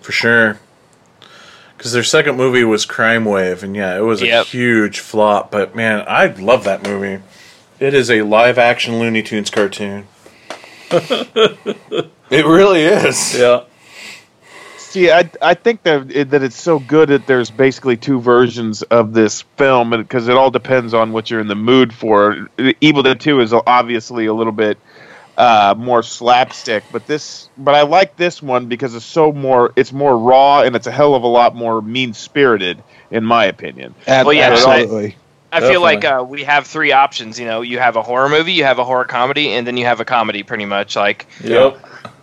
For 0.00 0.12
sure. 0.12 0.58
Because 1.76 1.92
their 1.92 2.02
second 2.02 2.36
movie 2.36 2.64
was 2.64 2.84
Crime 2.84 3.24
Wave, 3.24 3.62
and 3.62 3.74
yeah, 3.76 3.96
it 3.96 4.00
was 4.02 4.20
a 4.22 4.26
Yep. 4.26 4.46
huge 4.46 4.98
flop. 4.98 5.50
But 5.50 5.74
man, 5.74 6.04
I 6.06 6.26
love 6.26 6.64
that 6.64 6.82
movie. 6.82 7.22
It 7.78 7.94
is 7.94 8.10
a 8.10 8.22
live 8.22 8.58
action 8.58 8.98
Looney 8.98 9.22
Tunes 9.22 9.50
cartoon. 9.50 10.06
it 12.30 12.46
really 12.46 12.82
is. 12.82 13.38
Yeah. 13.38 13.64
See, 14.76 15.10
I 15.10 15.30
I 15.40 15.54
think 15.54 15.84
that 15.84 16.10
it, 16.10 16.30
that 16.30 16.42
it's 16.42 16.60
so 16.60 16.80
good 16.80 17.10
that 17.10 17.26
there's 17.26 17.50
basically 17.50 17.96
two 17.96 18.20
versions 18.20 18.82
of 18.82 19.12
this 19.12 19.42
film, 19.56 19.90
because 19.90 20.26
it 20.26 20.36
all 20.36 20.50
depends 20.50 20.94
on 20.94 21.12
what 21.12 21.30
you're 21.30 21.40
in 21.40 21.46
the 21.46 21.54
mood 21.54 21.94
for. 21.94 22.48
Evil 22.80 23.02
Dead 23.04 23.20
Two 23.20 23.40
is 23.40 23.52
obviously 23.52 24.26
a 24.26 24.34
little 24.34 24.52
bit 24.52 24.78
uh, 25.38 25.74
more 25.76 26.02
slapstick, 26.02 26.84
but 26.92 27.06
this, 27.06 27.48
but 27.56 27.74
I 27.74 27.82
like 27.82 28.16
this 28.16 28.42
one 28.42 28.66
because 28.66 28.94
it's 28.94 29.04
so 29.04 29.32
more, 29.32 29.72
it's 29.74 29.92
more 29.92 30.18
raw 30.18 30.60
and 30.62 30.76
it's 30.76 30.86
a 30.86 30.90
hell 30.90 31.14
of 31.14 31.22
a 31.22 31.28
lot 31.28 31.54
more 31.54 31.80
mean 31.80 32.12
spirited, 32.12 32.82
in 33.10 33.24
my 33.24 33.46
opinion. 33.46 33.94
Ab- 34.06 34.26
Well, 34.26 34.34
yeah, 34.34 34.50
absolutely. 34.50 35.16
I 35.52 35.60
feel 35.60 35.80
like 35.80 36.04
uh, 36.04 36.24
we 36.26 36.44
have 36.44 36.66
three 36.66 36.92
options 36.92 37.38
you 37.38 37.46
know 37.46 37.62
you 37.62 37.78
have 37.78 37.96
a 37.96 38.02
horror 38.02 38.28
movie 38.28 38.52
you 38.52 38.64
have 38.64 38.78
a 38.78 38.84
horror 38.84 39.04
comedy 39.04 39.52
and 39.52 39.66
then 39.66 39.76
you 39.76 39.84
have 39.84 40.00
a 40.00 40.04
comedy 40.04 40.42
pretty 40.42 40.64
much 40.66 40.96
like 40.96 41.26
Yep. 41.42 41.78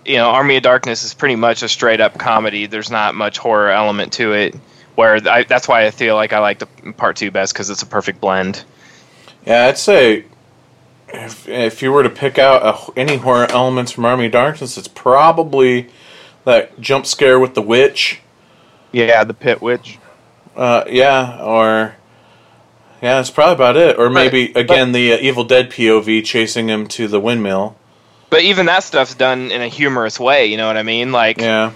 you 0.05 0.15
know, 0.15 0.29
Army 0.29 0.55
of 0.55 0.63
Darkness 0.63 1.03
is 1.03 1.13
pretty 1.13 1.35
much 1.35 1.63
a 1.63 1.67
straight 1.67 1.99
up 1.99 2.17
comedy. 2.17 2.65
There's 2.65 2.89
not 2.89 3.13
much 3.13 3.37
horror 3.37 3.69
element 3.69 4.13
to 4.13 4.31
it. 4.33 4.55
Where 4.95 5.15
I, 5.29 5.43
that's 5.43 5.67
why 5.67 5.85
I 5.85 5.91
feel 5.91 6.15
like 6.15 6.31
I 6.31 6.39
like 6.39 6.59
the 6.59 6.67
part 6.93 7.17
two 7.17 7.29
best 7.29 7.51
because 7.53 7.69
it's 7.69 7.81
a 7.81 7.85
perfect 7.85 8.21
blend. 8.21 8.63
Yeah, 9.45 9.65
I'd 9.65 9.77
say 9.77 10.23
if, 11.09 11.47
if 11.47 11.81
you 11.81 11.91
were 11.91 12.03
to 12.03 12.09
pick 12.09 12.39
out 12.39 12.63
a, 12.63 12.97
any 12.99 13.17
horror 13.17 13.47
elements 13.51 13.91
from 13.91 14.05
Army 14.05 14.27
of 14.27 14.31
Darkness, 14.31 14.77
it's 14.77 14.87
probably 14.87 15.89
that 16.45 16.79
jump 16.79 17.05
scare 17.05 17.37
with 17.37 17.53
the 17.53 17.61
witch. 17.61 18.21
Yeah, 18.93 19.23
the 19.25 19.33
Pit 19.33 19.61
Witch. 19.61 19.99
Uh, 20.55 20.85
yeah, 20.89 21.41
or 21.43 21.95
yeah, 23.01 23.15
that's 23.15 23.29
probably 23.29 23.55
about 23.55 23.77
it. 23.77 23.99
Or 23.99 24.09
maybe 24.09 24.51
again 24.53 24.91
the 24.91 25.13
uh, 25.13 25.17
Evil 25.17 25.43
Dead 25.43 25.69
POV 25.69 26.23
chasing 26.25 26.69
him 26.69 26.87
to 26.89 27.07
the 27.07 27.19
windmill. 27.19 27.75
But 28.29 28.41
even 28.41 28.65
that 28.65 28.83
stuff's 28.83 29.15
done 29.15 29.51
in 29.51 29.61
a 29.61 29.67
humorous 29.67 30.19
way. 30.19 30.47
You 30.47 30.57
know 30.57 30.67
what 30.67 30.77
I 30.77 30.83
mean? 30.83 31.11
Like 31.11 31.39
Yeah, 31.39 31.73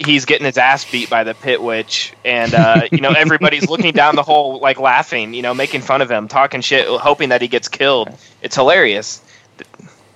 he's 0.00 0.24
getting 0.24 0.46
his 0.46 0.58
ass 0.58 0.90
beat 0.90 1.10
by 1.10 1.24
the 1.24 1.34
pit 1.34 1.62
witch, 1.62 2.12
and 2.24 2.54
uh, 2.54 2.88
you 2.90 3.00
know 3.00 3.10
everybody's 3.10 3.68
looking 3.68 3.92
down 3.92 4.16
the 4.16 4.22
hole, 4.22 4.58
like 4.60 4.80
laughing, 4.80 5.34
you 5.34 5.42
know, 5.42 5.54
making 5.54 5.82
fun 5.82 6.02
of 6.02 6.10
him, 6.10 6.28
talking 6.28 6.60
shit, 6.60 6.86
hoping 6.86 7.30
that 7.30 7.42
he 7.42 7.48
gets 7.48 7.68
killed. 7.68 8.10
It's 8.42 8.56
hilarious. 8.56 9.22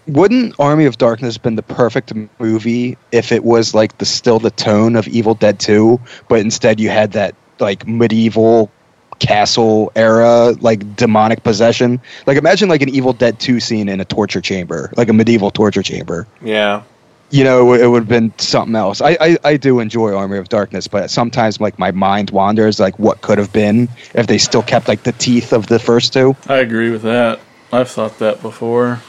Wouldn't 0.06 0.56
Army 0.58 0.84
of 0.84 0.98
Darkness 0.98 1.38
been 1.38 1.56
the 1.56 1.62
perfect 1.62 2.12
movie 2.38 2.98
if 3.10 3.32
it 3.32 3.42
was 3.42 3.74
like 3.74 3.96
the 3.98 4.04
still 4.04 4.38
the 4.38 4.50
tone 4.50 4.96
of 4.96 5.08
Evil 5.08 5.34
Dead 5.34 5.58
2, 5.58 5.98
but 6.28 6.40
instead 6.40 6.78
you 6.78 6.90
had 6.90 7.12
that 7.12 7.34
like 7.58 7.86
medieval 7.86 8.70
castle 9.18 9.92
era 9.96 10.50
like 10.60 10.96
demonic 10.96 11.42
possession. 11.42 12.00
Like 12.26 12.38
imagine 12.38 12.68
like 12.68 12.82
an 12.82 12.88
Evil 12.88 13.12
Dead 13.12 13.38
2 13.38 13.60
scene 13.60 13.88
in 13.88 14.00
a 14.00 14.04
torture 14.04 14.40
chamber, 14.40 14.92
like 14.96 15.08
a 15.08 15.12
medieval 15.12 15.50
torture 15.50 15.82
chamber. 15.82 16.26
Yeah. 16.42 16.82
You 17.30 17.42
know, 17.42 17.72
it 17.72 17.86
would 17.86 18.02
have 18.02 18.08
been 18.08 18.32
something 18.38 18.76
else. 18.76 19.00
I, 19.00 19.16
I 19.20 19.38
I 19.42 19.56
do 19.56 19.80
enjoy 19.80 20.14
Army 20.14 20.38
of 20.38 20.48
Darkness, 20.48 20.86
but 20.86 21.10
sometimes 21.10 21.60
like 21.60 21.78
my 21.78 21.90
mind 21.90 22.30
wanders 22.30 22.78
like 22.78 22.98
what 22.98 23.22
could 23.22 23.38
have 23.38 23.52
been 23.52 23.88
if 24.14 24.26
they 24.26 24.38
still 24.38 24.62
kept 24.62 24.86
like 24.86 25.02
the 25.02 25.12
teeth 25.12 25.52
of 25.52 25.66
the 25.66 25.78
first 25.78 26.12
two. 26.12 26.36
I 26.48 26.56
agree 26.56 26.90
with 26.90 27.02
that. 27.02 27.40
I've 27.72 27.90
thought 27.90 28.18
that 28.18 28.40
before. 28.40 29.00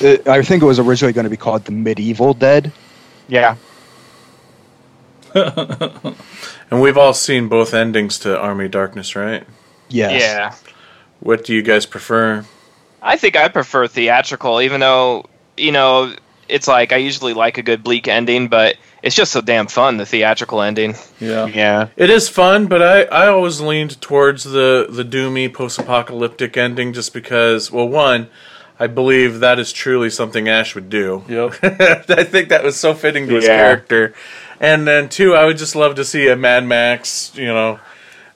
It, 0.00 0.28
I 0.28 0.42
think 0.42 0.62
it 0.62 0.66
was 0.66 0.78
originally 0.78 1.12
going 1.12 1.24
to 1.24 1.30
be 1.30 1.36
called 1.36 1.64
the 1.64 1.72
Medieval 1.72 2.34
Dead. 2.34 2.72
Yeah. 3.28 3.56
And 6.70 6.80
we've 6.80 6.98
all 6.98 7.14
seen 7.14 7.46
both 7.48 7.74
endings 7.74 8.18
to 8.20 8.36
Army 8.36 8.66
Darkness, 8.68 9.14
right? 9.14 9.44
Yes. 9.88 10.20
Yeah. 10.20 10.54
What 11.20 11.44
do 11.44 11.54
you 11.54 11.62
guys 11.62 11.86
prefer? 11.86 12.44
I 13.00 13.16
think 13.16 13.36
I 13.36 13.46
prefer 13.48 13.86
theatrical, 13.86 14.60
even 14.60 14.80
though 14.80 15.26
you 15.56 15.70
know 15.70 16.12
it's 16.48 16.66
like 16.66 16.92
I 16.92 16.96
usually 16.96 17.34
like 17.34 17.58
a 17.58 17.62
good 17.62 17.84
bleak 17.84 18.08
ending, 18.08 18.48
but 18.48 18.76
it's 19.02 19.14
just 19.14 19.30
so 19.30 19.40
damn 19.40 19.68
fun 19.68 19.96
the 19.96 20.06
theatrical 20.06 20.60
ending. 20.60 20.96
Yeah. 21.20 21.46
Yeah. 21.46 21.88
It 21.96 22.10
is 22.10 22.28
fun, 22.28 22.66
but 22.66 22.82
I, 22.82 23.02
I 23.04 23.28
always 23.28 23.60
leaned 23.60 24.00
towards 24.00 24.42
the, 24.42 24.86
the 24.90 25.04
doomy 25.04 25.52
post 25.54 25.78
apocalyptic 25.78 26.56
ending 26.56 26.92
just 26.92 27.14
because, 27.14 27.70
well, 27.70 27.88
one, 27.88 28.28
I 28.80 28.88
believe 28.88 29.38
that 29.40 29.58
is 29.60 29.72
truly 29.72 30.10
something 30.10 30.48
Ash 30.48 30.74
would 30.74 30.90
do. 30.90 31.24
Yep. 31.28 31.54
I 32.10 32.24
think 32.24 32.48
that 32.48 32.64
was 32.64 32.76
so 32.76 32.92
fitting 32.94 33.28
to 33.28 33.34
his 33.36 33.44
Yeah. 33.44 33.56
character. 33.56 34.14
And 34.60 34.86
then, 34.86 35.08
two, 35.08 35.34
I 35.34 35.44
would 35.44 35.58
just 35.58 35.76
love 35.76 35.96
to 35.96 36.04
see 36.04 36.28
a 36.28 36.36
Mad 36.36 36.64
Max, 36.64 37.32
you 37.34 37.46
know, 37.46 37.78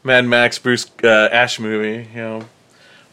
Mad 0.04 0.24
Max 0.26 0.58
Bruce 0.58 0.90
uh, 1.02 1.28
Ash 1.32 1.58
movie, 1.58 2.08
you 2.10 2.20
know. 2.20 2.44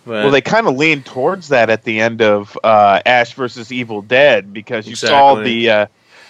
But, 0.06 0.24
Well, 0.24 0.32
they 0.32 0.42
kind 0.42 0.68
of 0.68 0.76
leaned 0.76 1.06
towards 1.06 1.50
that 1.50 1.70
at 1.70 1.84
the 1.84 2.00
end 2.00 2.22
of 2.22 2.58
uh, 2.64 3.02
Ash 3.06 3.34
versus 3.34 3.72
Evil 3.72 4.02
Dead 4.02 4.54
because 4.54 4.88
you 4.88 4.96
saw 4.96 5.36
the 5.36 5.70
uh, 5.70 5.88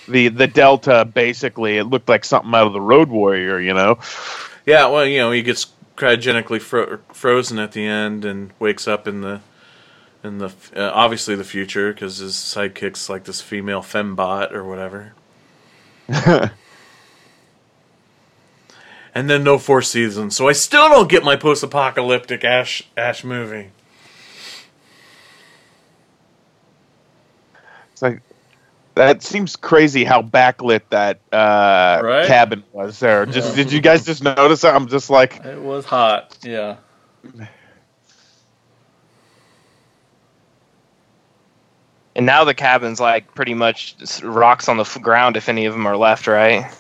the 0.08 0.30
the 0.30 0.48
Delta. 0.48 1.06
Basically, 1.06 1.78
it 1.78 1.84
looked 1.84 2.10
like 2.10 2.26
something 2.26 2.54
out 2.56 2.66
of 2.66 2.74
the 2.74 2.82
Road 2.82 3.10
Warrior. 3.10 3.60
You 3.60 3.76
know. 3.76 4.00
yeah, 4.66 4.88
well, 4.88 5.06
you 5.06 5.20
know, 5.20 5.32
he 5.32 5.44
gets 5.44 5.68
cryogenically 5.96 6.60
fro- 6.60 7.00
frozen 7.10 7.60
at 7.60 7.74
the 7.74 7.86
end 7.86 8.26
and 8.26 8.52
wakes 8.60 8.88
up 8.88 9.08
in 9.08 9.22
the 9.22 9.42
in 10.24 10.40
the 10.40 10.52
uh, 10.76 10.92
obviously 10.94 11.36
the 11.36 11.44
future 11.44 11.94
because 11.94 12.18
his 12.18 12.34
sidekick's 12.34 13.10
like 13.10 13.26
this 13.26 13.42
female 13.42 13.82
fembot 13.82 14.52
or 14.52 14.64
whatever. 14.64 15.14
and 19.18 19.28
then 19.28 19.44
no 19.44 19.58
four 19.58 19.82
seasons, 19.82 20.36
so 20.36 20.48
I 20.48 20.52
still 20.52 20.90
don't 20.90 21.10
get 21.10 21.24
my 21.24 21.36
post-apocalyptic 21.36 22.44
Ash 22.44 22.84
Ash 22.96 23.24
movie. 23.24 23.72
It's 27.94 28.02
like 28.04 28.22
that 28.94 29.24
seems 29.24 29.56
crazy 29.56 30.04
how 30.04 30.22
backlit 30.22 30.82
that 30.92 31.20
uh, 31.34 32.00
Right? 32.04 32.28
cabin 32.28 32.64
was 32.72 33.00
there. 33.00 33.26
Just 33.26 33.56
did 33.56 33.72
you 33.72 33.82
guys 33.82 34.06
just 34.06 34.22
notice 34.24 34.62
that? 34.62 34.76
I'm 34.76 34.88
just 34.88 35.10
like, 35.10 35.44
It 35.44 35.60
was 35.64 35.84
hot. 35.84 36.38
Yeah. 36.44 36.76
And 42.16 42.26
now 42.28 42.44
the 42.44 42.54
cabin's 42.54 43.00
like 43.00 43.34
pretty 43.34 43.56
much 43.56 43.96
rocks 44.24 44.70
on 44.70 44.78
the 44.78 44.84
f- 44.84 45.02
ground 45.02 45.38
if 45.38 45.50
any 45.50 45.66
of 45.66 45.74
them 45.74 45.88
are 45.88 45.98
left, 45.98 46.28
right? 46.28 46.72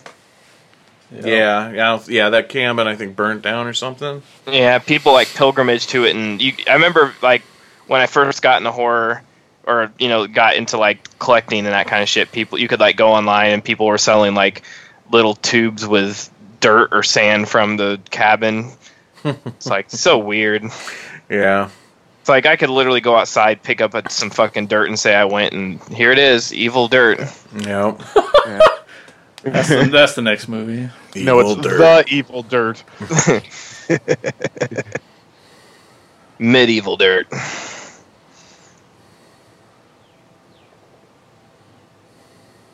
Yeah, 1.11 1.71
yeah, 1.71 1.99
yeah. 2.07 2.29
That 2.29 2.49
cabin 2.49 2.87
I 2.87 2.95
think 2.95 3.15
burnt 3.15 3.41
down 3.41 3.67
or 3.67 3.73
something. 3.73 4.21
Yeah, 4.45 4.79
people 4.79 5.13
like 5.13 5.29
pilgrimage 5.29 5.87
to 5.87 6.05
it, 6.05 6.15
and 6.15 6.41
you. 6.41 6.53
I 6.67 6.73
remember 6.73 7.13
like 7.21 7.43
when 7.87 8.01
I 8.01 8.07
first 8.07 8.41
got 8.41 8.57
into 8.57 8.71
horror, 8.71 9.23
or 9.65 9.91
you 9.99 10.09
know, 10.09 10.27
got 10.27 10.55
into 10.55 10.77
like 10.77 11.17
collecting 11.19 11.59
and 11.59 11.73
that 11.73 11.87
kind 11.87 12.03
of 12.03 12.09
shit. 12.09 12.31
People, 12.31 12.57
you 12.57 12.67
could 12.67 12.79
like 12.79 12.95
go 12.97 13.09
online 13.09 13.51
and 13.51 13.63
people 13.63 13.85
were 13.85 13.97
selling 13.97 14.33
like 14.33 14.63
little 15.11 15.35
tubes 15.35 15.85
with 15.85 16.29
dirt 16.59 16.89
or 16.91 17.03
sand 17.03 17.47
from 17.47 17.77
the 17.77 17.99
cabin. 18.09 18.71
it's 19.23 19.67
like 19.67 19.89
so 19.89 20.17
weird. 20.17 20.63
Yeah, 21.29 21.69
It's 22.21 22.29
like 22.29 22.45
I 22.45 22.55
could 22.55 22.69
literally 22.69 23.01
go 23.01 23.15
outside, 23.15 23.61
pick 23.61 23.81
up 23.81 24.11
some 24.11 24.29
fucking 24.29 24.67
dirt, 24.67 24.87
and 24.87 24.97
say 24.97 25.13
I 25.13 25.25
went, 25.25 25.53
and 25.53 25.81
here 25.89 26.11
it 26.11 26.19
is, 26.19 26.53
evil 26.53 26.87
dirt. 26.87 27.19
yeah. 28.45 28.59
That's 29.51 29.69
the, 29.69 29.89
that's 29.91 30.15
the 30.15 30.21
next 30.21 30.47
movie. 30.47 30.89
no, 31.15 31.39
it's 31.39 31.49
Evil 31.51 31.61
dirt. 31.61 32.05
the 32.07 32.13
evil 32.13 32.43
dirt. 32.43 32.83
Medieval 36.39 36.97
dirt. 36.97 37.27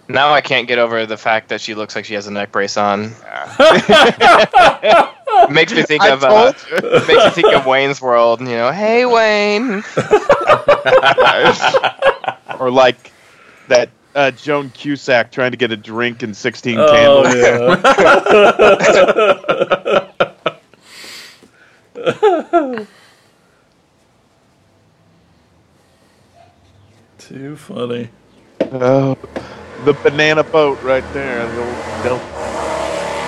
Now 0.10 0.34
I 0.34 0.42
can't 0.42 0.68
get 0.68 0.80
over 0.80 1.06
the 1.06 1.18
fact 1.18 1.50
that 1.50 1.62
she 1.62 1.76
looks 1.76 1.96
like 1.96 2.06
she 2.06 2.14
has 2.14 2.28
a 2.28 2.32
neck 2.32 2.52
brace 2.52 2.78
on. 2.78 3.02
makes 5.50 5.74
me 5.74 5.82
think 5.84 6.04
I 6.04 6.10
of 6.10 6.24
uh, 6.24 6.54
makes 7.08 7.26
me 7.26 7.30
think 7.32 7.54
of 7.54 7.66
Wayne's 7.66 8.02
World. 8.02 8.42
You 8.42 8.48
know, 8.48 8.72
hey 8.72 9.06
Wayne. 9.06 9.84
or 12.60 12.70
like 12.70 13.12
that 13.70 13.90
uh, 14.16 14.32
Joan 14.32 14.72
Cusack 14.72 15.32
trying 15.32 15.52
to 15.52 15.58
get 15.58 15.72
a 15.72 15.78
drink 15.78 16.24
in 16.24 16.34
16 16.34 16.80
Oh 16.80 16.92
candles. 16.92 17.36
yeah. 17.36 17.76
Too 27.18 27.56
funny. 27.56 28.10
Oh, 28.62 29.18
the 29.86 29.94
banana 29.94 30.44
boat 30.44 30.82
right 30.84 31.04
there. 31.14 31.48
The 31.48 31.60
old 31.60 32.04
Del- 32.04 32.20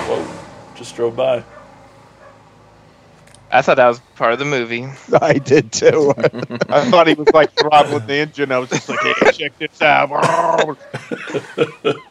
Whoa. 0.08 0.24
Just 0.76 0.94
drove 0.96 1.16
by. 1.16 1.42
I 3.50 3.62
thought 3.62 3.76
that 3.76 3.86
was 3.86 4.00
part 4.16 4.32
of 4.32 4.38
the 4.38 4.44
movie. 4.44 4.86
I 5.20 5.34
did 5.34 5.72
too. 5.72 6.12
I 6.16 6.90
thought 6.90 7.06
he 7.06 7.14
was 7.14 7.28
like 7.32 7.52
throttling 7.52 8.06
the 8.06 8.14
engine. 8.14 8.50
I 8.52 8.58
was 8.58 8.70
just 8.70 8.88
like, 8.88 8.98
hey, 9.00 9.32
check 9.32 9.58
this 9.58 9.82
out. 9.82 10.10
what 10.10 10.78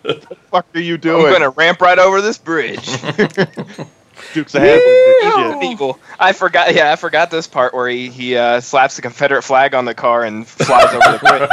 the 0.03 0.37
fuck 0.49 0.65
are 0.73 0.79
you 0.79 0.97
doing? 0.97 1.17
I'm 1.17 1.21
doing? 1.23 1.33
gonna 1.33 1.49
ramp 1.49 1.81
right 1.81 1.99
over 1.99 2.21
this 2.21 2.37
bridge. 2.37 2.85
Dukes 4.33 4.55
of 4.55 4.61
Hazzard. 4.61 5.59
People, 5.59 5.99
I 6.19 6.31
forgot. 6.31 6.73
Yeah, 6.73 6.91
I 6.91 6.95
forgot 6.95 7.31
this 7.31 7.47
part 7.47 7.73
where 7.73 7.89
he 7.89 8.09
he 8.09 8.37
uh, 8.37 8.61
slaps 8.61 8.95
the 8.95 9.01
Confederate 9.01 9.41
flag 9.41 9.75
on 9.75 9.83
the 9.85 9.93
car 9.93 10.23
and 10.23 10.47
flies 10.47 10.93
over 10.93 11.11
the 11.11 11.19
bridge. 11.19 11.49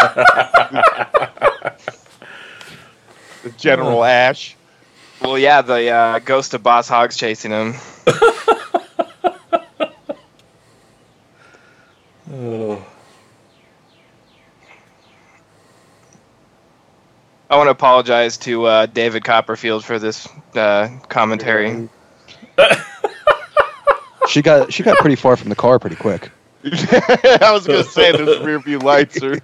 The 3.42 3.50
General 3.58 4.04
Ash. 4.04 4.54
Well, 5.20 5.36
yeah, 5.38 5.62
the 5.62 5.90
uh, 5.90 6.18
ghost 6.20 6.54
of 6.54 6.62
Boss 6.62 6.88
Hogg's 6.88 7.16
chasing 7.16 7.50
him. 7.50 7.74
Oh. 12.32 12.84
I 17.50 17.56
want 17.56 17.66
to 17.66 17.72
apologize 17.72 18.38
to 18.38 18.64
uh, 18.64 18.86
David 18.86 19.24
Copperfield 19.24 19.84
for 19.84 19.98
this 19.98 20.26
uh, 20.54 20.88
commentary. 21.08 21.90
she 24.28 24.40
got 24.40 24.72
she 24.72 24.82
got 24.82 24.96
pretty 24.98 25.16
far 25.16 25.36
from 25.36 25.50
the 25.50 25.56
car 25.56 25.78
pretty 25.78 25.96
quick. 25.96 26.30
I 26.64 27.50
was 27.52 27.66
gonna 27.66 27.84
say 27.84 28.12
those 28.12 28.40
rear 28.42 28.58
view 28.60 28.78
lights 28.78 29.22
are. 29.22 29.38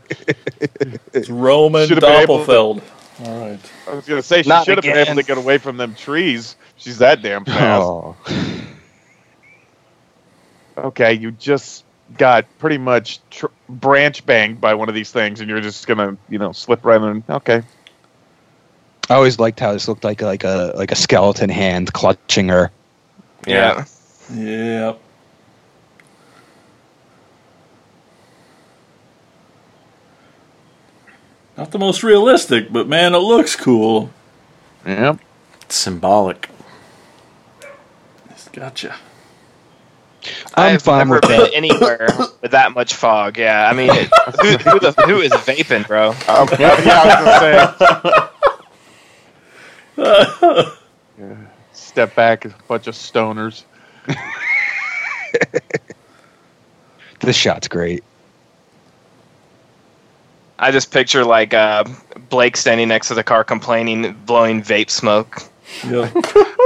It's 1.12 1.28
Roman 1.28 1.89
Should've 1.89 2.01
been 2.01 2.23
able 2.23 2.47
to- 2.47 2.51
Doppelfeld. 2.51 2.82
All 3.27 3.40
right. 3.51 3.59
I 3.89 3.94
was 3.94 4.06
gonna 4.06 4.23
say 4.23 4.43
she 4.43 4.48
Not 4.48 4.65
should 4.65 4.78
have 4.78 4.82
been 4.85 4.93
again. 4.93 5.09
able 5.09 5.20
to 5.20 5.27
get 5.27 5.36
away 5.36 5.59
from 5.59 5.77
them 5.77 5.94
trees. 5.94 6.56
She's 6.77 6.98
that 6.98 7.20
damn 7.20 7.44
fast. 7.44 7.82
Oh. 7.85 8.16
Okay, 10.78 11.15
you 11.15 11.32
just 11.32 11.85
got 12.16 12.47
pretty 12.59 12.78
much 12.78 13.20
tr- 13.30 13.47
branch 13.68 14.24
banged 14.24 14.60
by 14.60 14.74
one 14.74 14.89
of 14.89 14.94
these 14.94 15.10
things, 15.10 15.40
and 15.40 15.48
you're 15.48 15.60
just 15.60 15.86
gonna, 15.86 16.16
you 16.28 16.39
know, 16.39 16.52
slip 16.52 16.85
right 16.85 17.01
in. 17.01 17.22
Okay. 17.28 17.62
I 19.10 19.14
always 19.14 19.39
liked 19.39 19.60
how 19.60 19.72
this 19.72 19.89
looked 19.89 20.05
like 20.05 20.20
like 20.22 20.44
a 20.44 20.72
like 20.76 20.93
a 20.93 20.97
skeleton 20.97 21.51
hand 21.51 21.93
clutching 21.93 22.48
her. 22.48 22.70
Yeah. 23.47 23.85
Yep. 24.32 25.01
Not 31.56 31.72
the 31.72 31.78
most 31.78 32.02
realistic, 32.02 32.72
but 32.72 32.86
man, 32.86 33.14
it 33.14 33.18
looks 33.18 33.56
cool. 33.56 34.10
Yep. 34.86 35.18
It's 35.62 35.74
symbolic. 35.74 36.48
It's 38.30 38.48
gotcha. 38.48 38.94
I'm 40.55 40.74
I've 40.74 40.82
fine 40.82 40.98
never 41.09 41.14
with 41.14 41.22
been 41.22 41.40
that. 41.40 41.55
anywhere 41.55 42.09
with 42.42 42.50
that 42.50 42.72
much 42.72 42.94
fog. 42.94 43.38
Yeah, 43.38 43.68
I 43.68 43.72
mean, 43.74 43.90
it, 43.92 44.09
who, 44.42 44.56
who, 44.70 44.80
the, 44.80 44.92
who 45.06 45.20
is 45.20 45.32
vaping, 45.32 45.86
bro? 45.86 46.10
Um, 46.10 46.48
yeah, 46.59 46.82
yeah, 46.84 47.00
I 47.02 47.06
was 47.06 47.14
gonna 47.24 48.28
say. 49.96 50.74
Yeah. 51.18 51.36
Step 51.72 52.14
back, 52.14 52.44
a 52.44 52.55
bunch 52.68 52.86
of 52.86 52.94
stoners. 52.94 53.64
this 57.20 57.36
shot's 57.36 57.68
great. 57.68 58.05
I 60.59 60.70
just 60.72 60.90
picture 60.90 61.24
like 61.24 61.55
uh, 61.55 61.84
Blake 62.30 62.56
standing 62.56 62.88
next 62.88 63.09
to 63.09 63.14
the 63.14 63.22
car 63.22 63.44
complaining, 63.44 64.12
blowing 64.26 64.62
vape 64.62 64.90
smoke. 64.90 65.42
Yeah. 65.86 66.10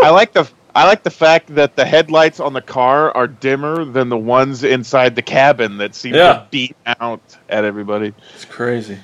I 0.02 0.10
like 0.10 0.32
the 0.32 0.48
I 0.74 0.86
like 0.86 1.02
the 1.02 1.10
fact 1.10 1.54
that 1.54 1.76
the 1.76 1.84
headlights 1.84 2.40
on 2.40 2.54
the 2.54 2.62
car 2.62 3.10
are 3.14 3.26
dimmer 3.26 3.84
than 3.84 4.08
the 4.08 4.16
ones 4.16 4.64
inside 4.64 5.14
the 5.16 5.22
cabin 5.22 5.78
that 5.78 5.94
seem 5.94 6.14
Yeah. 6.14 6.32
to 6.32 6.46
beat 6.50 6.76
out 6.86 7.20
at 7.48 7.64
everybody. 7.64 8.14
It's 8.34 8.46
crazy. 8.46 8.98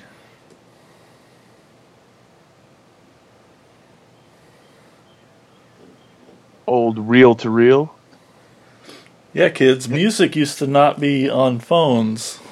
Old 6.67 6.99
reel 6.99 7.35
to 7.35 7.49
reel. 7.49 7.95
Yeah, 9.33 9.49
kids, 9.49 9.87
music 9.87 10.35
used 10.35 10.57
to 10.59 10.67
not 10.67 10.99
be 10.99 11.29
on 11.29 11.59
phones. 11.59 12.39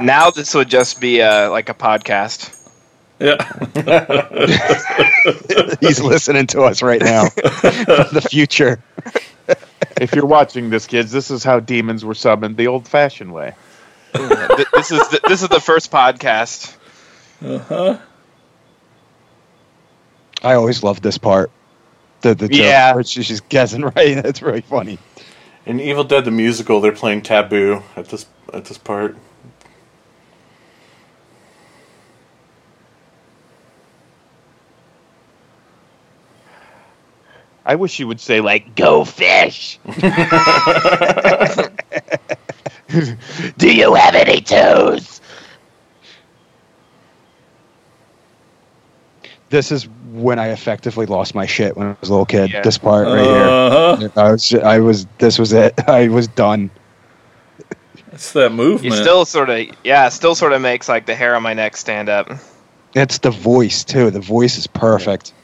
Now 0.00 0.30
this 0.30 0.54
would 0.54 0.70
just 0.70 0.98
be 1.00 1.20
uh, 1.20 1.50
like 1.50 1.68
a 1.68 1.74
podcast. 1.74 2.56
Yeah. 3.20 3.36
He's 5.80 6.00
listening 6.00 6.46
to 6.48 6.62
us 6.62 6.82
right 6.82 7.00
now. 7.00 7.24
the 7.34 8.26
future. 8.28 8.82
If 10.00 10.14
you're 10.14 10.24
watching 10.24 10.70
this, 10.70 10.86
kids, 10.86 11.12
this 11.12 11.30
is 11.30 11.44
how 11.44 11.60
demons 11.60 12.06
were 12.06 12.14
summoned 12.14 12.56
the 12.56 12.68
old-fashioned 12.68 13.34
way. 13.34 13.54
Th- 14.14 14.66
this 14.72 14.90
is 14.90 15.06
the, 15.10 15.20
this 15.28 15.42
is 15.42 15.48
the 15.50 15.60
first 15.60 15.90
podcast. 15.90 16.74
Uh-huh. 17.44 17.98
I 20.42 20.54
always 20.54 20.82
loved 20.82 21.02
this 21.02 21.18
part. 21.18 21.50
The 22.22 22.34
the 22.34 22.48
Yeah. 22.50 22.94
where 22.94 23.04
she- 23.04 23.22
she's 23.22 23.40
guessing 23.40 23.82
right. 23.82 24.22
That's 24.22 24.40
really 24.40 24.62
funny. 24.62 24.98
In 25.66 25.80
Evil 25.80 26.04
Dead 26.04 26.24
the 26.24 26.30
musical, 26.30 26.80
they're 26.80 26.92
playing 26.92 27.20
Taboo 27.20 27.82
at 27.94 28.08
this 28.08 28.24
at 28.54 28.64
this 28.64 28.78
part. 28.78 29.18
I 37.70 37.76
wish 37.76 38.00
you 38.00 38.08
would 38.08 38.18
say 38.18 38.40
like 38.40 38.74
"Go 38.74 39.04
fish." 39.04 39.78
Do 43.58 43.72
you 43.72 43.94
have 43.94 44.16
any 44.16 44.40
toes? 44.40 45.20
This 49.50 49.70
is 49.70 49.86
when 50.10 50.40
I 50.40 50.48
effectively 50.48 51.06
lost 51.06 51.36
my 51.36 51.46
shit 51.46 51.76
when 51.76 51.86
I 51.86 51.96
was 52.00 52.08
a 52.08 52.12
little 52.12 52.26
kid. 52.26 52.50
Yeah. 52.50 52.62
This 52.62 52.76
part 52.76 53.06
right 53.06 53.22
here. 53.24 53.34
Uh-huh. 53.44 54.08
I 54.16 54.32
was 54.32 54.52
I 54.52 54.80
was 54.80 55.06
this 55.18 55.38
was 55.38 55.52
it. 55.52 55.74
I 55.88 56.08
was 56.08 56.26
done. 56.26 56.72
It's 58.10 58.32
that 58.32 58.50
You 58.50 58.56
movement. 58.56 58.94
still 58.96 59.24
sort 59.24 59.48
of 59.48 59.68
yeah, 59.84 60.08
still 60.08 60.34
sort 60.34 60.54
of 60.54 60.60
makes 60.60 60.88
like 60.88 61.06
the 61.06 61.14
hair 61.14 61.36
on 61.36 61.44
my 61.44 61.54
neck 61.54 61.76
stand 61.76 62.08
up. 62.08 62.32
It's 62.96 63.18
the 63.18 63.30
voice 63.30 63.84
too. 63.84 64.10
The 64.10 64.18
voice 64.18 64.58
is 64.58 64.66
perfect. 64.66 65.34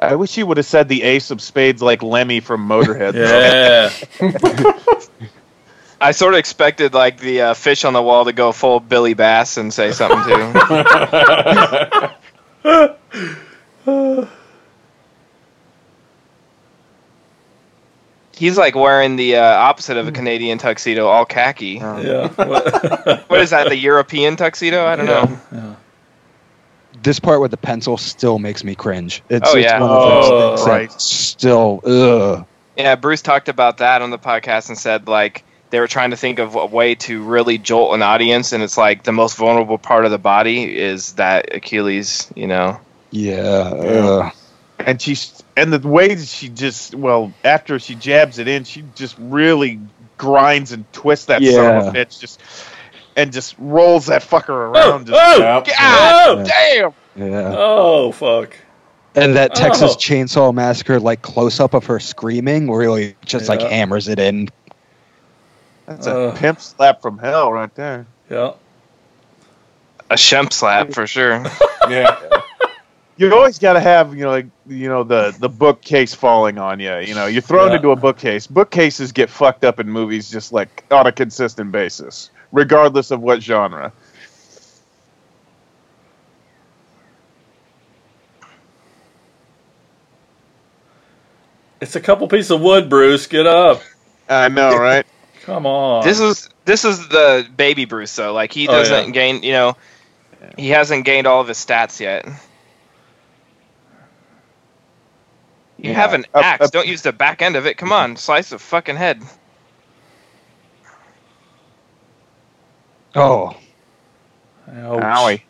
I 0.00 0.14
wish 0.14 0.36
you 0.38 0.46
would 0.46 0.56
have 0.58 0.66
said 0.66 0.88
the 0.88 1.02
ace 1.02 1.30
of 1.30 1.40
spades 1.42 1.82
like 1.82 2.02
Lemmy 2.02 2.40
from 2.40 2.68
Motorhead. 2.68 3.14
yeah. 3.14 3.90
I 6.00 6.12
sort 6.12 6.34
of 6.34 6.38
expected 6.38 6.94
like 6.94 7.18
the 7.18 7.40
uh, 7.42 7.54
fish 7.54 7.84
on 7.84 7.92
the 7.92 8.02
wall 8.02 8.24
to 8.26 8.32
go 8.32 8.52
full 8.52 8.78
Billy 8.78 9.14
Bass 9.14 9.56
and 9.56 9.74
say 9.74 9.90
something 9.90 10.22
too. 10.24 10.52
He's 18.36 18.56
like 18.56 18.76
wearing 18.76 19.16
the 19.16 19.36
uh, 19.36 19.42
opposite 19.42 19.96
of 19.96 20.06
a 20.06 20.12
Canadian 20.12 20.58
tuxedo, 20.58 21.06
all 21.08 21.24
khaki. 21.24 21.74
yeah. 21.80 22.28
What- 22.28 23.28
What 23.28 23.40
is 23.40 23.50
that? 23.50 23.68
The 23.68 23.76
European 23.76 24.36
tuxedo? 24.36 24.86
I 24.86 24.94
don't 24.96 25.06
know. 25.06 25.38
Yeah. 25.52 25.74
This 27.02 27.18
part 27.20 27.40
with 27.40 27.50
the 27.50 27.56
pencil 27.56 27.96
still 27.96 28.38
makes 28.38 28.64
me 28.64 28.74
cringe. 28.74 29.22
It's, 29.28 29.48
Oh, 29.52 29.56
it's 29.56 29.64
yeah. 29.64 29.80
one 29.80 29.90
of 29.90 30.02
those 30.02 30.24
Oh, 30.30 30.48
things 30.56 30.64
that 30.66 30.70
right. 30.72 31.00
still 31.00 31.80
ugh. 31.84 32.46
Yeah, 32.76 32.94
Bruce 32.96 33.22
talked 33.22 33.48
about 33.48 33.78
that 33.78 34.02
on 34.02 34.10
the 34.10 34.18
podcast 34.18 34.68
and 34.68 34.78
said 34.78 35.08
like 35.08 35.44
they 35.70 35.80
were 35.80 35.88
trying 35.88 36.10
to 36.10 36.16
think 36.16 36.38
of 36.38 36.54
a 36.54 36.66
way 36.66 36.94
to 36.94 37.22
really 37.22 37.58
jolt 37.58 37.94
an 37.94 38.02
audience, 38.02 38.52
and 38.52 38.62
it's 38.62 38.78
like 38.78 39.02
the 39.04 39.12
most 39.12 39.36
vulnerable 39.36 39.78
part 39.78 40.04
of 40.04 40.10
the 40.10 40.18
body 40.18 40.76
is 40.78 41.14
that 41.14 41.54
Achilles. 41.54 42.30
You 42.34 42.46
know. 42.46 42.80
Yeah. 43.10 43.40
ugh. 43.42 44.32
and 44.78 45.00
she's 45.02 45.42
and 45.56 45.72
the 45.72 45.86
way 45.86 46.14
that 46.14 46.26
she 46.26 46.48
just 46.48 46.94
well 46.94 47.32
after 47.44 47.78
she 47.78 47.94
jabs 47.94 48.38
it 48.38 48.48
in, 48.48 48.64
she 48.64 48.84
just 48.94 49.16
really 49.18 49.80
grinds 50.18 50.72
and 50.72 50.90
twists 50.92 51.26
that 51.26 51.42
son 51.42 51.76
of 51.76 51.84
Yeah. 51.84 51.90
a 51.90 51.92
bitch 52.06 52.20
just 52.20 52.40
and 53.18 53.32
just 53.32 53.54
rolls 53.58 54.06
that 54.06 54.22
fucker 54.22 54.48
Oh, 54.50 54.70
around. 54.90 55.06
just, 55.08 55.20
oh, 55.22 55.38
Yep. 55.38 55.66
God 55.66 56.28
Oh! 56.28 56.44
damn! 56.44 56.92
Yeah. 57.30 57.54
oh, 57.56 58.12
fuck. 58.12 58.56
And 59.14 59.34
that 59.36 59.54
Texas 59.54 59.92
Oh. 59.94 59.96
Chainsaw 59.98 60.54
Massacre 60.54 61.00
like 61.00 61.20
close 61.22 61.58
up 61.60 61.74
of 61.74 61.84
her 61.86 61.98
screaming 61.98 62.70
really 62.70 63.16
just 63.26 63.48
like 63.48 63.60
hammers 63.60 64.06
it 64.08 64.18
in. 64.20 64.48
That's 65.86 66.06
Uh. 66.06 66.32
a 66.34 66.36
pimp 66.36 66.60
slap 66.60 67.02
from 67.02 67.18
hell 67.18 67.52
right 67.52 67.74
there. 67.74 68.06
Yeah. 68.30 68.52
A 70.10 70.14
shemp 70.14 70.52
slap 70.52 70.92
for 70.92 71.06
sure. 71.06 71.44
Yeah. 71.90 72.16
You 73.16 73.34
always 73.34 73.58
got 73.58 73.72
to 73.72 73.80
have 73.80 74.14
you 74.14 74.22
know 74.24 74.30
like 74.30 74.46
you 74.68 74.88
know 74.88 75.02
the 75.02 75.34
the 75.40 75.48
bookcase 75.48 76.14
falling 76.14 76.58
on 76.58 76.78
you. 76.78 76.94
You 76.98 77.14
know 77.16 77.26
you're 77.26 77.42
thrown 77.42 77.70
Yeah. 77.70 77.76
into 77.76 77.90
a 77.90 77.96
bookcase. 77.96 78.46
Bookcases 78.46 79.10
get 79.10 79.28
fucked 79.30 79.64
up 79.64 79.80
in 79.80 79.88
movies 79.90 80.30
just 80.30 80.52
like 80.52 80.84
on 80.92 81.06
a 81.08 81.12
consistent 81.12 81.72
basis, 81.72 82.30
regardless 82.52 83.10
of 83.10 83.20
what 83.20 83.42
genre. 83.42 83.92
It's 91.80 91.94
a 91.96 92.00
couple 92.00 92.26
pieces 92.28 92.50
of 92.50 92.60
wood, 92.60 92.88
Bruce. 92.88 93.26
Get 93.26 93.46
up. 93.46 93.82
I 94.28 94.48
know, 94.48 94.76
right? 94.76 95.06
Come 95.42 95.66
on. 95.66 96.04
This 96.04 96.20
is 96.20 96.48
this 96.64 96.84
is 96.84 97.08
the 97.08 97.46
baby 97.56 97.84
Bruce 97.84 98.14
though. 98.14 98.32
Like 98.32 98.52
he 98.52 98.68
Oh, 98.68 98.72
doesn't 98.72 99.06
yeah. 99.06 99.10
gain. 99.12 99.42
You 99.42 99.52
know, 99.52 99.76
he 100.56 100.68
hasn't 100.70 101.04
gained 101.04 101.26
all 101.26 101.40
of 101.40 101.48
his 101.48 101.56
stats 101.56 102.00
yet. 102.00 102.26
You 105.78 105.90
Yeah. 105.90 105.92
have 105.94 106.12
an 106.12 106.26
Up- 106.34 106.44
axe. 106.44 106.64
up- 106.66 106.72
Don't 106.72 106.88
use 106.88 107.02
the 107.02 107.12
back 107.12 107.40
end 107.40 107.54
of 107.56 107.64
it. 107.66 107.78
Come 107.78 107.92
on, 107.92 108.16
slice 108.16 108.50
the 108.50 108.58
fucking 108.58 108.96
head. 108.96 109.22
Oh. 113.14 113.56
Ouch. 114.68 115.02
Owie. 115.02 115.42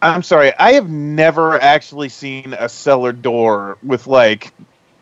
I'm 0.00 0.22
sorry. 0.22 0.52
I 0.56 0.72
have 0.72 0.88
never 0.88 1.60
actually 1.60 2.08
seen 2.08 2.54
a 2.58 2.68
cellar 2.68 3.12
door 3.12 3.78
with 3.82 4.06
like, 4.06 4.52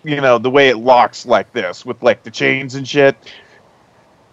you 0.05 0.21
know, 0.21 0.39
the 0.39 0.51
way 0.51 0.69
it 0.69 0.79
locks 0.79 1.27
like 1.27 1.53
this 1.53 1.85
with 1.85 2.03
like 2.03 2.23
the 2.23 2.31
chains 2.31 2.75
and 2.75 2.89
shit. 2.89 3.15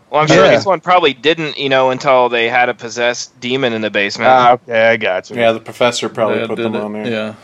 Well, 0.10 0.22
I'm 0.22 0.28
sure 0.28 0.46
Yeah. 0.46 0.52
this 0.52 0.66
one 0.66 0.80
probably 0.80 1.14
didn't. 1.14 1.58
You 1.58 1.70
know, 1.70 1.90
until 1.90 2.30
they 2.30 2.48
had 2.48 2.70
a 2.70 2.74
possessed 2.74 3.38
demon 3.42 3.74
in 3.74 3.82
the 3.82 3.90
basement. 3.90 4.30
Ah, 4.30 4.52
okay, 4.54 4.90
I 4.92 4.98
got 4.98 5.30
you. 5.30 5.36
Yeah, 5.36 5.52
the 5.52 5.60
professor 5.60 6.08
probably 6.08 6.40
Yeah, 6.42 6.48
put 6.48 6.58
them 6.58 6.76
it. 6.76 6.82
on 6.82 6.94
there. 6.94 7.36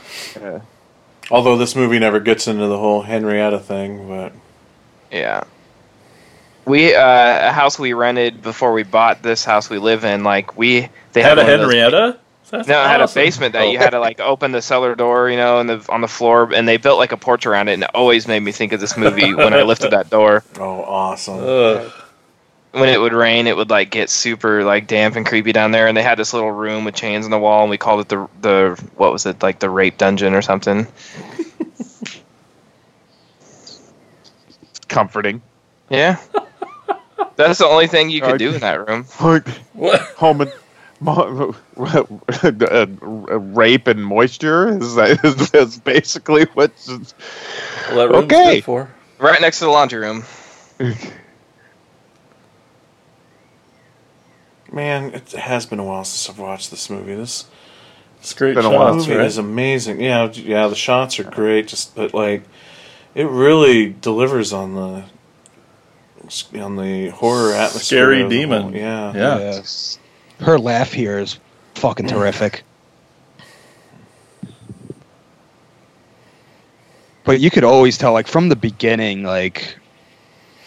Yeah. 0.42 0.60
Although 1.32 1.58
this 1.58 1.76
movie 1.76 2.00
never 2.00 2.20
gets 2.20 2.48
into 2.48 2.68
the 2.68 2.78
whole 2.78 3.02
Henrietta 3.02 3.60
thing, 3.60 4.08
but 4.08 4.32
Yeah. 5.12 5.44
We 6.66 6.94
uh, 6.96 7.50
a 7.50 7.52
house 7.52 7.80
we 7.80 7.94
rented 7.94 8.42
before 8.42 8.74
we 8.74 8.84
bought 8.84 9.24
this 9.24 9.44
house 9.44 9.70
we 9.70 9.80
live 9.80 10.04
in. 10.06 10.24
Like 10.24 10.58
we 10.58 10.90
they 11.14 11.22
Had 11.22 11.38
had 11.38 11.40
a 11.40 11.42
one 11.42 11.48
those- 11.48 11.60
Henrietta? 11.74 12.20
That's 12.52 12.68
No, 12.68 12.84
it 12.84 12.88
had 12.88 13.02
a 13.02 13.08
basement 13.08 13.54
that 13.54 13.62
Oh. 13.66 13.72
you 13.72 13.78
had 13.78 13.92
to 13.92 14.00
like 14.00 14.20
open 14.20 14.52
the 14.52 14.62
cellar 14.64 14.96
door, 14.96 15.30
you 15.30 15.38
know, 15.38 15.60
and 15.60 15.70
the 15.70 15.86
on 15.90 16.02
the 16.02 16.08
floor, 16.08 16.52
and 16.54 16.68
they 16.68 16.78
built 16.78 16.98
like 16.98 17.12
a 17.12 17.18
porch 17.18 17.46
around 17.46 17.68
it, 17.70 17.74
and 17.74 17.84
it 17.84 17.92
always 17.94 18.28
made 18.28 18.40
me 18.40 18.52
think 18.52 18.72
of 18.74 18.80
this 18.80 18.98
movie 18.98 19.34
when 19.36 19.54
I 19.54 19.62
lifted 19.62 19.92
that 19.92 20.10
door. 20.10 20.44
oh, 20.60 20.82
awesome. 20.84 21.40
Ugh. 21.44 21.92
When 22.72 22.90
it 22.90 23.00
would 23.00 23.14
rain, 23.14 23.46
it 23.48 23.56
would 23.56 23.70
like 23.72 23.90
get 23.92 24.10
super 24.12 24.64
like 24.64 24.86
damp 24.88 25.16
and 25.16 25.26
creepy 25.26 25.52
down 25.52 25.72
there, 25.72 25.88
and 25.88 25.96
they 25.98 26.02
had 26.04 26.18
this 26.20 26.34
little 26.34 26.52
room 26.52 26.86
with 26.86 26.96
chains 26.96 27.26
on 27.26 27.32
the 27.32 27.38
wall, 27.40 27.62
and 27.62 27.70
we 27.70 27.78
called 27.78 28.00
it 28.02 28.10
the 28.10 28.28
the 28.42 28.84
what 28.96 29.12
was 29.12 29.26
it 29.28 29.42
like 29.44 29.60
the 29.60 29.70
rape 29.70 29.98
dungeon 30.00 30.34
or 30.34 30.42
something. 30.44 30.88
Comforting. 34.90 35.42
Yeah, 35.90 36.18
that's 37.36 37.60
the 37.60 37.66
only 37.66 37.88
thing 37.88 38.10
you 38.10 38.22
could 38.22 38.38
do 38.38 38.54
in 38.54 38.60
that 38.62 38.88
room. 38.88 39.04
What? 39.74 40.00
Home 40.18 40.42
and 40.42 40.52
mo- 41.00 41.56
uh, 41.78 42.86
rape 43.40 43.88
and 43.88 44.04
moisture 44.06 44.78
is, 44.78 44.98
is, 44.98 45.54
is 45.54 45.80
basically 45.80 46.44
what's. 46.54 46.88
Well, 46.88 47.00
that 47.98 48.10
room's 48.14 48.26
Okay. 48.34 48.56
good 48.56 48.64
for. 48.66 48.90
Right 49.20 49.40
next 49.42 49.60
to 49.60 49.66
the 49.66 49.72
laundry 49.72 50.00
room. 50.00 50.24
Man, 54.72 55.14
it 55.16 55.32
has 55.32 55.66
been 55.66 55.80
a 55.80 55.84
while 55.84 56.04
since 56.06 56.30
I've 56.30 56.40
watched 56.40 56.70
this 56.70 56.90
movie. 56.90 57.16
This 57.16 57.46
It's 58.20 58.34
great 58.34 58.56
Been 58.56 58.66
a 58.66 58.70
while. 58.70 58.94
shots, 58.94 59.08
movie 59.08 59.18
right? 59.20 59.26
is 59.26 59.38
amazing. 59.38 60.00
Yeah, 60.02 60.30
yeah, 60.32 60.68
the 60.68 60.76
shots 60.76 61.20
are 61.20 61.24
great. 61.24 61.68
Just 61.68 61.96
but 61.96 62.14
like, 62.14 62.44
it 63.16 63.26
really 63.28 63.96
delivers 64.02 64.54
on 64.54 64.76
the 64.76 65.04
on 66.60 66.76
the 66.76 67.10
horror 67.10 67.54
atmosphere. 67.54 67.82
Scary 68.04 68.30
demon. 68.30 68.62
whole- 68.62 68.76
yeah, 68.76 69.14
Yeah. 69.14 69.38
Yes. 69.40 69.98
Her 70.40 70.58
laugh 70.60 70.94
here 70.94 71.20
is 71.20 71.38
fucking 71.76 72.06
mm. 72.06 72.10
terrific. 72.10 72.64
But 77.26 77.40
you 77.40 77.52
could 77.52 77.64
always 77.64 77.98
tell, 77.98 78.14
like 78.14 78.28
from 78.28 78.50
the 78.50 78.56
beginning, 78.56 79.24
like 79.24 79.78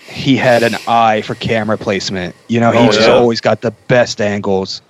he 0.06 0.36
had 0.36 0.62
an 0.62 0.76
eye 0.86 1.22
for 1.22 1.34
camera 1.34 1.78
placement. 1.78 2.34
You 2.48 2.60
know, 2.60 2.70
he 2.70 2.78
Oh, 2.78 2.86
just 2.92 3.08
yeah. 3.08 3.14
always 3.14 3.40
got 3.40 3.60
the 3.62 3.70
best 3.88 4.20
angles. 4.20 4.82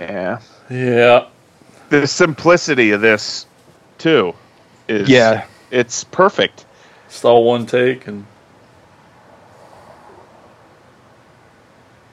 Yeah. 0.00 0.40
Yeah. 0.70 1.26
The 1.90 2.06
simplicity 2.06 2.92
of 2.92 3.00
this, 3.02 3.46
too, 3.98 4.34
is 4.88 5.08
Yeah. 5.08 5.44
it's 5.70 6.04
perfect. 6.04 6.64
It's 7.06 7.22
all 7.24 7.44
one 7.44 7.66
take, 7.66 8.06
and 8.06 8.24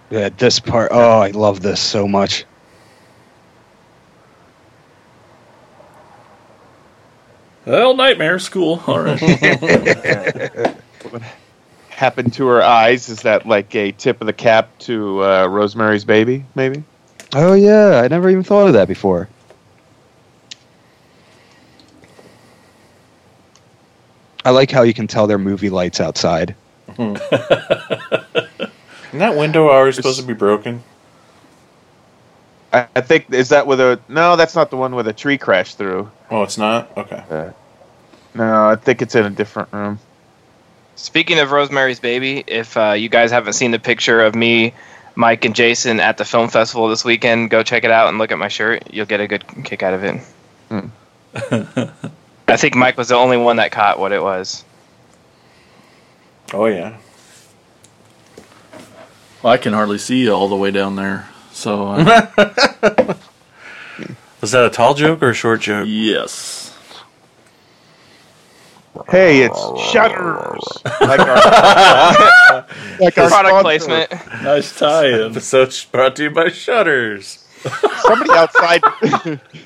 Yeah, 0.10 0.30
this 0.38 0.60
part. 0.60 0.90
Oh, 0.92 1.20
I 1.20 1.32
love 1.32 1.62
this 1.62 1.80
so 1.80 2.08
much. 2.08 2.46
well, 7.66 7.96
Nightmare 7.96 8.40
School. 8.40 8.82
All 8.88 9.00
right. 9.02 9.22
What 11.10 11.22
happened 11.90 12.34
to 12.34 12.48
her 12.48 12.62
eyes. 12.62 13.08
Is 13.08 13.22
that 13.22 13.46
like 13.46 13.74
a 13.76 13.92
tip 13.94 14.20
of 14.20 14.28
the 14.28 14.34
cap 14.34 14.78
to 14.80 15.24
uh, 15.24 15.48
Rosemary's 15.48 16.04
Baby? 16.04 16.44
Maybe. 16.54 16.84
Oh 17.34 17.54
yeah, 17.54 18.02
I 18.04 18.08
never 18.08 18.30
even 18.30 18.44
thought 18.44 18.68
of 18.68 18.74
that 18.74 18.88
before. 18.88 19.28
I 24.46 24.52
like 24.52 24.72
how 24.72 24.84
you 24.84 24.94
can 24.94 25.08
tell 25.08 25.28
they're 25.28 25.38
movie 25.38 25.70
lights 25.70 26.00
outside. 26.00 26.56
And 29.12 29.22
that 29.22 29.36
window 29.36 29.70
always 29.70 29.96
supposed 29.96 30.20
to 30.20 30.26
be 30.26 30.34
broken. 30.34 30.84
I, 32.74 32.88
I 32.96 33.02
think 33.02 33.34
is 33.34 33.50
that 33.50 33.66
with 33.66 33.80
a 33.80 34.00
no. 34.10 34.36
That's 34.36 34.56
not 34.56 34.70
the 34.70 34.78
one 34.78 34.96
with 34.96 35.08
a 35.08 35.14
tree 35.14 35.38
crashed 35.38 35.78
through. 35.78 36.12
Oh, 36.30 36.44
it's 36.44 36.58
not. 36.58 36.96
Okay. 36.98 37.52
No, 38.36 38.70
I 38.70 38.76
think 38.76 39.02
it's 39.02 39.16
in 39.16 39.26
a 39.26 39.30
different 39.30 39.72
room. 39.72 40.00
Speaking 40.96 41.40
of 41.40 41.52
Rosemary's 41.52 42.00
Baby, 42.00 42.44
if 42.48 42.76
uh, 42.76 42.92
you 42.92 43.08
guys 43.10 43.32
haven't 43.32 43.54
seen 43.54 43.72
the 43.72 43.80
picture 43.80 44.22
of 44.22 44.36
me, 44.36 44.74
Mike, 45.18 45.46
and 45.46 45.56
Jason 45.56 46.00
at 46.00 46.18
the 46.18 46.26
film 46.26 46.48
festival 46.48 46.90
this 46.90 47.04
weekend, 47.04 47.50
go 47.50 47.64
check 47.64 47.84
it 47.84 47.90
out 47.90 48.08
and 48.08 48.20
look 48.20 48.32
at 48.32 48.38
my 48.38 48.50
shirt. 48.50 48.94
You'll 48.94 49.08
get 49.08 49.20
a 49.20 49.28
good 49.28 49.44
kick 49.64 49.82
out 49.82 49.96
of 49.96 50.04
it. 50.04 50.22
Hmm. 50.70 50.88
I 52.48 52.56
think 52.56 52.76
Mike 52.76 52.98
was 52.98 53.08
the 53.08 53.16
only 53.16 53.38
one 53.38 53.56
that 53.56 53.72
caught 53.72 54.00
what 54.00 54.12
it 54.12 54.22
was. 54.22 54.64
Oh 56.54 56.68
yeah. 56.68 56.98
Well, 59.42 59.54
I 59.54 59.58
can 59.58 59.74
hardly 59.74 59.98
see 59.98 60.24
you 60.24 60.34
all 60.34 60.48
the 60.48 60.56
way 60.56 60.70
down 60.70 60.96
there. 60.96 61.28
So, 61.52 61.88
uh, 61.88 63.16
Was 64.42 64.52
that 64.52 64.66
a 64.66 64.70
tall 64.70 64.94
joke 64.94 65.24
or 65.24 65.32
a 65.32 65.34
short 65.34 65.62
joke? 65.62 65.88
yes. 65.90 66.67
Hey, 69.10 69.42
it's 69.42 69.60
Shutters. 69.92 70.64
like 71.02 71.20
our, 71.20 71.36
like 73.00 73.18
our 73.18 73.28
Product 73.30 73.30
sponsor. 73.30 73.62
placement. 73.62 74.12
Nice 74.44 74.78
tie-in. 74.78 75.32
Episode 75.32 75.76
brought 75.92 76.16
to 76.18 76.24
you 76.24 76.30
by 76.32 76.50
Shutters. 76.50 77.46
Somebody 78.02 78.32
outside. 78.32 78.82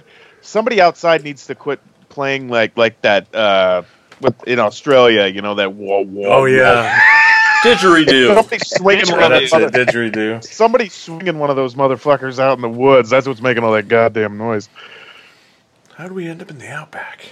somebody 0.41 0.81
outside 0.81 1.23
needs 1.23 1.47
to 1.47 1.55
quit 1.55 1.79
playing 2.09 2.49
like 2.49 2.77
like 2.77 3.01
that. 3.01 3.33
Uh, 3.33 3.83
with 4.21 4.47
in 4.47 4.59
Australia, 4.59 5.27
you 5.27 5.41
know 5.41 5.55
that 5.55 5.73
whoa 5.73 6.03
whoa. 6.05 6.29
Oh 6.41 6.45
yeah. 6.45 6.99
Didgeridoo. 7.63 8.35
Somebody 8.35 8.59
swinging 8.59 9.11
one 9.11 9.23
of 9.23 9.29
those 9.31 9.53
it. 9.53 9.71
Didgeridoo. 9.73 10.43
Somebody 10.43 10.89
swinging 10.89 11.37
one 11.39 11.49
of 11.49 11.55
those 11.55 11.75
motherfuckers 11.75 12.39
out 12.39 12.57
in 12.57 12.61
the 12.61 12.69
woods. 12.69 13.09
That's 13.09 13.27
what's 13.27 13.41
making 13.41 13.63
all 13.63 13.71
that 13.73 13.87
goddamn 13.87 14.37
noise. 14.37 14.67
How 15.95 16.07
do 16.07 16.13
we 16.13 16.27
end 16.27 16.41
up 16.41 16.49
in 16.49 16.57
the 16.57 16.69
outback? 16.69 17.31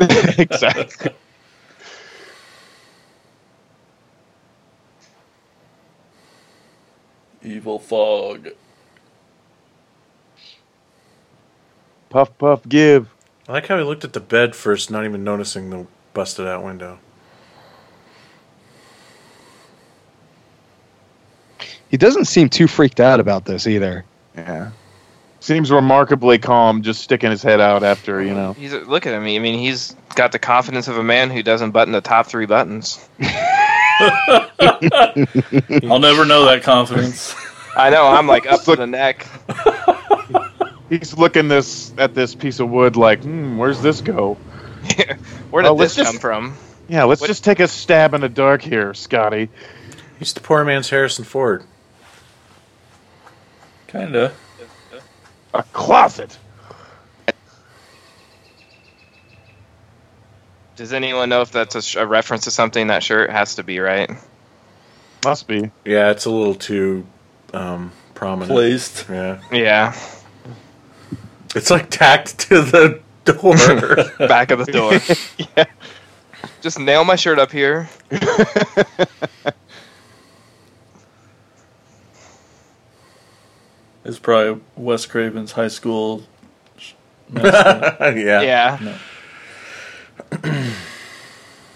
exactly. 0.38 1.12
Evil 7.42 7.78
fog. 7.78 8.48
Puff 12.10 12.36
puff 12.38 12.66
give. 12.68 13.08
I 13.48 13.52
like 13.52 13.66
how 13.66 13.78
he 13.78 13.84
looked 13.84 14.04
at 14.04 14.12
the 14.12 14.20
bed 14.20 14.54
first, 14.54 14.90
not 14.90 15.04
even 15.04 15.24
noticing 15.24 15.70
the 15.70 15.86
busted 16.14 16.46
out 16.46 16.62
window. 16.64 16.98
He 21.90 21.96
doesn't 21.96 22.26
seem 22.26 22.48
too 22.48 22.66
freaked 22.66 23.00
out 23.00 23.20
about 23.20 23.46
this 23.46 23.66
either. 23.66 24.04
Yeah. 24.36 24.70
Seems 25.40 25.70
remarkably 25.70 26.38
calm, 26.38 26.82
just 26.82 27.00
sticking 27.02 27.30
his 27.30 27.42
head 27.42 27.60
out 27.60 27.84
after 27.84 28.20
you 28.22 28.34
know. 28.34 28.54
He's 28.54 28.72
look 28.72 29.06
at 29.06 29.12
him. 29.14 29.22
I 29.22 29.38
mean, 29.38 29.58
he's 29.58 29.94
got 30.16 30.32
the 30.32 30.38
confidence 30.38 30.88
of 30.88 30.98
a 30.98 31.02
man 31.04 31.30
who 31.30 31.42
doesn't 31.44 31.70
button 31.70 31.92
the 31.92 32.00
top 32.00 32.26
three 32.26 32.46
buttons. 32.46 33.08
I'll 34.00 35.98
never 36.00 36.24
know 36.24 36.44
that 36.46 36.62
confidence. 36.62 37.34
I 37.76 37.90
know. 37.90 38.06
I'm 38.06 38.26
like 38.26 38.46
up 38.46 38.62
to 38.64 38.76
the 38.76 38.86
neck. 38.86 39.26
He's 40.88 41.16
looking 41.16 41.48
this 41.48 41.92
at 41.98 42.14
this 42.14 42.34
piece 42.34 42.60
of 42.60 42.70
wood 42.70 42.96
like, 42.96 43.22
hmm, 43.22 43.58
where's 43.58 43.80
this 43.82 44.00
go? 44.00 44.34
Where 45.50 45.62
did 45.62 45.68
Oh, 45.68 45.74
let's 45.74 45.94
this 45.94 45.96
just- 46.06 46.12
come 46.12 46.18
from? 46.20 46.56
Yeah, 46.88 47.04
let's 47.04 47.20
What- 47.20 47.26
just 47.26 47.44
take 47.44 47.60
a 47.60 47.68
stab 47.68 48.14
in 48.14 48.22
the 48.22 48.28
dark 48.28 48.62
here, 48.62 48.94
Scotty. 48.94 49.50
He's 50.18 50.32
the 50.32 50.40
poor 50.40 50.64
man's 50.64 50.88
Harrison 50.88 51.24
Ford. 51.26 51.62
Kinda. 53.88 54.32
A 55.58 55.62
closet. 55.74 56.38
Does 60.76 60.92
anyone 60.92 61.28
know 61.28 61.40
if 61.42 61.50
that's 61.50 61.74
a, 61.74 61.82
sh- 61.82 61.96
a 61.96 62.06
reference 62.06 62.44
to 62.44 62.50
something? 62.52 62.86
That 62.86 63.02
shirt 63.02 63.30
has 63.30 63.56
to 63.56 63.64
be 63.64 63.80
right. 63.80 64.08
Must 65.24 65.46
be. 65.48 65.70
Yeah, 65.84 66.10
it's 66.12 66.24
a 66.24 66.30
little 66.30 66.54
too 66.54 67.04
um, 67.52 67.90
prominent. 68.14 68.52
Placed. 68.52 69.06
Yeah, 69.08 69.40
Yeah, 69.50 69.96
it's 71.56 71.70
like 71.72 71.90
tacked 71.90 72.38
to 72.48 72.62
the 72.62 73.00
door. 73.24 73.56
back 74.28 74.52
of 74.52 74.64
the 74.64 74.72
door. 74.72 74.92
Yeah. 75.56 75.64
Just 76.60 76.78
nail 76.78 77.04
my 77.04 77.16
shirt 77.16 77.38
up 77.40 77.50
here. 77.50 77.88
It's 84.08 84.18
probably 84.18 84.62
Wes 84.74 85.04
Craven's 85.04 85.52
high 85.52 85.68
school. 85.68 86.22
sh- 86.78 86.94
yeah. 87.34 88.40
Yeah. 88.40 88.98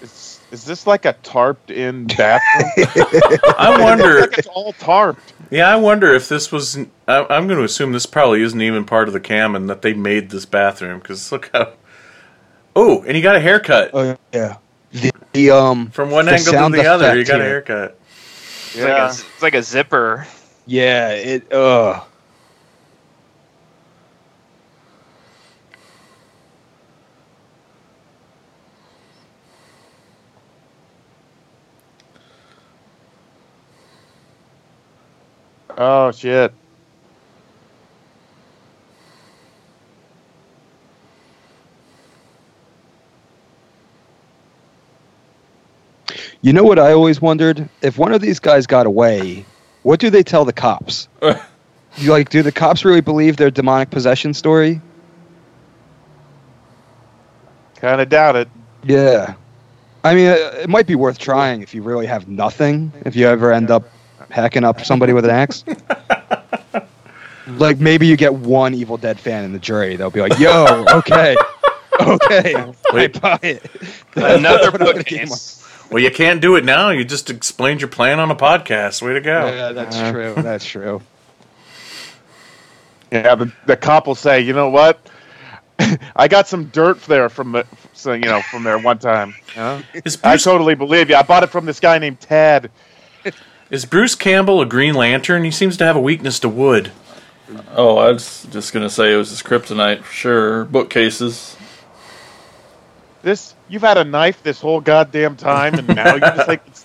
Is, 0.00 0.40
is 0.50 0.64
this 0.64 0.86
like 0.86 1.04
a 1.04 1.12
tarped 1.12 1.70
in 1.70 2.06
bathroom? 2.06 2.72
I 3.58 3.76
wonder. 3.78 4.22
like 4.22 4.38
it's 4.38 4.48
all 4.48 4.72
tarped. 4.72 5.18
Yeah, 5.50 5.68
I 5.68 5.76
wonder 5.76 6.14
if 6.14 6.30
this 6.30 6.50
was. 6.50 6.78
I, 7.06 7.26
I'm 7.28 7.46
going 7.46 7.58
to 7.58 7.64
assume 7.64 7.92
this 7.92 8.06
probably 8.06 8.40
isn't 8.40 8.60
even 8.62 8.86
part 8.86 9.08
of 9.08 9.12
the 9.14 9.20
cam, 9.20 9.54
and 9.54 9.68
that 9.68 9.82
they 9.82 9.92
made 9.92 10.30
this 10.30 10.46
bathroom 10.46 11.00
because 11.00 11.30
look 11.30 11.50
how. 11.52 11.74
Oh, 12.74 13.02
and 13.02 13.14
he 13.14 13.20
got 13.20 13.36
a 13.36 13.40
haircut 13.40 13.90
Oh 13.92 14.16
yeah. 14.32 14.56
The, 14.92 15.12
the 15.34 15.50
um 15.50 15.90
from 15.90 16.10
one 16.10 16.24
the 16.24 16.32
angle 16.32 16.70
to 16.70 16.70
the 16.74 16.86
other. 16.86 17.14
He 17.14 17.20
effect 17.20 17.28
got 17.28 17.40
a 17.42 17.44
here. 17.44 17.50
haircut. 17.50 17.98
It's, 18.74 18.78
like 18.78 18.88
a, 18.88 19.06
it's 19.08 19.42
like 19.42 19.54
a 19.54 19.62
zipper. 19.62 20.26
yeah 20.64 21.10
it 21.10 21.52
uh 21.52 22.02
Oh 35.84 36.12
shit. 36.12 36.54
You 46.40 46.52
know 46.52 46.62
what 46.62 46.78
I 46.78 46.92
always 46.92 47.20
wondered? 47.20 47.68
If 47.82 47.98
one 47.98 48.12
of 48.14 48.20
these 48.20 48.38
guys 48.38 48.64
got 48.68 48.86
away, 48.86 49.44
what 49.82 49.98
do 49.98 50.08
they 50.08 50.22
tell 50.22 50.44
the 50.44 50.52
cops? 50.52 51.08
you 51.96 52.12
like 52.12 52.28
do 52.30 52.42
the 52.44 52.52
cops 52.52 52.84
really 52.84 53.00
believe 53.00 53.36
their 53.36 53.50
demonic 53.50 53.90
possession 53.90 54.34
story? 54.34 54.80
Kind 57.74 58.00
of 58.00 58.08
doubt 58.08 58.36
it. 58.36 58.48
Yeah. 58.84 59.34
I 60.04 60.14
mean, 60.14 60.28
it 60.28 60.68
might 60.68 60.86
be 60.86 60.94
worth 60.94 61.18
trying 61.18 61.60
if 61.60 61.74
you 61.74 61.82
really 61.82 62.06
have 62.06 62.28
nothing. 62.28 62.92
If 63.04 63.16
you 63.16 63.26
ever 63.26 63.52
end 63.52 63.72
up 63.72 63.91
hacking 64.32 64.64
up 64.64 64.84
somebody 64.84 65.12
with 65.12 65.24
an 65.24 65.30
axe. 65.30 65.64
like 67.46 67.78
maybe 67.78 68.06
you 68.06 68.16
get 68.16 68.34
one 68.34 68.74
Evil 68.74 68.96
Dead 68.96 69.20
fan 69.20 69.44
in 69.44 69.52
the 69.52 69.58
jury. 69.58 69.96
They'll 69.96 70.10
be 70.10 70.20
like, 70.20 70.38
"Yo, 70.38 70.84
okay, 70.94 71.36
okay, 72.00 72.54
I 72.92 73.08
buy 73.08 73.38
it." 73.42 73.70
Another 74.16 74.70
But 74.72 74.80
I'm 74.80 74.86
gonna 74.86 75.04
keep 75.04 75.28
bookcase. 75.28 75.58
Well, 75.90 76.02
you 76.02 76.10
can't 76.10 76.40
do 76.40 76.56
it 76.56 76.64
now. 76.64 76.88
You 76.88 77.04
just 77.04 77.28
explained 77.28 77.82
your 77.82 77.88
plan 77.88 78.18
on 78.18 78.30
a 78.30 78.34
podcast. 78.36 79.02
Way 79.02 79.12
to 79.12 79.20
go. 79.20 79.46
Yeah, 79.46 79.72
that's 79.72 79.98
true. 79.98 80.34
That's 80.36 80.64
true. 80.64 81.02
Yeah, 83.10 83.34
the, 83.34 83.52
the 83.66 83.76
cop 83.76 84.06
will 84.06 84.14
say, 84.14 84.40
you 84.40 84.54
know 84.54 84.70
what? 84.70 84.98
I 86.16 86.28
got 86.28 86.48
some 86.48 86.66
dirt 86.66 87.02
there 87.02 87.28
from 87.28 87.52
the, 87.52 87.66
so 87.92 88.14
you 88.14 88.24
know, 88.24 88.40
from 88.40 88.62
there 88.62 88.78
one 88.78 88.98
time. 88.98 89.34
Huh? 89.54 89.82
Is 90.04 90.18
I 90.24 90.38
totally 90.38 90.74
believe 90.74 91.10
you. 91.10 91.16
I 91.16 91.22
bought 91.22 91.42
it 91.42 91.50
from 91.50 91.66
this 91.66 91.78
guy 91.78 91.98
named 91.98 92.20
Tad. 92.20 92.70
Is 93.72 93.84
Bruce 93.84 94.14
Campbell 94.14 94.60
a 94.60 94.66
Green 94.66 94.94
Lantern? 94.94 95.42
He 95.42 95.50
seems 95.50 95.76
to 95.78 95.84
have 95.84 95.96
a 95.96 96.00
weakness 96.00 96.38
to 96.40 96.48
wood. 96.48 96.92
Oh, 97.74 97.96
I 97.98 98.12
was 98.12 98.46
just 98.52 98.72
gonna 98.72 98.88
say 98.88 99.12
it 99.12 99.16
was 99.16 99.30
his 99.30 99.42
kryptonite 99.42 100.02
for 100.04 100.12
sure. 100.12 100.64
Bookcases. 100.66 101.56
This 103.22 103.54
you've 103.68 103.82
had 103.82 103.98
a 103.98 104.04
knife 104.04 104.42
this 104.42 104.60
whole 104.60 104.80
goddamn 104.80 105.36
time, 105.36 105.74
and 105.74 105.86
now 105.88 106.10
you're 106.10 106.20
just 106.20 106.48
like 106.48 106.62
it's, 106.66 106.84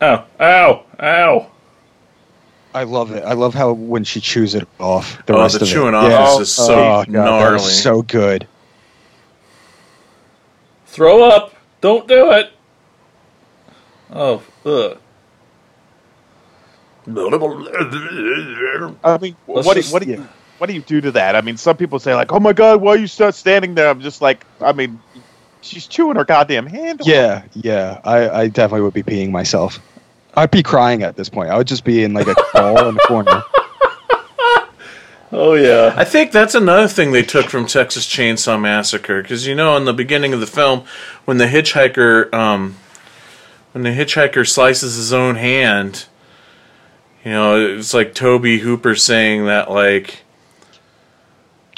Ow! 0.00 0.24
Ow! 0.40 0.84
Ow! 1.00 1.50
I 2.74 2.84
love 2.84 3.10
it. 3.12 3.24
I 3.24 3.32
love 3.32 3.54
how 3.54 3.72
when 3.72 4.04
she 4.04 4.20
chews 4.20 4.54
it 4.54 4.68
off. 4.78 5.24
The 5.26 5.34
Oh, 5.34 5.40
rest 5.42 5.58
the 5.58 5.64
of 5.64 5.68
chewing 5.70 5.88
it. 5.88 5.94
off 5.94 6.10
yeah. 6.10 6.32
is 6.32 6.38
just 6.38 6.56
so 6.56 6.74
oh, 6.74 6.78
oh 6.78 7.04
God, 7.04 7.06
that 7.06 7.10
gnarly. 7.12 7.56
is 7.56 7.82
so 7.82 8.02
good. 8.02 8.46
Throw 10.98 11.22
up! 11.22 11.54
Don't 11.80 12.08
do 12.08 12.32
it. 12.32 12.50
Oh, 14.12 14.42
ugh. 14.66 14.98
I 19.04 19.18
mean, 19.18 19.36
Let's 19.46 19.64
what 19.64 19.74
do, 19.74 19.80
just- 19.80 19.92
what 19.92 20.02
do 20.02 20.10
you 20.10 20.28
what 20.58 20.66
do 20.66 20.72
you 20.74 20.80
do 20.82 21.00
to 21.02 21.12
that? 21.12 21.36
I 21.36 21.40
mean, 21.40 21.56
some 21.56 21.76
people 21.76 22.00
say 22.00 22.16
like, 22.16 22.32
"Oh 22.32 22.40
my 22.40 22.52
god, 22.52 22.80
why 22.80 22.94
are 22.94 22.96
you 22.96 23.06
st- 23.06 23.36
standing 23.36 23.76
there?" 23.76 23.88
I'm 23.88 24.00
just 24.00 24.20
like, 24.20 24.44
I 24.60 24.72
mean, 24.72 25.00
she's 25.60 25.86
chewing 25.86 26.16
her 26.16 26.24
goddamn 26.24 26.66
hand. 26.66 27.02
Yeah, 27.04 27.44
yeah. 27.54 28.00
I, 28.02 28.28
I 28.28 28.48
definitely 28.48 28.80
would 28.82 28.94
be 28.94 29.04
peeing 29.04 29.30
myself. 29.30 29.78
I'd 30.34 30.50
be 30.50 30.64
crying 30.64 31.04
at 31.04 31.14
this 31.16 31.28
point. 31.28 31.50
I 31.50 31.56
would 31.58 31.68
just 31.68 31.84
be 31.84 32.02
in 32.02 32.12
like 32.12 32.26
a 32.26 32.34
ball 32.54 32.88
in 32.88 32.96
the 32.96 33.00
corner. 33.06 33.44
Oh 35.30 35.54
yeah. 35.54 35.92
I 35.96 36.04
think 36.04 36.32
that's 36.32 36.54
another 36.54 36.88
thing 36.88 37.12
they 37.12 37.22
took 37.22 37.46
from 37.46 37.66
Texas 37.66 38.06
Chainsaw 38.06 38.60
Massacre 38.60 39.20
because 39.22 39.46
you 39.46 39.54
know 39.54 39.76
in 39.76 39.84
the 39.84 39.92
beginning 39.92 40.32
of 40.32 40.40
the 40.40 40.46
film 40.46 40.84
when 41.24 41.38
the 41.38 41.46
hitchhiker 41.46 42.32
um, 42.32 42.76
when 43.72 43.84
the 43.84 43.90
hitchhiker 43.90 44.48
slices 44.48 44.96
his 44.96 45.12
own 45.12 45.36
hand, 45.36 46.06
you 47.24 47.32
know 47.32 47.76
it's 47.76 47.92
like 47.92 48.14
Tobe 48.14 48.46
Hooper 48.46 48.94
saying 48.94 49.44
that 49.46 49.70
like 49.70 50.22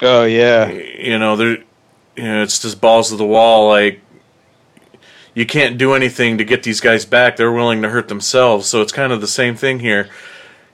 Oh 0.03 0.25
yeah. 0.25 0.71
you 0.71 1.19
know 1.19 1.37
there 1.37 1.59
you 2.17 2.23
know 2.25 2.43
it's 2.43 2.61
just 2.61 2.81
balls 2.81 3.11
to 3.11 3.17
the 3.17 3.27
wall 3.27 3.69
like 3.69 4.01
you 5.35 5.47
can't 5.47 5.79
do 5.79 5.95
anything 5.95 6.39
to 6.39 6.45
get 6.45 6.63
these 6.63 6.81
guys 6.81 7.05
back 7.05 7.37
they're 7.37 7.53
willing 7.53 7.83
to 7.83 7.89
hurt 7.89 8.09
themselves 8.09 8.67
so 8.67 8.81
it's 8.83 8.93
kind 8.93 9.13
of 9.13 9.21
the 9.21 9.29
same 9.29 9.55
thing 9.57 9.81
here 9.81 10.09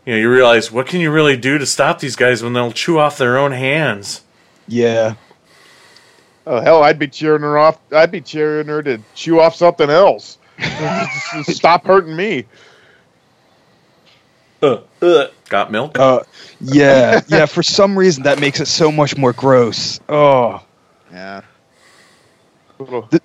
you 0.06 0.14
know 0.14 0.18
you 0.18 0.30
realize 0.30 0.72
what 0.72 0.86
can 0.86 1.00
you 1.00 1.10
really 1.10 1.36
do 1.36 1.58
to 1.58 1.66
stop 1.66 1.98
these 1.98 2.16
guys 2.16 2.42
when 2.42 2.54
they'll 2.54 2.72
chew 2.72 2.98
off 2.98 3.18
their 3.18 3.36
own 3.36 3.52
hands 3.52 4.22
Yeah. 4.66 5.14
Oh 6.46 6.60
hell, 6.60 6.82
I'd 6.82 6.98
be 6.98 7.08
cheering 7.08 7.42
her 7.42 7.58
off. 7.58 7.78
I'd 7.90 8.12
be 8.12 8.20
cheering 8.20 8.68
her 8.68 8.80
to 8.84 9.00
chew 9.14 9.40
off 9.40 9.56
something 9.56 9.90
else. 9.90 10.38
Stop 11.42 11.84
hurting 11.84 12.14
me. 12.14 12.44
Uh, 14.62 14.80
ugh. 15.02 15.30
got 15.48 15.70
milk 15.70 15.98
Uh, 15.98 16.20
yeah. 16.60 17.20
Yeah. 17.26 17.46
For 17.46 17.62
some 17.62 17.98
reason, 17.98 18.22
that 18.22 18.40
makes 18.40 18.60
it 18.60 18.66
so 18.66 18.90
much 18.92 19.16
more 19.16 19.32
gross. 19.32 20.00
Oh. 20.08 20.64
Yeah. 21.12 21.42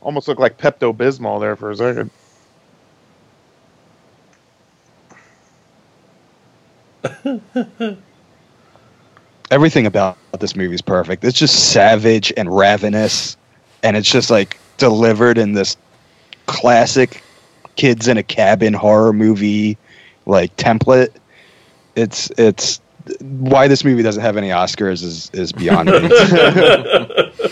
Almost 0.01 0.27
look 0.27 0.39
like 0.39 0.57
Pepto 0.57 0.95
Bismol 0.95 1.39
there 1.39 1.55
for 1.55 1.71
a 1.71 1.75
second. 1.75 2.09
Everything 9.51 9.85
about 9.85 10.17
this 10.39 10.55
movie 10.55 10.75
is 10.75 10.81
perfect. 10.81 11.23
It's 11.23 11.37
just 11.37 11.71
savage 11.71 12.31
and 12.37 12.55
ravenous, 12.55 13.37
and 13.83 13.97
it's 13.97 14.09
just 14.09 14.29
like 14.29 14.57
delivered 14.77 15.37
in 15.37 15.53
this 15.53 15.77
classic 16.45 17.23
kids 17.75 18.07
in 18.07 18.17
a 18.17 18.23
cabin 18.23 18.73
horror 18.73 19.13
movie 19.13 19.77
like 20.25 20.55
template. 20.57 21.09
It's 21.95 22.31
it's 22.37 22.79
why 23.19 23.67
this 23.67 23.83
movie 23.83 24.03
doesn't 24.03 24.21
have 24.21 24.37
any 24.37 24.49
Oscars 24.49 25.03
is 25.03 25.29
is 25.33 25.51
beyond 25.51 25.89
me. 25.89 26.07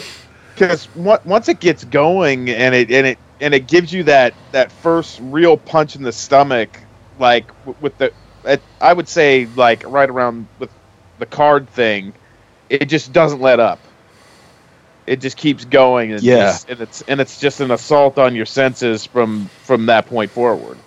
because 0.53 0.93
once 0.95 1.47
it 1.47 1.59
gets 1.61 1.85
going 1.85 2.49
and 2.49 2.76
it 2.76 2.91
and 2.91 3.07
it 3.07 3.17
and 3.41 3.53
it 3.53 3.67
gives 3.67 3.93
you 3.93 4.03
that 4.03 4.34
that 4.51 4.71
first 4.71 5.19
real 5.23 5.57
punch 5.57 5.95
in 5.95 6.03
the 6.03 6.11
stomach, 6.11 6.81
like 7.17 7.49
with 7.81 7.97
the, 7.97 8.11
it, 8.49 8.61
I 8.81 8.93
would 8.93 9.07
say 9.07 9.47
like 9.55 9.84
right 9.85 10.09
around 10.09 10.47
with 10.59 10.69
the 11.19 11.26
card 11.26 11.69
thing, 11.69 12.13
it 12.69 12.85
just 12.85 13.13
doesn't 13.13 13.41
let 13.41 13.59
up. 13.59 13.80
It 15.07 15.21
just 15.21 15.38
keeps 15.38 15.65
going, 15.65 16.11
and 16.13 16.21
Yeah. 16.21 16.51
it's, 16.51 16.65
and 16.65 16.81
it's 16.81 17.01
and 17.03 17.19
it's 17.21 17.39
just 17.39 17.61
an 17.61 17.71
assault 17.71 18.17
on 18.19 18.35
your 18.35 18.45
senses 18.45 19.05
from 19.05 19.49
from 19.63 19.88
that 19.88 20.05
point 20.05 20.31
forward. 20.31 20.77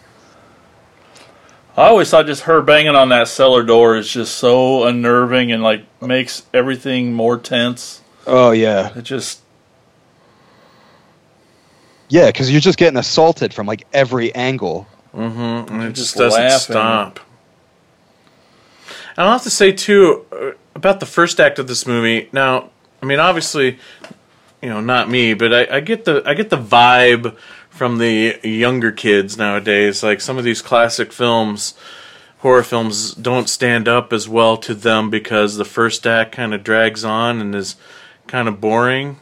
I 1.77 1.85
always 1.89 2.11
thought 2.11 2.27
just 2.27 2.43
her 2.43 2.61
banging 2.61 2.95
on 2.95 3.09
that 3.09 3.29
cellar 3.29 3.63
door 3.63 3.97
is 3.97 4.07
just 4.09 4.37
so 4.37 4.85
unnerving 4.85 5.51
and 5.53 5.63
like 5.63 5.85
makes 6.03 6.43
everything 6.53 7.15
more 7.15 7.39
tense. 7.39 8.03
oh 8.27 8.51
yeah, 8.51 8.97
It 8.97 9.03
just 9.03 9.41
yeah, 12.09 12.27
because 12.27 12.51
you're 12.51 12.61
just 12.61 12.79
getting 12.79 12.99
assaulted 12.99 13.55
from 13.55 13.67
like 13.67 13.87
every 13.93 14.35
angle. 14.35 14.87
Mm-hmm. 15.15 15.73
And 15.75 15.83
it 15.85 15.93
just 15.95 16.15
just 16.15 16.17
doesn't 16.17 16.41
laughing. 16.41 16.75
stop. 16.75 17.21
And 19.17 19.27
I'll 19.27 19.33
have 19.33 19.43
to 19.43 19.51
say 19.51 19.73
too 19.73 20.25
uh, 20.33 20.51
about 20.75 21.01
the 21.01 21.07
first 21.07 21.39
act 21.41 21.59
of 21.59 21.67
this 21.67 21.87
movie. 21.87 22.29
Now, 22.33 22.71
I 23.03 23.07
mean, 23.07 23.19
obviously, 23.21 23.79
you 24.63 24.69
know, 24.69 24.81
not 24.81 25.11
me, 25.11 25.35
but 25.35 25.53
I, 25.53 25.77
I 25.77 25.81
get 25.81 26.05
the 26.05 26.23
I 26.27 26.35
get 26.35 26.51
the 26.51 26.57
vibe 26.59 27.37
from 27.69 27.99
the 27.99 28.39
younger 28.43 28.93
kids 28.93 29.37
nowadays. 29.37 30.03
Like 30.03 30.21
some 30.21 30.39
of 30.39 30.45
these 30.45 30.63
classic 30.63 31.13
films, 31.13 31.75
horror 32.39 32.63
films, 32.63 33.15
don't 33.15 33.49
stand 33.49 33.89
up 33.89 34.13
as 34.13 34.29
well 34.29 34.57
to 34.59 34.75
them 34.75 35.11
because 35.11 35.57
the 35.57 35.65
first 35.65 36.07
act 36.07 36.33
kind 36.33 36.55
of 36.55 36.63
drags 36.65 37.05
on 37.05 37.41
and 37.41 37.55
is 37.55 37.77
kind 38.27 38.49
of 38.49 38.61
boring. 38.61 39.19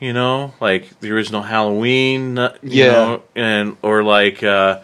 You 0.00 0.12
know, 0.12 0.54
like 0.60 1.00
the 1.00 1.10
original 1.10 1.42
Halloween, 1.42 2.38
uh, 2.38 2.54
you 2.62 2.84
Yeah. 2.84 2.92
know, 2.92 3.22
and 3.36 3.76
or 3.82 4.02
like. 4.02 4.42
Uh, 4.42 4.80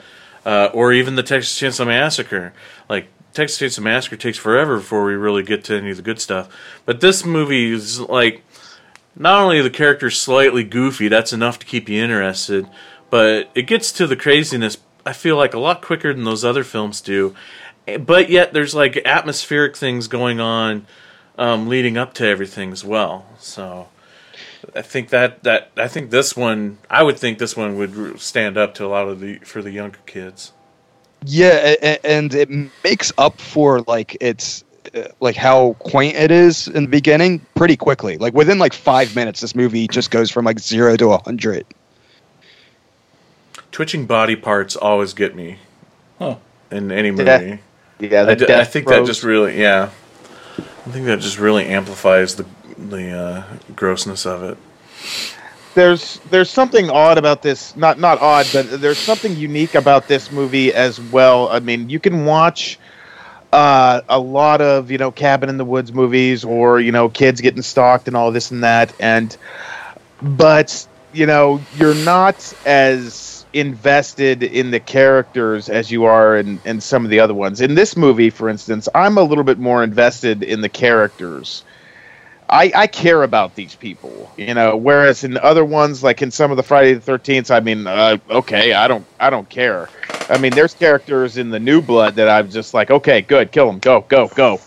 uh, 0.47 0.69
or 0.75 0.93
even 0.93 1.15
the 1.17 1.23
Texas 1.23 1.59
Chainsaw 1.59 1.87
Massacre. 1.87 2.53
Texas 3.35 3.59
Chainsaw 3.59 3.83
Massacre 3.83 4.17
takes 4.17 4.39
forever 4.39 4.77
before 4.77 5.05
we 5.05 5.15
really 5.15 5.43
get 5.43 5.65
to 5.65 5.77
any 5.77 5.91
of 5.91 5.97
the 5.97 6.03
good 6.03 6.21
stuff. 6.21 6.49
But 6.87 7.01
this 7.01 7.25
movie 7.25 7.73
is 7.73 8.01
like 8.01 8.43
not 9.17 9.43
only 9.43 9.61
the 9.61 9.71
characters 9.71 10.19
slightly 10.19 10.63
goofy, 10.63 11.09
that's 11.09 11.33
enough 11.33 11.59
to 11.59 11.67
keep 11.67 11.89
you 11.89 12.03
interested, 12.03 12.69
but 13.11 13.51
it 13.55 13.63
gets 13.63 13.91
to 13.93 14.07
the 14.07 14.17
craziness. 14.17 14.79
I 15.05 15.13
feel 15.13 15.37
like 15.37 15.53
a 15.53 15.59
lot 15.59 15.83
quicker 15.83 16.15
than 16.15 16.25
those 16.25 16.45
other 16.45 16.65
films 16.65 17.01
do. 17.01 17.35
But 17.99 18.31
yet 18.31 18.53
there's 18.53 18.75
like 18.75 18.97
atmospheric 19.05 19.77
things 19.77 20.09
going 20.09 20.41
on 20.41 20.87
um, 21.37 21.69
leading 21.69 21.99
up 21.99 22.15
to 22.15 22.27
everything 22.27 22.73
as 22.73 22.85
well. 22.85 23.27
So. 23.39 23.89
I 24.75 24.81
think 24.81 25.11
that, 25.11 25.43
that 25.43 25.71
I 25.77 25.89
think 25.89 26.11
this 26.11 26.35
one 26.35 26.79
I 26.89 27.03
would 27.03 27.19
think 27.19 27.39
this 27.39 27.55
one 27.55 27.77
would 27.77 28.19
stand 28.19 28.57
up 28.57 28.73
to 28.77 28.87
a 28.87 28.89
lot 28.89 29.09
of 29.09 29.21
the 29.21 29.37
for 29.41 29.61
the 29.61 29.71
younger 29.71 29.99
kids. 30.07 30.54
Yeah, 31.25 31.59
a- 31.65 31.79
a- 31.83 32.07
and 32.07 32.35
it 32.35 32.49
makes 32.83 33.13
up 33.19 33.41
for 33.41 33.81
like 33.83 34.17
it's 34.21 34.63
uh, 34.95 35.05
like 35.21 35.37
how 35.37 35.75
quaint 35.81 36.17
it 36.17 36.31
is 36.31 36.69
in 36.69 36.85
the 36.85 36.89
beginning 36.91 37.41
pretty 37.55 37.77
quickly. 37.77 38.19
Like 38.19 38.35
within 38.35 38.59
like 38.59 38.73
five 38.75 39.15
minutes, 39.17 39.41
this 39.41 39.55
movie 39.55 39.89
just 39.89 40.11
goes 40.11 40.31
from 40.31 40.45
like 40.45 40.59
zero 40.59 40.97
to 40.97 41.13
a 41.13 41.19
hundred. 41.25 41.65
Twitching 43.73 44.07
body 44.07 44.37
parts 44.37 44.77
always 44.77 45.15
get 45.15 45.35
me. 45.35 45.59
Huh. 46.19 46.37
In 46.71 46.93
any 46.93 47.11
movie. 47.11 47.25
Yeah. 47.25 47.57
Yeah, 48.01 48.27
I, 48.27 48.35
d- 48.35 48.53
I 48.53 48.65
think 48.65 48.89
that 48.89 49.07
just 49.07 49.23
really, 49.23 49.59
yeah. 49.61 49.91
I 50.59 50.91
think 50.91 51.07
that 51.07 51.21
just 51.21 51.39
really 51.39 51.67
amplifies 51.67 52.35
the 52.37 52.45
the 52.77 53.11
uh, 53.17 53.45
grossness 53.75 54.27
of 54.27 54.43
it. 54.43 54.59
There's 55.75 56.21
there's 56.25 56.51
something 56.51 56.91
odd 56.91 57.19
about 57.19 57.43
this 57.43 57.77
not 57.77 57.99
not 57.99 58.19
odd 58.21 58.53
but 58.53 58.81
there's 58.81 59.01
something 59.03 59.37
unique 59.37 59.75
about 59.75 60.09
this 60.09 60.31
movie 60.31 60.73
as 60.75 61.01
well. 61.01 61.49
I 61.51 61.61
mean 61.61 61.89
you 61.89 62.01
can 62.01 62.25
watch 62.25 62.81
uh, 63.53 64.03
a 64.09 64.19
lot 64.21 64.61
of 64.61 64.91
you 64.91 64.99
know 64.99 65.13
cabin 65.13 65.49
in 65.49 65.59
the 65.59 65.65
woods 65.65 65.93
movies 65.93 66.45
or 66.45 66.81
you 66.81 66.93
know 66.93 67.09
kids 67.09 67.41
getting 67.41 67.63
stalked 67.63 68.09
and 68.09 68.17
all 68.17 68.33
this 68.33 68.51
and 68.51 68.65
that 68.65 68.95
and 69.01 69.37
but 70.21 70.87
you 71.13 71.27
know 71.27 71.67
you're 71.71 71.95
not 71.95 72.53
as 72.65 73.47
invested 73.53 74.43
in 74.43 74.71
the 74.71 74.81
characters 74.81 75.69
as 75.69 75.91
you 75.91 76.05
are 76.05 76.37
in, 76.37 76.61
in 76.65 76.81
some 76.81 77.05
of 77.05 77.11
the 77.11 77.21
other 77.21 77.35
ones. 77.35 77.61
In 77.61 77.75
this 77.75 77.97
movie 77.97 78.31
for 78.31 78.49
instance 78.49 78.89
i'm 78.95 79.19
a 79.19 79.23
little 79.23 79.45
bit 79.45 79.59
more 79.59 79.83
invested 79.85 80.43
in 80.43 80.61
the 80.61 80.69
characters 80.69 81.65
I, 82.49 82.73
I 82.75 82.87
care 82.87 83.23
about 83.23 83.55
these 83.55 83.75
people, 83.75 84.31
you 84.37 84.55
know. 84.55 84.77
Whereas 84.77 85.25
in 85.25 85.39
other 85.39 85.65
ones, 85.65 86.03
like 86.03 86.23
in 86.23 86.31
some 86.31 86.51
of 86.51 86.57
the 86.57 86.63
Friday 86.63 86.95
the 86.95 87.01
Thirteenth, 87.01 87.51
I 87.51 87.61
mean, 87.61 87.87
uh, 87.87 88.19
okay, 88.31 88.73
I 88.75 88.87
don't, 88.87 89.07
I 89.19 89.31
don't 89.31 89.49
care. 89.49 89.89
I 90.29 90.39
mean, 90.39 90.53
there's 90.53 90.75
characters 90.75 91.37
in 91.37 91.51
the 91.51 91.61
New 91.61 91.81
Blood 91.81 92.17
that 92.17 92.29
I'm 92.29 92.51
just 92.51 92.75
like, 92.75 92.91
okay, 92.91 93.23
good, 93.23 93.51
kill 93.51 93.67
them, 93.67 93.79
go, 93.79 94.03
go, 94.03 94.29
go. 94.29 94.61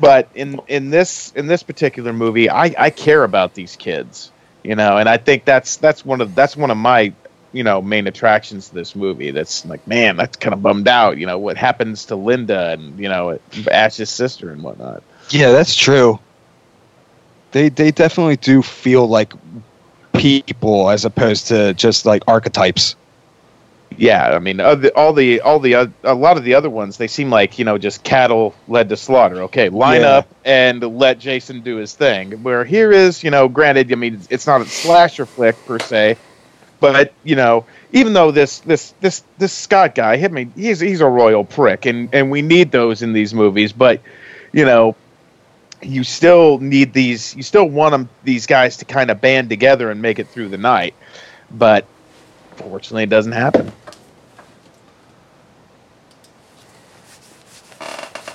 But 0.00 0.28
in 0.34 0.60
in 0.68 0.90
this 0.90 1.32
in 1.34 1.46
this 1.46 1.62
particular 1.62 2.12
movie, 2.12 2.48
I, 2.48 2.74
I 2.78 2.90
care 2.90 3.24
about 3.24 3.54
these 3.54 3.76
kids, 3.76 4.30
you 4.62 4.76
know, 4.76 4.96
and 4.96 5.08
I 5.08 5.16
think 5.16 5.44
that's 5.44 5.76
that's 5.76 6.04
one 6.04 6.20
of 6.20 6.34
that's 6.34 6.56
one 6.56 6.70
of 6.70 6.76
my 6.76 7.12
you 7.52 7.64
know 7.64 7.82
main 7.82 8.06
attractions 8.06 8.68
to 8.68 8.74
this 8.74 8.94
movie. 8.94 9.32
That's 9.32 9.66
like, 9.66 9.86
man, 9.86 10.16
that's 10.16 10.36
kind 10.36 10.54
of 10.54 10.62
bummed 10.62 10.88
out. 10.88 11.18
You 11.18 11.26
know, 11.26 11.38
what 11.38 11.56
happens 11.56 12.06
to 12.06 12.16
Linda 12.16 12.70
and 12.70 12.98
you 12.98 13.08
know 13.08 13.38
Ash's 13.70 14.10
sister 14.10 14.50
and 14.50 14.62
whatnot. 14.62 15.02
Yeah, 15.30 15.50
that's 15.52 15.74
true. 15.74 16.20
They 17.52 17.68
they 17.70 17.90
definitely 17.90 18.36
do 18.36 18.62
feel 18.62 19.06
like 19.06 19.32
people 20.14 20.90
as 20.90 21.04
opposed 21.04 21.48
to 21.48 21.74
just 21.74 22.06
like 22.06 22.22
archetypes. 22.26 22.96
Yeah, 23.96 24.28
I 24.34 24.38
mean, 24.38 24.58
the, 24.58 24.92
all 24.94 25.12
the 25.12 25.40
all 25.40 25.58
the 25.58 25.74
uh, 25.74 25.86
a 26.04 26.14
lot 26.14 26.36
of 26.36 26.44
the 26.44 26.54
other 26.54 26.70
ones, 26.70 26.98
they 26.98 27.08
seem 27.08 27.30
like 27.30 27.58
you 27.58 27.64
know 27.64 27.78
just 27.78 28.04
cattle 28.04 28.54
led 28.68 28.90
to 28.90 28.96
slaughter. 28.96 29.42
Okay, 29.44 29.70
line 29.70 30.02
Yeah. 30.02 30.08
up 30.18 30.28
and 30.44 30.82
let 30.82 31.18
Jason 31.18 31.62
do 31.62 31.76
his 31.76 31.94
thing. 31.94 32.42
Where 32.42 32.64
here 32.64 32.92
is, 32.92 33.24
you 33.24 33.30
know, 33.30 33.48
granted, 33.48 33.90
I 33.90 33.96
mean, 33.96 34.20
it's 34.30 34.46
not 34.46 34.60
a 34.60 34.66
slasher 34.66 35.26
flick 35.26 35.64
per 35.64 35.80
se, 35.80 36.18
but 36.80 37.14
you 37.24 37.34
know, 37.34 37.66
even 37.92 38.12
though 38.12 38.30
this 38.30 38.60
this 38.60 38.92
this 39.00 39.24
this 39.38 39.52
Scott 39.52 39.94
guy, 39.94 40.14
I 40.14 40.28
mean, 40.28 40.52
he's 40.54 40.80
he's 40.80 41.00
a 41.00 41.08
royal 41.08 41.44
prick, 41.44 41.86
and 41.86 42.14
and 42.14 42.30
we 42.30 42.42
need 42.42 42.70
those 42.70 43.02
in 43.02 43.14
these 43.14 43.34
movies, 43.34 43.72
but 43.72 44.02
you 44.52 44.64
know. 44.64 44.96
You 45.80 46.02
still 46.04 46.58
need 46.58 46.92
these. 46.92 47.36
You 47.36 47.42
still 47.42 47.68
want 47.68 47.92
them, 47.92 48.08
these 48.24 48.46
guys 48.46 48.78
to 48.78 48.84
kind 48.84 49.10
of 49.10 49.20
band 49.20 49.48
together 49.48 49.90
and 49.90 50.02
make 50.02 50.18
it 50.18 50.28
through 50.28 50.48
the 50.48 50.58
night, 50.58 50.94
but 51.50 51.86
fortunately, 52.56 53.04
it 53.04 53.10
doesn't 53.10 53.32
happen. 53.32 53.70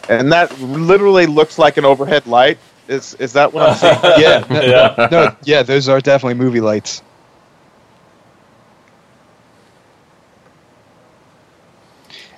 And 0.09 0.31
that 0.31 0.57
literally 0.59 1.25
looks 1.25 1.57
like 1.57 1.77
an 1.77 1.85
overhead 1.85 2.27
light. 2.27 2.57
Is 2.87 3.13
is 3.15 3.33
that 3.33 3.53
what 3.53 3.63
I'm 3.69 3.75
seeing? 3.75 3.95
Yeah, 4.21 4.45
no, 4.49 4.61
Yeah. 4.61 5.07
no, 5.11 5.35
yeah, 5.43 5.63
those 5.63 5.87
are 5.87 6.01
definitely 6.01 6.33
movie 6.35 6.59
lights. 6.61 7.01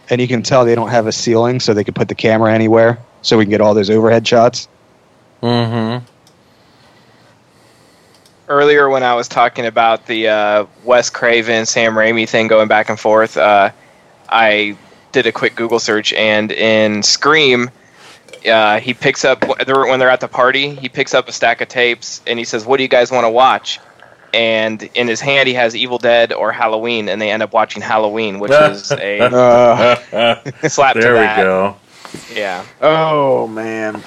And 0.09 0.21
you 0.21 0.27
can 0.27 0.43
tell 0.43 0.65
they 0.65 0.75
don't 0.75 0.89
have 0.89 1.07
a 1.07 1.11
ceiling, 1.11 1.59
so 1.59 1.73
they 1.73 1.83
can 1.83 1.95
put 1.95 2.07
the 2.07 2.15
camera 2.15 2.53
anywhere, 2.53 2.99
so 3.23 3.37
we 3.37 3.45
can 3.45 3.49
get 3.49 3.61
all 3.61 3.73
those 3.73 3.89
overhead 3.89 4.27
shots. 4.27 4.67
Mm-hmm. 5.45 6.03
earlier 8.47 8.89
when 8.89 9.03
I 9.03 9.13
was 9.13 9.27
talking 9.27 9.67
about 9.67 10.07
the 10.07 10.27
uh, 10.29 10.65
Wes 10.83 11.11
Craven, 11.11 11.67
Sam 11.67 11.93
Raimi 11.93 12.27
thing 12.27 12.47
going 12.47 12.67
back 12.67 12.89
and 12.89 12.99
forth, 12.99 13.37
uh, 13.37 13.69
I 14.27 14.75
did 15.11 15.27
a 15.27 15.31
quick 15.31 15.55
Google 15.55 15.77
search, 15.77 16.13
and 16.13 16.51
in 16.51 17.03
Scream, 17.03 17.69
uh, 18.49 18.79
he 18.79 18.95
picks 18.95 19.23
up 19.23 19.47
when 19.47 19.99
they're 19.99 20.09
at 20.09 20.19
the 20.19 20.27
party. 20.27 20.73
He 20.73 20.89
picks 20.89 21.13
up 21.13 21.29
a 21.29 21.31
stack 21.31 21.61
of 21.61 21.67
tapes, 21.67 22.23
and 22.25 22.39
he 22.39 22.45
says, 22.45 22.65
"What 22.65 22.77
do 22.77 22.83
you 22.83 22.89
guys 22.89 23.11
want 23.11 23.25
to 23.25 23.29
watch?" 23.29 23.79
And 24.33 24.81
in 24.95 25.07
his 25.07 25.21
hand, 25.21 25.47
he 25.47 25.53
has 25.53 25.75
Evil 25.75 25.99
Dead 25.99 26.33
or 26.33 26.51
Halloween, 26.51 27.07
and 27.07 27.21
they 27.21 27.29
end 27.29 27.43
up 27.43 27.53
watching 27.53 27.83
Halloween, 27.83 28.39
which 28.39 28.51
is 28.51 28.91
a 28.99 30.41
slap 30.69 30.95
to 30.95 31.01
there 31.01 31.13
we 31.13 31.43
go. 31.43 31.75
Yeah. 32.33 32.65
oh 32.81 33.45
man. 33.47 34.03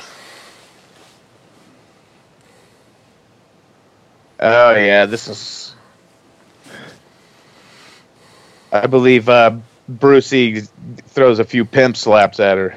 Oh 4.41 4.75
yeah, 4.75 5.07
this 5.07 5.29
is. 5.29 5.75
I 8.71 8.87
believe 8.87 9.29
uh, 9.29 9.57
Brucey 9.89 10.61
throws 11.09 11.39
a 11.39 11.45
few 11.45 11.65
pimp 11.65 11.97
slaps 11.97 12.39
at 12.39 12.59
her 12.59 12.77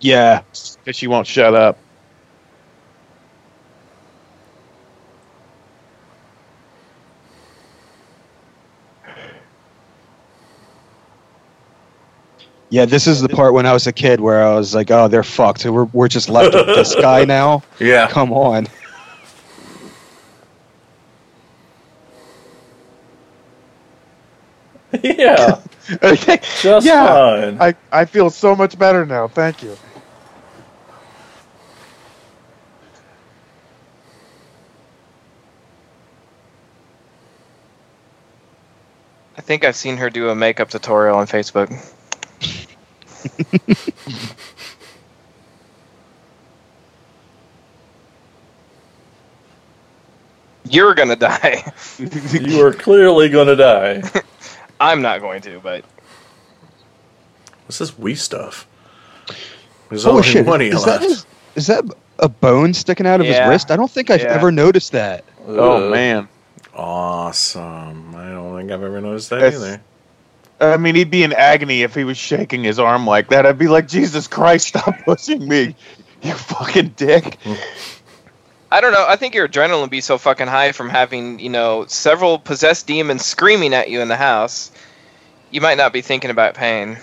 Yeah, 0.00 0.42
because 0.50 0.96
she 0.96 1.06
won't 1.08 1.26
shut 1.26 1.54
up. 1.54 1.78
yeah. 12.70 12.84
This 12.84 13.06
is 13.06 13.20
the 13.20 13.28
part 13.28 13.52
when 13.52 13.66
I 13.66 13.72
was 13.72 13.86
a 13.86 13.92
kid 13.92 14.20
where 14.20 14.44
I 14.46 14.54
was 14.54 14.74
like, 14.74 14.90
"Oh, 14.90 15.08
they're 15.08 15.22
fucked. 15.22 15.64
We're 15.64 15.84
we're 15.84 16.08
just 16.08 16.28
left 16.28 16.54
with 16.54 16.66
this 16.66 16.94
guy 16.94 17.24
now." 17.26 17.62
Yeah. 17.80 18.08
Come 18.08 18.32
on. 18.32 18.66
yeah, 25.02 25.62
Okay. 26.02 26.40
just 26.60 26.94
Yeah. 26.94 26.98
fine. 26.98 27.60
I, 27.60 27.74
I 27.92 28.04
feel 28.06 28.30
so 28.30 28.56
much 28.56 28.78
better 28.78 29.06
now. 29.06 29.28
Thank 29.28 29.62
you. 29.62 29.78
I 39.36 39.42
think 39.42 39.64
I've 39.64 39.76
seen 39.76 39.98
her 39.98 40.10
do 40.10 40.30
a 40.30 40.34
makeup 40.34 40.70
tutorial 40.70 41.18
on 41.18 41.26
Facebook. 41.26 41.70
You're 50.64 50.94
gonna 50.94 51.16
die. 51.16 51.64
you 51.98 52.64
are 52.66 52.72
clearly 52.74 53.28
gonna 53.30 53.56
die. 53.56 54.02
I'm 54.80 55.02
not 55.02 55.20
going 55.20 55.42
to, 55.42 55.60
but 55.60 55.84
What's 57.66 57.78
this 57.78 57.96
wee 57.96 58.16
stuff? 58.16 58.66
There's 59.90 60.02
Holy 60.04 60.16
only 60.16 60.28
shit! 60.28 60.46
money 60.46 60.66
Is 60.68 60.84
that, 60.84 61.00
left. 61.00 61.04
his- 61.04 61.26
is 61.54 61.66
that 61.68 61.84
a 62.18 62.28
bone 62.28 62.74
sticking 62.74 63.06
out 63.06 63.20
of 63.20 63.26
Yeah. 63.26 63.42
his 63.44 63.48
wrist? 63.50 63.70
I 63.70 63.76
don't 63.76 63.90
think 63.90 64.10
I've 64.10 64.22
Yeah. 64.22 64.28
ever 64.34 64.50
noticed 64.50 64.90
that. 64.92 65.24
Oh 65.46 65.84
Ugh. 65.84 65.90
man. 65.92 66.28
Awesome. 66.74 68.14
I 68.16 68.28
don't 68.30 68.56
think 68.56 68.72
I've 68.72 68.82
ever 68.82 69.00
noticed 69.00 69.30
that 69.30 69.40
That's- 69.40 69.60
either. 69.60 69.80
I 70.60 70.76
mean, 70.76 70.94
he'd 70.94 71.10
be 71.10 71.22
in 71.22 71.32
agony 71.32 71.82
if 71.82 71.94
he 71.94 72.04
was 72.04 72.18
shaking 72.18 72.64
his 72.64 72.78
arm 72.78 73.06
like 73.06 73.28
that. 73.30 73.46
I'd 73.46 73.56
be 73.58 73.68
like, 73.68 73.86
Jesus 73.88 74.26
Christ, 74.26 74.68
stop 74.68 74.94
pushing 75.04 75.46
me, 75.48 75.74
you 76.22 76.34
fucking 76.34 76.94
dick. 76.96 77.38
I 78.72 78.80
don't 78.80 78.92
know. 78.92 79.04
I 79.08 79.16
think 79.16 79.34
your 79.34 79.48
adrenaline 79.48 79.80
would 79.80 79.90
be 79.90 80.00
so 80.00 80.16
fucking 80.16 80.46
high 80.46 80.72
from 80.72 80.88
having, 80.88 81.40
you 81.40 81.48
know, 81.48 81.86
several 81.86 82.38
possessed 82.38 82.86
demons 82.86 83.24
screaming 83.24 83.74
at 83.74 83.90
you 83.90 84.00
in 84.00 84.08
the 84.08 84.16
house. 84.16 84.70
You 85.50 85.60
might 85.60 85.76
not 85.76 85.92
be 85.92 86.02
thinking 86.02 86.30
about 86.30 86.54
pain. 86.54 86.98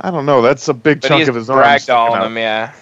I 0.00 0.10
don't 0.10 0.26
know. 0.26 0.42
That's 0.42 0.66
a 0.66 0.74
big 0.74 1.00
But 1.00 1.08
chunk 1.08 1.18
he's 1.20 1.28
of 1.28 1.36
his 1.36 1.48
arm. 1.48 1.62
sticking 1.78 1.94
ragdolling 1.94 2.16
out. 2.16 2.26
him, 2.26 2.36
yeah. 2.36 2.72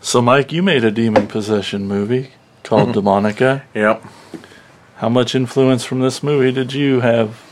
So, 0.00 0.22
Mike, 0.22 0.52
you 0.52 0.62
made 0.62 0.84
a 0.84 0.92
demon 0.92 1.26
possession 1.26 1.88
movie 1.88 2.30
called 2.62 2.90
mm-hmm. 2.90 3.08
Demonica. 3.08 3.62
Yep. 3.74 4.04
How 4.98 5.08
much 5.08 5.34
influence 5.34 5.84
from 5.84 5.98
this 5.98 6.22
movie 6.22 6.52
did 6.52 6.72
you 6.72 7.00
have? 7.00 7.42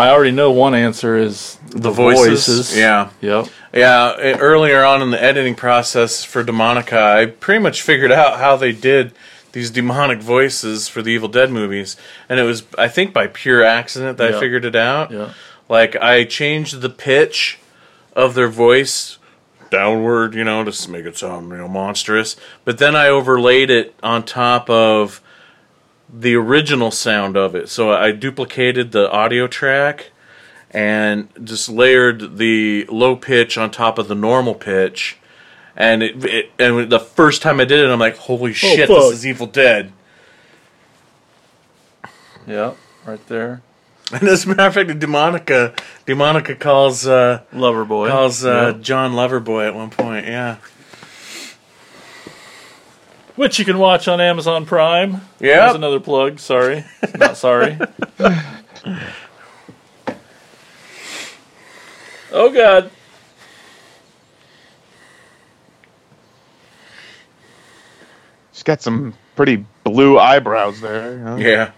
I 0.00 0.10
already 0.10 0.30
know 0.32 0.50
one 0.50 0.74
answer 0.74 1.16
is 1.16 1.58
The 1.70 1.90
voices. 1.90 2.76
Yeah. 2.76 3.10
Yep. 3.20 3.48
Yeah, 3.74 4.12
e- 4.18 4.38
earlier 4.38 4.82
on 4.84 5.02
in 5.02 5.10
the 5.10 5.22
editing 5.22 5.54
process 5.54 6.24
for 6.24 6.42
Demonica, 6.42 6.96
I 7.00 7.26
pretty 7.26 7.60
much 7.62 7.82
figured 7.82 8.10
out 8.12 8.38
how 8.38 8.56
they 8.56 8.72
did 8.72 9.12
these 9.52 9.70
demonic 9.70 10.20
voices 10.20 10.88
for 10.88 11.02
the 11.02 11.10
Evil 11.10 11.28
Dead 11.28 11.50
movies, 11.50 11.96
and 12.28 12.38
it 12.40 12.44
was 12.44 12.62
I 12.78 12.88
think 12.88 13.12
by 13.12 13.26
pure 13.26 13.62
accident 13.62 14.18
that 14.18 14.30
Yeah. 14.30 14.36
I 14.36 14.40
figured 14.40 14.64
it 14.64 14.76
out. 14.76 15.10
Yeah. 15.10 15.30
Like 15.68 15.94
I 15.96 16.24
changed 16.24 16.80
the 16.80 16.90
pitch 16.90 17.58
of 18.14 18.34
their 18.34 18.48
voice 18.48 19.18
downward, 19.70 20.34
you 20.34 20.42
know, 20.44 20.64
to 20.64 20.90
make 20.90 21.04
it 21.04 21.16
sound 21.16 21.50
you 21.50 21.56
know 21.58 21.68
monstrous, 21.68 22.36
but 22.64 22.78
then 22.78 22.96
I 22.96 23.08
overlaid 23.08 23.70
it 23.70 23.94
on 24.02 24.24
top 24.24 24.68
of 24.70 25.20
the 26.12 26.34
original 26.34 26.90
sound 26.90 27.36
of 27.36 27.54
it. 27.54 27.68
So 27.68 27.92
I 27.92 28.12
duplicated 28.12 28.92
the 28.92 29.10
audio 29.10 29.46
track 29.46 30.10
and 30.70 31.28
just 31.42 31.68
layered 31.68 32.36
the 32.38 32.86
low 32.88 33.16
pitch 33.16 33.56
on 33.58 33.70
top 33.70 33.98
of 33.98 34.08
the 34.08 34.14
normal 34.14 34.54
pitch. 34.54 35.18
And 35.76 36.02
it, 36.02 36.24
it 36.24 36.50
and 36.58 36.90
the 36.90 37.00
first 37.00 37.42
time 37.42 37.60
I 37.60 37.64
did 37.64 37.80
it, 37.80 37.88
I'm 37.90 37.98
like, 37.98 38.16
"Holy 38.16 38.52
shit, 38.52 38.88
fuck. 38.88 38.96
this 38.98 39.12
is 39.12 39.26
Evil 39.26 39.46
Dead!" 39.46 39.92
Yep. 42.46 42.76
Right 43.06 43.26
there. 43.28 43.62
And 44.12 44.24
as 44.24 44.44
a 44.44 44.48
matter 44.48 44.62
of 44.66 44.74
fact, 44.74 44.90
Demonica, 44.98 45.78
Demonica 46.04 46.58
calls 46.58 47.06
uh, 47.06 47.42
Lover 47.52 47.84
boy. 47.84 48.08
calls 48.08 48.44
uh, 48.44 48.72
Yep. 48.74 48.80
John 48.82 49.12
Loverboy 49.12 49.68
at 49.68 49.74
one 49.76 49.90
point. 49.90 50.26
Yeah. 50.26 50.56
Which 53.36 53.58
you 53.58 53.64
can 53.64 53.78
watch 53.78 54.08
on 54.08 54.20
Amazon 54.20 54.66
Prime. 54.66 55.22
Yeah, 55.40 55.60
There's 55.66 55.74
another 55.76 56.00
plug. 56.00 56.38
Sorry. 56.40 56.84
Not 57.16 57.36
sorry. 57.36 57.78
oh, 62.32 62.50
God. 62.52 62.90
She's 68.52 68.62
got 68.62 68.82
some 68.82 69.14
pretty 69.36 69.64
blue 69.84 70.18
eyebrows 70.18 70.80
there. 70.80 71.12
you 71.12 71.18
know? 71.18 71.36
Yeah. 71.36 71.70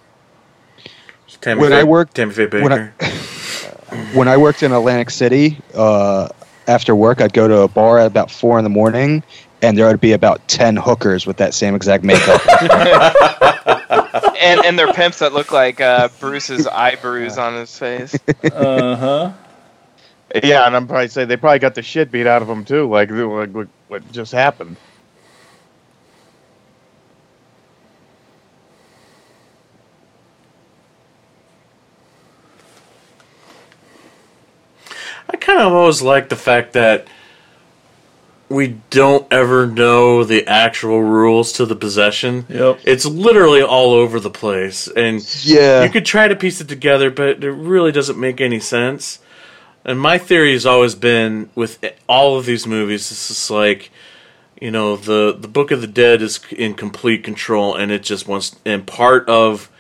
Tammy 1.41 1.61
When 1.61 1.71
Faye, 1.71 1.81
I 1.81 1.85
worked- 1.85 2.15
Tammy 2.15 2.33
Faye 2.33 2.47
when 2.47 2.69
Baker. 2.69 2.95
I- 3.01 3.97
when 4.15 4.29
I 4.29 4.37
worked 4.37 4.63
in 4.63 4.73
Atlantic 4.73 5.11
City, 5.11 5.59
uh, 5.75 6.29
after 6.69 6.95
work, 6.95 7.21
I'd 7.21 7.33
go 7.33 7.49
to 7.49 7.59
a 7.63 7.69
bar 7.69 7.99
at 7.99 8.07
about 8.07 8.31
four 8.31 8.59
in 8.59 8.65
the 8.65 8.71
morning, 8.71 9.23
and 9.63 9.79
there 9.79 9.87
would 9.87 10.01
be 10.01 10.13
about 10.13 10.47
ten 10.49 10.77
hookers 10.77 11.27
with 11.27 11.37
that 11.39 11.55
same 11.55 11.75
exact 11.75 12.05
makeup. 12.05 12.41
and 14.43 14.65
and 14.65 14.79
they're 14.79 14.93
pimps 14.93 15.21
that 15.21 15.33
look 15.33 15.53
like 15.53 15.81
uh, 15.81 16.09
Bruce's 16.21 16.67
eye 16.67 16.97
bruise 16.97 17.39
on 17.39 17.55
his 17.55 17.77
face. 17.79 18.15
Uh 18.45 18.97
huh. 18.97 19.33
Yeah, 20.43 20.67
and 20.67 20.75
I'm 20.75 20.87
probably 20.87 21.09
saying 21.09 21.29
they 21.29 21.37
probably 21.37 21.59
got 21.59 21.75
the 21.75 21.83
shit 21.83 22.11
beat 22.11 22.27
out 22.27 22.43
of 22.43 22.49
them 22.49 22.65
too. 22.65 22.89
Like, 22.89 23.11
like 23.11 23.51
what- 23.51 23.69
what 23.89 24.11
just 24.13 24.33
happened? 24.33 24.77
I 35.31 35.37
kind 35.37 35.61
of 35.61 35.73
always 35.73 36.03
like 36.03 36.29
the 36.31 36.37
fact 36.37 36.73
that 36.73 37.07
we 38.53 38.79
don't 38.91 39.27
ever 39.33 39.67
know 39.67 40.25
the 40.25 40.47
actual 40.47 41.03
rules 41.03 41.53
to 41.55 41.65
the 41.65 41.75
possession. 41.75 42.45
Yep. 42.49 42.81
It's 42.85 43.07
literally 43.07 43.63
all 43.63 43.93
over 43.93 44.21
the 44.21 44.31
place, 44.31 44.89
and 44.89 45.23
yeah, 45.45 45.83
you 45.83 45.91
could 45.91 46.05
try 46.05 46.29
to 46.29 46.37
piece 46.37 46.61
it 46.61 46.69
together, 46.69 47.11
but 47.11 47.43
it 47.43 47.51
really 47.51 47.93
doesn't 47.93 48.21
make 48.21 48.41
any 48.41 48.61
sense. 48.61 49.21
And 49.85 49.99
my 49.99 50.19
theory 50.19 50.53
has 50.53 50.67
always 50.67 50.95
been 50.95 51.51
with 51.55 51.83
all 52.09 52.39
of 52.39 52.45
these 52.45 52.67
movies, 52.67 53.11
it's 53.11 53.29
just 53.29 53.51
like, 53.51 53.91
you 54.61 54.71
know, 54.71 54.97
the 54.97 55.35
the 55.37 55.49
Book 55.49 55.71
of 55.71 55.81
the 55.81 55.87
Dead 55.87 56.21
is 56.21 56.39
in 56.53 56.75
complete 56.75 57.25
control, 57.25 57.75
and 57.75 57.91
it 57.91 58.03
just 58.03 58.29
wants 58.29 58.55
and 58.67 58.87
part 58.87 59.29
of 59.29 59.71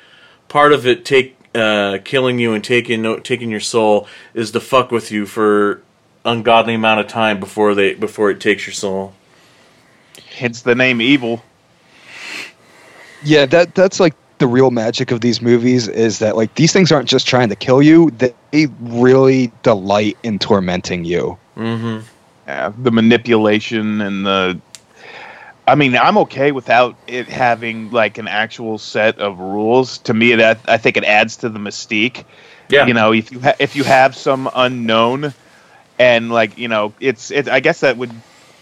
part 0.48 0.72
of 0.72 0.86
it 0.86 1.04
take 1.04 1.36
uh, 1.54 1.98
killing 2.04 2.38
you 2.38 2.54
and 2.54 2.64
taking 2.64 3.02
no- 3.02 3.18
taking 3.18 3.50
your 3.50 3.60
soul 3.60 4.08
is 4.32 4.50
to 4.52 4.60
fuck 4.60 4.90
with 4.90 5.12
you 5.12 5.26
for 5.26 5.82
ungodly 6.24 6.74
amount 6.74 7.00
of 7.00 7.08
time 7.08 7.40
before 7.40 7.74
they 7.74 7.94
before 7.94 8.30
it 8.30 8.40
takes 8.40 8.66
your 8.66 8.74
soul. 8.74 9.12
Hence 10.36 10.62
the 10.62 10.74
name 10.74 11.00
Evil. 11.00 11.42
yeah. 13.22 13.46
That 13.46 13.74
that's 13.74 14.00
like 14.00 14.14
the 14.38 14.46
real 14.46 14.70
magic 14.70 15.10
of 15.10 15.20
these 15.20 15.40
movies 15.40 15.88
is 15.88 16.18
that 16.18 16.36
like 16.36 16.54
these 16.56 16.72
things 16.72 16.90
aren't 16.90 17.08
just 17.08 17.26
trying 17.26 17.48
to 17.48 17.56
kill 17.56 17.82
you; 17.82 18.10
they 18.10 18.66
really 18.80 19.52
delight 19.62 20.16
in 20.22 20.38
tormenting 20.38 21.04
you. 21.04 21.38
Mm-hmm. 21.56 22.04
Yeah, 22.46 22.72
the 22.76 22.90
manipulation 22.90 24.00
and 24.00 24.26
the. 24.26 24.60
I 25.68 25.76
mean, 25.76 25.96
I'm 25.96 26.18
okay 26.18 26.50
without 26.50 26.96
it 27.06 27.28
having 27.28 27.92
like 27.92 28.18
an 28.18 28.26
actual 28.26 28.78
set 28.78 29.18
of 29.20 29.38
rules. 29.38 29.98
To 29.98 30.14
me, 30.14 30.34
that 30.34 30.58
I 30.66 30.76
think 30.76 30.96
it 30.96 31.04
adds 31.04 31.36
to 31.38 31.48
the 31.48 31.60
mystique. 31.60 32.24
Yeah, 32.68 32.86
You 32.86 32.94
know, 32.94 33.12
if 33.12 33.30
you 33.30 33.38
ha- 33.38 33.54
if 33.60 33.76
you 33.76 33.84
have 33.84 34.16
some 34.16 34.50
unknown, 34.56 35.32
and 36.02 36.30
like 36.30 36.58
you 36.58 36.68
know, 36.68 36.92
it's 37.00 37.30
it. 37.30 37.48
I 37.48 37.60
guess 37.60 37.80
that 37.80 37.96
would 37.96 38.10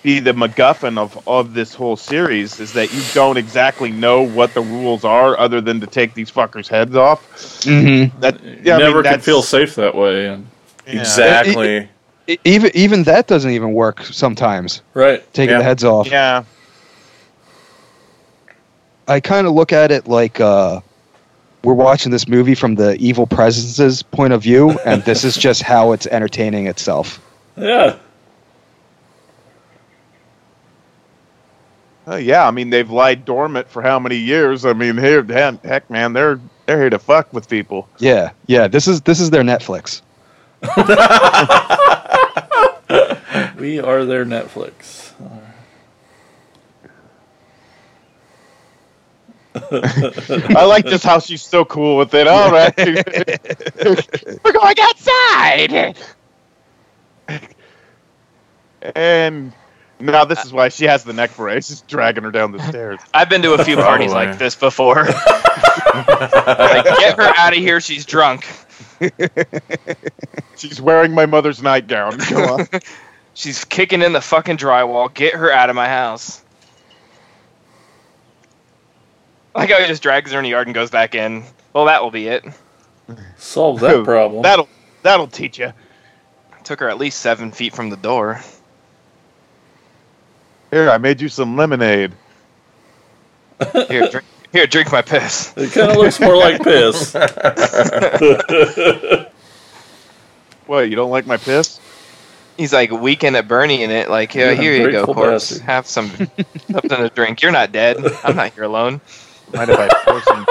be 0.03 0.21
the 0.21 0.33
MacGuffin 0.33 0.99
of 0.99 1.27
of 1.27 1.55
this 1.55 1.75
whole 1.75 1.97
series 1.97 2.61
is 2.61 2.73
that 2.75 2.93
you 2.93 3.03
don't 3.15 3.37
exactly 3.37 3.91
know 3.91 4.23
what 4.23 4.53
the 4.55 4.61
rules 4.61 5.05
are, 5.05 5.39
other 5.39 5.61
than 5.61 5.81
to 5.81 5.87
take 5.87 6.15
these 6.15 6.31
fuckers' 6.31 6.69
heads 6.69 6.95
off. 6.97 7.27
Mm-hmm. 7.63 8.21
That 8.21 8.43
You 8.43 8.61
yeah, 8.63 8.75
I 8.75 8.79
mean, 8.79 8.87
never 8.89 9.03
can 9.03 9.21
feel 9.21 9.43
safe 9.43 9.75
that 9.77 9.95
way. 9.95 10.27
And 10.27 10.47
yeah. 10.87 11.01
exactly. 11.01 11.89
Even 12.45 12.71
even 12.75 13.03
that 13.05 13.27
doesn't 13.27 13.51
even 13.51 13.73
work 13.73 14.03
sometimes. 14.05 14.83
right. 14.95 15.21
Taking 15.33 15.53
Yeah. 15.53 15.59
the 15.59 15.65
heads 15.65 15.83
off. 15.85 16.09
Yeah, 16.09 16.45
I 19.09 19.19
kind 19.21 19.47
of 19.47 19.55
look 19.55 19.73
at 19.73 19.91
it 19.91 20.07
like 20.07 20.41
uh, 20.41 20.81
we're 21.65 21.75
watching 21.75 22.13
this 22.13 22.29
movie 22.29 22.55
from 22.55 22.77
the 22.77 22.97
evil 22.97 23.27
presence's 23.27 24.03
point 24.03 24.33
of 24.33 24.43
view, 24.43 24.71
and 24.85 25.03
this 25.05 25.25
is 25.25 25.37
just 25.37 25.63
how 25.63 25.93
it's 25.93 26.07
entertaining 26.07 26.67
itself. 26.69 27.21
Yeah. 27.61 27.97
Uh, 32.09 32.17
yeah, 32.17 32.47
I 32.47 32.51
mean 32.51 32.71
they've 32.71 32.91
lied 32.91 33.25
dormant 33.25 33.69
for 33.69 33.83
how 33.83 33.99
many 33.99 34.17
years? 34.17 34.65
I 34.65 34.73
mean, 34.73 34.97
here, 34.97 35.23
heck, 35.23 35.63
heck, 35.63 35.91
man, 35.91 36.13
they're 36.13 36.41
they're 36.67 36.79
here 36.79 36.91
to 36.91 36.99
fuck 36.99 37.33
with 37.33 37.49
people. 37.49 37.89
Yeah, 37.99 38.31
yeah. 38.47 38.67
This 38.69 38.89
is 38.89 39.03
this 39.03 39.21
is 39.21 39.31
their 39.31 39.43
Netflix. 39.43 40.03
We 43.61 43.79
are 43.79 44.07
their 44.07 44.25
Netflix. 44.25 45.13
I 50.57 50.65
like 50.65 50.87
just 50.87 51.05
how 51.05 51.19
she's 51.19 51.43
so 51.43 51.67
cool 51.67 51.99
with 51.99 52.15
it. 52.15 52.27
All 52.27 52.51
right, 52.51 52.75
we're 54.45 54.53
going 54.53 54.77
outside. 54.81 55.95
And 58.95 59.53
now 60.01 60.25
this 60.25 60.45
is 60.45 60.53
why 60.53 60.69
she 60.69 60.87
has 60.87 61.05
the 61.05 61.13
neck 61.13 61.37
brace, 61.37 61.69
just 61.69 61.87
dragging 61.87 62.25
her 62.25 62.31
down 62.31 62.53
the 62.53 62.63
stairs. 62.69 63.01
I've 63.13 63.29
been 63.29 63.43
to 63.43 63.55
a 63.55 63.65
few 63.65 63.77
parties 63.77 64.11
Probably. 64.11 64.29
like 64.29 64.39
this 64.39 64.55
before. 64.55 65.05
like, 65.05 66.85
get 66.85 67.17
her 67.17 67.33
out 67.37 67.53
of 67.53 67.59
here. 67.59 67.81
She's 67.81 68.07
drunk. 68.07 68.47
She's 70.57 70.81
wearing 70.81 71.13
my 71.13 71.27
mother's 71.27 71.63
nightgown. 71.63 72.19
Go 72.29 72.55
on. 72.55 72.69
She's 73.35 73.65
kicking 73.65 74.03
in 74.03 74.13
the 74.13 74.21
fucking 74.21 74.57
drywall. 74.57 75.13
Get 75.13 75.35
her 75.35 75.53
out 75.53 75.71
of 75.71 75.77
my 75.77 75.89
house. 75.89 76.43
Like 79.55 79.71
how 79.71 79.81
he 79.81 79.87
just 79.87 80.03
drags 80.03 80.33
her 80.33 80.39
in 80.39 80.45
the 80.45 80.51
yard 80.51 80.67
and 80.67 80.75
goes 80.75 80.91
back 80.91 81.15
in. 81.15 81.45
Well, 81.73 81.87
that 81.87 82.03
will 82.03 82.11
be 82.11 82.29
it. 82.29 82.45
Solve 83.37 83.81
that 83.81 84.05
problem. 84.05 84.43
That'll 84.43 84.69
that'll 85.03 85.27
teach 85.27 85.59
you. 85.59 85.73
Took 86.71 86.79
her 86.79 86.89
at 86.89 86.99
least 86.99 87.19
seven 87.19 87.51
feet 87.51 87.75
from 87.75 87.91
the 87.91 87.97
door. 87.97 88.41
Here, 90.71 90.89
I 90.89 90.99
made 90.99 91.21
you 91.21 91.29
some 91.29 91.57
lemonade. 91.57 92.13
Here, 93.89 94.09
drink, 94.09 94.25
here, 94.53 94.69
drink 94.69 94.93
my 94.93 95.03
piss. 95.03 95.53
it 95.57 95.73
kind 95.73 95.91
of 95.91 95.97
looks 95.97 96.21
more 96.21 96.37
like 96.37 96.63
piss. 96.63 97.13
What? 100.67 100.89
You 100.89 100.95
don't 100.95 101.11
like 101.11 101.27
my 101.27 101.39
piss? 101.39 101.81
He's 102.57 102.73
like 102.73 102.93
weekend 102.93 103.35
at 103.35 103.49
Bernie 103.49 103.83
in 103.83 103.91
it. 103.91 104.09
Like, 104.09 104.37
yeah, 104.37 104.53
Yeah, 104.53 104.63
here 104.63 104.73
you 104.75 104.93
go, 104.93 105.07
grateful 105.07 105.15
corpse. 105.15 105.51
bastard. 105.51 105.63
Have 105.67 105.87
some 105.89 106.09
something 106.71 106.89
to 106.89 107.11
drink. 107.13 107.43
You're 107.43 107.51
not 107.51 107.73
dead. 107.73 107.97
I'm 108.23 108.37
not 108.37 108.53
here 108.55 108.63
alone. 108.63 109.01
Mind 109.53 109.71
if 109.73 109.77
I 109.77 109.89
pour 110.05 110.23
some? 110.23 110.47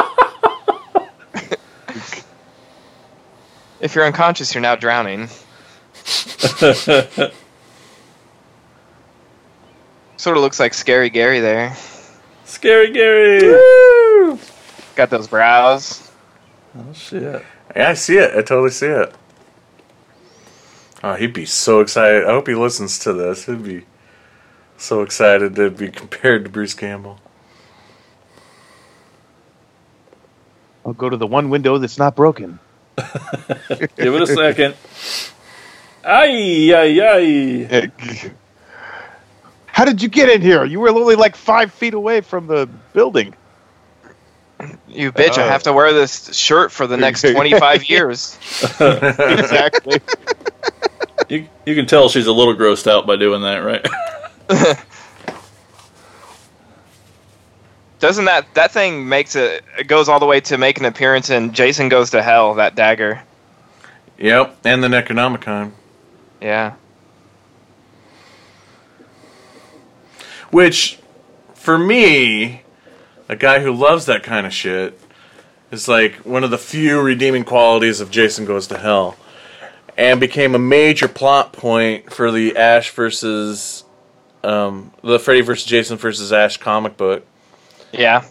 If 3.80 3.96
you're 3.96 4.06
unconscious, 4.06 4.54
you're 4.54 4.62
now 4.62 4.76
drowning. 4.76 5.30
Sort 10.18 10.36
of 10.36 10.44
looks 10.44 10.60
like 10.60 10.74
Scary 10.74 11.10
Gary 11.10 11.40
there. 11.40 11.76
Scary 12.46 12.92
Gary. 12.92 13.42
Woo! 13.42 14.40
Got 14.96 15.10
those 15.12 15.28
brows. 15.28 16.12
Oh 16.78 16.94
shit. 16.94 17.44
Yeah, 17.76 17.90
I 17.90 17.94
see 17.94 18.18
it. 18.18 18.32
I 18.32 18.42
totally 18.42 18.72
see 18.72 18.88
it. 18.88 19.14
Oh, 21.04 21.14
he'd 21.14 21.34
be 21.34 21.46
so 21.46 21.80
excited. 21.80 22.26
I 22.26 22.32
hope 22.32 22.48
he 22.48 22.56
listens 22.56 23.00
to 23.00 23.14
this. 23.14 23.46
He'd 23.46 23.64
be 23.64 23.86
so 24.78 25.02
excited 25.02 25.56
to 25.56 25.70
be 25.70 25.90
compared 25.90 26.44
to 26.44 26.50
Bruce 26.50 26.74
Campbell. 26.74 27.20
I'll 30.86 30.94
go 30.94 31.10
to 31.10 31.18
the 31.18 31.28
one 31.28 31.50
window 31.50 31.78
that's 31.78 31.98
not 31.98 32.16
broken. 32.16 32.60
Give 32.98 34.16
it 34.16 34.22
a 34.22 34.28
second. 34.28 34.76
Ay 36.04 36.74
ay 36.74 37.00
ay. 37.02 38.32
How 39.68 39.86
did 39.86 40.02
you 40.02 40.10
get 40.10 40.30
in 40.30 40.42
here? 40.42 40.66
You 40.66 40.80
were 40.80 40.90
only 40.90 41.16
like 41.16 41.36
five 41.36 41.72
feet 41.74 41.94
away 41.94 42.22
from 42.22 42.48
the 42.48 42.68
building. 42.94 43.34
You 44.90 45.12
bitch, 45.14 45.38
I 45.38 45.44
Uh. 45.44 45.50
have 45.50 45.64
to 45.64 45.74
wear 45.74 45.94
this 45.94 46.36
shirt 46.38 46.72
for 46.72 46.86
the 46.88 46.98
next 46.98 47.22
25 47.32 47.90
years. 47.90 48.38
exactly. 48.80 50.02
You 51.30 51.48
you 51.66 51.76
can 51.76 51.86
tell 51.86 52.10
she's 52.10 52.28
a 52.28 52.34
little 52.34 52.56
grossed 52.56 52.90
out 52.90 53.06
by 53.08 53.16
doing 53.16 53.42
that, 53.44 53.58
right? 53.60 53.86
Doesn't 58.00 58.26
that 58.26 58.54
that 58.54 58.72
thing 58.72 59.08
makes 59.10 59.36
it, 59.36 59.64
it 59.78 59.88
goes 59.88 60.08
all 60.10 60.20
the 60.20 60.26
way 60.26 60.40
to 60.42 60.58
make 60.58 60.78
an 60.80 60.86
appearance 60.86 61.30
in 61.30 61.54
Jason 61.54 61.90
Goes 61.90 62.12
to 62.12 62.22
Hell, 62.24 62.56
that 62.56 62.76
dagger. 62.76 63.22
Yep, 64.18 64.58
and 64.66 64.82
the 64.84 64.88
Necronomicon. 64.88 65.72
Yeah. 66.42 66.76
Which, 70.52 71.00
for 71.54 71.78
me, 71.78 72.64
a 73.28 73.36
guy 73.36 73.60
who 73.60 73.74
loves 73.74 74.06
that 74.06 74.24
kind 74.24 74.48
of 74.48 74.54
shit, 74.54 75.00
is 75.72 75.88
like 75.88 76.16
one 76.26 76.44
of 76.44 76.50
the 76.50 76.58
few 76.58 77.00
redeeming 77.02 77.44
qualities 77.44 78.02
of 78.02 78.10
Jason 78.10 78.46
Goes 78.46 78.68
to 78.68 78.78
Hell. 78.78 79.16
And 79.98 80.20
became 80.20 80.56
a 80.56 80.60
major 80.60 81.10
plot 81.10 81.52
point 81.52 82.12
for 82.12 82.32
the 82.32 82.56
Ash 82.56 82.90
versus. 82.92 83.84
Um, 84.42 84.94
the 85.04 85.20
Freddy 85.20 85.42
versus 85.42 85.66
Jason 85.66 85.98
versus 85.98 86.32
Ash 86.32 86.56
comic 86.56 86.96
book. 86.96 87.26
Yeah. 87.92 88.24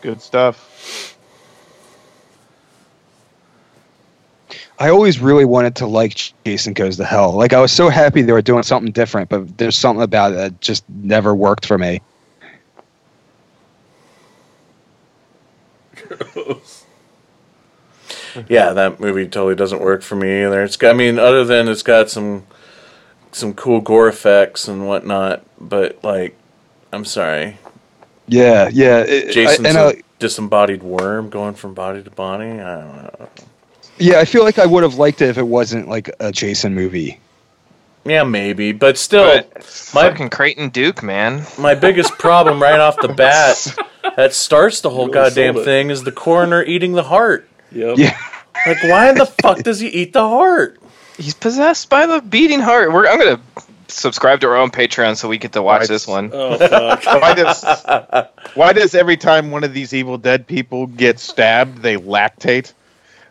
Good 0.00 0.22
stuff. 0.22 1.17
I 4.78 4.90
always 4.90 5.18
really 5.20 5.44
wanted 5.44 5.74
to 5.76 5.86
like 5.86 6.32
Jason 6.44 6.72
Goes 6.72 6.96
to 6.98 7.04
Hell. 7.04 7.32
Like 7.32 7.52
I 7.52 7.60
was 7.60 7.72
so 7.72 7.88
happy 7.88 8.22
they 8.22 8.32
were 8.32 8.42
doing 8.42 8.62
something 8.62 8.92
different, 8.92 9.28
but 9.28 9.58
there's 9.58 9.76
something 9.76 10.02
about 10.02 10.32
it 10.32 10.36
that 10.36 10.60
just 10.60 10.84
never 10.88 11.34
worked 11.34 11.66
for 11.66 11.78
me. 11.78 12.00
Yeah, 18.48 18.72
that 18.72 19.00
movie 19.00 19.26
totally 19.26 19.54
doesn't 19.54 19.80
work 19.80 20.02
for 20.02 20.16
me 20.16 20.44
either. 20.44 20.62
It's 20.62 20.76
got, 20.76 20.90
I 20.90 20.94
mean, 20.94 21.18
other 21.18 21.44
than 21.44 21.68
it's 21.68 21.82
got 21.82 22.10
some 22.10 22.46
some 23.32 23.54
cool 23.54 23.80
gore 23.80 24.08
effects 24.08 24.68
and 24.68 24.86
whatnot, 24.88 25.44
but 25.60 26.02
like, 26.04 26.36
I'm 26.92 27.04
sorry, 27.04 27.58
Yeah, 28.26 28.68
yeah. 28.72 29.00
it- 29.00 29.36
I- 29.44 29.58
Jason's 29.58 29.66
and 29.66 29.78
a 29.78 29.80
I, 29.80 30.02
disembodied 30.18 30.82
worm 30.82 31.30
going 31.30 31.54
from 31.54 31.74
body 31.74 32.02
to 32.02 32.10
body. 32.10 32.46
I 32.60 32.80
don't 32.80 32.96
know. 32.96 33.28
Yeah, 33.98 34.18
I 34.18 34.24
feel 34.24 34.44
like 34.44 34.58
I 34.58 34.66
would 34.66 34.82
have 34.82 34.94
liked 34.94 35.22
it 35.22 35.28
if 35.28 35.38
it 35.38 35.46
wasn't 35.46 35.88
like 35.88 36.10
a 36.20 36.32
Jason 36.32 36.74
movie. 36.74 37.18
Yeah, 38.04 38.22
maybe, 38.22 38.72
but 38.72 38.96
still, 38.96 39.24
But 39.26 39.54
my 39.94 40.08
fucking 40.10 40.30
Creighton 40.30 40.70
Duke, 40.70 41.02
man. 41.02 41.44
my 41.58 41.74
biggest 41.74 42.12
problem 42.18 42.62
right 42.62 42.78
off 42.80 42.96
the 43.00 43.08
bat 43.14 43.76
that 44.16 44.32
starts 44.34 44.80
the 44.80 44.88
whole 44.90 45.08
really 45.08 45.12
goddamn 45.30 45.54
thing 45.56 45.90
is 45.90 46.04
the 46.04 46.12
coroner 46.12 46.62
eating 46.62 46.92
the 46.92 47.02
heart. 47.02 47.48
Yep. 47.72 47.98
Yeah. 47.98 48.18
Like, 48.66 48.82
why 48.82 49.08
in 49.08 49.14
the 49.14 49.24
fuck 49.42 49.58
does 49.62 49.78
he 49.78 49.86
eat 49.86 50.12
the 50.12 50.28
heart? 50.28 50.80
He's 51.16 51.32
possessed 51.34 51.88
by 51.88 52.06
the 52.06 52.20
beating 52.20 52.58
heart. 52.58 52.92
We're, 52.92 53.06
I'm 53.06 53.16
gonna 53.18 53.40
subscribe 53.86 54.40
to 54.40 54.48
our 54.48 54.56
own 54.56 54.70
Patreon 54.72 55.16
so 55.16 55.28
we 55.28 55.38
get 55.38 55.52
to 55.52 55.62
watch 55.62 55.82
Right. 55.82 55.88
this 55.88 56.08
one. 56.08 56.30
Oh 56.32 56.58
fuck. 56.58 57.04
Why 57.04 57.34
does 57.34 57.64
why 58.54 58.72
does 58.72 58.96
every 58.96 59.16
time 59.16 59.52
one 59.52 59.62
of 59.62 59.72
these 59.72 59.94
Evil 59.94 60.18
Dead 60.18 60.44
people 60.44 60.88
get 60.88 61.20
stabbed, 61.20 61.78
they 61.82 61.96
lactate? 61.98 62.72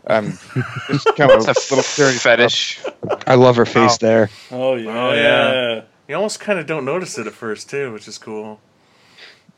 Um, 0.09 0.31
just 0.87 1.05
kind 1.17 1.31
of 1.31 1.41
a 1.47 1.51
a 1.51 1.55
little 1.69 1.83
curious 1.83 2.21
fetish. 2.23 2.79
I 3.25 3.35
love 3.35 3.55
her 3.57 3.65
face 3.65 3.91
Wow. 3.93 3.97
there. 4.01 4.29
Oh 4.51 4.75
yeah. 4.75 4.89
Oh, 4.91 5.13
yeah. 5.13 5.81
You 6.07 6.15
almost 6.15 6.39
kind 6.39 6.57
of 6.59 6.65
don't 6.65 6.85
notice 6.85 7.17
it 7.17 7.27
at 7.27 7.33
first 7.33 7.69
too, 7.69 7.91
which 7.91 8.07
is 8.07 8.17
cool. 8.17 8.59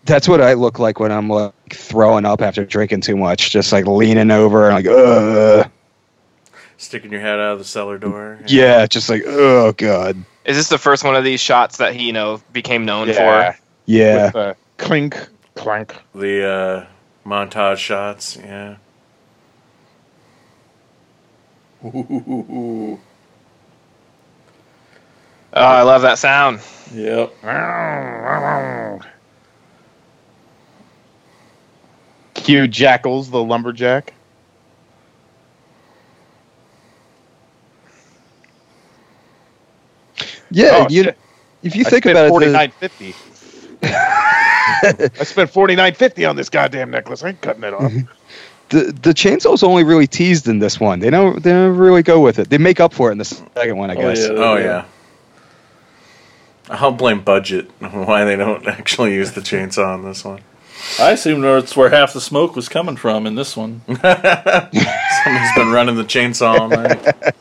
That's 0.05 0.27
what 0.27 0.41
I 0.41 0.53
look 0.53 0.80
like 0.80 0.99
when 0.99 1.11
I'm 1.11 1.30
like 1.30 1.53
throwing 1.71 2.26
up 2.26 2.41
after 2.41 2.65
drinking 2.65 3.01
too 3.01 3.15
much, 3.17 3.51
just 3.51 3.71
like 3.71 3.85
leaning 3.85 4.31
over 4.31 4.69
and 4.69 4.76
like, 4.76 4.88
ugh. 4.88 5.69
Sticking 6.77 7.11
your 7.11 7.21
head 7.21 7.34
out 7.39 7.51
of 7.53 7.59
the 7.59 7.65
cellar 7.65 7.97
door. 7.97 8.39
Yeah, 8.47 8.85
just 8.88 9.09
like, 9.09 9.23
oh 9.26 9.73
god. 9.73 10.17
Is 10.45 10.55
this 10.57 10.69
the 10.69 10.77
first 10.77 11.03
one 11.03 11.15
of 11.15 11.23
these 11.23 11.41
shots 11.41 11.77
that 11.77 11.93
he, 11.93 12.07
you 12.07 12.13
know, 12.13 12.41
became 12.53 12.85
known 12.85 13.09
Yeah. 13.09 13.51
for? 13.51 13.59
Yeah. 13.85 14.23
With 14.26 14.34
the 14.34 14.55
clink, 14.77 15.27
clank. 15.55 15.93
The 16.15 16.47
uh, 16.47 16.85
montage 17.30 17.77
shots. 17.77 18.38
Yeah. 18.38 18.77
Ooh. 21.85 23.01
Oh, 25.53 25.61
I 25.64 25.84
love 25.84 26.03
that 26.03 26.19
sound. 26.19 26.61
Yep. 26.93 27.38
Cue 32.35 32.68
Jackals, 32.68 33.31
the 33.31 33.43
lumberjack. 33.43 34.15
Yeah, 40.51 40.77
Oh, 40.77 40.88
you, 40.89 41.14
if 41.64 41.76
you 41.76 41.84
I 41.84 41.89
think 41.89 42.06
spent 42.06 42.06
about 42.06 42.27
it, 42.27 42.35
forty 42.35 42.47
the- 42.49 42.64
I 43.84 45.23
spent 45.23 45.51
forty 45.51 45.76
nine 45.76 45.95
fifty 45.95 46.26
on 46.26 46.35
this 46.35 46.49
goddamn 46.49 46.91
necklace. 46.91 47.23
I 47.23 47.30
ain't 47.30 47.41
cutting 47.41 47.64
it 47.64 47.73
off. 47.73 47.95
the 48.69 48.91
the 49.01 49.13
chainsaw's 49.13 49.63
only 49.63 49.83
really 49.83 50.07
teased 50.07 50.47
in 50.47 50.59
this 50.59 50.79
one. 50.79 50.99
They 50.99 51.09
don't 51.09 51.41
they 51.43 51.51
don't 51.51 51.75
really 51.77 52.03
go 52.03 52.19
with 52.19 52.39
it. 52.39 52.49
They 52.49 52.57
make 52.57 52.79
up 52.79 52.93
for 52.93 53.09
it 53.09 53.13
in 53.13 53.17
the 53.17 53.25
second 53.25 53.77
one, 53.77 53.89
I 53.91 53.95
Oh, 53.95 54.01
guess. 54.01 54.19
yeah. 54.21 54.27
Oh 54.35 54.55
yeah. 54.57 54.85
I'll 56.69 56.91
blame 56.91 57.21
budget 57.21 57.69
why 57.79 58.25
they 58.25 58.35
don't 58.35 58.67
actually 58.67 59.13
use 59.15 59.31
the 59.31 59.41
chainsaw 59.41 59.93
on 59.95 60.03
this 60.05 60.23
one. 60.23 60.41
I 60.99 61.11
assume 61.11 61.41
that's 61.41 61.75
where 61.75 61.89
half 61.89 62.13
the 62.13 62.21
smoke 62.21 62.55
was 62.55 62.69
coming 62.69 62.95
from 62.95 63.25
in 63.27 63.35
this 63.35 63.57
one. 63.57 63.81
Somebody's 63.87 65.53
been 65.55 65.71
running 65.71 65.95
the 65.95 66.05
chainsaw 66.05 66.59
all 66.59 66.69
night. 66.69 67.33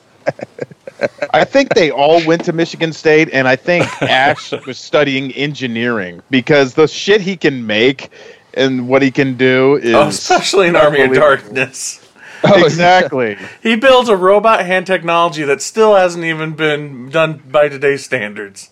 I 1.32 1.44
think 1.44 1.74
they 1.74 1.90
all 1.92 2.24
went 2.26 2.44
to 2.46 2.52
Michigan 2.52 2.92
State, 2.92 3.28
and 3.32 3.46
I 3.46 3.54
think 3.54 3.84
Ash 4.02 4.50
was 4.66 4.78
studying 4.78 5.30
engineering 5.32 6.20
because 6.30 6.74
the 6.74 6.88
shit 6.88 7.20
he 7.20 7.36
can 7.36 7.64
make 7.66 8.10
and 8.54 8.88
what 8.88 9.02
he 9.02 9.10
can 9.10 9.36
do 9.36 9.76
is 9.76 9.94
Oh, 9.94 10.08
especially 10.08 10.68
in 10.68 10.76
Army 10.76 11.02
of. 11.02 11.12
Darkness. 11.14 12.04
Oh, 12.44 12.64
exactly. 12.64 13.36
He 13.64 13.74
builds 13.74 14.08
a 14.08 14.16
robot 14.16 14.64
hand 14.64 14.86
technology 14.86 15.42
that 15.42 15.60
still 15.60 15.96
hasn't 15.96 16.24
even 16.24 16.52
been 16.52 17.10
done 17.10 17.42
by 17.50 17.68
today's 17.68 18.04
standards. 18.04 18.70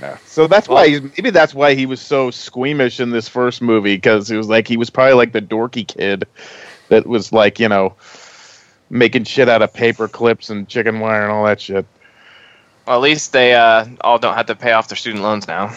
Yeah. 0.00 0.18
So 0.26 0.48
that's 0.48 0.68
why 0.68 0.88
he's, 0.88 1.02
maybe 1.02 1.30
that's 1.30 1.54
why 1.54 1.74
he 1.74 1.86
was 1.86 2.00
so 2.00 2.32
squeamish 2.32 2.98
in 2.98 3.10
this 3.10 3.28
first 3.28 3.62
movie 3.62 3.94
because 3.94 4.28
it 4.30 4.36
was 4.36 4.48
like 4.48 4.66
he 4.66 4.76
was 4.76 4.90
probably 4.90 5.14
like 5.14 5.30
the 5.32 5.40
dorky 5.40 5.86
kid 5.86 6.26
that 6.88 7.06
was 7.06 7.32
like 7.32 7.60
you 7.60 7.68
know 7.68 7.94
making 8.90 9.22
shit 9.24 9.48
out 9.48 9.62
of 9.62 9.72
paper 9.72 10.08
clips 10.08 10.50
and 10.50 10.68
chicken 10.68 10.98
wire 10.98 11.22
and 11.22 11.32
all 11.32 11.44
that 11.44 11.60
shit. 11.60 11.86
Well, 12.86 12.96
at 12.96 13.02
least 13.02 13.32
they 13.32 13.54
uh, 13.54 13.86
all 14.00 14.18
don't 14.18 14.34
have 14.34 14.46
to 14.46 14.56
pay 14.56 14.72
off 14.72 14.88
their 14.88 14.96
student 14.96 15.22
loans 15.22 15.46
now. 15.46 15.72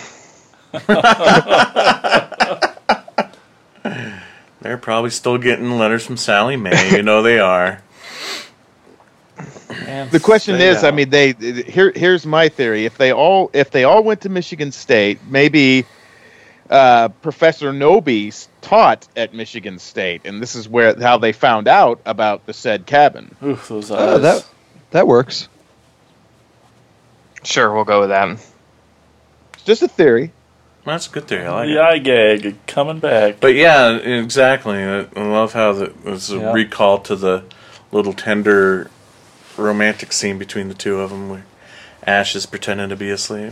They're 4.61 4.77
probably 4.77 5.11
still 5.11 5.37
getting 5.37 5.77
letters 5.77 6.05
from 6.05 6.17
Sallie 6.17 6.57
Mae. 6.57 6.95
You 6.95 7.03
know 7.03 7.21
they 7.21 7.39
are. 7.39 7.81
The 10.11 10.19
question 10.21 10.55
Stay 10.55 10.67
is, 10.67 10.83
I 10.83 10.91
mean, 10.91 11.09
they 11.09 11.33
here. 11.33 11.91
Here's 11.95 12.25
my 12.25 12.49
theory: 12.49 12.85
if 12.85 12.97
they 12.97 13.11
all, 13.11 13.49
if 13.53 13.71
they 13.71 13.83
all 13.83 14.03
went 14.03 14.21
to 14.21 14.29
Michigan 14.29 14.71
State, 14.71 15.19
maybe 15.27 15.85
uh, 16.69 17.09
Professor 17.09 17.71
Knowby 17.73 18.33
taught 18.61 19.07
at 19.15 19.33
Michigan 19.33 19.79
State, 19.79 20.21
and 20.25 20.41
this 20.41 20.55
is 20.55 20.67
where 20.67 20.99
how 20.99 21.17
they 21.17 21.31
found 21.31 21.67
out 21.67 22.01
about 22.05 22.45
the 22.45 22.53
said 22.53 22.85
cabin. 22.85 23.35
Oof, 23.43 23.67
those 23.67 23.91
eyes. 23.91 23.99
Oh, 23.99 24.17
that 24.19 24.45
that 24.91 25.07
works. 25.07 25.47
Sure, 27.43 27.73
we'll 27.73 27.85
go 27.85 28.01
with 28.01 28.09
that. 28.09 28.29
It's 29.53 29.63
just 29.63 29.81
a 29.81 29.87
theory. 29.87 30.31
That's 30.87 31.07
a 31.07 31.09
good 31.11 31.27
theory. 31.27 31.45
I 31.45 31.51
like 31.51 31.67
the 31.67 31.73
it. 31.75 31.79
eye 31.81 31.97
gag 31.97 32.65
coming 32.65 32.99
back. 32.99 33.41
But 33.41 33.55
yeah, 33.55 33.97
exactly. 33.97 34.77
I 34.81 35.01
I 35.17 35.21
love 35.27 35.51
how 35.51 35.73
the, 35.73 35.93
it's 36.05 36.29
a 36.31 36.37
Yeah. 36.37 36.53
recall 36.53 36.99
to 36.99 37.15
the 37.17 37.43
little 37.91 38.13
tender 38.13 38.89
romantic 39.57 40.13
scene 40.13 40.37
between 40.37 40.69
the 40.69 40.73
two 40.73 41.01
of 41.01 41.09
them 41.09 41.27
where 41.29 41.45
Ash 42.03 42.37
is 42.37 42.45
pretending 42.45 42.87
to 42.87 42.95
be 42.95 43.09
asleep. 43.09 43.51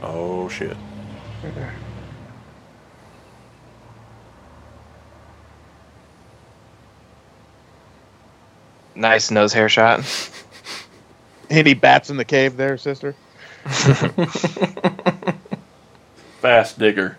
Oh 0.00 0.48
shit. 0.48 0.76
Right 1.42 1.54
there. 1.56 1.74
Nice 8.94 9.30
nose 9.30 9.52
hair 9.52 9.68
shot. 9.68 10.04
Any 11.50 11.74
bats 11.74 12.10
in 12.10 12.16
the 12.16 12.24
cave 12.24 12.56
there, 12.56 12.78
sister? 12.78 13.14
Fast 16.40 16.78
digger. 16.78 17.18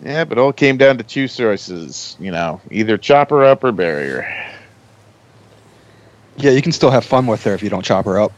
Yeah, 0.00 0.24
but 0.24 0.38
it 0.38 0.40
all 0.40 0.52
came 0.52 0.76
down 0.76 0.98
to 0.98 1.04
two 1.04 1.28
sources, 1.28 2.16
You 2.18 2.30
know, 2.30 2.60
either 2.70 2.98
chop 2.98 3.30
her 3.30 3.44
up 3.44 3.64
or 3.64 3.72
bury 3.72 4.08
her. 4.08 4.26
Yeah, 6.36 6.50
you 6.50 6.62
can 6.62 6.72
still 6.72 6.90
have 6.90 7.04
fun 7.04 7.26
with 7.26 7.42
her 7.44 7.54
if 7.54 7.62
you 7.62 7.70
don't 7.70 7.84
chop 7.84 8.04
her 8.04 8.20
up. 8.20 8.34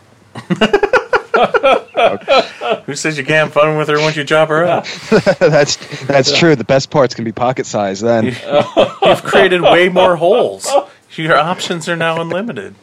Who 2.86 2.94
says 2.94 3.18
you 3.18 3.24
can't 3.24 3.46
have 3.46 3.52
fun 3.52 3.76
with 3.76 3.88
her 3.88 3.98
once 4.00 4.16
you 4.16 4.24
chop 4.24 4.48
her 4.48 4.64
up? 4.64 4.86
that's 5.38 5.76
that's 6.06 6.36
true. 6.36 6.56
The 6.56 6.64
best 6.64 6.90
parts 6.90 7.14
can 7.14 7.24
be 7.24 7.32
pocket 7.32 7.66
size 7.66 8.00
then. 8.00 8.24
You've 9.02 9.22
created 9.22 9.62
way 9.62 9.88
more 9.88 10.16
holes. 10.16 10.68
Your 11.14 11.36
options 11.36 11.88
are 11.88 11.96
now 11.96 12.20
unlimited. 12.20 12.74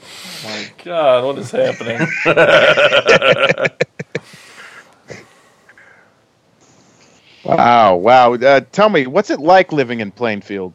My 0.44 0.72
God, 0.84 1.24
what 1.24 1.38
is 1.38 1.52
happening? 1.52 2.08
Wow, 7.46 7.98
wow. 7.98 8.34
Uh, 8.36 8.62
tell 8.72 8.88
me, 8.88 9.06
what's 9.06 9.30
it 9.30 9.42
like 9.42 9.74
living 9.74 10.00
in 10.00 10.12
Plainfield? 10.12 10.74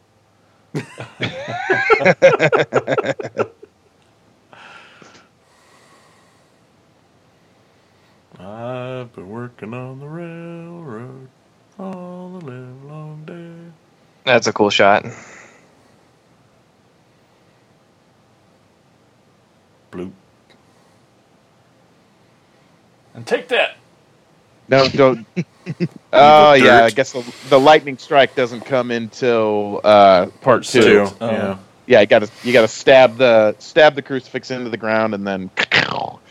I've 8.49 9.13
been 9.13 9.29
working 9.29 9.73
on 9.73 9.99
the 9.99 10.07
railroad 10.07 11.27
all 11.77 12.39
the 12.39 12.45
live 12.45 12.83
long 12.83 13.23
day. 13.25 13.71
That's 14.25 14.47
a 14.47 14.53
cool 14.53 14.69
shot. 14.71 15.05
Bloop. 19.91 20.11
and 23.13 23.27
take 23.27 23.47
that. 23.49 23.77
No, 24.67 24.87
don't. 24.87 25.25
Oh 26.11 26.53
yeah. 26.53 26.85
I 26.85 26.89
guess 26.89 27.11
the, 27.11 27.23
the 27.49 27.59
lightning 27.59 27.99
strike 27.99 28.33
doesn't 28.33 28.61
come 28.61 28.89
until 28.89 29.79
uh, 29.83 30.25
part 30.41 30.63
two. 30.63 30.81
Two. 30.81 31.07
Oh. 31.21 31.31
Yeah. 31.31 31.57
Yeah, 31.85 32.01
you 32.01 32.07
got 32.07 32.19
to 32.23 32.31
you 32.43 32.53
got 32.53 32.61
to 32.61 32.67
stab 32.67 33.17
the 33.17 33.55
stab 33.59 33.93
the 33.93 34.01
crucifix 34.01 34.49
into 34.49 34.71
the 34.71 34.77
ground 34.77 35.13
and 35.13 35.27
then. 35.27 35.51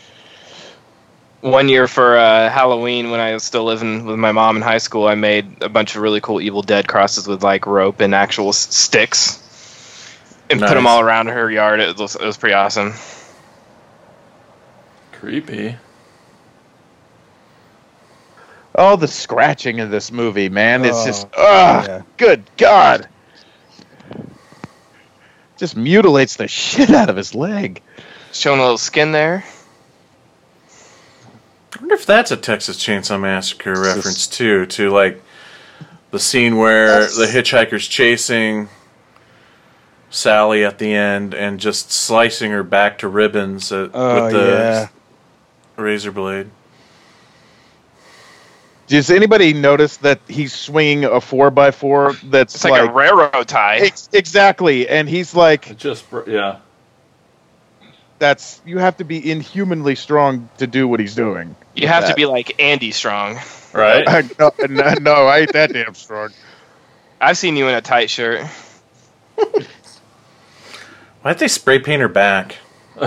One 1.41 1.69
year 1.69 1.87
for 1.87 2.17
uh, 2.17 2.49
Halloween, 2.49 3.11
when 3.11 3.21
I 3.21 3.33
was 3.33 3.43
still 3.43 3.63
living 3.63 4.05
with 4.05 4.17
my 4.19 4.33
mom 4.33 4.57
in 4.57 4.61
high 4.61 4.77
school, 4.79 5.07
I 5.07 5.15
made 5.15 5.63
a 5.63 5.69
bunch 5.69 5.95
of 5.95 6.01
really 6.01 6.19
cool 6.19 6.41
Evil 6.41 6.61
Dead 6.61 6.85
crosses 6.87 7.27
with 7.27 7.43
like 7.43 7.65
rope 7.65 8.01
and 8.01 8.13
actual 8.13 8.49
s- 8.49 8.57
sticks, 8.75 9.41
and 10.49 10.59
put 10.59 10.73
them 10.73 10.85
all 10.85 10.99
around 10.99 11.27
her 11.27 11.49
yard. 11.49 11.79
It 11.79 11.97
was, 11.97 12.15
it 12.15 12.25
was 12.25 12.35
pretty 12.35 12.55
awesome. 12.55 12.93
Creepy. 15.13 15.75
Oh, 18.75 18.97
the 18.97 19.07
scratching 19.07 19.79
of 19.79 19.89
this 19.91 20.11
movie, 20.11 20.49
man! 20.49 20.83
It's 20.83 21.03
Oh, 21.03 21.05
just, 21.05 21.27
ah, 21.37 21.85
yeah. 21.85 22.01
good 22.17 22.43
God! 22.57 23.07
Just 25.57 25.77
mutilates 25.77 26.35
the 26.35 26.47
shit 26.49 26.89
out 26.89 27.09
of 27.09 27.15
his 27.15 27.33
leg. 27.33 27.81
Showing 28.33 28.59
a 28.59 28.63
little 28.63 28.77
skin 28.77 29.13
there. 29.13 29.45
I 31.75 31.79
wonder 31.79 31.95
if 31.95 32.05
that's 32.05 32.31
a 32.31 32.37
Texas 32.37 32.77
Chainsaw 32.77 33.19
Massacre 33.19 33.73
reference 33.79 34.25
too, 34.27 34.65
to 34.67 34.89
like 34.89 35.21
the 36.11 36.19
scene 36.19 36.57
where 36.57 37.01
the 37.01 37.27
hitchhiker's 37.31 37.87
chasing 37.87 38.69
Sally 40.09 40.65
at 40.65 40.79
the 40.79 40.91
end 40.93 41.35
and 41.35 41.59
just 41.59 41.91
slicing 41.91 42.51
her 42.51 42.63
back 42.63 42.97
to 42.99 43.07
ribbons 43.07 43.71
uh, 43.71 43.89
Oh, 43.93 44.23
with 44.23 44.33
the 44.33 44.39
yeah. 44.47 44.87
razor 45.77 46.11
blade. 46.11 46.49
Does 48.87 49.11
anybody 49.11 49.53
notice 49.53 49.97
that 49.97 50.19
he's 50.27 50.51
swinging 50.51 51.03
a 51.05 51.21
four 51.21 51.51
by 51.51 51.69
four? 51.69 52.13
That's 52.23 52.55
It's 52.55 52.63
like, 52.63 52.89
a 52.89 52.91
railroad 52.91 53.47
tie. 53.47 53.77
Ex- 53.77 54.09
exactly, 54.13 54.89
and 54.89 55.07
he's 55.07 55.35
like, 55.35 55.77
just, 55.77 56.05
yeah. 56.25 56.57
"That's 58.19 58.61
you 58.65 58.77
have 58.77 58.97
to 58.97 59.03
be 59.03 59.31
inhumanly 59.31 59.95
strong 59.95 60.49
to 60.57 60.67
do 60.67 60.87
what 60.87 60.99
he's 60.99 61.15
doing." 61.15 61.55
You 61.75 61.87
have 61.87 62.07
to 62.07 62.13
be 62.13 62.25
like 62.25 62.61
Andy 62.61 62.91
Strong. 62.91 63.39
Right? 63.73 64.05
no, 64.39 64.51
no, 64.67 64.93
no, 65.01 65.13
I 65.27 65.39
ain't 65.39 65.53
that 65.53 65.71
damn 65.73 65.93
strong. 65.93 66.29
I've 67.21 67.37
seen 67.37 67.55
you 67.55 67.67
in 67.67 67.75
a 67.75 67.81
tight 67.81 68.09
shirt. 68.09 68.45
Why'd 71.21 71.37
they 71.39 71.47
spray 71.47 71.79
paint 71.79 72.01
her 72.01 72.07
back? 72.07 72.57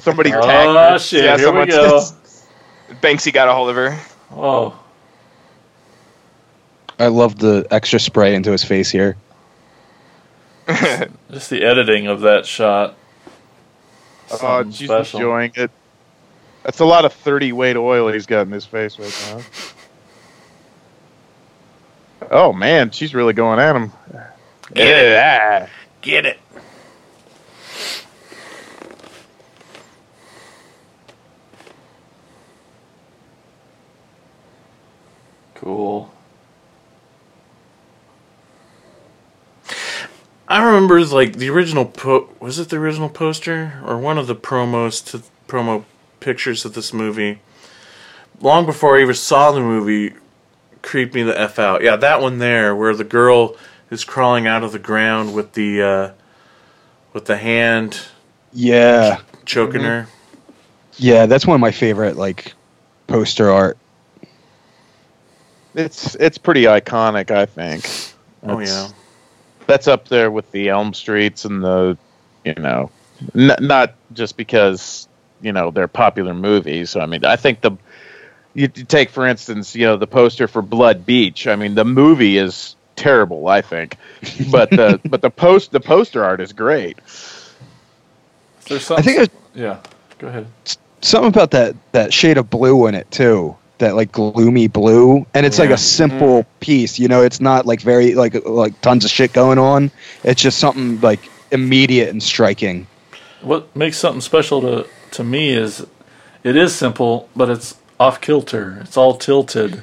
Somebody 0.00 0.32
oh, 0.34 0.40
tagged 0.40 0.68
Oh, 0.68 0.92
her. 0.92 0.98
shit. 0.98 1.24
Yeah, 1.24 1.36
Here 1.36 1.52
we 1.52 1.66
go. 1.66 2.00
says- 2.00 2.46
Banksy 3.02 3.32
got 3.32 3.48
a 3.48 3.52
hold 3.52 3.70
of 3.70 3.76
her. 3.76 3.98
Oh. 4.32 4.78
I 6.98 7.06
love 7.08 7.38
the 7.38 7.66
extra 7.70 8.00
spray 8.00 8.34
into 8.34 8.50
his 8.50 8.64
face 8.64 8.90
here. 8.90 9.16
Just 11.30 11.48
the 11.48 11.62
editing 11.62 12.08
of 12.08 12.20
that 12.20 12.44
shot. 12.44 12.94
Oh, 14.30 14.36
Something 14.36 14.72
she's 14.72 14.88
special. 14.88 15.20
enjoying 15.20 15.52
it. 15.54 15.70
That's 16.62 16.80
a 16.80 16.84
lot 16.84 17.06
of 17.06 17.12
thirty 17.14 17.52
weight 17.52 17.76
oil 17.76 18.12
he's 18.12 18.26
got 18.26 18.42
in 18.46 18.52
his 18.52 18.66
face 18.66 18.98
right 18.98 19.24
now. 19.30 19.42
Oh 22.30 22.52
man, 22.52 22.90
she's 22.90 23.14
really 23.14 23.32
going 23.32 23.58
at 23.58 23.74
him. 23.74 23.92
Get 24.74 24.86
yeah. 24.86 25.62
It. 25.62 25.62
Ah. 25.62 25.70
Get 26.02 26.26
it. 26.26 26.38
Cool. 35.54 36.10
I 40.50 40.64
remember 40.64 41.04
like 41.04 41.34
the 41.36 41.50
original 41.50 41.84
po- 41.84 42.30
was 42.40 42.58
it 42.58 42.70
the 42.70 42.76
original 42.76 43.10
poster 43.10 43.80
or 43.84 43.98
one 43.98 44.16
of 44.18 44.26
the 44.26 44.34
promos 44.34 45.04
to 45.10 45.22
promo 45.46 45.84
pictures 46.20 46.64
of 46.64 46.72
this 46.74 46.92
movie. 46.92 47.40
Long 48.40 48.64
before 48.64 48.96
I 48.98 49.02
ever 49.02 49.14
saw 49.14 49.52
the 49.52 49.60
movie, 49.60 50.14
creeped 50.82 51.14
me 51.14 51.22
the 51.22 51.38
f 51.38 51.58
out. 51.58 51.82
Yeah, 51.82 51.96
that 51.96 52.20
one 52.22 52.38
there 52.38 52.74
where 52.74 52.94
the 52.94 53.04
girl 53.04 53.56
is 53.90 54.04
crawling 54.04 54.46
out 54.46 54.62
of 54.64 54.72
the 54.72 54.78
ground 54.78 55.34
with 55.34 55.52
the 55.52 55.82
uh, 55.82 56.10
with 57.12 57.26
the 57.26 57.36
hand 57.36 58.00
Yeah, 58.52 59.20
choking 59.44 59.82
her. 59.82 60.06
yeah, 60.96 61.26
that's 61.26 61.46
one 61.46 61.56
of 61.56 61.60
my 61.60 61.72
favorite 61.72 62.16
like 62.16 62.54
poster 63.06 63.50
art. 63.50 63.76
It's 65.74 66.14
it's 66.14 66.38
pretty 66.38 66.62
iconic, 66.64 67.30
I 67.30 67.44
think. 67.44 68.14
Oh 68.44 68.60
yeah, 68.60 68.88
That's 69.68 69.86
up 69.86 70.08
there 70.08 70.30
with 70.32 70.50
the 70.50 70.70
Elm 70.70 70.94
Streets 70.94 71.44
and 71.44 71.62
the, 71.62 71.96
you 72.44 72.54
know, 72.54 72.90
n- 73.36 73.54
not 73.60 73.94
just 74.14 74.36
because 74.36 75.06
you 75.42 75.52
know 75.52 75.70
they're 75.70 75.88
popular 75.88 76.34
movies. 76.34 76.90
So, 76.90 77.00
I 77.00 77.06
mean, 77.06 77.24
I 77.24 77.36
think 77.36 77.60
the 77.60 77.72
you 78.54 78.70
you 78.74 78.84
take 78.84 79.10
for 79.10 79.26
instance, 79.26 79.76
you 79.76 79.84
know, 79.86 79.96
the 79.96 80.06
poster 80.06 80.48
for 80.48 80.62
Blood 80.62 81.04
Beach. 81.06 81.46
I 81.46 81.54
mean, 81.56 81.74
the 81.76 81.84
movie 81.84 82.38
is 82.38 82.76
terrible, 82.96 83.46
I 83.48 83.60
think, 83.60 83.96
but 84.50 84.70
the 84.70 85.00
but 85.08 85.20
the 85.20 85.30
post 85.30 85.70
the 85.70 85.80
poster 85.80 86.24
art 86.24 86.40
is 86.40 86.54
great. 86.54 86.96
There's 88.68 88.90
I 88.96 89.02
something. 89.02 89.04
think 89.04 89.16
there's 89.18 89.28
yeah. 89.54 89.80
Go 90.18 90.28
ahead. 90.28 90.46
something 91.02 91.28
about 91.28 91.50
that 91.50 91.76
that 91.92 92.14
shade 92.14 92.38
of 92.38 92.48
blue 92.48 92.86
in 92.86 92.94
it 92.94 93.10
too. 93.10 93.57
That 93.78 93.94
like 93.94 94.12
gloomy 94.12 94.66
blue, 94.66 95.24
and 95.34 95.46
it's 95.46 95.58
like 95.58 95.70
a 95.70 95.78
simple 95.78 96.42
mm-hmm. 96.42 96.58
piece. 96.58 96.98
You 96.98 97.08
know, 97.08 97.22
it's 97.22 97.40
not 97.40 97.64
like 97.64 97.80
very 97.80 98.14
like 98.14 98.34
like 98.44 98.80
tons 98.80 99.04
of 99.04 99.10
shit 99.10 99.32
going 99.32 99.58
on. 99.58 99.90
It's 100.24 100.42
just 100.42 100.58
something 100.58 101.00
like 101.00 101.20
immediate 101.50 102.08
and 102.08 102.22
striking. 102.22 102.86
What 103.40 103.74
makes 103.76 103.96
something 103.96 104.20
special 104.20 104.60
to 104.62 104.86
to 105.12 105.24
me 105.24 105.50
is 105.50 105.86
it 106.42 106.56
is 106.56 106.74
simple, 106.74 107.28
but 107.36 107.50
it's 107.50 107.76
off 108.00 108.20
kilter. 108.20 108.78
It's 108.80 108.96
all 108.96 109.16
tilted. 109.16 109.82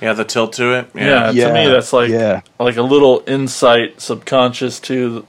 yeah, 0.00 0.12
the 0.12 0.24
tilt 0.24 0.52
to 0.54 0.74
it. 0.78 0.88
Yeah, 0.94 1.30
Yeah, 1.30 1.48
to 1.48 1.54
me 1.54 1.66
that's 1.66 1.92
like 1.92 2.10
yeah, 2.10 2.42
like 2.58 2.76
a 2.76 2.82
little 2.82 3.22
insight 3.26 4.00
subconscious 4.00 4.80
to 4.80 5.26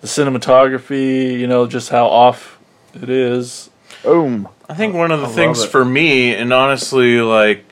the 0.00 0.06
cinematography, 0.06 1.38
you 1.38 1.46
know, 1.46 1.66
just 1.66 1.90
how 1.90 2.06
off 2.06 2.58
it 2.94 3.08
is. 3.08 3.70
Boom. 4.02 4.48
I 4.70 4.74
think 4.74 4.94
one 4.94 5.10
of 5.10 5.20
the 5.20 5.26
I 5.26 5.30
things 5.30 5.64
for 5.64 5.84
me, 5.84 6.32
and 6.34 6.52
honestly, 6.52 7.20
like 7.20 7.64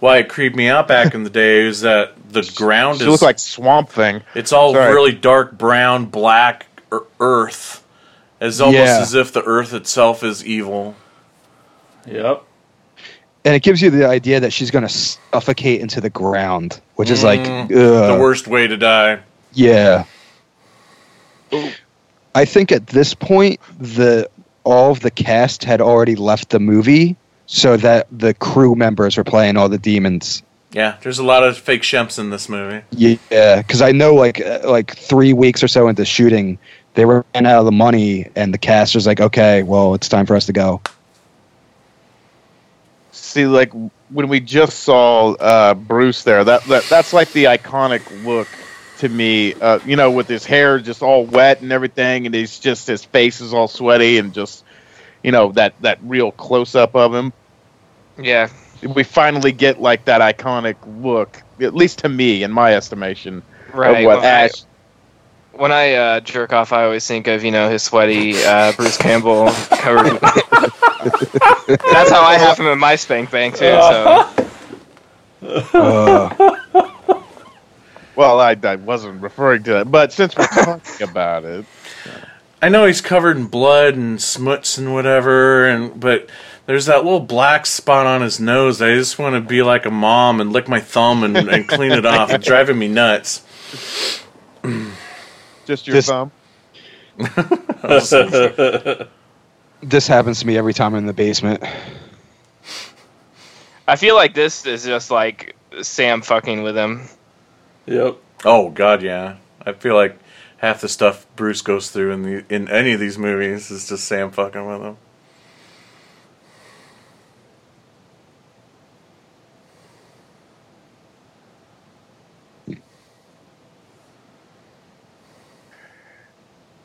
why 0.00 0.18
it 0.18 0.28
creeped 0.28 0.54
me 0.54 0.68
out 0.68 0.86
back 0.86 1.14
in 1.14 1.24
the 1.24 1.30
day, 1.30 1.60
is 1.60 1.80
that 1.80 2.12
the 2.30 2.42
ground 2.54 2.98
She 2.98 3.04
is 3.04 3.08
looks 3.08 3.22
like 3.22 3.38
Swamp 3.38 3.88
Thing. 3.88 4.22
It's 4.34 4.52
all 4.52 4.74
Sorry. 4.74 4.92
really 4.92 5.12
dark 5.12 5.56
brown, 5.56 6.04
black 6.06 6.66
er- 6.92 7.04
earth. 7.18 7.82
It's 8.38 8.60
almost 8.60 8.76
Yeah. 8.78 8.98
as 9.00 9.14
if 9.14 9.32
the 9.32 9.42
earth 9.42 9.72
itself 9.72 10.22
is 10.22 10.44
evil. 10.44 10.94
Yep. 12.06 12.42
and 13.44 13.54
it 13.54 13.62
gives 13.62 13.80
you 13.80 13.90
the 13.90 14.06
idea 14.08 14.40
that 14.40 14.52
she's 14.52 14.70
gonna 14.72 14.88
suffocate 14.88 15.80
into 15.80 16.00
the 16.00 16.10
ground, 16.10 16.80
which 16.96 17.10
is 17.10 17.22
like 17.24 17.40
Mm, 17.40 17.62
ugh. 17.64 18.16
the 18.16 18.18
worst 18.20 18.46
way 18.48 18.66
to 18.66 18.76
die. 18.76 19.20
Yeah. 19.54 20.02
I 22.34 22.44
think 22.44 22.72
at 22.72 22.88
this 22.88 23.14
point 23.14 23.60
the 23.78 24.28
all 24.66 24.90
of 24.90 25.00
the 25.00 25.10
cast 25.10 25.64
had 25.64 25.80
already 25.80 26.16
left 26.16 26.50
the 26.50 26.58
movie 26.58 27.16
so 27.46 27.76
that 27.76 28.08
the 28.10 28.34
crew 28.34 28.74
members 28.74 29.16
were 29.16 29.24
playing 29.24 29.56
all 29.56 29.68
the 29.68 29.78
demons. 29.78 30.42
Yeah, 30.72 30.96
there's 31.02 31.20
a 31.20 31.24
lot 31.24 31.44
of 31.44 31.56
fake 31.56 31.82
shemps 31.82 32.18
in 32.18 32.30
this 32.30 32.48
movie. 32.48 32.84
Yeah, 32.90 33.62
cuz 33.62 33.80
I 33.80 33.92
know 33.92 34.14
like 34.14 34.40
uh, 34.40 34.60
like 34.64 34.96
3 34.96 35.32
weeks 35.32 35.62
or 35.62 35.68
so 35.68 35.88
into 35.88 36.04
shooting 36.04 36.58
they 36.94 37.04
ran 37.04 37.24
out 37.34 37.60
of 37.60 37.64
the 37.66 37.72
money 37.72 38.28
and 38.34 38.52
the 38.52 38.58
cast 38.58 38.94
was 38.94 39.06
like, 39.06 39.20
"Okay, 39.20 39.62
well, 39.62 39.94
it's 39.94 40.08
time 40.08 40.26
for 40.26 40.34
us 40.34 40.46
to 40.46 40.52
go." 40.52 40.80
See, 43.12 43.46
like 43.46 43.70
when 44.08 44.28
we 44.28 44.40
just 44.40 44.80
saw 44.80 45.32
uh, 45.34 45.74
Bruce 45.74 46.22
there, 46.24 46.42
that, 46.42 46.64
that 46.64 46.84
that's 46.84 47.12
like 47.12 47.30
the 47.32 47.44
iconic 47.44 48.02
look 48.24 48.48
to 48.98 49.08
me. 49.08 49.54
Uh, 49.54 49.78
you 49.86 49.96
know, 49.96 50.10
with 50.10 50.28
his 50.28 50.44
hair 50.44 50.78
just 50.78 51.02
all 51.02 51.24
wet 51.24 51.60
and 51.62 51.72
everything, 51.72 52.26
and 52.26 52.34
he's 52.34 52.58
just 52.58 52.86
his 52.86 53.04
face 53.04 53.40
is 53.40 53.52
all 53.54 53.68
sweaty 53.68 54.18
and 54.18 54.32
just 54.34 54.64
you 55.22 55.32
know 55.32 55.52
that 55.52 55.74
that 55.82 55.98
real 56.02 56.32
close 56.32 56.74
up 56.74 56.94
of 56.94 57.14
him. 57.14 57.32
Yeah. 58.18 58.48
We 58.82 59.02
finally 59.04 59.52
get 59.52 59.80
like 59.80 60.04
that 60.04 60.20
iconic 60.20 60.76
look, 61.02 61.42
at 61.60 61.74
least 61.74 62.00
to 62.00 62.08
me, 62.08 62.42
in 62.42 62.52
my 62.52 62.74
estimation, 62.74 63.42
Right. 63.72 64.00
of 64.00 64.06
what 64.06 64.16
when 64.18 64.24
I- 64.26 64.28
Ash. 64.44 64.64
when 65.52 65.72
I 65.72 65.94
uh, 65.94 66.20
jerk 66.20 66.52
off, 66.52 66.72
I 66.72 66.84
always 66.84 67.06
think 67.06 67.26
of 67.26 67.42
you 67.44 67.50
know 67.50 67.68
his 67.70 67.82
sweaty 67.82 68.36
uh, 68.44 68.72
Bruce 68.72 68.96
Campbell 68.98 69.46
covered. 69.70 70.20
That's 70.20 72.10
how 72.10 72.22
I 72.22 72.36
have 72.38 72.58
him 72.58 72.66
in 72.66 72.78
my 72.78 72.96
spank 72.96 73.30
bank 73.30 73.54
too. 73.54 73.60
So 73.60 74.28
Uh, 75.74 76.55
Well, 78.16 78.40
I, 78.40 78.56
I 78.62 78.76
wasn't 78.76 79.22
referring 79.22 79.62
to 79.64 79.72
that, 79.74 79.90
but 79.90 80.12
since 80.12 80.36
we're 80.36 80.46
talking 80.46 81.02
about 81.08 81.44
it, 81.44 81.66
I 82.62 82.68
know 82.70 82.86
he's 82.86 83.00
covered 83.02 83.36
in 83.36 83.46
blood 83.46 83.94
and 83.94 84.20
smuts 84.20 84.78
and 84.78 84.92
whatever, 84.94 85.68
and 85.68 86.00
but 86.00 86.28
there's 86.64 86.86
that 86.86 87.04
little 87.04 87.20
black 87.20 87.66
spot 87.66 88.06
on 88.06 88.22
his 88.22 88.40
nose. 88.40 88.80
I 88.82 88.94
just 88.94 89.18
want 89.18 89.34
to 89.34 89.40
be 89.40 89.62
like 89.62 89.84
a 89.86 89.90
mom 89.90 90.40
and 90.40 90.52
lick 90.52 90.66
my 90.66 90.80
thumb 90.80 91.22
and, 91.22 91.36
and 91.36 91.68
clean 91.68 91.92
it 91.92 92.06
off. 92.06 92.30
It's 92.32 92.46
driving 92.46 92.78
me 92.78 92.88
nuts. 92.88 93.42
just 95.66 95.86
your 95.86 95.94
This- 95.94 96.06
thumb. 96.08 96.32
this 99.82 100.06
happens 100.06 100.40
to 100.40 100.46
me 100.46 100.56
every 100.58 100.74
time 100.74 100.92
I'm 100.94 100.98
in 100.98 101.06
the 101.06 101.12
basement. 101.14 101.62
I 103.88 103.96
feel 103.96 104.16
like 104.16 104.34
this 104.34 104.66
is 104.66 104.84
just 104.84 105.10
like 105.10 105.56
Sam 105.82 106.20
fucking 106.22 106.62
with 106.62 106.76
him. 106.76 107.08
Yep. 107.86 108.18
Oh 108.44 108.70
God, 108.70 109.02
yeah. 109.02 109.36
I 109.66 109.72
feel 109.74 109.96
like 109.96 110.18
half 110.58 110.82
the 110.82 110.88
stuff 110.88 111.26
Bruce 111.36 111.62
goes 111.62 111.90
through 111.90 112.12
in 112.12 112.22
the 112.22 112.46
in 112.54 112.68
any 112.70 112.92
of 112.94 113.00
these 113.00 113.18
movies 113.18 113.70
is 113.70 113.88
just 113.88 114.06
Sam 114.06 114.32
fucking 114.32 114.66
with 114.66 114.82
him. 114.82 114.98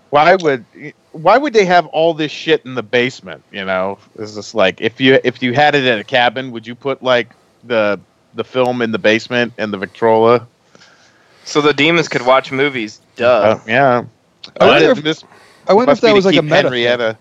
Why 0.10 0.36
would 0.36 0.66
why 1.12 1.38
would 1.38 1.54
they 1.54 1.66
have 1.66 1.88
all 1.88 2.14
this 2.14 2.32
shit 2.32 2.66
in 2.66 2.76
the 2.76 2.84
basement? 2.84 3.46
You 3.52 3.66
know, 3.66 4.00
is 4.16 4.36
this 4.36 4.56
like 4.56 4.82
if 4.82 5.02
you 5.02 5.20
if 5.24 5.44
you 5.44 5.54
had 5.54 5.76
it 5.76 5.86
at 5.86 6.00
a 6.00 6.04
cabin, 6.06 6.52
would 6.52 6.68
you 6.68 6.76
put 6.76 7.04
like 7.04 7.36
the 7.64 8.02
the 8.34 8.46
film 8.46 8.82
in 8.82 8.92
the 8.92 9.00
basement 9.00 9.54
and 9.58 9.74
the 9.74 9.78
Victrola? 9.80 10.50
So 11.44 11.62
the 11.62 11.74
demons 11.74 12.08
could 12.08 12.22
watch 12.26 12.52
movies. 12.52 13.02
Duh. 13.16 13.26
Uh, 13.28 13.60
yeah. 13.68 14.04
I 14.60 14.68
wonder 14.68 14.92
if- 14.92 15.04
this 15.04 15.24
I 15.68 15.74
wonder 15.74 15.92
if 15.92 16.02
that 16.02 16.14
was 16.14 16.26
like 16.26 16.34
a 16.36 16.38
keep 16.38 16.46
meta. 16.46 16.56
thing. 16.56 16.64
Henrietta. 16.66 17.18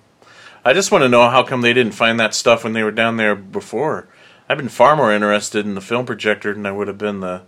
I 0.65 0.73
just 0.73 0.91
want 0.93 1.03
to 1.03 1.09
know 1.09 1.29
how 1.31 1.43
come 1.43 1.63
they 1.63 1.73
didn't 1.73 1.93
find 1.93 2.19
that 2.21 2.35
stuff 2.35 2.65
when 2.65 2.73
they 2.75 2.83
were 2.83 2.91
down 2.91 3.17
there 3.17 3.35
before. 3.35 4.09
I've 4.49 4.59
been 4.59 4.69
far 4.69 4.95
more 4.97 5.13
interested 5.13 5.65
in 5.65 5.75
the 5.75 5.81
film 5.81 6.05
projector 6.07 6.53
than 6.53 6.67
I 6.67 6.73
would 6.73 6.89
have 6.89 6.99
been 6.99 7.21
the 7.21 7.43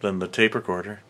than 0.00 0.18
the 0.20 0.28
tape 0.28 0.54
recorder. 0.54 1.00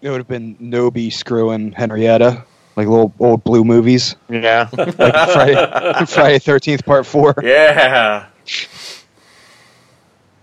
It 0.00 0.10
would 0.10 0.18
have 0.18 0.28
been 0.28 0.56
Knowby 0.60 1.08
screwing 1.10 1.72
Henrietta, 1.72 2.44
like 2.76 2.86
little 2.86 3.12
old 3.18 3.42
blue 3.42 3.64
movies, 3.64 4.16
Yeah. 4.28 4.68
like 4.76 4.94
Friday, 4.96 6.04
Friday 6.06 6.38
Thirteenth 6.38 6.84
Part 6.84 7.06
Four. 7.06 7.34
Yeah. 7.42 8.26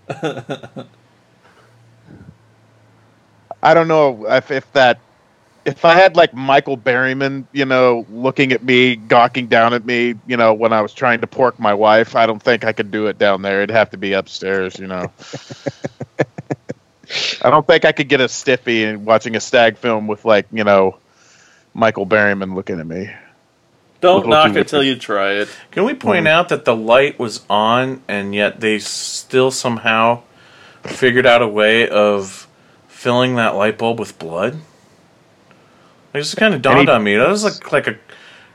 I 3.62 3.74
don't 3.74 3.88
know 3.88 4.26
if, 4.26 4.50
if 4.50 4.72
that 4.72 5.00
if 5.64 5.84
I 5.84 5.94
had 5.94 6.16
like 6.16 6.34
Michael 6.34 6.76
Berryman, 6.76 7.44
you 7.52 7.64
know, 7.64 8.04
looking 8.10 8.52
at 8.52 8.64
me, 8.64 8.96
gawking 8.96 9.46
down 9.46 9.74
at 9.74 9.84
me, 9.84 10.14
you 10.26 10.36
know, 10.36 10.54
when 10.54 10.72
I 10.72 10.80
was 10.80 10.92
trying 10.92 11.20
to 11.20 11.26
pork 11.26 11.60
my 11.60 11.74
wife, 11.74 12.16
I 12.16 12.26
don't 12.26 12.42
think 12.42 12.64
I 12.64 12.72
could 12.72 12.90
do 12.90 13.06
it 13.06 13.18
down 13.18 13.42
there. 13.42 13.62
It'd 13.62 13.70
have 13.70 13.90
to 13.90 13.96
be 13.96 14.12
upstairs, 14.12 14.78
you 14.78 14.88
know. 14.88 15.12
I 17.42 17.50
don't 17.50 17.66
think 17.66 17.84
I 17.84 17.92
could 17.92 18.08
get 18.08 18.20
a 18.20 18.28
stiffy 18.28 18.84
and 18.84 19.04
watching 19.04 19.36
a 19.36 19.40
stag 19.40 19.76
film 19.76 20.06
with 20.06 20.24
like, 20.24 20.46
you 20.50 20.64
know, 20.64 20.98
Michael 21.74 22.06
Berryman 22.06 22.54
looking 22.54 22.80
at 22.80 22.86
me. 22.86 23.10
Don't 24.00 24.28
knock 24.28 24.54
too 24.54 24.60
it 24.60 24.68
till 24.68 24.82
you 24.82 24.96
try 24.96 25.34
it. 25.34 25.48
Can 25.70 25.84
we 25.84 25.94
point 25.94 26.26
mm. 26.26 26.30
out 26.30 26.48
that 26.48 26.64
the 26.64 26.74
light 26.74 27.20
was 27.20 27.44
on 27.48 28.02
and 28.08 28.34
yet 28.34 28.58
they 28.60 28.80
still 28.80 29.52
somehow 29.52 30.22
figured 30.82 31.24
out 31.26 31.40
a 31.40 31.46
way 31.46 31.88
of 31.88 32.48
filling 33.02 33.34
that 33.34 33.56
light 33.56 33.78
bulb 33.78 33.98
with 33.98 34.16
blood? 34.18 34.60
It 36.14 36.18
just 36.18 36.36
kind 36.36 36.54
of 36.54 36.62
dawned 36.62 36.88
Any- 36.88 36.90
on 36.90 37.02
me. 37.02 37.16
That 37.16 37.28
was 37.28 37.42
like 37.42 37.72
like 37.72 37.86
a 37.88 37.98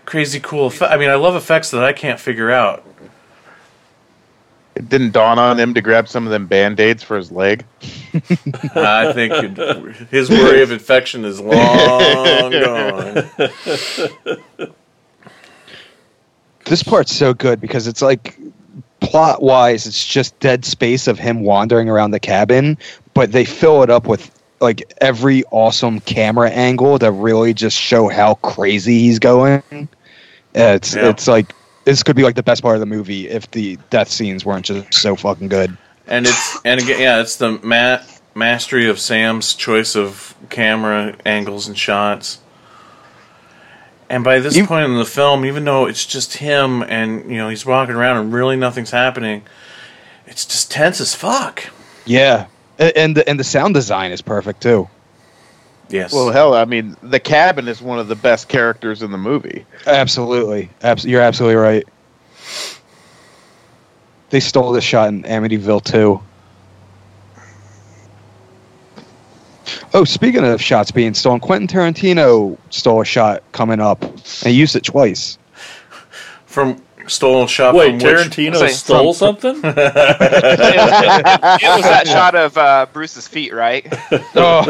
crazy 0.06 0.40
cool 0.40 0.68
effect. 0.68 0.91
I 0.91 0.98
mean, 0.98 1.10
I 1.10 1.15
love 1.15 1.36
effects 1.36 1.72
that 1.72 1.84
I 1.84 1.91
can't 1.91 2.19
figure 2.19 2.49
out. 2.49 2.84
It 4.76 4.88
didn't 4.90 5.11
dawn 5.11 5.40
on 5.40 5.60
him 5.60 5.74
to 5.74 5.82
grab 5.82 6.07
some 6.07 6.26
of 6.26 6.32
them 6.32 6.45
band-aids 6.45 7.02
for 7.02 7.18
his 7.18 7.32
leg. 7.32 7.65
I 8.76 9.11
think 9.11 9.34
his 10.11 10.30
worry 10.30 10.61
of 10.61 10.72
infection 10.72 11.26
is 11.26 11.41
long 11.41 11.57
gone. 12.52 13.30
This 16.65 16.84
part's 16.84 17.11
so 17.11 17.34
good 17.34 17.60
because 17.60 17.88
it's 17.88 18.03
like 18.03 18.38
plot 18.99 19.41
wise, 19.41 19.88
it's 19.88 20.06
just 20.06 20.40
dead 20.40 20.64
space 20.64 21.07
of 21.07 21.18
him 21.18 21.41
wandering 21.41 21.90
around 21.90 22.11
the 22.11 22.19
cabin, 22.19 22.78
but 23.15 23.32
they 23.32 23.45
fill 23.45 23.82
it 23.82 23.90
up 23.90 24.06
with 24.06 24.36
like 24.60 24.94
every 25.02 25.44
awesome 25.52 26.00
camera 26.02 26.50
angle 26.50 26.98
to 27.00 27.12
really 27.12 27.54
just 27.54 27.78
show 27.80 28.08
how 28.08 28.36
crazy 28.36 29.00
he's 29.00 29.20
going. 29.20 29.62
It's 30.54 30.96
Yeah. 30.96 31.10
it's 31.10 31.28
like 31.28 31.54
this 31.86 32.04
could 32.04 32.16
be 32.16 32.24
like 32.24 32.36
the 32.36 32.44
best 32.44 32.62
part 32.62 32.76
of 32.76 32.80
the 32.80 32.86
movie 32.86 33.30
if 33.30 33.50
the 33.52 33.78
death 33.90 34.10
scenes 34.10 34.44
weren't 34.46 34.66
just 34.66 34.94
so 34.94 35.16
fucking 35.16 35.48
good. 35.48 35.78
And 36.08 36.26
it's 36.26 36.58
and 36.66 36.82
again, 36.82 37.00
yeah, 37.00 37.22
it's 37.22 37.36
the 37.38 37.60
ma- 37.64 38.00
mastery 38.36 38.90
of 38.90 39.00
Sam's 39.00 39.54
choice 39.54 39.96
of 39.96 40.36
camera 40.50 41.16
angles 41.26 41.68
and 41.68 41.78
shots. 41.78 42.40
And 44.10 44.24
by 44.24 44.40
this 44.40 44.56
You- 44.56 44.66
point 44.66 44.86
in 44.86 44.98
the 44.98 45.06
film, 45.06 45.46
even 45.46 45.66
though 45.66 45.86
it's 45.86 46.06
just 46.06 46.38
him 46.38 46.82
and 46.84 47.30
you 47.30 47.38
know 47.38 47.50
he's 47.50 47.66
walking 47.66 47.96
around 47.96 48.18
and 48.18 48.34
really 48.34 48.56
nothing's 48.56 48.92
happening, 48.92 49.44
it's 50.26 50.46
just 50.46 50.72
tense 50.72 51.02
as 51.02 51.14
fuck. 51.14 51.66
Yeah, 52.06 52.46
A- 52.80 52.98
and 52.98 53.16
the, 53.18 53.28
and 53.30 53.40
the 53.40 53.44
sound 53.44 53.74
design 53.74 54.12
is 54.12 54.22
perfect 54.22 54.62
too. 54.62 54.88
Yes. 55.90 56.12
Well, 56.12 56.32
hell, 56.32 56.54
I 56.54 56.66
mean, 56.66 56.98
the 57.02 57.20
cabin 57.20 57.68
is 57.70 57.82
one 57.82 57.98
of 57.98 58.08
the 58.10 58.16
best 58.16 58.49
characters 58.49 59.02
in 59.02 59.12
the 59.12 59.18
movie. 59.18 59.66
Absolutely, 59.86 60.70
Abs- 60.82 61.06
you're 61.06 61.22
absolutely 61.22 61.56
right. 61.56 61.88
They 64.30 64.41
stole 64.41 64.74
this 64.74 64.84
shot 64.84 65.08
in 65.10 65.24
Amityville 65.24 65.84
too. 65.86 66.22
Oh, 69.94 70.04
speaking 70.04 70.44
of 70.44 70.62
shots 70.62 70.91
being 70.91 71.14
stolen, 71.14 71.40
Quentin 71.40 71.68
Tarantino 71.68 72.58
stole 72.70 73.02
a 73.02 73.06
shot 73.06 73.41
coming 73.54 73.80
up 73.80 74.02
and 74.04 74.20
he 74.44 74.52
used 74.52 74.76
it 74.76 74.84
twice. 74.84 75.38
from 76.45 76.82
stolen 77.08 77.48
shot 77.48 77.76
Wait, 77.76 77.92
from 77.92 78.00
Tarantino 78.00 78.58
Say, 78.58 78.70
stole 78.70 79.14
something? 79.14 79.56
it 79.58 79.64
was 79.64 79.74
that 81.84 82.08
shot 82.08 82.34
of 82.36 82.58
uh, 82.58 82.88
Bruce's 82.94 83.28
feet, 83.28 83.54
right? 83.54 83.86
Oh, 84.36 84.64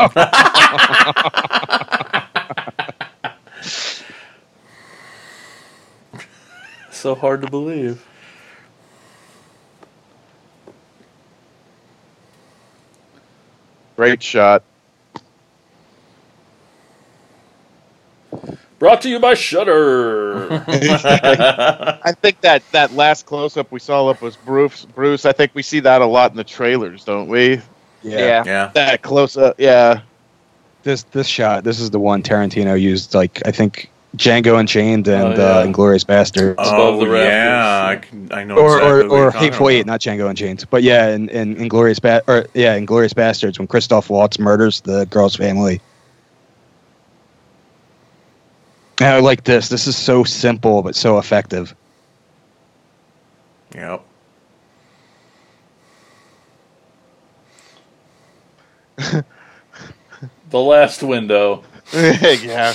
so 6.90 7.14
hard 7.14 7.42
to 7.42 7.50
believe. 7.50 8.04
Great 13.96 14.22
shot. 14.22 14.64
Brought 18.84 19.00
to 19.00 19.08
you 19.08 19.18
by 19.18 19.32
Shudder. 19.32 20.62
I 22.04 22.12
think 22.20 22.42
that 22.42 22.62
that 22.72 22.92
last 22.92 23.24
close 23.24 23.56
up 23.56 23.72
we 23.72 23.80
saw 23.80 24.08
up 24.08 24.20
was 24.20 24.36
Bruce. 24.36 24.84
Bruce. 24.84 25.24
I 25.24 25.32
think 25.32 25.52
we 25.54 25.62
see 25.62 25.80
that 25.80 26.02
a 26.02 26.06
lot 26.06 26.32
in 26.32 26.36
the 26.36 26.44
trailers, 26.44 27.02
don't 27.02 27.26
we? 27.26 27.62
Yeah. 28.02 28.42
yeah. 28.44 28.70
That 28.74 29.00
close 29.00 29.38
up, 29.38 29.54
yeah. 29.56 30.02
this 30.82 31.04
this 31.04 31.26
shot, 31.26 31.64
this 31.64 31.80
is 31.80 31.92
the 31.92 31.98
one 31.98 32.22
Tarantino 32.22 32.78
used. 32.78 33.14
Like 33.14 33.40
I 33.46 33.52
think 33.52 33.90
Django 34.18 34.60
Unchained 34.60 35.08
and 35.08 35.32
Oh, 35.32 35.36
yeah. 35.38 35.42
uh, 35.42 35.66
Inglourious 35.66 36.04
Basterds. 36.04 36.52
Above 36.52 36.96
Oh 36.96 37.06
the 37.06 37.16
yeah, 37.16 37.86
I, 37.88 37.96
can, 37.96 38.30
I 38.32 38.44
know 38.44 38.58
or 38.58 38.76
exactly 38.76 39.16
or, 39.16 39.28
or 39.28 39.30
Hateful 39.30 39.70
Eight, 39.70 39.86
not 39.86 40.02
Django 40.02 40.28
Unchained. 40.28 40.62
But 40.68 40.82
yeah, 40.82 41.08
in, 41.08 41.30
in 41.30 41.56
Inglorious 41.56 42.00
ba- 42.00 42.22
or 42.28 42.48
yeah, 42.52 42.78
Inglourious 42.78 43.14
Basterds 43.14 43.58
when 43.58 43.66
Christoph 43.66 44.10
Waltz 44.10 44.38
murders 44.38 44.82
the 44.82 45.06
girl's 45.06 45.36
family. 45.36 45.80
And 49.00 49.08
I 49.08 49.20
like 49.20 49.44
this. 49.44 49.68
This 49.68 49.86
is 49.86 49.96
so 49.96 50.24
simple 50.24 50.82
but 50.82 50.94
so 50.94 51.18
effective. 51.18 51.74
Yep. 53.74 54.04
The 60.50 60.60
last 60.60 61.02
window. 61.02 61.64
yeah. 61.92 62.74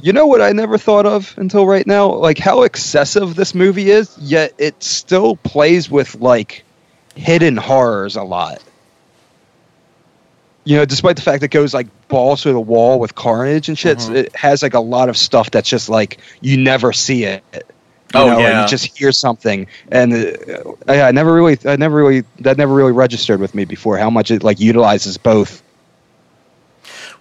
You 0.00 0.12
know 0.12 0.26
what 0.28 0.40
I 0.40 0.52
never 0.52 0.78
thought 0.78 1.06
of 1.06 1.34
until 1.36 1.66
right 1.66 1.84
now? 1.86 2.14
Like 2.14 2.38
how 2.38 2.62
excessive 2.62 3.34
this 3.34 3.56
movie 3.56 3.90
is, 3.90 4.16
yet 4.18 4.54
it 4.58 4.80
still 4.80 5.34
plays 5.36 5.90
with 5.90 6.14
like 6.16 6.62
hidden 7.16 7.56
horrors 7.56 8.14
a 8.14 8.22
lot. 8.22 8.62
You 10.68 10.76
know, 10.76 10.84
despite 10.84 11.16
the 11.16 11.22
fact 11.22 11.40
that 11.40 11.46
it 11.46 11.50
goes 11.50 11.72
like 11.72 11.86
balls 12.08 12.42
through 12.42 12.52
the 12.52 12.60
wall 12.60 13.00
with 13.00 13.14
carnage 13.14 13.70
and 13.70 13.78
shit, 13.78 13.96
Mhm. 13.98 14.14
it 14.16 14.36
has 14.36 14.62
like 14.62 14.74
a 14.74 14.80
lot 14.80 15.08
of 15.08 15.16
stuff 15.16 15.50
that's 15.50 15.66
just 15.68 15.88
like 15.88 16.18
you 16.42 16.58
never 16.58 16.92
see 16.92 17.24
it. 17.24 17.42
You 17.54 17.60
Oh, 18.20 18.26
know, 18.28 18.38
yeah. 18.38 18.62
you 18.62 18.68
just 18.68 18.98
hear 18.98 19.10
something, 19.10 19.66
and 19.90 20.12
uh, 20.12 20.72
I, 20.86 21.00
I 21.08 21.10
never 21.12 21.32
really, 21.32 21.56
I 21.64 21.76
never 21.76 21.96
really, 21.96 22.22
that 22.40 22.58
never 22.58 22.74
really 22.74 22.92
registered 22.92 23.40
with 23.40 23.54
me 23.54 23.64
before 23.64 23.96
how 23.96 24.10
much 24.10 24.30
it 24.30 24.42
like 24.42 24.60
utilizes 24.60 25.16
both. 25.16 25.62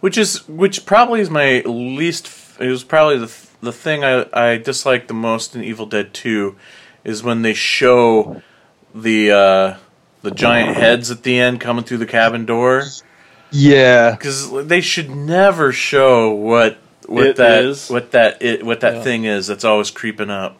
which 0.01 0.17
is 0.17 0.45
which 0.49 0.85
probably 0.85 1.21
is 1.21 1.29
my 1.29 1.61
least. 1.65 2.29
It 2.59 2.67
was 2.67 2.83
probably 2.83 3.17
the 3.17 3.31
the 3.61 3.71
thing 3.71 4.03
I 4.03 4.25
I 4.33 4.57
dislike 4.57 5.07
the 5.07 5.13
most 5.13 5.55
in 5.55 5.63
Evil 5.63 5.85
Dead 5.85 6.13
Two, 6.13 6.55
is 7.05 7.23
when 7.23 7.43
they 7.43 7.53
show 7.53 8.41
the 8.93 9.31
uh, 9.31 9.73
the 10.21 10.31
giant 10.31 10.75
heads 10.75 11.09
at 11.11 11.23
the 11.23 11.39
end 11.39 11.61
coming 11.61 11.83
through 11.85 11.99
the 11.99 12.05
cabin 12.05 12.45
door 12.45 12.83
Yeah, 13.51 14.11
because 14.11 14.67
they 14.67 14.81
should 14.81 15.09
never 15.09 15.71
show 15.71 16.33
what 16.33 16.77
what 17.07 17.25
It 17.27 17.35
that 17.37 17.63
is. 17.63 17.89
what 17.89 18.11
that 18.11 18.41
it, 18.41 18.65
what 18.65 18.81
that 18.81 18.95
Yeah. 18.95 19.03
thing 19.03 19.23
is 19.25 19.47
that's 19.47 19.63
always 19.63 19.89
creeping 19.91 20.29
up. 20.29 20.57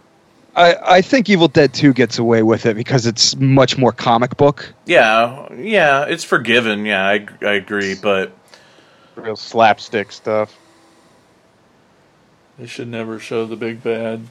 I, 0.55 0.76
I 0.84 1.01
think 1.01 1.30
Evil 1.30 1.47
Dead 1.49 1.73
Two 1.73 1.93
gets 1.93 2.18
away 2.18 2.41
with 2.43 2.65
it 2.65 2.76
because 2.76 3.05
it's 3.05 3.35
much 3.35 3.77
more 3.77 3.91
comic 3.91 4.38
book. 4.38 4.73
Yeah, 4.85 5.53
yeah, 5.53 6.05
it's 6.05 6.23
forgiven. 6.23 6.85
Yeah, 6.85 7.05
I 7.07 7.27
I 7.41 7.53
agree, 7.53 7.95
but 8.01 8.31
Real 9.15 9.35
slapstick 9.35 10.11
stuff. 10.11 10.55
They 12.57 12.65
should 12.68 12.88
never 12.88 13.19
show 13.19 13.45
the 13.45 13.55
big 13.55 13.84
bad. 13.84 14.22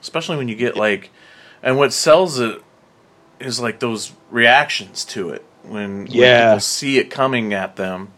especially 0.00 0.36
when 0.38 0.48
you 0.48 0.54
get 0.56 0.76
like 0.76 1.10
and 1.62 1.76
what 1.76 1.92
sells 1.92 2.38
it 2.38 2.62
is 3.40 3.58
like 3.60 3.80
those 3.80 4.12
reactions 4.30 5.04
to 5.06 5.30
it 5.30 5.44
when, 5.62 6.00
when 6.04 6.06
Yeah. 6.08 6.50
people 6.50 6.60
see 6.60 6.98
it 6.98 7.10
coming 7.10 7.52
at 7.54 7.76
them 7.76 8.12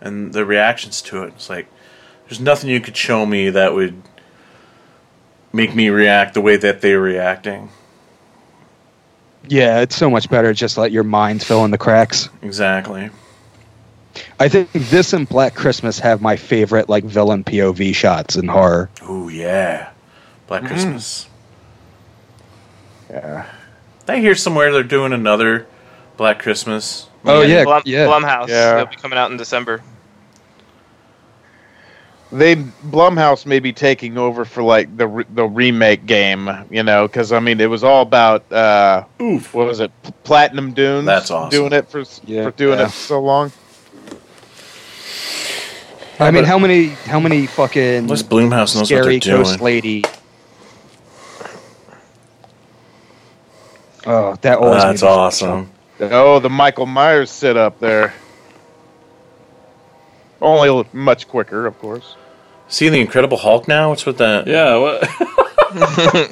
and 0.00 0.32
the 0.32 0.44
reactions 0.44 1.02
to 1.02 1.22
it 1.24 1.32
it's 1.36 1.50
like 1.50 1.66
there's 2.28 2.40
nothing 2.40 2.70
you 2.70 2.80
could 2.80 2.96
show 2.96 3.26
me 3.26 3.50
that 3.50 3.74
would 3.74 4.02
make 5.52 5.74
me 5.74 5.88
react 5.88 6.34
the 6.34 6.40
way 6.40 6.56
that 6.56 6.80
they're 6.80 7.00
reacting 7.00 7.70
Yeah, 9.48 9.80
it's 9.80 9.96
so 9.96 10.08
much 10.10 10.28
better 10.30 10.52
just 10.52 10.78
let 10.78 10.92
your 10.92 11.02
mind 11.04 11.42
fill 11.42 11.64
in 11.64 11.70
the 11.70 11.78
cracks. 11.78 12.28
exactly 12.42 13.10
I 14.40 14.48
think 14.48 14.72
this 14.72 15.12
and 15.12 15.28
Black 15.28 15.54
Christmas 15.54 15.98
have 16.00 16.20
my 16.20 16.36
favorite 16.36 16.88
like 16.88 17.04
villain 17.04 17.44
POV 17.44 17.94
shots 17.94 18.36
in 18.36 18.48
horror. 18.48 18.90
oh 19.02 19.28
yeah 19.28 19.90
black 20.46 20.62
mm. 20.62 20.66
christmas 20.68 21.26
Yeah. 23.10 23.46
I 24.10 24.18
hear 24.20 24.34
somewhere 24.34 24.72
they're 24.72 24.82
doing 24.82 25.12
another 25.12 25.66
black 26.16 26.38
christmas 26.38 27.08
Oh 27.24 27.42
yeah, 27.42 27.64
Blum, 27.64 27.82
yeah. 27.84 28.06
Blumhouse. 28.06 28.48
Yeah. 28.48 28.74
It'll 28.80 28.86
be 28.86 28.96
coming 28.96 29.18
out 29.18 29.30
in 29.30 29.36
December. 29.36 29.82
They 32.32 32.56
Blumhouse 32.56 33.44
may 33.44 33.58
be 33.58 33.72
taking 33.72 34.16
over 34.16 34.44
for 34.44 34.62
like 34.62 34.96
the 34.96 35.26
the 35.34 35.44
remake 35.44 36.06
game, 36.06 36.48
you 36.70 36.82
know, 36.82 37.06
because 37.08 37.32
I 37.32 37.40
mean 37.40 37.60
it 37.60 37.68
was 37.68 37.82
all 37.82 38.02
about 38.02 38.50
uh, 38.52 39.04
oof 39.20 39.52
what 39.52 39.66
was 39.66 39.80
it, 39.80 39.90
Platinum 40.22 40.72
Dunes? 40.72 41.06
That's 41.06 41.30
awesome. 41.30 41.50
Doing 41.50 41.72
it 41.72 41.88
for 41.90 42.04
Yeah. 42.24 42.44
for 42.44 42.50
doing 42.52 42.78
Yeah. 42.78 42.86
it 42.86 42.90
so 42.92 43.20
long. 43.20 43.52
I 46.20 46.30
mean, 46.30 46.44
how 46.44 46.58
many 46.58 46.88
how 47.06 47.18
many 47.18 47.46
fucking 47.46 47.82
unless 47.96 48.22
Blumhouse 48.22 48.76
knows 48.76 48.76
what 48.76 48.86
scary 48.86 49.18
they're 49.18 49.38
ghost 49.38 49.58
doing 49.58 49.64
lady? 49.64 50.04
Oh, 54.06 54.34
that 54.40 54.58
Oh, 54.58 54.62
always 54.64 54.82
that's 54.82 55.02
awesome 55.02 55.70
Oh, 56.00 56.38
the 56.38 56.48
Michael 56.48 56.86
Myers 56.86 57.30
sit 57.30 57.58
up 57.58 57.78
there. 57.78 58.14
Only 60.40 60.70
a 60.70 60.84
much 60.96 61.28
quicker, 61.28 61.66
of 61.66 61.78
course. 61.78 62.16
see 62.68 62.88
the 62.88 62.98
incredible 63.00 63.36
hulk 63.36 63.68
now 63.68 63.90
what's 63.90 64.06
with 64.06 64.16
that 64.18 64.46
Yeah, 64.46 64.76
what? 64.76 65.02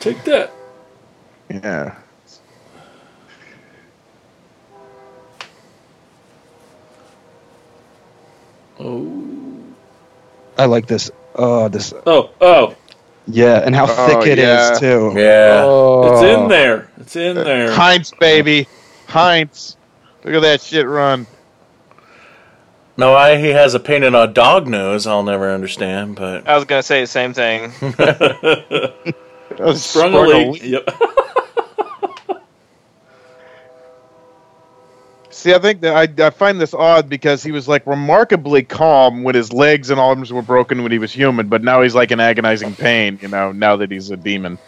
Take 0.00 0.22
that. 0.24 0.52
Yeah. 1.48 1.94
Oh, 8.78 9.62
I 10.56 10.66
like 10.66 10.86
this. 10.86 11.10
Oh, 11.34 11.68
this. 11.68 11.92
oh, 12.06 12.30
oh! 12.40 12.76
Yeah, 13.32 13.62
and 13.64 13.74
how 13.74 13.86
Oh, 13.88 14.06
thick 14.06 14.26
it 14.26 14.38
is 14.38 14.44
yeah. 14.44 14.78
too. 14.78 15.12
yeah 15.16 15.62
Oh. 15.64 16.12
It's 16.12 16.22
in 16.22 16.48
there. 16.48 16.88
It's 16.98 17.16
in 17.16 17.36
uh, 17.38 17.44
there. 17.44 17.72
Heinz, 17.72 18.12
baby, 18.20 18.66
Heinz. 19.06 19.76
Look 20.24 20.34
at 20.34 20.40
that 20.42 20.60
shit 20.60 20.86
run. 20.86 21.26
No, 22.96 23.12
why 23.12 23.38
he 23.38 23.48
has 23.48 23.72
a 23.74 23.80
painted 23.80 24.14
on 24.14 24.34
dog 24.34 24.66
nose, 24.68 25.06
I'll 25.06 25.22
never 25.22 25.50
understand. 25.50 26.16
But 26.16 26.46
I 26.46 26.54
was 26.56 26.64
gonna 26.66 26.82
say 26.82 27.00
the 27.00 27.06
same 27.06 27.32
thing. 27.34 27.72
Oh, 29.58 29.74
Sprung 29.74 30.14
a 30.14 30.20
leak. 30.20 30.62
Yep. 30.62 30.88
See, 35.40 35.54
I 35.54 35.58
think 35.58 35.80
that 35.80 36.20
I, 36.20 36.26
I 36.26 36.28
find 36.28 36.60
this 36.60 36.74
odd 36.74 37.08
because 37.08 37.42
he 37.42 37.50
was 37.50 37.66
like 37.66 37.86
remarkably 37.86 38.62
calm 38.62 39.22
when 39.22 39.34
his 39.34 39.54
legs 39.54 39.88
and 39.88 39.98
arms 39.98 40.30
were 40.30 40.42
broken 40.42 40.82
when 40.82 40.92
he 40.92 40.98
was 40.98 41.14
human, 41.14 41.48
but 41.48 41.62
now 41.62 41.80
he's 41.80 41.94
like 41.94 42.10
in 42.10 42.20
agonizing 42.20 42.74
pain. 42.74 43.18
You 43.22 43.28
know, 43.28 43.50
now 43.50 43.76
that 43.76 43.90
he's 43.90 44.10
a 44.10 44.18
demon 44.18 44.58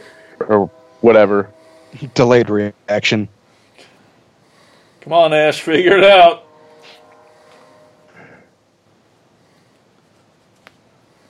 or 0.40 0.70
whatever. 1.02 1.50
Delayed 2.14 2.48
reaction. 2.48 3.28
Come 5.02 5.12
on, 5.12 5.34
Ash, 5.34 5.60
figure 5.60 5.98
it 5.98 6.04
out. 6.04 6.46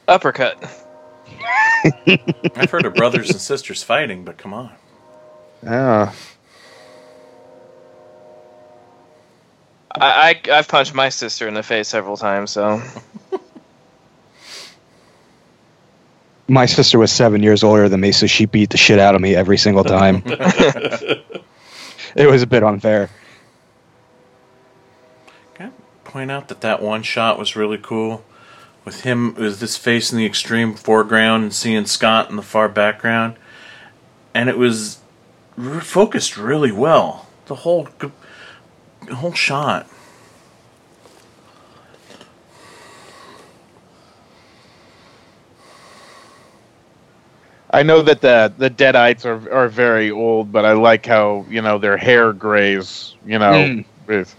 Uppercut. 0.07 0.63
I've 2.07 2.71
heard 2.71 2.87
of 2.87 2.95
brothers 2.95 3.29
and 3.31 3.41
sisters 3.41 3.83
fighting, 3.83 4.25
but 4.25 4.39
come 4.39 4.55
on. 4.55 4.71
Yeah. 5.65 6.13
I, 10.01 10.41
I 10.49 10.59
I've 10.59 10.69
punched 10.69 10.95
my 10.95 11.09
sister 11.09 11.49
in 11.49 11.55
the 11.55 11.63
face 11.63 11.89
several 11.89 12.17
times, 12.17 12.51
so 12.51 12.81
My 16.53 16.67
sister 16.67 16.99
was 16.99 17.11
seven 17.11 17.43
years 17.43 17.65
older 17.65 17.89
than 17.89 18.01
me, 18.01 18.13
so 18.13 18.27
she 18.27 18.45
beat 18.45 18.69
the 18.71 18.77
shit 18.77 18.99
out 18.99 19.15
of 19.15 19.23
me 19.23 19.35
every 19.35 19.57
single 19.57 19.85
time. 19.85 20.23
it 20.27 21.25
was 22.29 22.43
a 22.43 22.47
bit 22.47 22.63
unfair. 22.63 23.09
Can 25.55 25.69
I 25.69 25.71
point 26.05 26.31
out 26.31 26.49
that 26.49 26.61
that 26.61 26.83
one 26.83 27.03
shot 27.03 27.39
was 27.39 27.57
really 27.57 27.79
cool? 27.79 28.23
With 28.85 29.01
him, 29.01 29.35
with 29.35 29.61
his 29.61 29.79
face 29.79 30.13
in 30.13 30.19
the 30.19 30.27
extreme 30.27 30.75
foreground 30.75 31.45
and 31.45 31.55
seeing 31.55 31.87
Scott 31.87 32.29
in 32.29 32.37
the 32.37 32.43
far 32.43 32.69
background. 32.69 33.37
And 34.35 34.51
it 34.51 34.59
was 34.59 34.99
r- 35.57 35.81
focused 35.81 36.37
really 36.37 36.73
well. 36.73 37.29
The 37.47 37.55
whole, 37.55 37.87
g- 37.87 37.91
the 38.01 38.11
whole 39.17 39.35
shot. 39.35 39.89
I 47.71 47.83
know 47.85 48.03
that 48.03 48.21
the 48.23 48.55
the 48.57 48.71
Deadites 48.71 49.25
are 49.27 49.53
are 49.53 49.69
very 49.69 50.11
old, 50.11 50.53
but 50.53 50.65
I 50.65 50.73
like 50.73 51.07
how 51.07 51.47
you 51.51 51.63
know 51.63 51.79
their 51.79 51.99
hair 51.99 52.33
grays. 52.33 53.17
You 53.25 53.39
know, 53.39 53.73
Mm. 53.73 53.87
with 54.07 54.37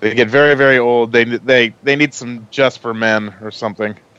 they 0.00 0.14
get 0.14 0.28
very 0.30 0.54
very 0.56 0.78
old. 0.78 1.12
They 1.12 1.24
they 1.24 1.76
they 1.82 1.96
need 1.96 2.14
some 2.14 2.48
just 2.50 2.80
for 2.80 2.94
men 2.94 3.34
or 3.42 3.50
something. 3.52 3.98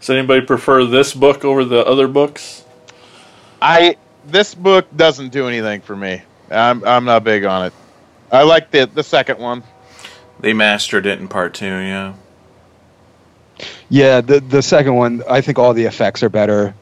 Does 0.00 0.10
anybody 0.10 0.46
prefer 0.46 0.84
this 0.86 1.14
book 1.14 1.44
over 1.44 1.64
the 1.64 1.84
other 1.86 2.08
books? 2.08 2.64
I 3.62 3.96
this 4.26 4.54
book 4.54 4.86
doesn't 4.96 5.30
do 5.30 5.48
anything 5.48 5.80
for 5.80 5.96
me. 5.96 6.22
I'm 6.50 6.84
I'm 6.84 7.04
not 7.04 7.24
big 7.24 7.44
on 7.44 7.66
it. 7.66 7.72
I 8.30 8.42
like 8.42 8.70
the 8.70 8.86
the 8.86 9.02
second 9.02 9.38
one. 9.38 9.62
They 10.40 10.52
mastered 10.52 11.06
it 11.06 11.20
in 11.20 11.28
part 11.28 11.54
two, 11.54 11.66
yeah. 11.66 12.14
Yeah, 13.88 14.20
the 14.20 14.40
the 14.40 14.62
second 14.62 14.94
one, 14.94 15.22
I 15.28 15.40
think 15.40 15.58
all 15.58 15.74
the 15.74 15.84
effects 15.84 16.22
are 16.22 16.28
better. 16.28 16.74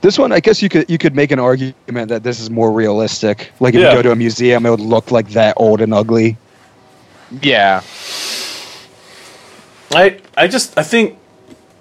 This 0.00 0.18
one, 0.18 0.32
I 0.32 0.40
guess 0.40 0.60
you 0.60 0.68
could 0.68 0.90
you 0.90 0.98
could 0.98 1.14
make 1.14 1.30
an 1.30 1.38
argument 1.38 2.08
that 2.10 2.22
this 2.22 2.40
is 2.40 2.50
more 2.50 2.70
realistic. 2.72 3.52
Like 3.60 3.74
if 3.74 3.80
Yeah. 3.80 3.90
you 3.90 3.96
go 3.96 4.02
to 4.02 4.10
a 4.12 4.16
museum, 4.16 4.66
it 4.66 4.70
would 4.70 4.80
look 4.80 5.10
like 5.10 5.30
that 5.30 5.54
old 5.56 5.80
and 5.80 5.94
ugly. 5.94 6.36
Yeah. 7.40 7.82
I 9.94 10.18
I 10.36 10.46
just 10.48 10.76
I 10.76 10.82
think 10.82 11.18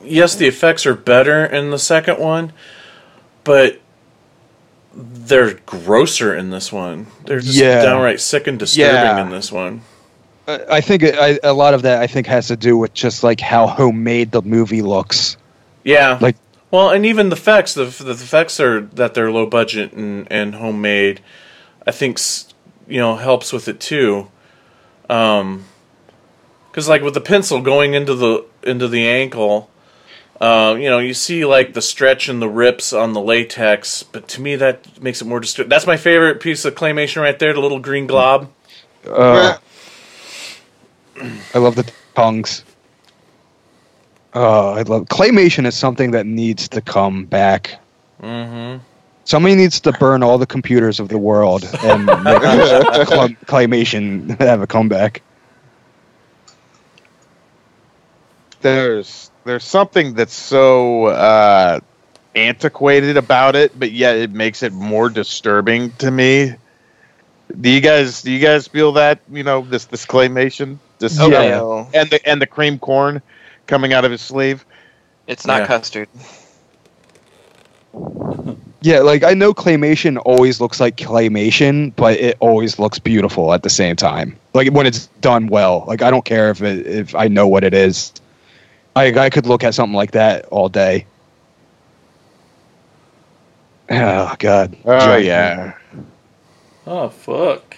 yes, 0.03 0.35
the 0.35 0.47
effects 0.47 0.85
are 0.85 0.93
better 0.95 1.45
in 1.45 1.71
the 1.71 1.80
second 1.80 2.19
one, 2.19 2.53
but 3.43 3.80
they're 4.95 5.55
grosser 5.65 6.35
in 6.35 6.51
this 6.51 6.71
one. 6.71 7.07
They're 7.25 7.39
just 7.39 7.57
Yeah. 7.57 7.81
downright 7.84 8.19
sick 8.21 8.47
and 8.47 8.59
disturbing 8.59 8.93
Yeah. 8.95 9.21
in 9.21 9.30
this 9.31 9.51
one. 9.51 9.81
I 10.47 10.59
I 10.69 10.81
think 10.81 11.03
I, 11.03 11.39
a 11.43 11.53
lot 11.53 11.73
of 11.73 11.81
that 11.84 12.01
I 12.01 12.07
think 12.07 12.27
has 12.27 12.47
to 12.47 12.55
do 12.55 12.77
with 12.77 12.93
just 12.93 13.23
like 13.23 13.39
how 13.39 13.65
homemade 13.67 14.31
the 14.31 14.41
movie 14.41 14.81
looks. 14.81 15.38
Yeah, 15.84 16.17
Like- 16.21 16.35
well, 16.71 16.89
and 16.89 17.05
even 17.05 17.30
the 17.30 17.35
effects, 17.35 17.73
the 17.73 17.85
the 17.85 18.11
effects 18.11 18.59
are 18.59 18.81
that 18.93 19.13
they're 19.13 19.31
low 19.31 19.45
budget 19.45 19.93
and 19.93 20.27
and 20.30 20.55
homemade. 20.55 21.21
I 21.88 21.91
think 21.91 22.17
s- 22.19 22.45
you 22.88 22.99
know 22.99 23.15
helps 23.15 23.51
with 23.53 23.67
it 23.67 23.80
too. 23.80 24.27
Um, 25.09 25.65
because 26.71 26.88
like 26.89 27.01
with 27.01 27.13
the 27.13 27.21
pencil 27.21 27.61
going 27.61 27.93
into 27.93 28.13
the 28.15 28.45
into 28.63 28.88
the 28.88 29.07
ankle, 29.07 29.69
uh, 30.44 30.76
you 30.76 30.90
know, 30.90 30.99
you 30.99 31.14
see 31.14 31.45
like 31.45 31.74
the 31.74 31.82
stretch 31.82 32.28
and 32.28 32.41
the 32.41 32.49
rips 32.49 32.91
on 32.91 33.14
the 33.14 33.22
latex, 33.22 34.03
but 34.03 34.28
to 34.28 34.41
me 34.41 34.57
that 34.57 35.02
makes 35.02 35.22
it 35.22 35.26
more 35.26 35.40
disturbing. 35.40 35.70
That's 35.70 35.88
my 35.88 35.95
favorite 35.95 36.41
piece 36.41 36.65
of 36.65 36.76
claymation 36.76 37.22
right 37.22 37.40
there, 37.40 37.53
the 37.53 37.61
little 37.61 37.80
green 37.80 38.07
glob. 38.07 38.52
Uh, 39.10 39.57
I 41.53 41.57
love 41.60 41.76
the 41.76 41.90
tongues. 42.14 42.65
Oh, 44.34 44.72
I 44.72 44.82
love 44.82 45.06
claymation 45.06 45.65
is 45.65 45.78
something 45.78 46.11
that 46.11 46.26
needs 46.26 46.68
to 46.70 46.82
come 46.82 47.24
back. 47.24 47.80
Mm-hmm. 48.22 48.84
Somebody 49.24 49.56
needs 49.56 49.80
to 49.80 49.94
burn 49.94 50.24
all 50.24 50.38
the 50.38 50.45
computers 50.45 50.99
of 50.99 51.07
the 51.07 51.18
world 51.18 51.64
and 51.84 52.06
make 52.06 52.41
cl- 53.07 53.30
claymation 53.45 54.38
have 54.41 54.61
a 54.61 54.68
comeback. 54.68 55.22
There's 58.60 59.32
there's 59.45 59.64
something 59.64 60.14
that's 60.14 60.34
so 60.34 61.06
uh, 61.06 61.80
antiquated 62.36 63.18
about 63.18 63.56
it, 63.56 63.78
but 63.78 63.91
yet 63.91 64.18
it 64.18 64.32
makes 64.32 64.64
it 64.64 64.74
more 64.74 65.10
disturbing 65.10 65.91
to 65.94 66.11
me. 66.11 66.56
Do 67.60 67.70
you 67.70 67.82
guys 67.82 68.22
do 68.22 68.32
you 68.32 68.40
guys 68.40 68.68
feel 68.68 68.94
that 68.94 69.20
you 69.32 69.44
know 69.44 69.61
this 69.61 69.86
this 69.86 70.06
claymation 70.06 70.80
this 70.99 71.20
Oh, 71.20 71.30
Yeah. 71.30 71.41
no. 71.52 71.88
and 71.94 72.10
the 72.10 72.28
and 72.28 72.41
the 72.41 72.48
cream 72.48 72.80
corn 72.80 73.22
coming 73.68 73.94
out 73.94 74.06
of 74.06 74.11
his 74.11 74.22
sleeve? 74.22 74.65
It's 75.28 75.45
not 75.45 75.60
Yeah. 75.60 75.68
custard. 75.68 76.10
Yeah, 78.82 78.99
like 78.99 79.24
I 79.24 79.34
know 79.34 79.53
claymation 79.53 80.22
always 80.26 80.60
looks 80.60 80.80
like 80.82 80.98
claymation, 80.98 81.95
but 81.95 82.20
it 82.20 82.36
always 82.41 82.80
looks 82.80 82.99
beautiful 82.99 83.53
at 83.53 83.64
the 83.64 83.70
same 83.70 83.95
time. 83.95 84.38
Like 84.53 84.72
when 84.74 84.86
it's 84.86 85.07
done 85.22 85.48
well. 85.48 85.86
Like 85.88 86.02
I 86.02 86.11
don't 86.11 86.26
care 86.26 86.49
if 86.49 86.61
it, 86.61 86.86
if 86.86 87.15
I 87.15 87.28
know 87.30 87.48
what 87.48 87.64
it 87.64 87.74
is. 87.74 88.11
I 88.95 89.07
I 89.18 89.30
could 89.30 89.45
look 89.45 89.64
at 89.64 89.74
something 89.74 89.95
like 89.95 90.11
that 90.11 90.45
all 90.45 90.70
day. 90.70 91.06
Oh 93.90 94.36
God. 94.40 94.76
Oh 94.86 94.99
Joe. 94.99 95.18
yeah. 95.18 95.74
Oh 96.86 97.10
fuck. 97.10 97.78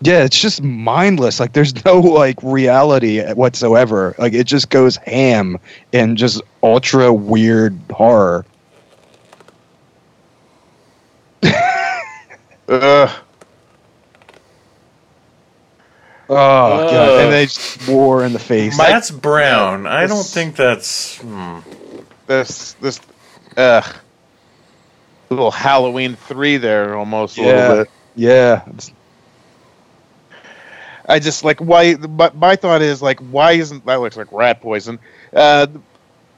Yeah, 0.00 0.24
it's 0.24 0.40
just 0.40 0.62
mindless. 0.62 1.38
Like 1.38 1.52
there's 1.52 1.84
no 1.84 2.00
like 2.00 2.38
reality 2.42 3.22
whatsoever. 3.32 4.14
Like 4.18 4.32
it 4.32 4.44
just 4.44 4.68
goes 4.70 4.96
ham 4.96 5.58
and 5.92 6.16
just 6.16 6.42
ultra 6.62 7.12
weird 7.12 7.78
horror. 7.90 8.44
Ugh. 12.68 13.21
Oh 16.32 16.90
god. 16.90 17.20
And 17.24 17.32
they 17.32 17.44
just 17.46 17.88
war 17.88 18.24
in 18.24 18.32
the 18.32 18.38
face. 18.38 18.76
That's 18.76 19.10
brown. 19.10 19.86
I 19.86 20.02
this- 20.06 20.10
don't 20.10 20.26
think 20.26 20.56
that's. 20.56 21.18
Hmm. 21.18 21.58
This 22.26 22.72
this 22.74 23.00
ugh. 23.56 23.84
Little 25.30 25.50
Halloween 25.50 26.14
three 26.16 26.56
there 26.58 26.96
almost 26.96 27.38
a 27.38 27.42
Yeah. 27.42 27.46
little 27.68 27.76
bit. 27.84 27.90
yeah. 28.16 28.62
It's- 28.68 28.92
I 31.08 31.18
just 31.18 31.44
like 31.44 31.58
why. 31.60 31.94
But 31.96 32.36
my 32.36 32.56
thought 32.56 32.80
is 32.82 33.02
like, 33.02 33.18
why 33.20 33.52
isn't 33.52 33.84
that 33.86 34.00
looks 34.00 34.16
like 34.16 34.30
rat 34.32 34.60
poison? 34.60 34.98
Uh, 35.32 35.66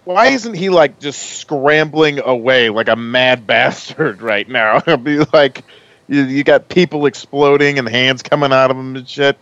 why 0.05 0.29
isn't 0.29 0.55
he 0.55 0.69
like 0.71 0.99
just 1.01 1.21
scrambling 1.39 2.19
away 2.25 2.71
like 2.71 2.89
a 2.89 2.97
mad 2.97 3.47
bastard 3.49 4.23
right 4.23 4.49
now? 4.49 4.83
I'll 4.87 4.97
be 4.97 5.19
like, 5.33 5.65
you, 6.09 6.23
you 6.23 6.45
got 6.45 6.69
people 6.69 7.07
exploding 7.07 7.79
and 7.79 7.89
hands 7.89 8.23
coming 8.23 8.53
out 8.53 8.71
of 8.71 8.77
him 8.77 8.97
and 8.97 9.09
shit. 9.09 9.37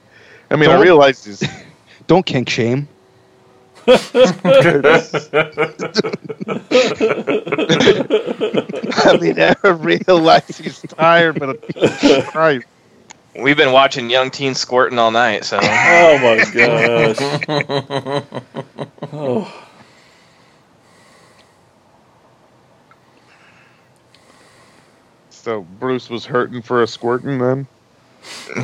I 0.52 0.56
mean, 0.56 0.68
I 0.70 0.74
Don't- 0.74 0.82
realize 0.82 1.24
he's. 1.24 1.42
Don't 2.06 2.26
kink 2.26 2.48
shame. 2.50 2.88
I 3.86 3.98
mean, 9.20 9.40
I 9.40 9.54
realize 9.68 10.58
he's 10.58 10.80
tired, 10.82 11.38
but 11.40 11.60
Christ. 12.28 12.66
We've 13.34 13.56
been 13.56 13.72
watching 13.72 14.10
young 14.10 14.30
teens 14.30 14.60
squirting 14.60 14.98
all 14.98 15.10
night, 15.10 15.44
so 15.44 15.58
Oh 15.60 16.18
my 16.18 16.44
gosh. 16.52 17.16
Oh. 19.14 19.68
So 25.30 25.62
Bruce 25.80 26.08
was 26.08 26.24
hurting 26.24 26.62
for 26.62 26.82
a 26.82 26.86
squirting 26.86 27.38
then. 27.38 27.66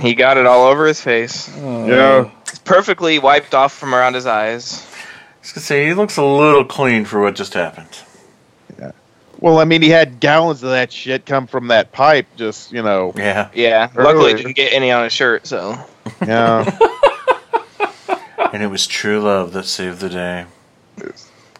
He 0.00 0.14
got 0.14 0.36
it 0.38 0.46
all 0.46 0.66
over 0.66 0.86
his 0.86 1.00
face. 1.00 1.48
Yeah. 1.56 2.30
It's 2.42 2.58
perfectly 2.60 3.18
wiped 3.18 3.54
off 3.54 3.72
from 3.72 3.94
around 3.94 4.14
his 4.14 4.26
eyes. 4.26 4.84
I 4.84 5.40
was 5.40 5.52
gonna 5.52 5.64
say 5.64 5.86
he 5.86 5.94
looks 5.94 6.16
a 6.16 6.24
little 6.24 6.64
clean 6.64 7.04
for 7.04 7.20
what 7.20 7.34
just 7.34 7.54
happened. 7.54 7.88
Yeah. 8.78 8.92
Well, 9.38 9.58
I 9.58 9.64
mean, 9.64 9.82
he 9.82 9.88
had 9.90 10.20
gallons 10.20 10.62
of 10.62 10.70
that 10.70 10.92
shit 10.92 11.24
come 11.26 11.46
from 11.46 11.68
that 11.68 11.92
pipe. 11.92 12.26
Just 12.36 12.72
you 12.72 12.82
know, 12.82 13.12
Yeah, 13.16 13.50
Yeah, 13.54 13.88
luckily 13.94 14.32
Earlier. 14.32 14.36
didn't 14.38 14.56
get 14.56 14.72
any 14.72 14.90
on 14.90 15.04
his 15.04 15.12
shirt, 15.12 15.46
so 15.46 15.78
yeah. 16.26 16.78
and 18.52 18.62
it 18.62 18.68
was 18.68 18.86
true 18.86 19.20
love 19.20 19.52
that 19.52 19.64
saved 19.64 20.00
the 20.00 20.08
day, 20.10 20.46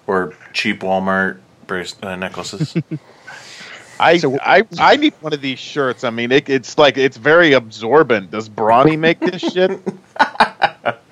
or 0.07 0.35
cheap 0.53 0.81
Walmart 0.81 1.39
brace 1.67 1.95
uh, 2.03 2.17
necklaces. 2.17 2.75
I, 4.01 4.19
So- 4.19 4.39
I 4.41 4.63
I 4.79 4.97
need 4.97 5.15
one 5.21 5.33
of 5.33 5.41
these 5.41 5.59
shirts. 5.59 6.05
I 6.05 6.11
mean, 6.11 6.31
it, 6.33 6.49
it's 6.49 6.79
like 6.79 6.97
it's 6.97 7.17
very 7.17 7.53
absorbent. 7.53 8.31
Does 8.31 8.49
Brawny 8.49 8.97
make 8.97 9.21
this 9.21 9.41
shit? 9.53 9.81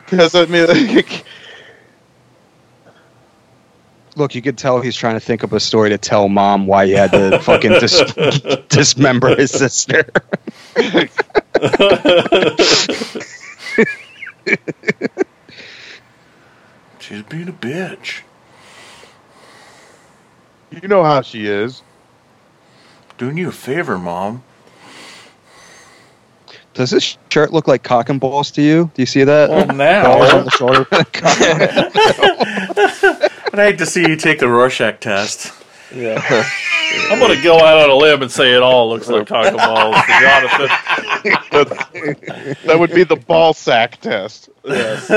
Because 0.05 0.35
I 0.35 0.45
mean, 0.47 0.67
like, 0.97 1.25
Look, 4.17 4.35
you 4.35 4.41
could 4.41 4.57
tell 4.57 4.81
he's 4.81 4.97
trying 4.97 5.15
to 5.17 5.21
think 5.21 5.45
up 5.45 5.53
a 5.53 5.61
story 5.61 5.91
to 5.91 5.99
tell 5.99 6.29
mom 6.31 6.67
why 6.67 6.87
he 6.87 6.93
had 6.93 7.13
to 7.13 7.39
fucking 7.43 7.73
dis- 7.73 8.15
dismember 8.69 9.37
his 9.37 9.51
sister. 9.51 10.09
She's 16.99 17.23
being 17.23 17.49
a 17.49 17.53
bitch. 17.53 18.23
you 20.71 20.89
know 20.89 21.05
how 21.05 21.23
she 21.23 21.47
is. 21.47 21.83
Doing 23.19 23.37
you 23.39 23.49
a 23.49 23.53
favor, 23.53 23.99
mom. 23.99 24.43
Does 26.75 26.91
this 26.91 27.17
shirt 27.31 27.53
look 27.55 27.67
like 27.67 27.83
cock 27.83 28.11
and 28.11 28.21
balls 28.21 28.51
to 28.53 28.61
you? 28.63 28.91
Do 28.95 29.01
you 29.03 29.07
see 29.07 29.25
that? 29.25 29.49
Well, 29.49 29.65
Balls 29.67 29.79
now. 29.79 30.37
on 30.39 30.45
the 30.45 30.51
shoulder. 30.51 30.87
But 33.51 33.61
I 33.61 33.65
hate 33.71 33.79
to 33.79 33.87
see 33.87 34.03
you 34.03 34.17
take 34.17 34.39
the 34.41 34.49
Rorschach 34.49 35.01
test. 35.01 35.53
Yeah. 35.95 36.21
I'm 37.11 37.19
gonna 37.19 37.41
go 37.43 37.57
out 37.59 37.79
on 37.79 37.89
a 37.91 37.95
limb 37.95 38.21
and 38.21 38.31
say 38.31 38.53
it 38.55 38.63
all 38.63 38.91
looks 38.91 39.09
like 39.09 39.27
cock 39.29 39.47
and 39.47 39.57
balls 39.57 39.97
to 39.97 40.07
Jonathan. 40.21 40.69
That 42.67 42.79
would 42.79 42.93
be 42.93 43.05
the 43.05 43.17
ball 43.17 43.55
sack 43.55 43.99
test. 44.03 44.51
Yes. 44.65 45.09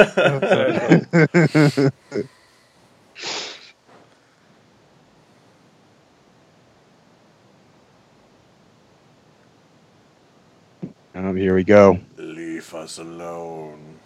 Oh, 11.19 11.33
here 11.33 11.55
we 11.55 11.63
go. 11.63 11.99
Leave 12.17 12.73
us 12.73 12.97
alone. 12.97 13.99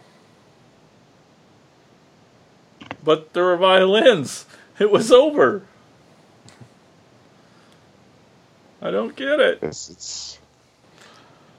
But 3.03 3.33
there 3.33 3.43
were 3.45 3.57
violins. 3.57 4.45
It 4.79 4.89
was 4.91 5.11
over. 5.11 5.63
I 8.81 8.89
don't 8.91 9.15
get 9.15 9.39
it. 9.39 9.59
It's, 9.61 9.89
it's 9.89 10.39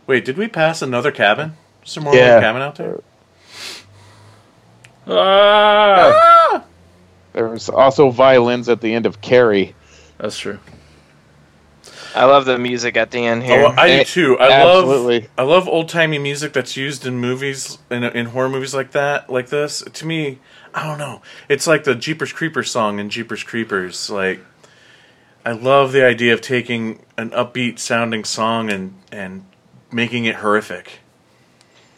Wait, 0.07 0.25
did 0.25 0.37
we 0.37 0.49
pass 0.49 0.83
another 0.83 1.11
cabin? 1.13 1.57
Is 1.85 1.95
there 1.95 2.03
more 2.05 2.15
Yeah. 2.15 2.41
cabin 2.41 2.61
out 2.61 2.75
there? 2.75 3.01
Ah! 5.07 6.65
there 7.33 7.49
was 7.49 7.69
also 7.69 8.11
violins 8.11 8.69
at 8.69 8.81
the 8.81 8.93
end 8.95 9.07
of 9.07 9.21
Carrie. 9.21 9.75
That's 10.19 10.39
true. 10.39 10.59
I 12.15 12.27
love 12.27 12.45
the 12.45 12.59
music 12.59 12.97
at 12.97 13.11
the 13.11 13.25
end 13.27 13.43
here. 13.43 13.65
Oh, 13.67 13.75
I 13.77 13.99
do 13.99 14.05
too. 14.05 14.39
I 14.39 14.51
absolutely. 14.53 15.21
love 15.21 15.31
I 15.37 15.43
love 15.43 15.69
old 15.69 15.89
timey 15.89 16.19
music 16.19 16.53
that's 16.53 16.77
used 16.77 17.05
in 17.07 17.19
movies 17.19 17.79
in, 17.91 18.05
in 18.05 18.27
horror 18.27 18.49
movies 18.49 18.75
like 18.75 18.93
that, 18.93 19.29
like 19.31 19.49
this. 19.49 19.83
To 19.83 20.07
me, 20.07 20.39
I 20.75 20.87
don't 20.87 20.99
know. 20.99 21.23
It's 21.49 21.67
like 21.67 21.85
the 21.85 21.95
Jeepers 21.95 22.33
Creepers 22.33 22.71
song 22.71 22.99
in 22.99 23.11
Jeepers 23.11 23.43
Creepers. 23.43 24.11
Like, 24.11 24.41
I 25.45 25.53
love 25.53 25.93
the 25.93 26.05
idea 26.05 26.33
of 26.35 26.41
taking 26.41 27.01
an 27.17 27.31
upbeat 27.31 27.79
sounding 27.79 28.25
song 28.25 28.71
and 28.71 28.95
and 29.11 29.45
making 29.93 30.25
it 30.25 30.37
horrific. 30.37 31.01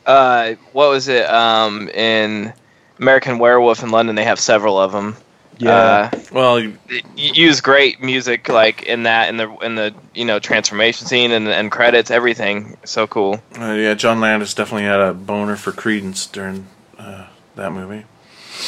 uh, 0.07 0.55
what 0.73 0.89
was 0.91 1.09
it? 1.09 1.29
Um, 1.29 1.89
in 1.91 2.53
American 2.99 3.39
Werewolf 3.39 3.83
in 3.83 3.91
London, 3.91 4.15
they 4.17 4.25
have 4.25 4.39
several 4.41 4.79
of 4.79 4.93
them. 4.93 5.17
Yeah. 5.59 6.11
Uh, 6.13 6.19
Well, 6.33 6.61
you- 6.61 6.77
use 7.17 7.61
great 7.61 8.03
music 8.03 8.49
like 8.49 8.83
in 8.83 9.05
that 9.05 9.29
in 9.31 9.37
the 9.39 9.51
in 9.59 9.75
the 9.75 9.95
you 10.15 10.25
know 10.25 10.39
transformation 10.39 11.07
scene 11.07 11.31
and 11.33 11.49
and 11.49 11.71
credits 11.73 12.11
everything 12.11 12.77
so 12.85 13.07
cool 13.07 13.41
uh, 13.59 13.73
yeah, 13.73 13.95
John 13.95 14.21
Landis 14.21 14.53
definitely 14.55 14.85
had 14.85 15.01
a 15.01 15.15
boner 15.15 15.57
for 15.57 15.73
Creedence 15.73 16.31
during 16.31 16.67
uh, 16.99 17.27
that 17.55 17.73
movie. 17.73 18.05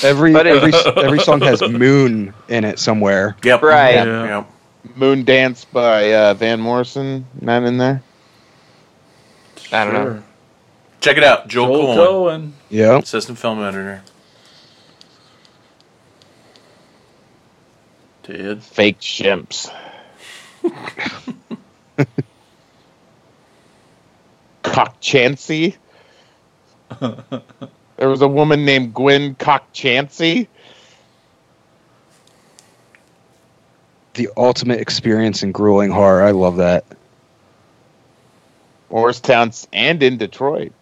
Every 0.02 0.32
But 0.32 0.46
it- 0.46 0.56
every 0.56 0.72
every 1.04 1.20
song 1.20 1.40
has 1.42 1.60
moon 1.62 2.32
in 2.48 2.64
it 2.64 2.78
somewhere. 2.78 3.36
Yep. 3.44 3.62
Right. 3.62 3.94
Yep. 3.94 4.06
Yeah. 4.06 4.24
yep. 4.38 4.50
Moon 4.96 5.24
Dance 5.24 5.64
by 5.66 6.12
uh, 6.14 6.34
Van 6.34 6.60
Morrison. 6.60 7.26
Not 7.40 7.64
in 7.64 7.76
there. 7.78 8.02
I 9.72 9.84
don't 9.84 9.92
know 9.92 10.22
Check 11.00 11.16
it 11.16 11.22
out, 11.22 11.46
Joel, 11.46 11.94
Joel 11.94 11.96
Coen, 11.96 12.40
Coen. 12.40 12.50
Yeah. 12.70 12.98
assistant 12.98 13.38
film 13.38 13.62
editor. 13.62 14.02
Did. 18.28 18.62
Fake 18.62 19.00
chimps. 19.00 19.72
Cockchancy. 24.62 25.76
there 27.00 28.08
was 28.10 28.20
a 28.20 28.28
woman 28.28 28.66
named 28.66 28.92
Gwen 28.92 29.34
Cockchancy. 29.34 30.46
The 34.12 34.28
ultimate 34.36 34.80
experience 34.80 35.42
in 35.42 35.50
grueling 35.50 35.90
horror. 35.90 36.22
I 36.22 36.32
love 36.32 36.58
that. 36.58 36.84
Morristown 38.90 39.52
and 39.72 40.02
in 40.02 40.18
Detroit. 40.18 40.72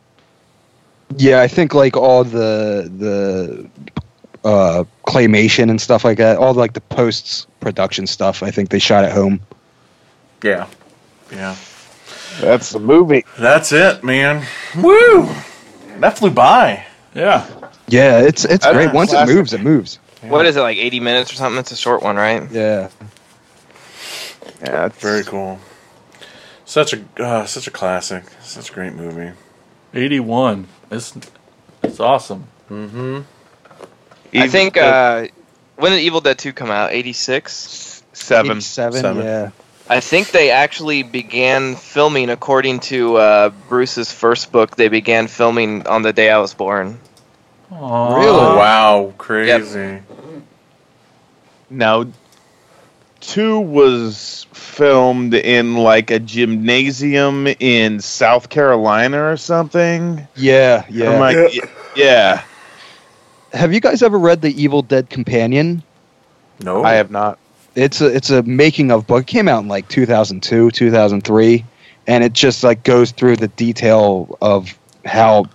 Yeah, 1.16 1.42
I 1.42 1.46
think 1.46 1.74
like 1.74 1.96
all 1.96 2.24
the 2.24 2.90
the 2.98 3.70
uh, 4.46 4.84
claymation 5.06 5.70
and 5.70 5.80
stuff 5.80 6.04
like 6.04 6.18
that, 6.18 6.38
all 6.38 6.54
like 6.54 6.72
the 6.72 6.80
post 6.80 7.48
production 7.58 8.06
stuff. 8.06 8.42
I 8.44 8.50
think 8.52 8.68
they 8.70 8.78
shot 8.78 9.04
at 9.04 9.12
home. 9.12 9.40
Yeah. 10.42 10.68
Yeah. 11.32 11.56
That's 12.40 12.70
the 12.70 12.78
movie. 12.78 13.24
That's 13.38 13.72
it, 13.72 14.04
man. 14.04 14.46
Woo! 14.76 15.28
That 15.98 16.16
flew 16.18 16.30
by. 16.30 16.84
Yeah. 17.14 17.48
Yeah, 17.88 18.20
it's 18.20 18.44
it's 18.44 18.64
That's 18.64 18.76
great. 18.76 18.92
Once 18.92 19.10
classic. 19.10 19.32
it 19.32 19.34
moves, 19.36 19.52
it 19.52 19.62
moves. 19.62 19.98
what 20.22 20.46
is 20.46 20.56
it 20.56 20.60
like 20.60 20.76
80 20.76 21.00
minutes 21.00 21.32
or 21.32 21.36
something 21.36 21.58
it's 21.58 21.70
a 21.72 21.76
short 21.76 22.02
one 22.02 22.16
right 22.16 22.50
Yeah. 22.50 22.90
Yeah, 24.60 24.86
it's 24.86 24.98
Very 25.00 25.24
cool. 25.24 25.58
Such 26.64 26.94
a 26.94 27.04
uh, 27.18 27.46
such 27.46 27.66
a 27.66 27.70
classic. 27.70 28.24
Such 28.42 28.70
a 28.70 28.72
great 28.72 28.94
movie. 28.94 29.32
81. 29.94 30.66
It's, 30.90 31.16
it's 31.82 32.00
awesome. 32.00 32.46
Mm-hmm. 32.70 33.20
I 34.34 34.48
think 34.48 34.76
uh 34.76 35.26
when 35.76 35.92
did 35.92 36.00
evil 36.00 36.20
dead 36.20 36.38
2 36.38 36.52
come 36.52 36.70
out 36.70 36.92
86 36.92 38.02
seven. 38.12 38.50
87, 38.58 39.00
Seven. 39.00 39.24
Yeah. 39.24 39.50
i 39.88 40.00
think 40.00 40.30
they 40.30 40.50
actually 40.50 41.02
began 41.02 41.76
filming 41.76 42.30
according 42.30 42.80
to 42.80 43.16
uh 43.16 43.48
bruce's 43.68 44.10
first 44.12 44.50
book 44.52 44.76
they 44.76 44.88
began 44.88 45.26
filming 45.28 45.86
on 45.86 46.02
the 46.02 46.12
day 46.12 46.30
i 46.30 46.38
was 46.38 46.54
born 46.54 46.98
Aww. 47.72 48.16
Really? 48.16 48.56
wow, 48.56 49.12
crazy. 49.18 49.98
Now, 51.68 52.06
two 53.20 53.58
was 53.58 54.46
filmed 54.52 55.34
in 55.34 55.74
like 55.74 56.12
a 56.12 56.20
gymnasium 56.20 57.48
in 57.58 57.98
South 58.00 58.48
Carolina 58.48 59.20
or 59.24 59.36
something. 59.36 60.28
Yeah, 60.36 60.84
yeah. 60.88 61.18
Like, 61.18 61.36
y- 61.36 61.68
yeah, 61.96 62.44
Have 63.56 63.72
you 63.72 63.80
guys 63.80 64.02
ever 64.02 64.18
read 64.18 64.42
the 64.42 64.50
Evil 64.62 64.82
Dead 64.82 65.08
Companion? 65.10 65.82
No, 66.62 66.84
I 66.84 66.92
have 66.94 67.10
not. 67.10 67.38
It's 67.74 68.00
a 68.00 68.06
it's 68.14 68.30
a 68.30 68.42
making 68.42 68.90
of 68.90 69.06
book. 69.06 69.22
It 69.22 69.26
came 69.26 69.48
out 69.48 69.62
in 69.62 69.68
like 69.68 69.88
2002, 69.88 70.70
2003, 70.70 71.64
and 72.06 72.24
it 72.24 72.32
just 72.32 72.62
like 72.64 72.82
goes 72.84 73.10
through 73.10 73.36
the 73.36 73.48
detail 73.48 74.38
of 74.40 74.78
how 75.04 75.46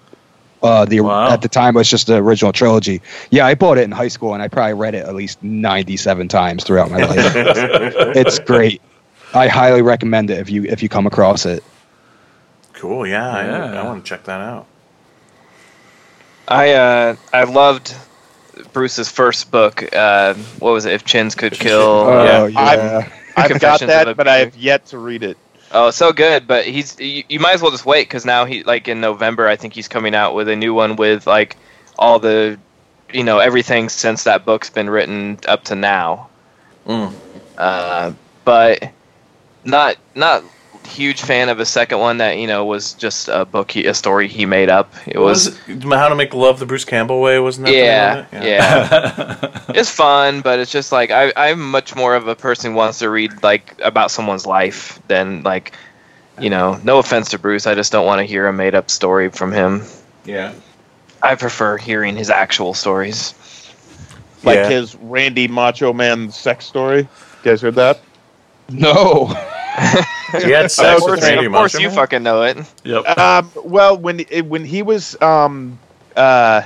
uh, 0.61 0.85
the 0.85 1.01
Wow. 1.01 1.31
at 1.31 1.41
the 1.41 1.47
time 1.47 1.75
it 1.75 1.79
was 1.79 1.89
just 1.89 2.07
the 2.07 2.17
original 2.17 2.51
trilogy. 2.53 3.01
Yeah, 3.31 3.45
I 3.47 3.55
bought 3.55 3.77
it 3.79 3.83
in 3.83 3.91
high 3.91 4.07
school 4.09 4.33
and 4.33 4.43
I 4.43 4.47
probably 4.47 4.73
read 4.73 4.93
it 4.93 5.05
at 5.05 5.15
least 5.15 5.41
97 5.41 6.27
times 6.27 6.63
throughout 6.63 6.91
my 6.91 7.03
life. 7.03 7.15
it's 8.15 8.37
great. 8.39 8.81
I 9.33 9.47
highly 9.47 9.81
recommend 9.81 10.29
it 10.29 10.39
if 10.39 10.49
you 10.49 10.65
if 10.65 10.83
you 10.83 10.89
come 10.89 11.07
across 11.07 11.45
it. 11.45 11.63
Cool. 12.73 13.07
Yeah, 13.07 13.27
I, 13.29 13.45
Yeah. 13.45 13.81
I 13.81 13.85
want 13.85 14.03
to 14.03 14.09
check 14.09 14.23
that 14.25 14.41
out. 14.41 14.67
I 16.47 16.73
uh 16.73 17.15
I 17.34 17.43
loved 17.43 17.95
Bruce's 18.73 19.09
first 19.09 19.51
book. 19.51 19.84
Uh, 19.93 20.34
what 20.59 20.72
was 20.72 20.85
it? 20.85 20.93
If 20.93 21.05
Chins 21.05 21.35
Could 21.35 21.53
Kill. 21.53 21.80
Oh 21.81 22.23
yeah. 22.23 22.47
yeah. 22.47 22.59
I'm- 22.59 23.11
I've 23.38 23.61
got 23.61 23.80
that, 23.80 24.18
but 24.18 24.27
I 24.27 24.39
have 24.39 24.57
yet 24.57 24.88
to 24.88 24.97
read 24.97 25.23
it. 25.23 25.38
Oh, 25.72 25.89
so 25.89 26.11
good. 26.11 26.47
But 26.47 26.65
he's 26.65 26.99
you, 26.99 27.23
you 27.30 27.39
might 27.39 27.53
as 27.53 27.61
well 27.61 27.72
just 27.72 27.85
wait 27.85 28.03
because 28.07 28.26
now 28.26 28.43
he 28.43 28.63
like 28.63 28.89
in 28.89 28.99
November 28.99 29.47
I 29.47 29.55
think 29.55 29.73
he's 29.73 29.88
coming 29.88 30.13
out 30.13 30.35
with 30.35 30.49
a 30.49 30.55
new 30.55 30.73
one 30.73 30.97
with 30.97 31.26
like 31.27 31.55
all 31.97 32.19
the 32.19 32.59
you 33.13 33.23
know 33.23 33.39
everything 33.39 33.88
since 33.88 34.26
that 34.26 34.43
book's 34.45 34.69
been 34.69 34.89
written 34.89 35.39
up 35.47 35.63
to 35.65 35.76
now. 35.76 36.27
Mm. 36.85 37.13
Uh, 37.57 38.11
but 38.43 38.91
not 39.63 39.95
not 40.13 40.43
huge 40.91 41.22
fan 41.22 41.49
of 41.49 41.59
a 41.59 41.65
second 41.65 41.99
one 41.99 42.18
that 42.18 42.38
you 42.38 42.47
know 42.47 42.65
was 42.65 42.93
just 42.93 43.27
a 43.30 43.45
book 43.45 43.72
he, 43.72 43.85
a 43.85 43.93
story 43.93 44.27
he 44.27 44.45
made 44.45 44.69
up. 44.69 44.93
It 45.07 45.18
was 45.18 45.49
was 45.68 45.69
it 45.69 45.84
How 45.84 46.09
to 46.09 46.15
Make 46.15 46.34
Love 46.34 46.59
the 46.59 46.65
Bruce 46.65 46.85
Campbell 46.85 47.22
Way? 47.22 47.39
Wasn't 47.39 47.65
that? 47.65 47.72
the 47.72 48.38
name 48.38 48.43
yeah, 48.43 48.43
yeah. 48.43 49.63
it's 49.69 49.89
fun, 49.89 50.41
but 50.41 50.59
it's 50.59 50.72
just 50.72 50.91
like 50.91 51.11
I, 51.11 51.31
I'm 51.35 51.72
much 51.72 51.95
more 51.95 52.15
of 52.15 52.27
a 52.27 52.35
person 52.35 52.72
who 52.72 52.77
wants 52.77 52.99
to 52.99 53.09
read 53.09 53.31
like 53.43 53.80
about 53.81 54.11
someone's 54.11 54.45
life 54.45 54.99
than 55.07 55.43
like, 55.43 55.73
you 56.39 56.49
know. 56.49 56.80
No 56.84 56.99
offense 56.99 57.30
to 57.31 57.39
Bruce, 57.39 57.65
I 57.68 57.76
just 57.76 57.91
don't 57.91 58.05
want 58.05 58.19
to 58.19 58.26
hear 58.26 58.47
a 58.47 58.53
made 58.53 58.76
up 58.76 58.89
story 58.91 59.30
from 59.30 59.51
him. 59.51 59.84
Yeah. 60.26 60.53
I 61.23 61.35
prefer 61.35 61.77
hearing 61.77 62.15
his 62.15 62.30
actual 62.30 62.73
stories. 62.73 63.34
Like 64.43 64.55
Yeah. 64.55 64.69
his 64.69 64.95
Randy 64.95 65.47
Macho 65.47 65.93
Man 65.93 66.31
sex 66.31 66.65
story. 66.65 66.99
You 67.01 67.07
guys 67.43 67.61
heard 67.61 67.76
that? 67.76 67.99
No. 68.69 69.34
He 70.31 70.51
had 70.51 70.65
Of 70.65 70.71
sex 70.71 71.01
course, 71.01 71.11
with 71.11 71.23
Randy 71.23 71.45
of 71.45 71.51
course 71.51 71.79
you 71.79 71.89
fucking 71.89 72.23
know 72.23 72.43
it. 72.43 72.57
Yep. 72.83 73.17
Um, 73.17 73.51
well, 73.55 73.97
when 73.97 74.19
when 74.47 74.65
he 74.65 74.81
was 74.81 75.19
um, 75.21 75.79
uh, 76.15 76.63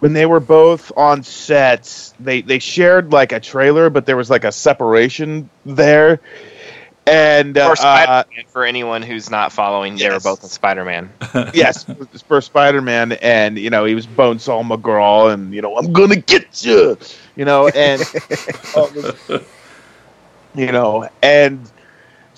when 0.00 0.12
they 0.12 0.26
were 0.26 0.40
both 0.40 0.92
on 0.96 1.22
sets, 1.22 2.14
they 2.20 2.42
they 2.42 2.58
shared 2.58 3.12
like 3.12 3.32
a 3.32 3.40
trailer, 3.40 3.90
but 3.90 4.06
there 4.06 4.16
was 4.16 4.30
like 4.30 4.44
a 4.44 4.52
separation 4.52 5.48
there. 5.64 6.20
And 7.06 7.56
uh, 7.56 7.68
Or 7.68 7.72
uh, 7.72 7.74
Spider-Man 7.76 8.44
for 8.48 8.66
anyone 8.66 9.00
who's 9.00 9.30
not 9.30 9.50
following. 9.50 9.96
They 9.96 10.10
were 10.10 10.20
both 10.20 10.42
in 10.42 10.50
Spider-Man. 10.50 11.10
yes, 11.54 11.86
for 12.26 12.42
Spider 12.42 12.82
Man, 12.82 13.12
and 13.12 13.58
you 13.58 13.70
know 13.70 13.86
he 13.86 13.94
was 13.94 14.06
Bonesaw 14.06 14.62
McGraw, 14.62 15.32
and 15.32 15.54
you 15.54 15.62
know 15.62 15.74
I'm 15.78 15.92
gonna 15.94 16.16
get 16.16 16.64
you, 16.66 16.98
you 17.34 17.46
know, 17.46 17.68
and 17.68 18.02
you 20.54 20.70
know, 20.70 21.08
and 21.22 21.70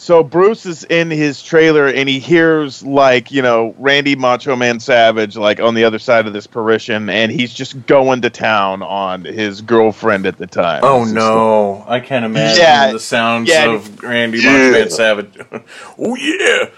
so 0.00 0.22
Bruce 0.24 0.64
is 0.64 0.84
in 0.84 1.10
his 1.10 1.42
trailer, 1.42 1.86
and 1.86 2.08
he 2.08 2.18
hears 2.18 2.82
like 2.82 3.30
you 3.30 3.42
know 3.42 3.74
Randy 3.78 4.16
Macho 4.16 4.56
Man 4.56 4.80
Savage 4.80 5.36
like 5.36 5.60
on 5.60 5.74
the 5.74 5.84
other 5.84 5.98
side 5.98 6.26
of 6.26 6.32
this 6.32 6.46
Parisian, 6.46 7.10
and 7.10 7.30
he's 7.30 7.52
just 7.52 7.86
going 7.86 8.22
to 8.22 8.30
town 8.30 8.82
on 8.82 9.24
his 9.24 9.60
girlfriend 9.60 10.26
at 10.26 10.38
the 10.38 10.46
time. 10.46 10.80
Oh 10.82 11.02
It's 11.02 11.12
just 11.12 11.14
no, 11.14 11.84
I 11.86 12.00
can't 12.00 12.24
imagine 12.24 12.62
Yeah. 12.62 12.92
the 12.92 12.98
sounds 13.00 13.48
Yeah. 13.48 13.72
of 13.74 14.02
Randy 14.02 14.38
Yeah. 14.38 14.52
Macho 14.52 14.72
Man 14.72 14.90
Savage. 14.90 15.38
oh 15.98 16.16
yeah, 16.16 16.70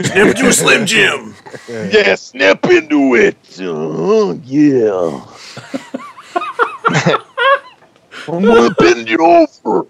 snap 0.00 0.26
into 0.36 0.48
a 0.48 0.52
Slim 0.52 0.86
Jim. 0.86 1.34
like, 1.68 1.92
yeah, 1.92 2.14
snap 2.16 2.64
into 2.66 3.14
it. 3.14 3.36
Oh 3.60 4.38
yeah. 4.44 5.24
I'm 8.28 8.42
gonna 8.42 8.74
bend 8.74 9.08
you 9.08 9.18
over. 9.24 9.86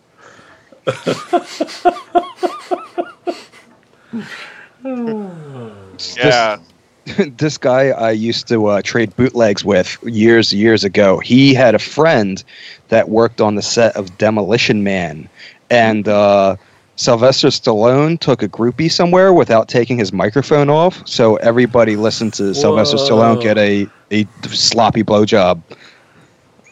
Yeah. 6.16 6.58
this 7.38 7.56
guy 7.56 7.90
I 7.90 8.10
used 8.10 8.48
to 8.48 8.66
uh, 8.66 8.82
trade 8.82 9.14
bootlegs 9.16 9.64
with 9.64 9.96
years 10.02 10.52
years 10.52 10.84
ago. 10.84 11.20
He 11.20 11.54
had 11.54 11.74
a 11.74 11.78
friend 11.78 12.42
that 12.88 13.08
worked 13.08 13.40
on 13.40 13.54
the 13.54 13.62
set 13.62 13.96
of 13.96 14.18
Demolition 14.18 14.82
Man, 14.82 15.28
and 15.70 16.08
uh, 16.08 16.56
Sylvester 16.96 17.48
Stallone 17.48 18.18
took 18.18 18.42
a 18.42 18.48
groupie 18.48 18.90
somewhere 18.90 19.32
without 19.32 19.68
taking 19.68 19.98
his 19.98 20.12
microphone 20.12 20.68
off, 20.68 21.06
so 21.06 21.36
everybody 21.36 21.94
listened 21.94 22.34
to 22.34 22.54
Sylvester 22.54 22.96
Stallone 22.96 23.40
get 23.40 23.56
a, 23.56 23.86
a 24.10 24.26
sloppy 24.48 25.04
blowjob. 25.04 25.62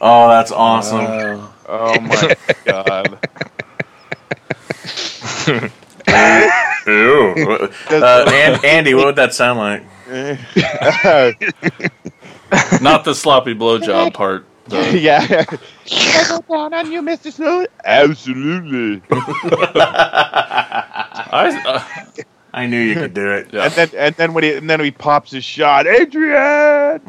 Oh, 0.01 0.29
that's 0.29 0.51
awesome. 0.51 1.05
Wow. 1.05 1.55
Oh 1.69 2.01
my 2.01 2.37
god. 2.65 3.14
Ew. 5.47 5.71
Uh, 7.91 8.25
An- 8.29 8.65
Andy, 8.65 8.95
what 8.95 9.07
would 9.07 9.17
that 9.17 9.35
sound 9.35 9.59
like? 9.59 9.83
Not 12.83 13.05
the 13.05 13.15
sloppy 13.15 13.55
blowjob 13.55 14.15
part. 14.15 14.47
though. 14.69 14.81
yeah. 14.91 15.45
I 15.91 16.25
go 16.29 16.41
down 16.49 16.75
on 16.75 16.93
you, 16.93 17.03
Mr. 17.03 17.33
Snow? 17.33 17.67
Absolutely. 17.85 19.03
I, 21.37 21.63
uh, 21.67 21.83
I 22.53 22.67
knew 22.67 22.81
you 22.81 22.95
could 22.95 23.15
do 23.15 23.31
it. 23.33 23.49
yeah. 23.53 23.65
And 23.65 23.73
then 23.73 23.91
and 23.97 24.15
then 24.17 24.35
when 24.35 24.45
he 24.45 24.55
and 24.55 24.69
then 24.71 24.81
he 24.81 24.91
pops 24.91 25.33
his 25.33 25.45
shot, 25.45 25.87
Adrian. 25.87 27.01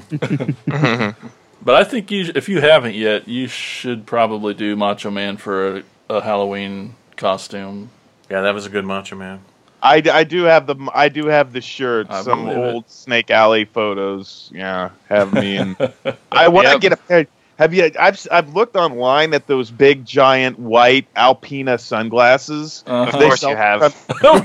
But 1.61 1.75
I 1.75 1.83
think 1.83 2.11
you, 2.11 2.31
if 2.35 2.47
you 2.47 2.61
haven't 2.61 2.93
yet, 2.93 3.27
you 3.27 3.47
should 3.47 4.05
probably 4.05 4.53
do 4.53 4.75
Macho 4.75 5.09
Man 5.09 5.37
for 5.37 5.77
a, 5.77 5.83
a 6.09 6.21
Halloween 6.21 6.93
costume. 7.17 7.89
Yeah, 8.29 8.41
that 8.41 8.53
was 8.53 8.65
a 8.65 8.69
good 8.69 8.85
Macho 8.85 9.15
Man. 9.15 9.41
I, 9.81 10.01
I 10.11 10.23
do 10.23 10.43
have 10.43 10.65
the 10.67 10.75
I 10.93 11.09
do 11.09 11.27
have 11.27 11.51
the 11.53 11.61
shirt. 11.61 12.11
I 12.11 12.21
Some 12.23 12.45
believe 12.45 12.63
it. 12.63 12.77
old 12.77 12.89
Snake 12.89 13.29
Alley 13.29 13.65
photos. 13.65 14.49
Yeah, 14.53 14.91
have 15.09 15.31
me 15.33 15.57
and 15.57 15.77
I 16.33 16.47
want 16.49 16.67
to 16.69 16.75
Yep. 16.75 16.77
get 16.77 16.93
a 16.93 16.97
pair. 17.07 17.25
Have 17.57 17.73
you? 17.73 17.89
I've 17.97 18.15
s- 18.15 18.27
I've 18.29 18.53
looked 18.53 18.75
online 18.75 19.33
at 19.33 19.47
those 19.47 19.71
big 19.71 20.03
giant 20.05 20.59
white 20.59 21.07
Alpina 21.15 21.77
sunglasses. 21.77 22.83
Uh-huh. 22.85 23.05
Of 23.11 23.13
They 23.19 23.19
course 23.27 23.43
you 23.43 23.55
have. 23.55 23.81
of 23.81 23.93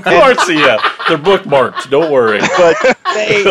course, 0.03 0.49
yeah. 0.49 0.77
They're 1.09 1.17
bookmarked. 1.17 1.89
Don't 1.89 2.09
worry. 2.11 2.39
but 2.57 2.97
they 3.13 3.43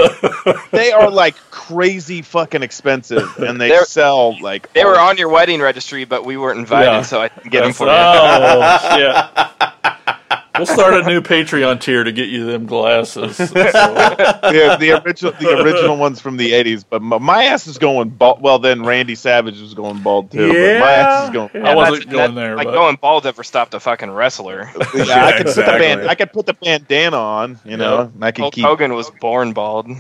they 0.71 0.93
are 0.93 1.11
like 1.11 1.35
crazy 1.51 2.23
fucking 2.23 2.63
expensive, 2.63 3.37
and 3.39 3.61
they 3.61 3.69
They're- 3.69 3.85
sell 3.85 4.41
like 4.41 4.73
They 4.73 4.85
were 4.87 4.99
on 4.99 5.19
your 5.19 5.29
wedding 5.29 5.61
registry, 5.61 6.05
but 6.07 6.25
we 6.25 6.37
weren't 6.39 6.59
invited, 6.59 6.87
Yeah. 6.91 7.03
so 7.03 7.21
I 7.21 7.29
didn't 7.29 7.51
get 7.51 7.63
them 7.63 7.73
for 7.75 7.85
you. 7.87 7.93
Oh 7.93 8.79
shit! 8.97 10.40
We'll 10.61 10.67
start 10.67 10.95
a 10.95 11.03
new 11.05 11.21
Patreon 11.23 11.81
tier 11.81 12.05
to 12.05 12.13
get 12.13 12.29
you 12.29 12.45
them 12.45 12.67
glasses. 12.67 13.37
So, 13.37 13.45
the, 13.47 14.77
the 14.79 15.03
original 15.05 15.33
the 15.41 15.59
original 15.63 15.97
ones 15.97 16.21
from 16.21 16.37
the 16.37 16.53
'80s. 16.53 16.85
But 16.89 17.03
my, 17.03 17.19
my 17.19 17.45
ass 17.45 17.67
is 17.67 17.79
going 17.79 18.11
bald. 18.11 18.43
Well, 18.43 18.59
then 18.59 18.83
Randy 18.85 19.15
Savage 19.15 19.61
was 19.61 19.75
going 19.75 20.01
bald 20.03 20.31
too. 20.31 20.49
But 20.49 20.81
my 20.81 20.93
ass 20.93 21.25
is 21.25 21.31
going. 21.31 21.51
I 21.67 21.75
wasn't 21.75 22.05
That's- 22.07 22.13
going 22.13 22.35
that- 22.35 22.41
there, 22.41 22.57
Like 22.57 22.67
but- 22.67 22.75
going 22.75 22.97
bald 22.97 23.27
ever 23.27 23.43
stopped 23.43 23.75
a 23.75 23.81
fucking 23.81 24.11
wrestler. 24.11 24.71
Yeah, 24.95 25.25
I 25.27 25.33
could 25.39 25.47
put 25.47 25.55
the 25.57 25.63
band, 25.63 26.09
I 26.09 26.15
could 26.15 26.33
put 26.33 26.47
the 26.47 26.55
bandana 26.55 27.17
on, 27.17 27.59
you 27.65 27.77
know, 27.77 28.11
and 28.15 28.25
I 28.25 28.31
can 28.33 28.43
Hulk 28.43 28.55
keep. 28.55 28.65
Hogan 28.65 28.93
was 28.95 29.11
born 29.21 29.53
bald. 29.53 29.89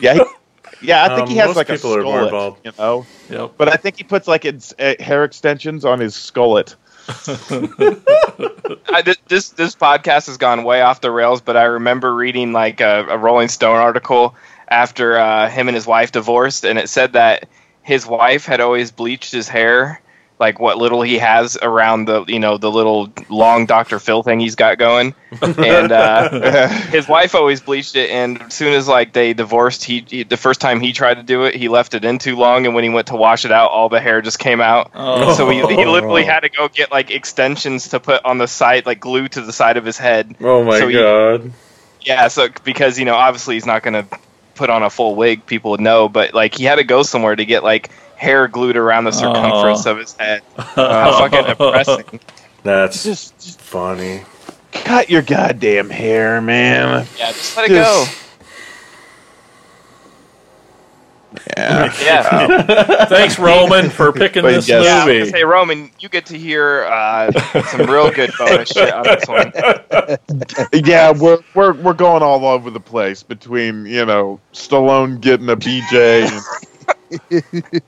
Yeah, 0.00 0.14
he, 0.14 0.22
yeah. 0.82 1.04
I 1.04 1.08
think 1.16 1.20
Um, 1.22 1.28
he 1.30 1.36
has 1.36 1.54
like 1.56 1.68
a 1.68 1.74
people 1.74 1.94
are 1.94 2.02
born 2.02 2.24
skullet, 2.28 2.56
you 2.64 2.72
know. 2.78 3.06
yep. 3.30 3.52
But 3.56 3.68
I 3.68 3.76
think 3.76 3.96
he 3.98 4.04
puts 4.04 4.26
like 4.26 4.44
its 4.44 4.74
uh, 4.78 4.94
hair 4.98 5.22
extensions 5.24 5.84
on 5.84 6.00
his 6.00 6.14
skullet. 6.14 6.74
I, 7.08 9.02
this 9.28 9.50
this 9.50 9.74
podcast 9.74 10.26
has 10.26 10.36
gone 10.36 10.64
way 10.64 10.82
off 10.82 11.00
the 11.00 11.10
rails, 11.10 11.40
but 11.40 11.56
I 11.56 11.64
remember 11.64 12.14
reading 12.14 12.52
like 12.52 12.80
a, 12.80 13.06
a 13.08 13.18
Rolling 13.18 13.48
Stone 13.48 13.76
article 13.78 14.34
after 14.68 15.18
uh, 15.18 15.48
him 15.48 15.68
and 15.68 15.74
his 15.74 15.86
wife 15.86 16.12
divorced, 16.12 16.64
and 16.64 16.78
it 16.78 16.88
said 16.88 17.14
that 17.14 17.48
his 17.82 18.06
wife 18.06 18.44
had 18.46 18.60
always 18.60 18.90
bleached 18.90 19.32
his 19.32 19.48
hair, 19.48 20.00
like 20.42 20.58
what 20.58 20.76
little 20.76 21.00
he 21.02 21.18
has 21.18 21.56
around 21.62 22.06
the 22.06 22.24
you 22.26 22.40
know 22.40 22.58
the 22.58 22.70
little 22.70 23.10
long 23.30 23.64
Dr. 23.64 23.98
Phil 24.00 24.22
thing 24.24 24.40
he's 24.40 24.56
got 24.56 24.76
going, 24.76 25.14
and 25.40 25.92
uh, 25.92 26.68
his 26.90 27.06
wife 27.08 27.34
always 27.36 27.60
bleached 27.60 27.94
it. 27.94 28.10
And 28.10 28.42
as 28.42 28.52
soon 28.52 28.74
as 28.74 28.88
like 28.88 29.12
they 29.12 29.32
divorced, 29.34 29.84
he, 29.84 30.04
he 30.06 30.24
the 30.24 30.36
first 30.36 30.60
time 30.60 30.80
he 30.80 30.92
tried 30.92 31.14
to 31.14 31.22
do 31.22 31.44
it, 31.44 31.54
he 31.54 31.68
left 31.68 31.94
it 31.94 32.04
in 32.04 32.18
too 32.18 32.34
long, 32.36 32.66
and 32.66 32.74
when 32.74 32.82
he 32.84 32.90
went 32.90 33.06
to 33.06 33.16
wash 33.16 33.44
it 33.44 33.52
out, 33.52 33.70
all 33.70 33.88
the 33.88 34.00
hair 34.00 34.20
just 34.20 34.40
came 34.40 34.60
out. 34.60 34.90
Oh. 34.94 35.32
So 35.34 35.48
he, 35.48 35.58
he 35.60 35.84
literally 35.86 36.24
had 36.24 36.40
to 36.40 36.48
go 36.48 36.68
get 36.68 36.90
like 36.90 37.10
extensions 37.12 37.88
to 37.90 38.00
put 38.00 38.24
on 38.24 38.38
the 38.38 38.48
side, 38.48 38.84
like 38.84 38.98
glue 39.00 39.28
to 39.28 39.40
the 39.40 39.52
side 39.52 39.76
of 39.76 39.84
his 39.84 39.96
head. 39.96 40.34
Oh 40.40 40.64
my 40.64 40.78
So 40.80 40.88
he- 40.88 40.94
god. 40.94 41.52
Yeah, 42.02 42.26
so 42.26 42.48
because 42.64 42.98
you 42.98 43.04
know 43.04 43.14
obviously 43.14 43.54
he's 43.54 43.64
not 43.66 43.84
gonna 43.84 44.06
put 44.56 44.70
on 44.70 44.82
a 44.82 44.90
full 44.90 45.14
wig, 45.14 45.46
people 45.46 45.70
would 45.70 45.80
know, 45.80 46.08
but 46.08 46.34
like 46.34 46.56
he 46.56 46.64
had 46.64 46.74
to 46.76 46.84
go 46.84 47.02
somewhere 47.04 47.36
to 47.36 47.44
get 47.44 47.62
like 47.62 47.90
hair 48.22 48.46
glued 48.46 48.76
around 48.76 49.02
the 49.04 49.10
circumference 49.10 49.84
of 49.84 49.98
his 49.98 50.12
head. 50.14 50.42
How 50.56 51.18
fucking 51.28 51.44
depressing! 51.44 52.20
That's 52.62 53.02
Just, 53.02 53.36
just 53.40 53.60
funny. 53.60 54.22
cut 54.70 55.10
your 55.10 55.22
goddamn 55.22 55.90
hair, 55.90 56.40
man. 56.40 57.06
Yeah, 57.18 57.32
just 57.32 57.56
let 57.56 57.68
it 57.68 57.74
go. 57.74 58.04
Yeah. 61.56 61.92
Yeah, 62.02 63.04
Thanks, 63.06 63.38
Roman, 63.38 63.88
for 63.90 64.12
picking 64.12 64.44
Wait, 64.44 64.52
this 64.52 64.68
yes. 64.68 64.84
yeah. 64.84 64.92
I 64.92 64.98
was 64.98 65.06
movie. 65.06 65.18
gonna 65.20 65.30
say 65.30 65.44
Roman, 65.44 65.90
you 65.98 66.08
get 66.08 66.26
to 66.26 66.38
hear 66.38 66.84
uh, 66.84 67.32
some 67.64 67.86
real 67.90 68.10
good 68.10 68.30
bonus 68.38 68.68
shit 68.70 68.92
on 68.92 69.02
this 69.02 69.26
one. 69.26 69.52
yeah, 70.84 71.10
we're 71.10 71.38
we're 71.54 71.72
we're 71.72 71.94
going 71.94 72.22
all 72.22 72.44
over 72.44 72.70
the 72.70 72.80
place 72.80 73.22
between 73.22 73.86
you 73.86 74.04
know 74.04 74.40
Stallone 74.52 75.20
getting 75.20 75.48
a 75.48 75.56
BJ 75.56 76.28
and 77.30 77.82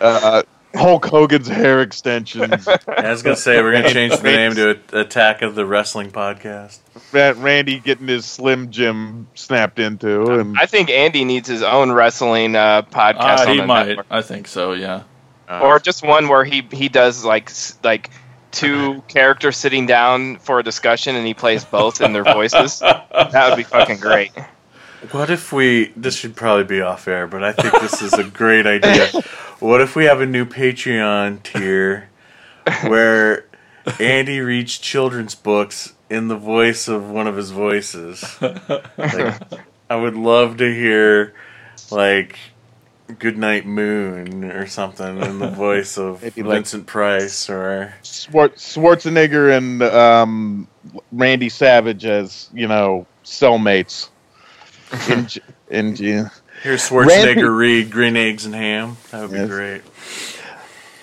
uh, 0.00 0.42
Hulk 0.74 1.06
Hogan's 1.06 1.48
hair 1.48 1.80
extensions, 1.80 2.68
I 2.88 3.10
was 3.10 3.22
gonna 3.22 3.36
say 3.36 3.62
we're 3.62 3.72
gonna 3.72 3.92
change 3.92 4.16
the 4.16 4.22
name 4.22 4.54
to 4.56 4.78
Attack 4.92 5.42
of 5.42 5.54
the 5.54 5.64
Wrestling 5.64 6.10
Podcast. 6.10 6.78
Ra- 7.12 7.34
Randy 7.36 7.78
getting 7.78 8.08
his 8.08 8.24
Slim 8.26 8.70
Jim 8.70 9.26
snapped 9.34 9.78
into, 9.78 10.38
and 10.38 10.58
I 10.58 10.66
think 10.66 10.90
Andy 10.90 11.24
needs 11.24 11.48
his 11.48 11.62
own 11.62 11.92
wrestling 11.92 12.56
uh, 12.56 12.82
podcast. 12.82 13.46
On 13.46 13.48
he 13.48 13.56
the 13.60 13.66
might. 13.66 13.86
network. 13.88 14.06
I 14.10 14.22
think 14.22 14.48
so. 14.48 14.72
Yeah. 14.72 15.02
uh, 15.48 15.60
or 15.62 15.78
just 15.78 16.04
one 16.04 16.28
where 16.28 16.44
he 16.44 16.66
he 16.72 16.88
does 16.88 17.24
like 17.24 17.50
like 17.82 18.10
two 18.52 19.02
characters 19.08 19.56
sitting 19.56 19.86
down 19.86 20.36
for 20.38 20.58
a 20.58 20.62
discussion 20.62 21.14
and 21.16 21.26
he 21.26 21.34
plays 21.34 21.64
both 21.64 22.00
in 22.00 22.12
their 22.12 22.24
voices. 22.24 22.80
That 23.16 23.48
would 23.50 23.56
be 23.56 23.64
fucking 23.64 23.98
great. 23.98 24.30
What 25.10 25.30
if 25.30 25.52
we? 25.52 25.92
This 25.96 26.16
should 26.16 26.34
probably 26.36 26.64
be 26.64 26.80
off 26.80 27.06
air, 27.06 27.26
but 27.26 27.44
I 27.44 27.52
think 27.52 27.72
this 27.80 28.02
is 28.02 28.12
a 28.14 28.24
great 28.24 28.66
idea. 28.66 29.06
What 29.60 29.80
if 29.80 29.94
we 29.96 30.04
have 30.04 30.20
a 30.20 30.26
new 30.26 30.44
Patreon 30.46 31.42
tier 31.42 32.08
where 32.82 33.46
Andy 34.00 34.40
reads 34.40 34.78
children's 34.78 35.34
books 35.34 35.94
in 36.10 36.28
the 36.28 36.36
voice 36.36 36.88
of 36.88 37.10
one 37.10 37.26
of 37.26 37.36
his 37.36 37.50
voices? 37.50 38.24
Like, 38.40 39.42
I 39.90 39.96
would 39.96 40.16
love 40.16 40.56
to 40.58 40.74
hear 40.74 41.34
like 41.90 42.38
"Goodnight 43.18 43.66
Moon" 43.66 44.44
or 44.44 44.66
something 44.66 45.20
in 45.22 45.38
the 45.38 45.48
voice 45.50 45.96
of 45.98 46.22
Maybe 46.22 46.42
like- 46.42 46.56
Vincent 46.56 46.86
Price 46.86 47.48
or 47.50 47.94
Swar- 48.02 48.48
Schwarzenegger 48.50 49.56
and 49.56 49.82
um, 49.82 50.68
Randy 51.12 51.48
Savage 51.50 52.04
as 52.04 52.48
you 52.52 52.66
know 52.66 53.06
cellmates. 53.24 54.08
In, 55.08 55.28
in 55.68 55.96
J- 55.96 56.24
here's 56.62 56.88
Schwarzenegger 56.88 57.54
read 57.56 57.90
"Green 57.90 58.16
Eggs 58.16 58.46
and 58.46 58.54
Ham." 58.54 58.96
That 59.10 59.22
would 59.22 59.32
be 59.32 59.38
Yes. 59.38 59.48
great. 59.48 59.82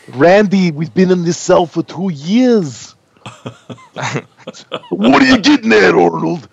Randy, 0.09 0.71
we've 0.71 0.93
been 0.93 1.11
in 1.11 1.23
this 1.23 1.37
cell 1.37 1.65
for 1.65 1.83
two 1.83 2.09
years. 2.11 2.95
what 4.89 5.21
are 5.21 5.25
you 5.25 5.39
getting 5.39 5.71
at, 5.71 5.93
Arnold? 5.95 6.47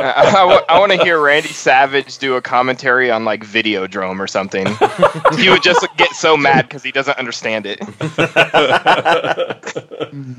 I, 0.00 0.78
want 0.78 0.92
to 0.92 1.02
hear 1.02 1.20
Randy 1.20 1.48
Savage 1.48 2.18
do 2.18 2.36
a 2.36 2.42
commentary 2.42 3.10
on 3.10 3.24
like 3.24 3.44
Videodrome 3.44 4.20
or 4.20 4.26
something. 4.26 4.66
he 5.38 5.48
would 5.48 5.62
just 5.62 5.86
get 5.96 6.12
so 6.12 6.36
mad 6.36 6.68
because 6.68 6.82
he 6.82 6.92
doesn't 6.92 7.18
understand 7.18 7.66
it. 7.66 7.78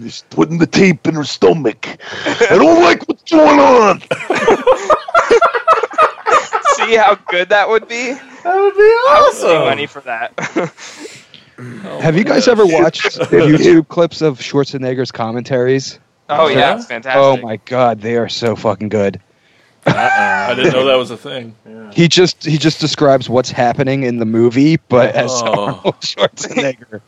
She's 0.02 0.24
putting 0.30 0.58
the 0.60 0.68
tape 0.68 1.08
in 1.08 1.16
her 1.16 1.24
stomach. 1.24 1.88
I 2.26 2.48
don't 2.56 2.82
like 2.84 3.08
what's 3.08 3.24
going 3.30 3.60
on. 3.60 4.02
See 6.86 6.96
how 6.96 7.16
good 7.16 7.50
that 7.50 7.68
would 7.70 7.88
be? 7.88 8.14
That 8.14 8.56
would 8.56 8.74
be 8.76 8.82
awesome. 8.82 9.10
I 9.10 9.22
would 9.22 9.32
pay 9.34 9.56
awesome. 9.56 9.66
money 9.66 9.86
for 9.88 10.02
that. 10.02 10.34
Oh, 11.56 12.00
Have 12.02 12.18
you 12.18 12.24
guys 12.24 12.48
ever 12.48 12.66
watched 12.66 13.04
YouTube 13.20 13.88
clips 13.88 14.24
of 14.24 14.40
Schwarzenegger's 14.40 15.12
commentaries? 15.12 16.00
oh 16.28 16.48
yeah, 16.48 16.58
Yeah? 16.58 16.76
it's 16.78 16.88
fantastic. 16.88 17.22
Oh 17.22 17.38
my 17.38 17.58
god, 17.58 18.02
they 18.02 18.18
are 18.18 18.28
so 18.28 18.56
fucking 18.56 18.90
good. 18.90 19.22
I 19.86 20.54
didn't 20.56 20.72
know 20.74 20.86
that 20.86 20.96
was 20.96 21.12
a 21.12 21.18
thing. 21.18 21.56
He 21.94 22.08
just 22.08 22.44
he 22.46 22.58
just 22.58 22.80
describes 22.80 23.30
what's 23.30 23.52
happening 23.52 24.04
in 24.04 24.18
the 24.18 24.26
movie, 24.26 24.78
but 24.78 25.14
as 25.14 25.30
Oh. 25.32 25.46
Arnold 25.76 25.84
Schwarzenegger. 26.02 27.02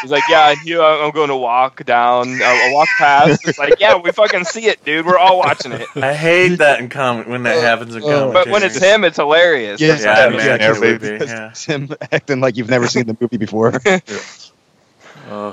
He's 0.00 0.10
like, 0.10 0.22
yeah, 0.28 0.54
you, 0.64 0.80
I'm 0.82 1.10
going 1.10 1.28
to 1.28 1.36
walk 1.36 1.84
down, 1.84 2.40
uh, 2.40 2.44
I'll 2.44 2.74
walk 2.74 2.88
past. 2.98 3.46
It's 3.48 3.58
like, 3.58 3.80
yeah, 3.80 3.96
we 3.96 4.12
fucking 4.12 4.44
see 4.44 4.66
it, 4.66 4.84
dude. 4.84 5.04
We're 5.06 5.18
all 5.18 5.38
watching 5.38 5.72
it. 5.72 5.86
I 5.96 6.14
hate 6.14 6.56
that 6.56 6.78
in 6.80 6.88
comment 6.88 7.28
when 7.28 7.42
that 7.42 7.60
happens 7.62 7.94
in 7.96 8.02
commentary. 8.02 8.32
But 8.32 8.48
when 8.48 8.62
it's 8.62 8.78
him, 8.78 9.02
it's 9.04 9.16
hilarious. 9.18 9.80
Yeah, 9.80 9.98
yeah, 10.00 10.10
I 10.12 10.18
Yeah, 10.18 10.26
imagine 10.28 10.46
it 10.52 10.52
would 10.52 10.60
everybody- 10.84 11.18
be, 11.18 11.24
yeah. 11.26 11.50
It's 11.50 11.64
him 11.64 11.90
acting 12.12 12.40
like 12.40 12.56
you've 12.56 12.70
never 12.70 12.86
seen 12.86 13.06
the 13.06 13.16
movie 13.20 13.38
before. 13.38 13.72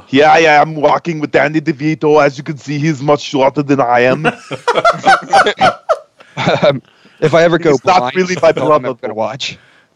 Yeah, 0.09 0.37
yeah, 0.37 0.61
I'm 0.61 0.75
walking 0.75 1.19
with 1.21 1.31
Danny 1.31 1.61
DeVito. 1.61 2.21
As 2.21 2.37
you 2.37 2.43
can 2.43 2.57
see, 2.57 2.79
he's 2.79 3.01
much 3.01 3.21
shorter 3.21 3.63
than 3.63 3.79
I 3.79 4.01
am. 4.01 4.25
Um, 6.63 6.81
if 7.19 7.33
I 7.33 7.43
ever 7.43 7.57
go 7.57 7.71
He's 7.71 7.83
not 7.85 8.15
really 8.15 8.33
it's 8.33 8.41
my 8.41 8.49
a 8.49 8.53
film 8.53 8.85
I'm 8.85 8.93
gonna 8.95 9.13
watch. 9.13 9.57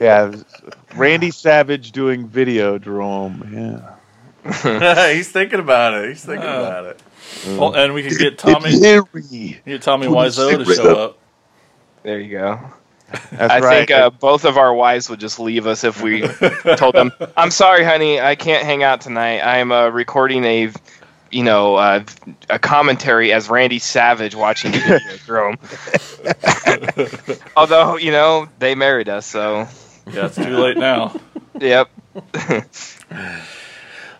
yeah, 0.00 0.32
Randy 0.96 1.30
Savage 1.30 1.92
doing 1.92 2.28
Videodrome. 2.28 3.52
Yeah. 4.44 5.12
He's 5.14 5.30
thinking 5.30 5.60
about 5.60 5.94
it. 5.94 6.08
He's 6.10 6.24
thinking 6.24 6.46
Uh, 6.48 6.58
about 6.60 6.84
it. 6.86 7.02
Well, 7.46 7.74
and 7.74 7.92
we 7.94 8.02
could 8.02 8.18
get 8.18 8.38
Tommy, 8.38 8.70
Tommy. 8.80 9.60
get 9.66 9.82
Tommy 9.82 10.06
Put 10.06 10.12
the 10.12 10.16
Wiseau 10.16 10.64
to 10.64 10.74
show 10.74 10.90
up. 10.90 10.98
up. 11.10 11.18
There 12.02 12.20
you 12.20 12.30
go. 12.30 12.60
That's 13.32 13.52
I 13.52 13.60
right. 13.60 13.78
think 13.78 13.90
uh, 13.90 14.10
both 14.10 14.44
of 14.44 14.56
our 14.58 14.72
wives 14.74 15.08
would 15.10 15.20
just 15.20 15.38
leave 15.40 15.66
us 15.66 15.82
if 15.84 16.02
we 16.02 16.26
told 16.76 16.94
them, 16.94 17.10
"I'm 17.36 17.50
sorry, 17.50 17.82
honey, 17.84 18.20
I 18.20 18.34
can't 18.34 18.64
hang 18.64 18.82
out 18.82 19.00
tonight. 19.00 19.40
I'm 19.40 19.72
uh, 19.72 19.88
recording 19.88 20.44
a, 20.44 20.70
you 21.30 21.42
know, 21.44 21.76
uh, 21.76 22.04
a 22.50 22.58
commentary 22.58 23.32
as 23.32 23.48
Randy 23.50 23.78
Savage 23.78 24.34
watching 24.34 24.72
the 24.72 24.78
video 24.78 25.16
throw 25.18 25.52
Videodrome." 25.54 27.40
Although, 27.56 27.96
you 27.96 28.10
know, 28.12 28.48
they 28.58 28.74
married 28.74 29.08
us, 29.08 29.26
so 29.26 29.68
Yeah, 30.12 30.26
it's 30.26 30.36
too 30.36 30.56
late 30.56 30.76
now. 30.76 31.18
yep. 31.60 31.90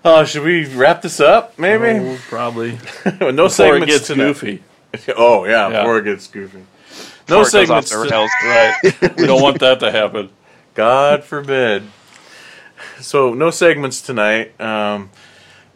Oh, 0.04 0.24
should 0.24 0.44
we 0.44 0.64
wrap 0.74 1.02
this 1.02 1.18
up? 1.20 1.58
Maybe. 1.58 1.98
Oh, 1.98 2.18
probably. 2.28 2.72
no 3.04 3.32
Before 3.32 3.44
it 3.46 3.50
segments 3.50 3.86
gets 3.94 4.06
tonight. 4.06 4.24
goofy. 4.28 4.62
Oh 5.16 5.44
yeah, 5.44 5.68
Yeah. 5.68 5.78
before 5.80 5.98
it 5.98 6.04
gets 6.04 6.26
goofy. 6.28 6.64
No 7.28 7.42
Before 7.42 7.60
it 7.60 7.66
goes 7.66 7.70
off 7.70 7.86
segments. 7.86 7.90
the 7.90 8.04
to- 8.04 8.10
rails. 8.10 8.30
Right. 9.02 9.16
we 9.18 9.26
don't 9.26 9.42
want 9.42 9.58
that 9.60 9.80
to 9.80 9.90
happen. 9.90 10.30
God 10.74 11.24
forbid. 11.24 11.82
So 13.00 13.34
no 13.34 13.50
segments 13.50 14.00
tonight. 14.00 14.58
Um, 14.60 15.10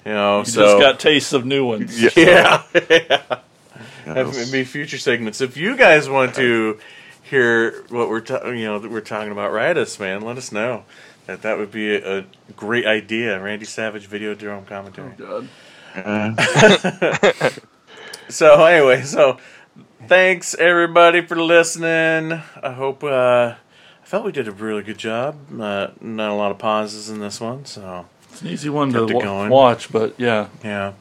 you 0.04 0.12
know, 0.12 0.40
You 0.40 0.44
so 0.46 0.62
just 0.64 0.78
got 0.80 1.00
tastes 1.00 1.32
of 1.32 1.44
new 1.46 1.64
ones. 1.64 2.00
yeah, 2.16 2.62
Have- 4.04 4.34
maybe 4.34 4.64
future 4.64 4.98
segments. 4.98 5.40
If 5.40 5.56
you 5.56 5.76
guys 5.76 6.08
want 6.08 6.34
to 6.36 6.78
hear 7.22 7.82
what 7.88 8.08
we're 8.08 8.20
ta- 8.20 8.48
you 8.48 8.64
know 8.64 8.78
that 8.78 8.90
we're 8.90 9.00
talking 9.00 9.32
about, 9.32 9.52
write 9.52 9.76
us, 9.76 9.98
man. 10.00 10.22
Let 10.22 10.36
us 10.38 10.50
know. 10.52 10.84
That 11.26 11.42
that 11.42 11.56
would 11.56 11.70
be 11.70 11.94
a, 11.94 12.18
a 12.20 12.24
great 12.56 12.84
idea. 12.84 13.40
Randy 13.40 13.64
Savage 13.64 14.08
Videodrome 14.10 14.66
commentary. 14.66 15.12
Oh, 15.20 15.46
God. 15.94 16.38
So 18.28 18.64
anyway, 18.64 19.02
so 19.02 19.36
thanks 20.08 20.54
everybody 20.54 21.20
for 21.20 21.36
listening. 21.36 22.40
I 22.62 22.72
hope 22.72 23.04
uh, 23.04 23.54
I 23.56 24.04
felt 24.04 24.24
we 24.24 24.32
did 24.32 24.48
a 24.48 24.52
really 24.52 24.82
good 24.82 24.96
job. 24.96 25.36
Uh, 25.60 25.88
not 26.00 26.30
a 26.30 26.34
lot 26.34 26.50
of 26.50 26.58
pauses 26.58 27.10
in 27.10 27.18
this 27.20 27.40
one, 27.42 27.66
so 27.66 28.06
It's 28.32 28.40
an 28.40 28.48
easy 28.48 28.70
one 28.70 28.92
to 28.94 29.06
Kept 29.06 29.22
it 29.24 29.50
watch, 29.50 29.92
but 29.92 30.14
yeah. 30.18 30.48
yeah, 30.64 30.94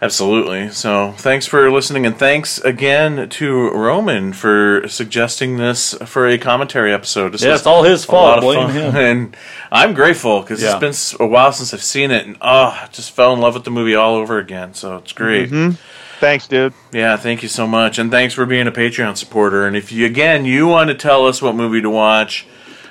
absolutely. 0.00 0.70
So 0.70 1.12
thanks 1.16 1.44
for 1.44 1.68
listening, 1.72 2.06
and 2.06 2.16
thanks 2.16 2.58
again 2.60 3.28
to 3.28 3.70
Roman 3.70 4.32
for 4.32 4.86
suggesting 4.86 5.56
this 5.56 5.94
for 6.06 6.28
a 6.28 6.38
commentary 6.38 6.92
episode. 6.92 7.32
This 7.32 7.42
Yeah, 7.42 7.54
it's 7.54 7.66
all 7.66 7.82
his 7.82 8.04
fault. 8.04 8.42
Blame 8.42 8.70
him. 8.70 8.94
and 8.96 9.36
I'm 9.72 9.92
grateful 9.92 10.40
because 10.40 10.62
Yeah. 10.62 10.78
it's 10.80 11.14
been 11.14 11.26
a 11.26 11.28
while 11.28 11.52
since 11.52 11.74
I've 11.74 11.82
seen 11.82 12.12
it, 12.12 12.26
and 12.26 12.36
oh, 12.40 12.68
I 12.68 12.88
just 12.92 13.10
fell 13.10 13.34
in 13.34 13.40
love 13.40 13.54
with 13.54 13.64
the 13.64 13.70
movie 13.72 13.96
all 13.96 14.14
over 14.14 14.38
again. 14.38 14.74
So 14.74 14.98
it's 14.98 15.12
great. 15.12 15.50
Thanks, 16.20 16.46
dude. 16.46 16.72
Yeah, 16.92 17.16
thank 17.16 17.42
you 17.42 17.48
so 17.48 17.66
much, 17.66 17.98
and 17.98 18.08
thanks 18.08 18.34
for 18.34 18.46
being 18.46 18.68
a 18.68 18.72
Patreon 18.72 19.16
supporter. 19.16 19.66
And 19.66 19.74
if 19.76 19.90
you 19.90 20.06
again 20.06 20.44
you 20.44 20.68
want 20.68 20.88
to 20.90 20.94
tell 20.94 21.26
us 21.26 21.42
what 21.42 21.56
movie 21.56 21.82
to 21.82 21.90
watch, 21.90 22.46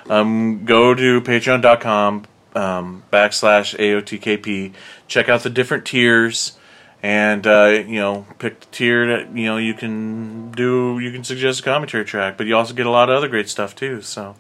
um, 0.10 0.66
go 0.66 0.94
to 0.94 1.22
Patreon.com 1.22 2.26
um, 2.56 3.04
backslash 3.12 3.78
AOTKP. 3.78 4.74
Check 5.08 5.30
out 5.30 5.44
the 5.44 5.50
different 5.50 5.86
tiers, 5.86 6.58
and 7.04 7.46
uh, 7.48 7.84
you 7.88 8.00
know 8.00 8.26
pick 8.40 8.60
the 8.60 8.66
tier 8.68 9.08
that 9.08 9.36
you 9.36 9.46
know 9.46 9.58
you 9.58 9.74
can 9.74 10.52
do. 10.52 11.00
You 11.00 11.12
can 11.12 11.24
suggest 11.24 11.60
a 11.62 11.64
commentary 11.64 12.06
track, 12.06 12.38
but 12.38 12.48
you 12.48 12.56
also 12.56 12.74
get 12.74 12.86
a 12.86 12.92
lot 12.92 13.10
of 13.10 13.16
other 13.18 13.28
great 13.28 13.50
stuff 13.50 13.76
too. 13.76 14.02
So 14.02 14.36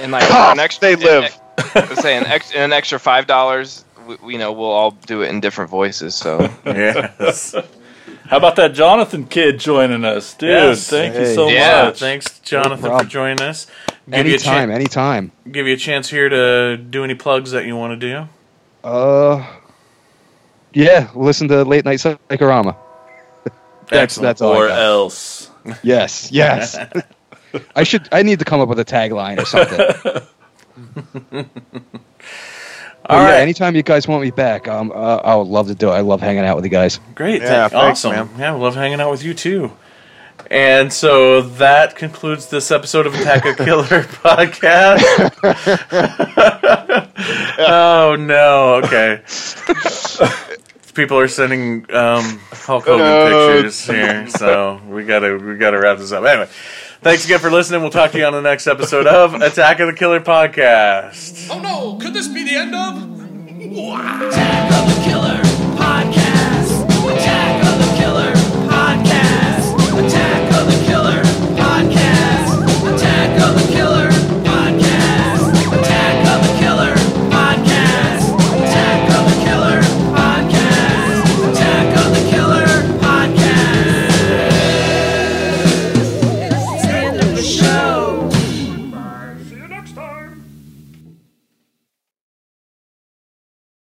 And 0.00 0.12
like 0.12 0.24
Ah, 0.30 0.52
an 0.52 0.60
extra, 0.60 0.80
they 0.80 0.96
live. 0.96 1.34
Let's 1.74 2.00
say 2.00 2.16
an, 2.16 2.24
ex, 2.26 2.52
an 2.54 2.72
extra 2.72 2.98
five 2.98 3.26
dollars. 3.26 3.84
We, 4.06 4.16
we 4.22 4.36
know 4.38 4.52
we'll 4.52 4.70
all 4.70 4.92
do 4.92 5.22
it 5.22 5.28
in 5.28 5.40
different 5.40 5.70
voices. 5.70 6.14
So 6.14 6.40
yes, 6.64 7.54
How 8.28 8.36
about 8.38 8.56
that 8.56 8.72
Jonathan 8.74 9.26
kid 9.26 9.58
joining 9.60 10.04
us? 10.04 10.34
Dude, 10.34 10.50
Yes. 10.50 10.88
thank 10.88 11.14
you 11.16 11.26
so 11.26 11.48
Yeah. 11.48 11.84
much. 11.84 11.98
thanks 12.00 12.38
Jonathan 12.40 12.90
for 12.98 13.04
joining 13.04 13.42
us. 13.42 13.66
Give 14.10 14.26
you 14.26 14.32
a 14.32 14.34
Anytime, 14.34 14.68
chan- 14.68 14.70
anytime. 14.70 15.32
give 15.50 15.66
you 15.66 15.74
a 15.74 15.76
chance 15.76 16.10
here 16.10 16.28
to 16.28 16.76
do 16.76 17.04
any 17.04 17.14
plugs 17.14 17.52
that 17.52 17.64
you 17.66 17.76
want 17.76 18.00
to 18.00 18.08
do. 18.08 18.26
Uh, 18.88 19.46
yeah, 20.72 21.10
listen 21.14 21.48
to 21.48 21.62
Late 21.64 21.84
Night 21.84 21.98
Psychorama. 21.98 22.76
That's 23.44 23.92
Excellent. 23.92 24.24
that's 24.26 24.40
all. 24.42 24.52
or 24.52 24.66
I 24.66 24.68
got. 24.68 24.78
else. 24.82 25.50
Yes, 25.82 26.30
yes. 26.32 26.78
I 27.76 27.82
should. 27.82 28.08
I 28.12 28.22
need 28.22 28.38
to 28.38 28.44
come 28.44 28.60
up 28.60 28.68
with 28.68 28.78
a 28.78 28.84
tagline 28.84 29.38
or 29.38 29.44
something. 29.44 29.80
All 33.06 33.18
yeah, 33.18 33.24
right. 33.30 33.40
anytime 33.40 33.74
you 33.74 33.82
guys 33.82 34.06
want 34.06 34.22
me 34.22 34.30
back, 34.30 34.68
um, 34.68 34.92
uh, 34.94 35.16
I 35.16 35.34
would 35.34 35.48
love 35.48 35.66
to 35.68 35.74
do 35.74 35.88
it. 35.88 35.92
I 35.92 36.00
love 36.00 36.20
hanging 36.20 36.44
out 36.44 36.54
with 36.54 36.64
you 36.64 36.70
guys. 36.70 37.00
Great. 37.16 37.42
Yeah, 37.42 37.66
thank- 37.68 37.72
thanks, 37.72 38.04
awesome. 38.04 38.12
man. 38.12 38.38
Yeah, 38.38 38.54
we 38.54 38.60
love 38.60 38.74
hanging 38.76 39.00
out 39.00 39.10
with 39.10 39.24
you 39.24 39.34
too. 39.34 39.72
And 40.50 40.92
so 40.92 41.42
that 41.42 41.96
concludes 41.96 42.48
this 42.48 42.70
episode 42.70 43.06
of 43.06 43.14
Attack 43.14 43.44
a 43.46 43.54
Killer 43.54 43.84
podcast. 44.04 45.00
oh 47.58 48.16
no. 48.18 48.80
Okay. 48.84 49.22
People 50.94 51.18
are 51.18 51.28
sending 51.28 51.86
um, 51.94 52.40
Hulk 52.52 52.84
Hogan 52.86 53.06
No. 53.06 53.52
pictures 53.54 53.86
here, 53.86 54.28
so 54.28 54.80
we 54.88 55.04
gotta 55.04 55.36
we 55.36 55.56
gotta 55.56 55.78
wrap 55.78 55.98
this 55.98 56.10
up. 56.12 56.24
Anyway, 56.24 56.48
thanks 57.00 57.24
again 57.24 57.38
for 57.38 57.50
listening. 57.50 57.80
We'll 57.80 57.90
talk 57.90 58.10
to 58.12 58.18
you 58.18 58.24
on 58.24 58.32
the 58.32 58.42
next 58.42 58.66
episode 58.66 59.06
of 59.06 59.34
Attack 59.34 59.80
of 59.80 59.86
the 59.86 59.94
Killer 59.94 60.20
podcast. 60.20 61.48
Oh 61.50 61.60
no, 61.60 61.96
could 62.02 62.12
this 62.12 62.28
be 62.28 62.44
the 62.44 62.56
end 62.56 62.74
of? 62.74 63.18
Attack 63.62 64.72
of 64.72 64.96
the 64.96 65.02
Killer 65.04 65.36
Podcast. 65.78 67.14
Attack 67.14 67.49